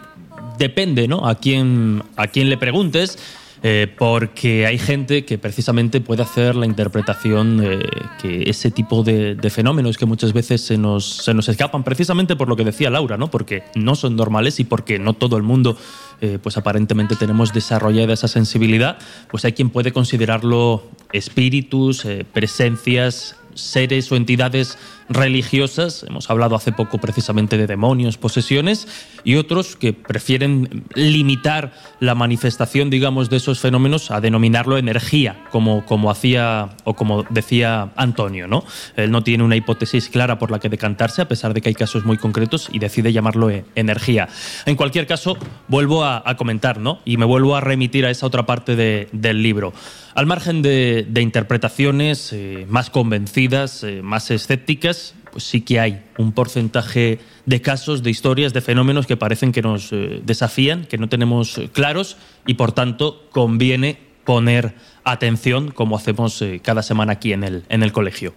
Depende, 0.58 1.08
¿no? 1.08 1.26
A 1.26 1.36
quién, 1.36 2.02
a 2.16 2.26
quién 2.26 2.50
le 2.50 2.58
preguntes, 2.58 3.18
eh, 3.62 3.92
porque 3.98 4.66
hay 4.66 4.78
gente 4.78 5.24
que 5.24 5.38
precisamente 5.38 6.00
puede 6.00 6.22
hacer 6.22 6.54
la 6.54 6.66
interpretación 6.66 7.60
eh, 7.62 7.80
que 8.20 8.48
ese 8.48 8.70
tipo 8.70 9.02
de, 9.02 9.36
fenómenos 9.50 9.96
que 9.96 10.06
muchas 10.06 10.32
veces 10.32 10.60
se 10.60 10.78
nos, 10.78 11.04
se 11.04 11.34
nos 11.34 11.48
escapan, 11.48 11.82
precisamente 11.84 12.36
por 12.36 12.48
lo 12.48 12.56
que 12.56 12.64
decía 12.64 12.90
Laura, 12.90 13.16
¿no? 13.16 13.30
Porque 13.30 13.64
no 13.74 13.94
son 13.94 14.16
normales 14.16 14.60
y 14.60 14.64
porque 14.64 14.98
no 14.98 15.14
todo 15.14 15.36
el 15.36 15.42
mundo 15.42 15.76
eh, 16.20 16.40
pues 16.42 16.56
aparentemente 16.56 17.14
tenemos 17.14 17.52
desarrollada 17.52 18.12
esa 18.12 18.26
sensibilidad, 18.26 18.98
pues 19.30 19.44
hay 19.44 19.52
quien 19.52 19.70
puede 19.70 19.92
considerarlo 19.92 20.82
espíritus, 21.12 22.04
eh, 22.04 22.26
presencias, 22.32 23.36
seres 23.54 24.10
o 24.10 24.16
entidades 24.16 24.78
religiosas, 25.08 26.04
hemos 26.08 26.30
hablado 26.30 26.54
hace 26.56 26.72
poco 26.72 26.98
precisamente 26.98 27.56
de 27.56 27.66
demonios, 27.66 28.18
posesiones, 28.18 28.88
y 29.24 29.36
otros 29.36 29.76
que 29.76 29.92
prefieren 29.92 30.84
limitar 30.94 31.72
la 32.00 32.14
manifestación, 32.14 32.90
digamos, 32.90 33.30
de 33.30 33.38
esos 33.38 33.60
fenómenos 33.60 34.10
a 34.10 34.20
denominarlo 34.20 34.78
energía, 34.78 35.44
como, 35.50 35.84
como 35.86 36.10
hacía 36.10 36.70
o 36.84 36.94
como 36.94 37.24
decía 37.30 37.90
Antonio, 37.96 38.46
¿no? 38.46 38.64
Él 38.96 39.10
no 39.10 39.22
tiene 39.22 39.44
una 39.44 39.56
hipótesis 39.56 40.08
clara 40.08 40.38
por 40.38 40.50
la 40.50 40.58
que 40.58 40.68
decantarse, 40.68 41.22
a 41.22 41.28
pesar 41.28 41.54
de 41.54 41.60
que 41.60 41.70
hay 41.70 41.74
casos 41.74 42.04
muy 42.04 42.16
concretos, 42.16 42.68
y 42.72 42.78
decide 42.78 43.12
llamarlo 43.12 43.50
eh, 43.50 43.64
energía. 43.74 44.28
En 44.66 44.76
cualquier 44.76 45.06
caso, 45.06 45.36
vuelvo 45.68 46.04
a, 46.04 46.22
a 46.24 46.36
comentar, 46.36 46.78
¿no? 46.78 47.00
Y 47.04 47.16
me 47.16 47.24
vuelvo 47.24 47.56
a 47.56 47.60
remitir 47.60 48.06
a 48.06 48.10
esa 48.10 48.26
otra 48.26 48.46
parte 48.46 48.76
de- 48.76 49.08
del 49.12 49.42
libro. 49.42 49.72
Al 50.14 50.26
margen 50.26 50.62
de, 50.62 51.06
de 51.08 51.22
interpretaciones 51.22 52.32
eh, 52.32 52.66
más 52.68 52.90
convencidas, 52.90 53.84
eh, 53.84 54.00
más 54.02 54.30
escépticas, 54.32 54.97
sí 55.38 55.62
que 55.62 55.80
hay 55.80 56.02
un 56.18 56.32
porcentaje 56.32 57.18
de 57.48 57.62
casos, 57.62 58.02
de 58.02 58.10
historias, 58.10 58.52
de 58.52 58.60
fenómenos 58.60 59.06
que 59.06 59.16
parecen 59.16 59.52
que 59.52 59.62
nos 59.62 59.92
eh, 59.92 60.20
desafían, 60.24 60.84
que 60.84 60.98
no 60.98 61.08
tenemos 61.08 61.56
eh, 61.56 61.70
claros 61.72 62.18
y 62.46 62.54
por 62.54 62.72
tanto 62.72 63.28
conviene 63.30 63.98
poner 64.24 64.74
atención 65.04 65.70
como 65.70 65.96
hacemos 65.96 66.42
eh, 66.42 66.60
cada 66.62 66.82
semana 66.82 67.14
aquí 67.14 67.32
en 67.32 67.44
el, 67.44 67.64
en 67.70 67.82
el 67.82 67.92
colegio. 67.92 68.34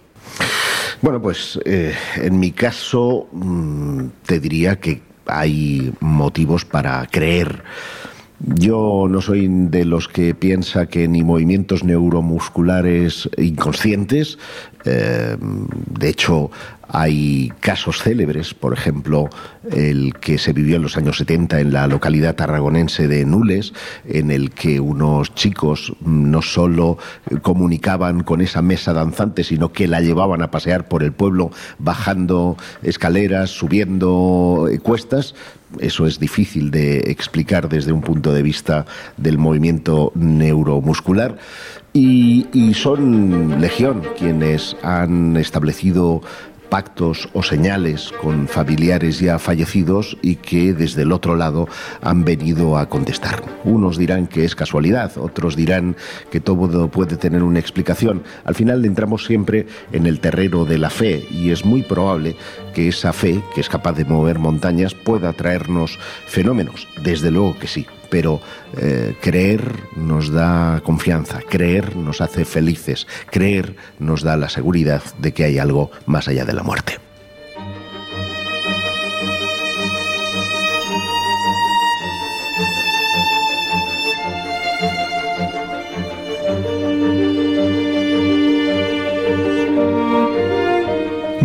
Bueno, 1.02 1.20
pues 1.20 1.58
en 1.64 2.38
mi 2.38 2.52
caso 2.52 3.28
mm, 3.32 4.06
te 4.24 4.38
diría 4.38 4.78
que 4.78 5.02
hay 5.26 5.92
motivos 6.00 6.64
para 6.64 7.04
creer. 7.06 7.64
Yo 8.38 9.06
no 9.08 9.20
soy 9.20 9.48
de 9.48 9.84
los 9.84 10.08
que 10.08 10.34
piensa 10.34 10.86
que 10.86 11.08
ni 11.08 11.22
movimientos 11.22 11.84
neuromusculares 11.84 13.28
inconscientes, 13.36 14.38
de 14.84 16.08
hecho 16.08 16.50
hay 16.94 17.50
casos 17.60 18.02
célebres, 18.02 18.52
por 18.52 18.74
ejemplo, 18.74 19.30
el 19.70 20.12
que 20.20 20.36
se 20.36 20.52
vivió 20.52 20.76
en 20.76 20.82
los 20.82 20.98
años 20.98 21.16
70 21.16 21.60
en 21.60 21.72
la 21.72 21.86
localidad 21.86 22.34
tarragonense 22.34 23.08
de 23.08 23.24
Nules, 23.24 23.72
en 24.04 24.30
el 24.30 24.50
que 24.50 24.78
unos 24.78 25.34
chicos 25.34 25.94
no 26.04 26.42
solo 26.42 26.98
comunicaban 27.40 28.22
con 28.24 28.42
esa 28.42 28.60
mesa 28.60 28.92
danzante, 28.92 29.42
sino 29.42 29.72
que 29.72 29.88
la 29.88 30.02
llevaban 30.02 30.42
a 30.42 30.50
pasear 30.50 30.86
por 30.86 31.02
el 31.02 31.12
pueblo, 31.12 31.50
bajando 31.78 32.58
escaleras, 32.82 33.48
subiendo 33.48 34.68
cuestas. 34.82 35.34
Eso 35.78 36.06
es 36.06 36.20
difícil 36.20 36.70
de 36.70 36.98
explicar 37.10 37.70
desde 37.70 37.92
un 37.92 38.02
punto 38.02 38.34
de 38.34 38.42
vista 38.42 38.84
del 39.16 39.38
movimiento 39.38 40.12
neuromuscular. 40.14 41.38
Y 41.94 42.46
son 42.74 43.60
legión 43.60 44.02
quienes 44.18 44.76
han 44.82 45.36
establecido 45.36 46.22
pactos 46.72 47.28
o 47.34 47.42
señales 47.42 48.12
con 48.22 48.48
familiares 48.48 49.20
ya 49.20 49.38
fallecidos 49.38 50.16
y 50.22 50.36
que 50.36 50.72
desde 50.72 51.02
el 51.02 51.12
otro 51.12 51.36
lado 51.36 51.68
han 52.00 52.24
venido 52.24 52.78
a 52.78 52.88
contestar. 52.88 53.42
Unos 53.64 53.98
dirán 53.98 54.26
que 54.26 54.46
es 54.46 54.56
casualidad, 54.56 55.18
otros 55.18 55.54
dirán 55.54 55.96
que 56.30 56.40
todo 56.40 56.88
puede 56.88 57.18
tener 57.18 57.42
una 57.42 57.58
explicación. 57.58 58.22
Al 58.46 58.54
final 58.54 58.82
entramos 58.86 59.26
siempre 59.26 59.66
en 59.92 60.06
el 60.06 60.18
terreno 60.20 60.64
de 60.64 60.78
la 60.78 60.88
fe 60.88 61.26
y 61.30 61.50
es 61.50 61.66
muy 61.66 61.82
probable 61.82 62.36
que 62.72 62.88
esa 62.88 63.12
fe, 63.12 63.42
que 63.54 63.60
es 63.60 63.68
capaz 63.68 63.92
de 63.92 64.06
mover 64.06 64.38
montañas, 64.38 64.94
pueda 64.94 65.34
traernos 65.34 65.98
fenómenos. 66.24 66.88
Desde 67.02 67.30
luego 67.30 67.58
que 67.58 67.66
sí 67.66 67.86
pero 68.12 68.42
eh, 68.76 69.16
creer 69.22 69.64
nos 69.96 70.30
da 70.30 70.82
confianza, 70.84 71.40
creer 71.48 71.96
nos 71.96 72.20
hace 72.20 72.44
felices, 72.44 73.06
creer 73.30 73.74
nos 73.98 74.20
da 74.22 74.36
la 74.36 74.50
seguridad 74.50 75.02
de 75.18 75.32
que 75.32 75.44
hay 75.44 75.58
algo 75.58 75.90
más 76.04 76.28
allá 76.28 76.44
de 76.44 76.52
la 76.52 76.62
muerte. 76.62 76.98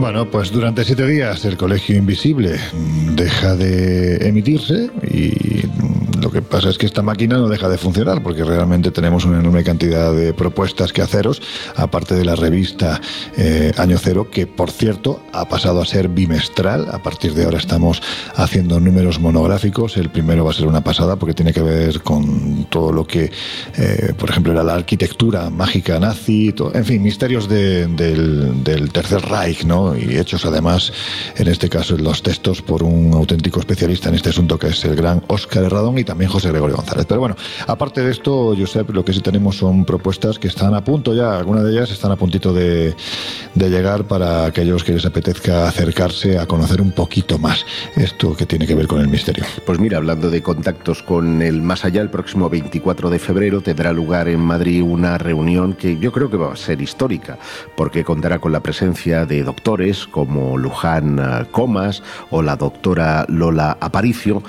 Bueno, 0.08 0.32
pues 0.32 0.54
durante 0.54 0.86
siete 0.86 1.06
días 1.06 1.44
el 1.44 1.58
Colegio 1.58 1.98
Invisible 1.98 2.58
deja 3.14 3.58
de 3.58 4.26
emitirse 4.26 4.90
y 5.04 5.68
Lo 6.22 6.32
que 6.32 6.42
pasa 6.42 6.70
es 6.70 6.78
que 6.78 6.86
esta 6.88 7.02
máquina 7.04 7.38
no 7.38 7.48
deja 7.48 7.70
de 7.70 7.78
funcionar 7.78 8.24
porque 8.24 8.44
realmente 8.44 8.90
tenemos 8.92 9.24
una 9.26 9.40
enorme 9.40 9.64
cantidad 9.64 10.12
de 10.14 10.34
propuestas 10.34 10.92
que 10.92 11.02
haceros, 11.02 11.42
aparte 11.76 12.16
de 12.16 12.26
la 12.26 12.36
revista 12.36 13.00
eh, 13.38 13.72
Año 13.78 13.98
Cero, 14.00 14.30
que 14.32 14.48
por 14.48 14.72
cierto 14.72 15.22
ha 15.32 15.48
pasado 15.48 15.82
a 15.82 15.86
ser 15.86 16.08
bimestral. 16.10 16.88
A 16.92 17.04
partir 17.04 17.34
de 17.34 17.44
ahora 17.46 17.60
estamos 17.60 18.02
haciendo 18.36 18.80
números 18.80 19.20
monográficos. 19.20 19.96
El 19.98 20.10
primero 20.10 20.44
va 20.44 20.52
a 20.52 20.54
ser 20.54 20.68
una 20.68 20.84
pasada 20.84 21.18
porque 21.18 21.34
tiene 21.36 21.54
que 21.54 21.62
ver 21.62 22.02
con 22.02 22.66
todo 22.70 22.92
lo 22.92 23.06
que, 23.06 23.32
eh, 23.78 24.14
por 24.18 24.30
ejemplo, 24.30 24.54
era 24.54 24.64
la 24.64 24.74
arquitectura 24.74 25.50
mágica 25.50 26.00
nazi, 26.00 26.54
en 26.74 26.86
fin, 26.86 27.04
misterios 27.04 27.48
de- 27.48 27.88
del, 27.88 28.64
del 28.64 28.92
Tercer 28.92 29.22
Reich, 29.22 29.64
¿no? 29.66 29.96
Y 29.98 30.18
hechos 30.18 30.46
además, 30.46 30.92
en 31.36 31.48
este 31.48 31.70
caso, 31.70 31.96
en 31.96 32.04
los 32.04 32.22
textos 32.22 32.62
por 32.62 32.84
un 32.84 33.14
auténtico 33.14 33.60
especialista 33.60 34.10
en 34.10 34.16
este 34.16 34.30
asunto 34.30 34.58
que 34.58 34.68
es 34.68 34.84
el 34.86 34.96
gran 34.96 35.24
Óscar 35.28 35.64
Herradón 35.64 35.98
y 35.98 36.04
también 36.04 36.30
José 36.30 36.50
Gregorio 36.50 36.76
González. 36.76 37.06
Pero 37.08 37.20
bueno, 37.20 37.36
aparte 37.68 38.02
de 38.02 38.12
esto, 38.12 38.56
Josep, 38.58 38.90
lo 38.92 39.04
que 39.04 39.14
sí 39.14 39.22
tenemos 39.22 39.58
son 39.58 39.86
propuestas 39.86 40.40
que 40.40 40.48
están 40.48 40.74
a 40.74 40.84
punto 40.84 41.14
ya, 41.14 41.38
algunas 41.38 41.64
de 41.64 41.72
ellas 41.72 41.92
están 41.92 42.12
a 42.12 42.16
puntito 42.16 42.54
de, 42.54 42.96
de 43.56 43.70
llegar 43.70 44.06
para 44.06 44.46
aquellos 44.46 44.84
que 44.84 44.94
les 44.94 45.06
apetezca 45.06 45.68
acercarse 45.68 46.38
a 46.38 46.46
conocer 46.46 46.82
un 46.82 46.92
poquito 46.92 47.38
más 47.40 47.66
esto 47.96 48.36
que 48.36 48.46
tiene 48.46 48.68
que 48.68 48.76
ver 48.76 48.88
con 48.88 49.02
el 49.02 49.08
misterio. 49.08 49.46
Pues 49.66 49.80
mira, 49.80 49.98
hablando 49.98 50.30
de 50.30 50.42
contactos 50.42 51.04
con 51.04 51.42
el 51.42 51.62
más 51.62 51.86
allá, 51.86 52.02
el 52.02 52.10
próximo 52.10 52.50
24 52.50 53.10
de 53.10 53.20
febrero 53.20 53.62
tendrá 53.62 53.94
lugar 53.94 54.28
en 54.28 54.40
Madrid 54.40 54.82
una 54.84 55.18
reunión 55.18 55.74
que 55.74 55.98
yo 55.98 56.12
creo 56.12 56.30
que 56.30 56.38
va 56.38 56.54
a 56.54 56.56
ser 56.56 56.82
histórica, 56.82 57.38
porque 57.76 58.04
contará 58.04 58.40
con 58.40 58.52
la 58.52 58.62
presencia 58.62 59.26
de 59.26 59.44
doctores 59.44 59.87
como 60.12 60.58
Luján 60.58 61.20
eh, 61.20 61.46
Comas 61.52 62.04
o 62.30 62.42
la 62.42 62.56
doctora 62.56 63.26
Lola 63.30 63.78
Aparicio 63.80 64.44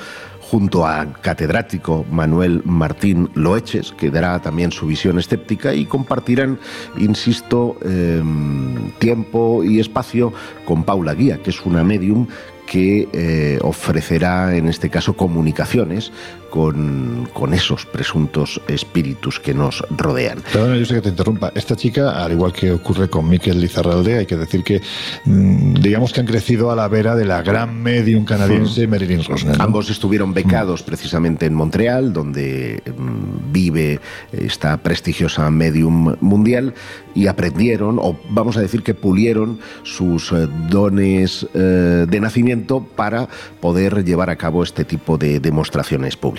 junto 0.50 0.86
a 0.86 1.06
catedrático 1.20 2.06
Manuel 2.10 2.62
Martín 2.64 3.28
Loeches, 3.34 3.92
que 3.92 4.10
dará 4.10 4.40
también 4.40 4.72
su 4.72 4.86
visión 4.86 5.18
escéptica 5.18 5.74
y 5.74 5.84
compartirán, 5.84 6.58
insisto, 6.96 7.76
em, 7.82 8.90
tiempo 8.98 9.62
y 9.62 9.78
espacio 9.78 10.32
con 10.64 10.84
Paula 10.84 11.12
Guía, 11.12 11.42
que 11.42 11.50
es 11.50 11.66
una 11.66 11.84
medium 11.84 12.26
que 12.66 13.08
eh, 13.12 13.58
ofrecerá 13.62 14.56
en 14.56 14.68
este 14.68 14.90
caso 14.90 15.16
comunicaciones 15.16 16.12
con, 16.50 17.28
con 17.32 17.54
esos 17.54 17.86
presuntos 17.86 18.60
espíritus 18.68 19.40
que 19.40 19.54
nos 19.54 19.84
rodean. 19.90 20.42
Perdona, 20.52 20.76
yo 20.76 20.84
sé 20.84 20.94
que 20.94 21.02
te 21.02 21.08
interrumpa. 21.10 21.52
Esta 21.54 21.76
chica, 21.76 22.24
al 22.24 22.32
igual 22.32 22.52
que 22.52 22.72
ocurre 22.72 23.08
con 23.08 23.28
Miquel 23.28 23.60
Lizarralde, 23.60 24.18
hay 24.18 24.26
que 24.26 24.36
decir 24.36 24.64
que, 24.64 24.80
mm, 25.24 25.74
digamos 25.74 26.12
que 26.12 26.20
han 26.20 26.26
crecido 26.26 26.70
a 26.70 26.76
la 26.76 26.88
vera 26.88 27.14
de 27.14 27.24
la 27.24 27.42
gran 27.42 27.82
medium 27.82 28.24
canadiense 28.24 28.86
Marilyn 28.86 29.24
Rosner. 29.24 29.58
¿no? 29.58 29.64
Ambos 29.64 29.90
estuvieron 29.90 30.34
becados 30.34 30.82
precisamente 30.82 31.46
en 31.46 31.54
Montreal, 31.54 32.12
donde 32.12 32.82
mm, 32.86 33.52
vive 33.52 34.00
esta 34.32 34.76
prestigiosa 34.78 35.50
medium 35.50 36.16
mundial, 36.20 36.74
y 37.14 37.26
aprendieron, 37.26 37.98
o 37.98 38.16
vamos 38.30 38.56
a 38.56 38.60
decir 38.60 38.82
que 38.82 38.94
pulieron 38.94 39.58
sus 39.82 40.30
eh, 40.30 40.46
dones 40.70 41.46
eh, 41.52 42.06
de 42.08 42.20
nacimiento 42.20 42.80
para 42.94 43.28
poder 43.60 44.04
llevar 44.04 44.30
a 44.30 44.36
cabo 44.36 44.62
este 44.62 44.84
tipo 44.84 45.18
de 45.18 45.40
demostraciones 45.40 46.16
públicas. 46.16 46.37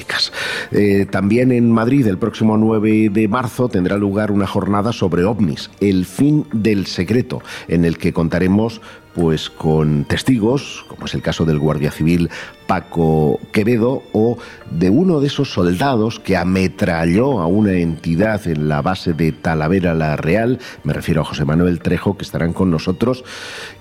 Eh, 0.71 1.05
también 1.09 1.51
en 1.51 1.71
Madrid, 1.71 2.07
el 2.07 2.17
próximo 2.17 2.57
9 2.57 3.09
de 3.09 3.27
marzo, 3.27 3.69
tendrá 3.69 3.97
lugar 3.97 4.31
una 4.31 4.47
jornada 4.47 4.93
sobre 4.93 5.25
ovnis, 5.25 5.69
el 5.79 6.05
fin 6.05 6.45
del 6.51 6.85
secreto, 6.85 7.41
en 7.67 7.85
el 7.85 7.97
que 7.97 8.13
contaremos 8.13 8.81
pues 9.13 9.49
con 9.49 10.05
testigos, 10.05 10.85
como 10.87 11.05
es 11.05 11.13
el 11.13 11.21
caso 11.21 11.43
del 11.45 11.59
guardia 11.59 11.91
civil 11.91 12.29
Paco 12.69 13.39
Quevedo, 13.51 14.03
o 14.13 14.37
de 14.69 14.91
uno 14.91 15.19
de 15.21 15.25
esos 15.25 15.51
soldados 15.51 16.19
que 16.19 16.37
ametralló 16.37 17.39
a 17.39 17.47
una 17.47 17.73
entidad 17.73 18.47
en 18.47 18.69
la 18.69 18.83
base 18.83 19.13
de 19.13 19.31
Talavera 19.31 19.95
la 19.95 20.15
Real, 20.15 20.59
me 20.83 20.93
refiero 20.93 21.21
a 21.21 21.25
José 21.25 21.45
Manuel 21.45 21.79
Trejo, 21.79 22.15
que 22.15 22.23
estarán 22.23 22.53
con 22.53 22.69
nosotros, 22.69 23.23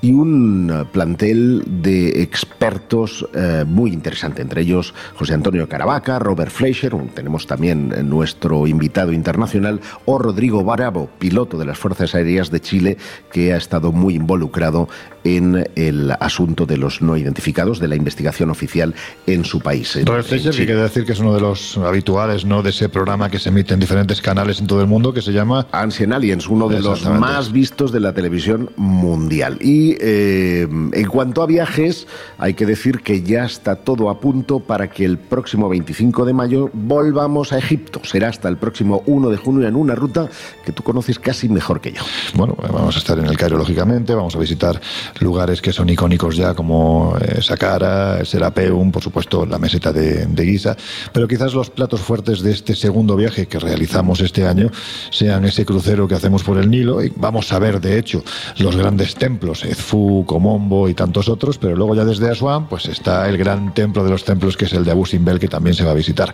y 0.01 0.13
un 0.13 0.87
plantel 0.91 1.65
de 1.67 2.23
expertos 2.23 3.29
eh, 3.35 3.67
muy 3.69 3.93
interesante, 3.93 4.41
entre 4.41 4.63
ellos 4.63 4.95
José 5.17 5.35
Antonio 5.35 5.69
Caravaca, 5.69 6.19
Robert 6.19 6.51
Fleischer, 6.51 6.97
tenemos 7.15 7.47
también 7.47 8.09
nuestro 8.09 8.67
invitado 8.67 9.13
internacional, 9.13 9.83
o 10.07 10.19
Rodrigo 10.19 10.65
Barabo, 10.65 11.11
piloto 11.19 11.59
de 11.59 11.67
las 11.67 11.77
Fuerzas 11.77 12.15
Aéreas 12.15 12.51
de 12.51 12.61
Chile, 12.61 12.97
que 13.31 13.53
ha 13.53 13.59
estado 13.59 13.93
muy 13.93 14.15
involucrado 14.15 14.89
en 15.25 15.69
el 15.75 16.13
asunto 16.21 16.65
de 16.65 16.79
los 16.79 17.03
no 17.03 17.19
identificados, 17.19 17.81
de 17.81 17.89
la 17.89 17.97
investigación 17.97 18.49
oficial 18.49 18.78
en 19.27 19.45
su 19.45 19.61
país. 19.61 19.97
en- 19.97 20.07
Fleischer, 20.07 20.53
que 20.53 20.67
quiere 20.67 20.83
decir 20.83 21.05
que 21.05 21.13
es 21.13 21.21
uno 21.21 21.35
de 21.35 21.41
los 21.41 21.77
habituales 21.79 22.45
¿no? 22.45 22.63
de 22.63 22.71
ese 22.71 22.89
programa 22.89 23.31
que 23.31 23.39
se 23.39 23.49
emite 23.51 23.75
en 23.75 23.81
diferentes 23.81 24.21
canales 24.21 24.61
en 24.61 24.67
todo 24.67 24.81
el 24.81 24.87
mundo, 24.87 25.13
que 25.13 25.23
se 25.23 25.33
llama 25.33 25.67
Ancient 25.73 26.13
Aliens, 26.13 26.49
uno 26.49 26.69
de 26.69 26.81
los 26.81 27.05
más 27.07 27.53
vistos 27.53 27.93
de 27.93 28.01
la 28.01 28.13
televisión 28.13 28.71
mundial. 28.77 29.59
Y 29.61 29.97
eh, 30.01 30.67
en 30.93 31.07
cuanto 31.09 31.43
a 31.43 31.47
viajes, 31.47 32.07
hay 32.39 32.55
que 32.55 32.67
decir 32.67 33.01
que 33.01 33.23
ya 33.23 33.45
está 33.45 33.77
todo 33.77 34.11
a 34.11 34.21
punto 34.21 34.61
para 34.61 34.91
que 34.91 35.05
el 35.05 35.19
próximo 35.19 35.69
25 35.69 36.25
de 36.25 36.33
mayo 36.33 36.71
volvamos 36.73 37.53
a 37.53 37.59
Egipto. 37.59 38.01
Será 38.05 38.29
hasta 38.29 38.49
el 38.49 38.57
próximo 38.57 39.03
1 39.07 39.31
de 39.31 39.37
junio 39.37 39.67
en 39.69 39.77
una 39.77 39.95
ruta 39.95 40.29
que 40.65 40.73
tú 40.73 40.83
conoces 40.83 41.19
casi 41.19 41.49
mejor 41.49 41.81
que 41.81 41.93
yo. 41.93 42.03
Bueno, 42.35 42.57
vamos 42.73 42.97
a 42.97 42.99
estar 42.99 43.19
en 43.19 43.27
el 43.27 43.37
Cairo, 43.37 43.57
lógicamente, 43.57 44.15
vamos 44.15 44.35
a 44.37 44.39
visitar 44.39 44.81
lugares 45.21 45.61
que 45.63 45.73
son 45.73 45.89
icónicos 45.89 46.37
ya, 46.37 46.55
como 46.55 47.17
eh, 47.21 47.41
Saqqara, 47.43 48.21
Serapeum, 48.69 48.93
por 48.93 49.03
supuesto, 49.03 49.47
la 49.47 49.59
meseta 49.59 49.93
de, 49.93 50.27
de 50.27 50.45
Giza, 50.45 50.77
pero 51.13 51.27
quizás 51.27 51.55
los 51.55 51.71
platos 51.71 52.01
fuertes 52.01 52.41
de 52.41 52.53
este 52.53 52.75
segundo 52.75 53.17
viaje 53.17 53.47
que 53.47 53.59
realizamos 53.59 54.21
este 54.21 54.47
año 54.47 54.71
sean 55.11 55.45
ese 55.45 55.65
crucero 55.65 56.07
que 56.07 56.15
hacemos 56.15 56.43
por 56.43 56.59
el 56.59 56.71
Nilo, 56.71 57.03
y 57.03 57.13
vamos 57.17 57.53
a 57.53 57.59
ver, 57.59 57.81
de 57.81 57.99
hecho, 57.99 58.23
los 58.59 58.77
grandes 58.77 59.15
templos, 59.15 59.65
Edfu, 59.65 60.25
Komombo 60.27 60.89
y 60.89 60.95
tantos 60.95 61.29
otros, 61.29 61.59
pero 61.59 61.77
luego 61.77 61.95
ya 61.95 62.05
desde 62.05 62.31
Asuán, 62.31 62.69
pues 62.69 62.87
está 62.87 63.29
el 63.29 63.39
gran 63.39 63.73
templo 63.75 64.05
de 64.05 64.11
los 64.11 64.25
templos, 64.25 64.57
que 64.57 64.67
es 64.67 64.73
el 64.73 64.85
de 64.85 64.91
Abu 64.91 65.07
Simbel, 65.07 65.39
que 65.39 65.49
también 65.49 65.75
se 65.75 65.85
va 65.85 65.93
a 65.93 65.95
visitar. 65.95 66.33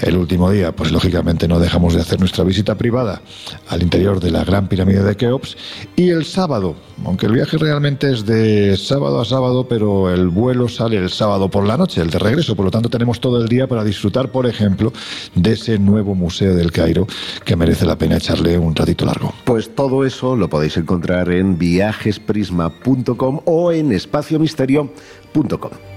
El 0.00 0.16
último 0.16 0.50
día, 0.50 0.72
pues 0.72 0.92
lógicamente 0.92 1.48
no 1.48 1.58
dejamos 1.58 1.94
de 1.94 2.00
hacer 2.00 2.20
nuestra 2.20 2.44
visita 2.44 2.76
privada 2.76 3.22
al 3.68 3.82
interior 3.82 4.20
de 4.20 4.30
la 4.30 4.44
gran 4.44 4.68
pirámide 4.68 5.02
de 5.02 5.16
Keops, 5.16 5.56
y 5.96 6.10
el 6.10 6.24
sábado, 6.24 6.74
aunque 7.04 7.26
el 7.26 7.32
viaje 7.32 7.56
realmente 7.56 8.12
es 8.12 8.26
de 8.26 8.76
sábado 8.76 9.20
a 9.20 9.24
sábado, 9.24 9.66
pero 9.68 10.12
el 10.12 10.28
vuelo 10.28 10.68
sale 10.68 10.96
el 10.96 11.10
sábado 11.10 11.48
por 11.48 11.61
la 11.66 11.76
noche, 11.76 12.00
el 12.00 12.10
de 12.10 12.18
regreso, 12.18 12.56
por 12.56 12.64
lo 12.64 12.70
tanto 12.70 12.88
tenemos 12.88 13.20
todo 13.20 13.40
el 13.40 13.48
día 13.48 13.66
para 13.66 13.84
disfrutar, 13.84 14.30
por 14.30 14.46
ejemplo, 14.46 14.92
de 15.34 15.52
ese 15.52 15.78
nuevo 15.78 16.14
museo 16.14 16.54
del 16.54 16.72
Cairo 16.72 17.06
que 17.44 17.56
merece 17.56 17.86
la 17.86 17.96
pena 17.96 18.16
echarle 18.16 18.58
un 18.58 18.74
ratito 18.74 19.04
largo. 19.04 19.32
Pues 19.44 19.74
todo 19.74 20.04
eso 20.04 20.36
lo 20.36 20.48
podéis 20.48 20.76
encontrar 20.76 21.30
en 21.30 21.58
viajesprisma.com 21.58 23.40
o 23.44 23.72
en 23.72 23.92
espaciomisterio.com. 23.92 25.91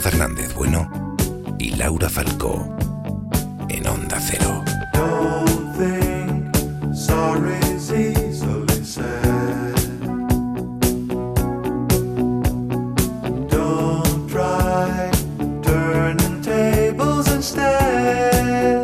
Fernández 0.00 0.54
Bueno 0.54 0.90
y 1.58 1.70
Laura 1.76 2.08
Falcó. 2.08 2.76
En 3.68 3.86
Onda 3.86 4.18
Cero. 4.20 4.62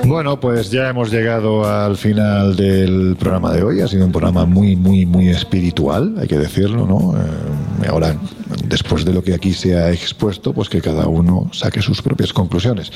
Bueno, 0.06 0.38
pues 0.38 0.70
ya 0.70 0.90
hemos 0.90 1.10
llegado 1.10 1.64
al 1.64 1.96
final 1.96 2.54
del 2.54 3.16
programa 3.18 3.52
de 3.52 3.62
hoy. 3.62 3.80
Ha 3.80 3.88
sido 3.88 4.04
un 4.04 4.12
programa 4.12 4.44
muy, 4.44 4.76
muy, 4.76 5.06
muy 5.06 5.28
espiritual, 5.28 6.14
hay 6.18 6.28
que 6.28 6.38
decirlo, 6.38 6.86
¿no? 6.86 7.16
Eh, 7.16 7.88
ahora, 7.88 8.14
después 8.64 9.04
de 9.04 9.12
lo 9.12 9.22
que 9.22 9.34
aquí 9.34 9.52
se 9.52 9.76
ha 9.76 9.90
expuesto, 9.90 10.52
pues 10.52 10.68
que 10.68 10.80
cada 10.80 11.06
uno 11.06 11.50
saque 11.52 11.82
sus 11.82 12.02
propias 12.02 12.32
conclusiones. 12.32 12.92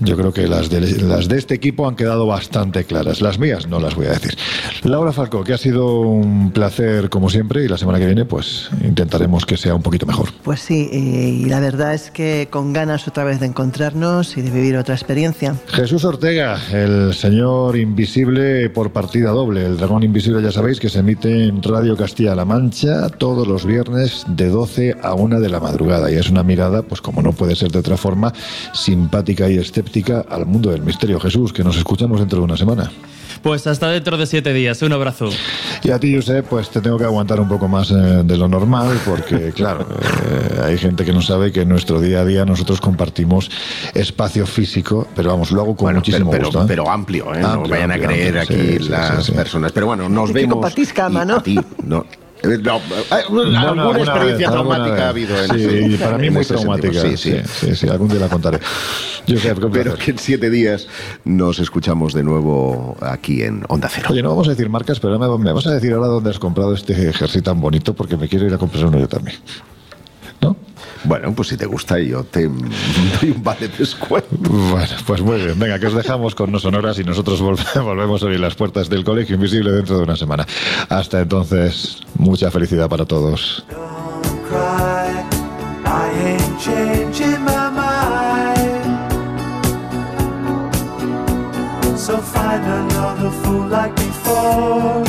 Yo 0.00 0.16
creo 0.16 0.32
que 0.32 0.46
las 0.46 0.70
de, 0.70 0.80
las 1.02 1.28
de 1.28 1.38
este 1.38 1.54
equipo 1.54 1.88
han 1.88 1.96
quedado 1.96 2.26
bastante 2.26 2.84
claras. 2.84 3.20
Las 3.20 3.38
mías 3.38 3.66
no 3.66 3.80
las 3.80 3.94
voy 3.94 4.06
a 4.06 4.10
decir. 4.10 4.36
Laura 4.82 5.12
Falco, 5.12 5.44
que 5.44 5.52
ha 5.52 5.58
sido 5.58 6.00
un 6.00 6.50
placer 6.52 7.08
como 7.10 7.28
siempre 7.30 7.64
y 7.64 7.68
la 7.68 7.78
semana 7.78 7.98
que 7.98 8.06
viene, 8.06 8.24
pues 8.24 8.70
intentaremos 8.82 9.46
que 9.46 9.56
sea 9.56 9.74
un 9.74 9.82
poquito 9.82 10.06
mejor. 10.06 10.30
Pues 10.42 10.60
sí, 10.60 10.88
eh, 10.92 11.40
y 11.42 11.44
la 11.46 11.60
verdad 11.60 11.94
es 11.94 12.10
que 12.10 12.48
con 12.50 12.72
ganas 12.72 13.06
otra 13.08 13.24
vez 13.24 13.40
de 13.40 13.46
encontrarnos 13.46 14.36
y 14.36 14.42
de 14.42 14.50
vivir 14.50 14.76
otra 14.76 14.94
experiencia. 14.94 15.54
Jesús 15.68 16.04
Ortega, 16.04 16.58
el 16.72 17.14
señor 17.14 17.76
invisible 17.76 18.70
por 18.70 18.92
partida 18.92 19.30
doble, 19.30 19.66
el 19.66 19.76
dragón 19.76 20.02
invisible 20.02 20.42
ya 20.42 20.52
sabéis 20.52 20.80
que 20.80 20.88
se 20.88 21.00
emite 21.00 21.44
en 21.44 21.62
Radio 21.62 21.96
Castilla-La 21.96 22.44
Mancha 22.44 23.08
todos 23.08 23.46
los 23.46 23.64
viernes 23.64 24.24
de 24.28 24.48
12 24.48 24.91
a 25.02 25.12
a 25.12 25.14
una 25.14 25.38
de 25.38 25.50
la 25.50 25.60
madrugada 25.60 26.10
y 26.10 26.14
es 26.14 26.30
una 26.30 26.42
mirada, 26.42 26.80
pues 26.82 27.02
como 27.02 27.20
no 27.20 27.32
puede 27.32 27.54
ser 27.54 27.70
de 27.70 27.78
otra 27.80 27.98
forma, 27.98 28.32
simpática 28.72 29.48
y 29.50 29.58
escéptica 29.58 30.24
al 30.28 30.46
mundo 30.46 30.70
del 30.70 30.80
misterio. 30.82 31.20
Jesús, 31.20 31.52
que 31.52 31.62
nos 31.62 31.76
escuchamos 31.76 32.18
dentro 32.18 32.38
de 32.38 32.44
una 32.44 32.56
semana. 32.56 32.90
Pues 33.42 33.66
hasta 33.66 33.88
dentro 33.88 34.16
de 34.16 34.26
siete 34.26 34.52
días. 34.52 34.80
Un 34.82 34.92
abrazo. 34.92 35.28
Y 35.82 35.90
a 35.90 35.98
ti, 35.98 36.14
Josep, 36.14 36.46
pues 36.46 36.70
te 36.70 36.80
tengo 36.80 36.96
que 36.96 37.04
aguantar 37.04 37.40
un 37.40 37.48
poco 37.48 37.66
más 37.68 37.90
eh, 37.90 37.94
de 38.24 38.36
lo 38.38 38.46
normal, 38.48 38.98
porque, 39.04 39.52
claro, 39.56 39.86
eh, 39.90 40.60
hay 40.64 40.78
gente 40.78 41.04
que 41.04 41.12
no 41.12 41.20
sabe 41.22 41.50
que 41.52 41.62
en 41.62 41.68
nuestro 41.68 42.00
día 42.00 42.20
a 42.20 42.24
día 42.24 42.44
nosotros 42.44 42.80
compartimos 42.80 43.50
espacio 43.94 44.46
físico, 44.46 45.08
pero 45.16 45.30
vamos, 45.30 45.50
lo 45.50 45.60
hago 45.62 45.74
con 45.76 45.86
Bueno, 45.86 45.98
muchísimo 45.98 46.30
pero, 46.30 46.44
gusto. 46.46 46.62
¿eh? 46.62 46.64
pero 46.68 46.88
amplio, 46.90 47.34
¿eh? 47.34 47.40
no 47.40 47.48
Amplio, 47.48 47.70
vayan 47.74 47.90
a 47.90 47.94
amplio, 47.94 48.08
creer 48.10 48.38
amplio, 48.38 48.60
aquí 48.60 48.78
sí, 48.84 48.88
las 48.88 49.16
sí, 49.16 49.22
sí. 49.24 49.32
personas. 49.32 49.72
Pero 49.72 49.86
bueno, 49.86 50.08
nos 50.08 50.30
Y 50.30 50.32
que 50.34 50.38
vemos. 50.40 50.54
compartís 50.54 50.92
cama, 50.92 51.24
y 51.24 51.26
¿no? 51.26 51.36
A 51.36 51.42
ti, 51.42 51.58
no. 51.84 52.06
Eh, 52.42 52.58
no, 52.60 52.80
alguna 53.10 53.60
alguna 53.60 53.98
experiencia 54.00 54.48
vez, 54.48 54.50
traumática 54.50 55.06
ha 55.06 55.08
habido 55.10 55.36
en 55.44 55.90
Sí, 55.90 55.96
para 55.96 56.18
mí 56.18 56.26
en 56.26 56.32
muy 56.32 56.44
traumática. 56.44 57.00
Sí, 57.00 57.16
sí. 57.16 57.74
sí, 57.74 57.88
algún 57.88 58.08
día 58.08 58.18
la 58.18 58.28
contaré. 58.28 58.58
Qué 59.26 59.36
Pero 59.72 59.94
que 59.96 60.10
en 60.10 60.18
siete 60.18 60.50
días 60.50 60.88
nos 61.24 61.60
escuchamos 61.60 62.12
de 62.12 62.24
nuevo 62.24 62.96
aquí 63.00 63.42
en 63.42 63.64
Onda 63.68 63.88
Cero. 63.88 64.08
Oye, 64.10 64.22
no 64.22 64.30
vamos 64.30 64.48
a 64.48 64.50
decir 64.50 64.68
marcas, 64.68 64.98
pero 64.98 65.18
me, 65.18 65.38
me 65.38 65.52
vas 65.52 65.66
a 65.66 65.72
decir 65.74 65.92
ahora 65.92 66.08
dónde 66.08 66.30
has 66.30 66.38
comprado 66.40 66.74
este 66.74 67.12
jersey 67.12 67.42
tan 67.42 67.60
bonito, 67.60 67.94
porque 67.94 68.16
me 68.16 68.28
quiero 68.28 68.46
ir 68.46 68.54
a 68.54 68.58
comprar 68.58 68.86
uno 68.86 68.98
yo 68.98 69.08
también. 69.08 69.36
¿No? 71.04 71.08
Bueno, 71.08 71.34
pues 71.34 71.48
si 71.48 71.56
te 71.56 71.66
gusta, 71.66 71.98
yo 71.98 72.24
te 72.24 72.42
doy 72.48 73.30
un 73.34 73.42
vale 73.42 73.68
de 73.68 73.76
descuento. 73.78 74.28
Bueno, 74.38 74.88
pues 75.06 75.20
muy 75.22 75.36
bien. 75.36 75.58
Venga, 75.58 75.78
que 75.78 75.86
os 75.86 75.94
dejamos 75.94 76.34
con 76.34 76.52
no 76.52 76.58
sonoras 76.58 76.98
y 76.98 77.04
nosotros 77.04 77.40
volve- 77.42 77.82
volvemos 77.82 78.22
a 78.22 78.26
abrir 78.26 78.40
las 78.40 78.54
puertas 78.54 78.88
del 78.88 79.04
Colegio 79.04 79.34
Invisible 79.34 79.72
dentro 79.72 79.96
de 79.98 80.02
una 80.04 80.16
semana. 80.16 80.46
Hasta 80.88 81.20
entonces, 81.20 81.98
mucha 82.16 82.50
felicidad 82.50 82.88
para 82.88 83.04
todos. 83.04 83.64
So 91.96 92.18
find 92.18 92.64
another 92.64 93.30
fool 93.42 93.68
like 93.68 93.94
before. 93.94 95.04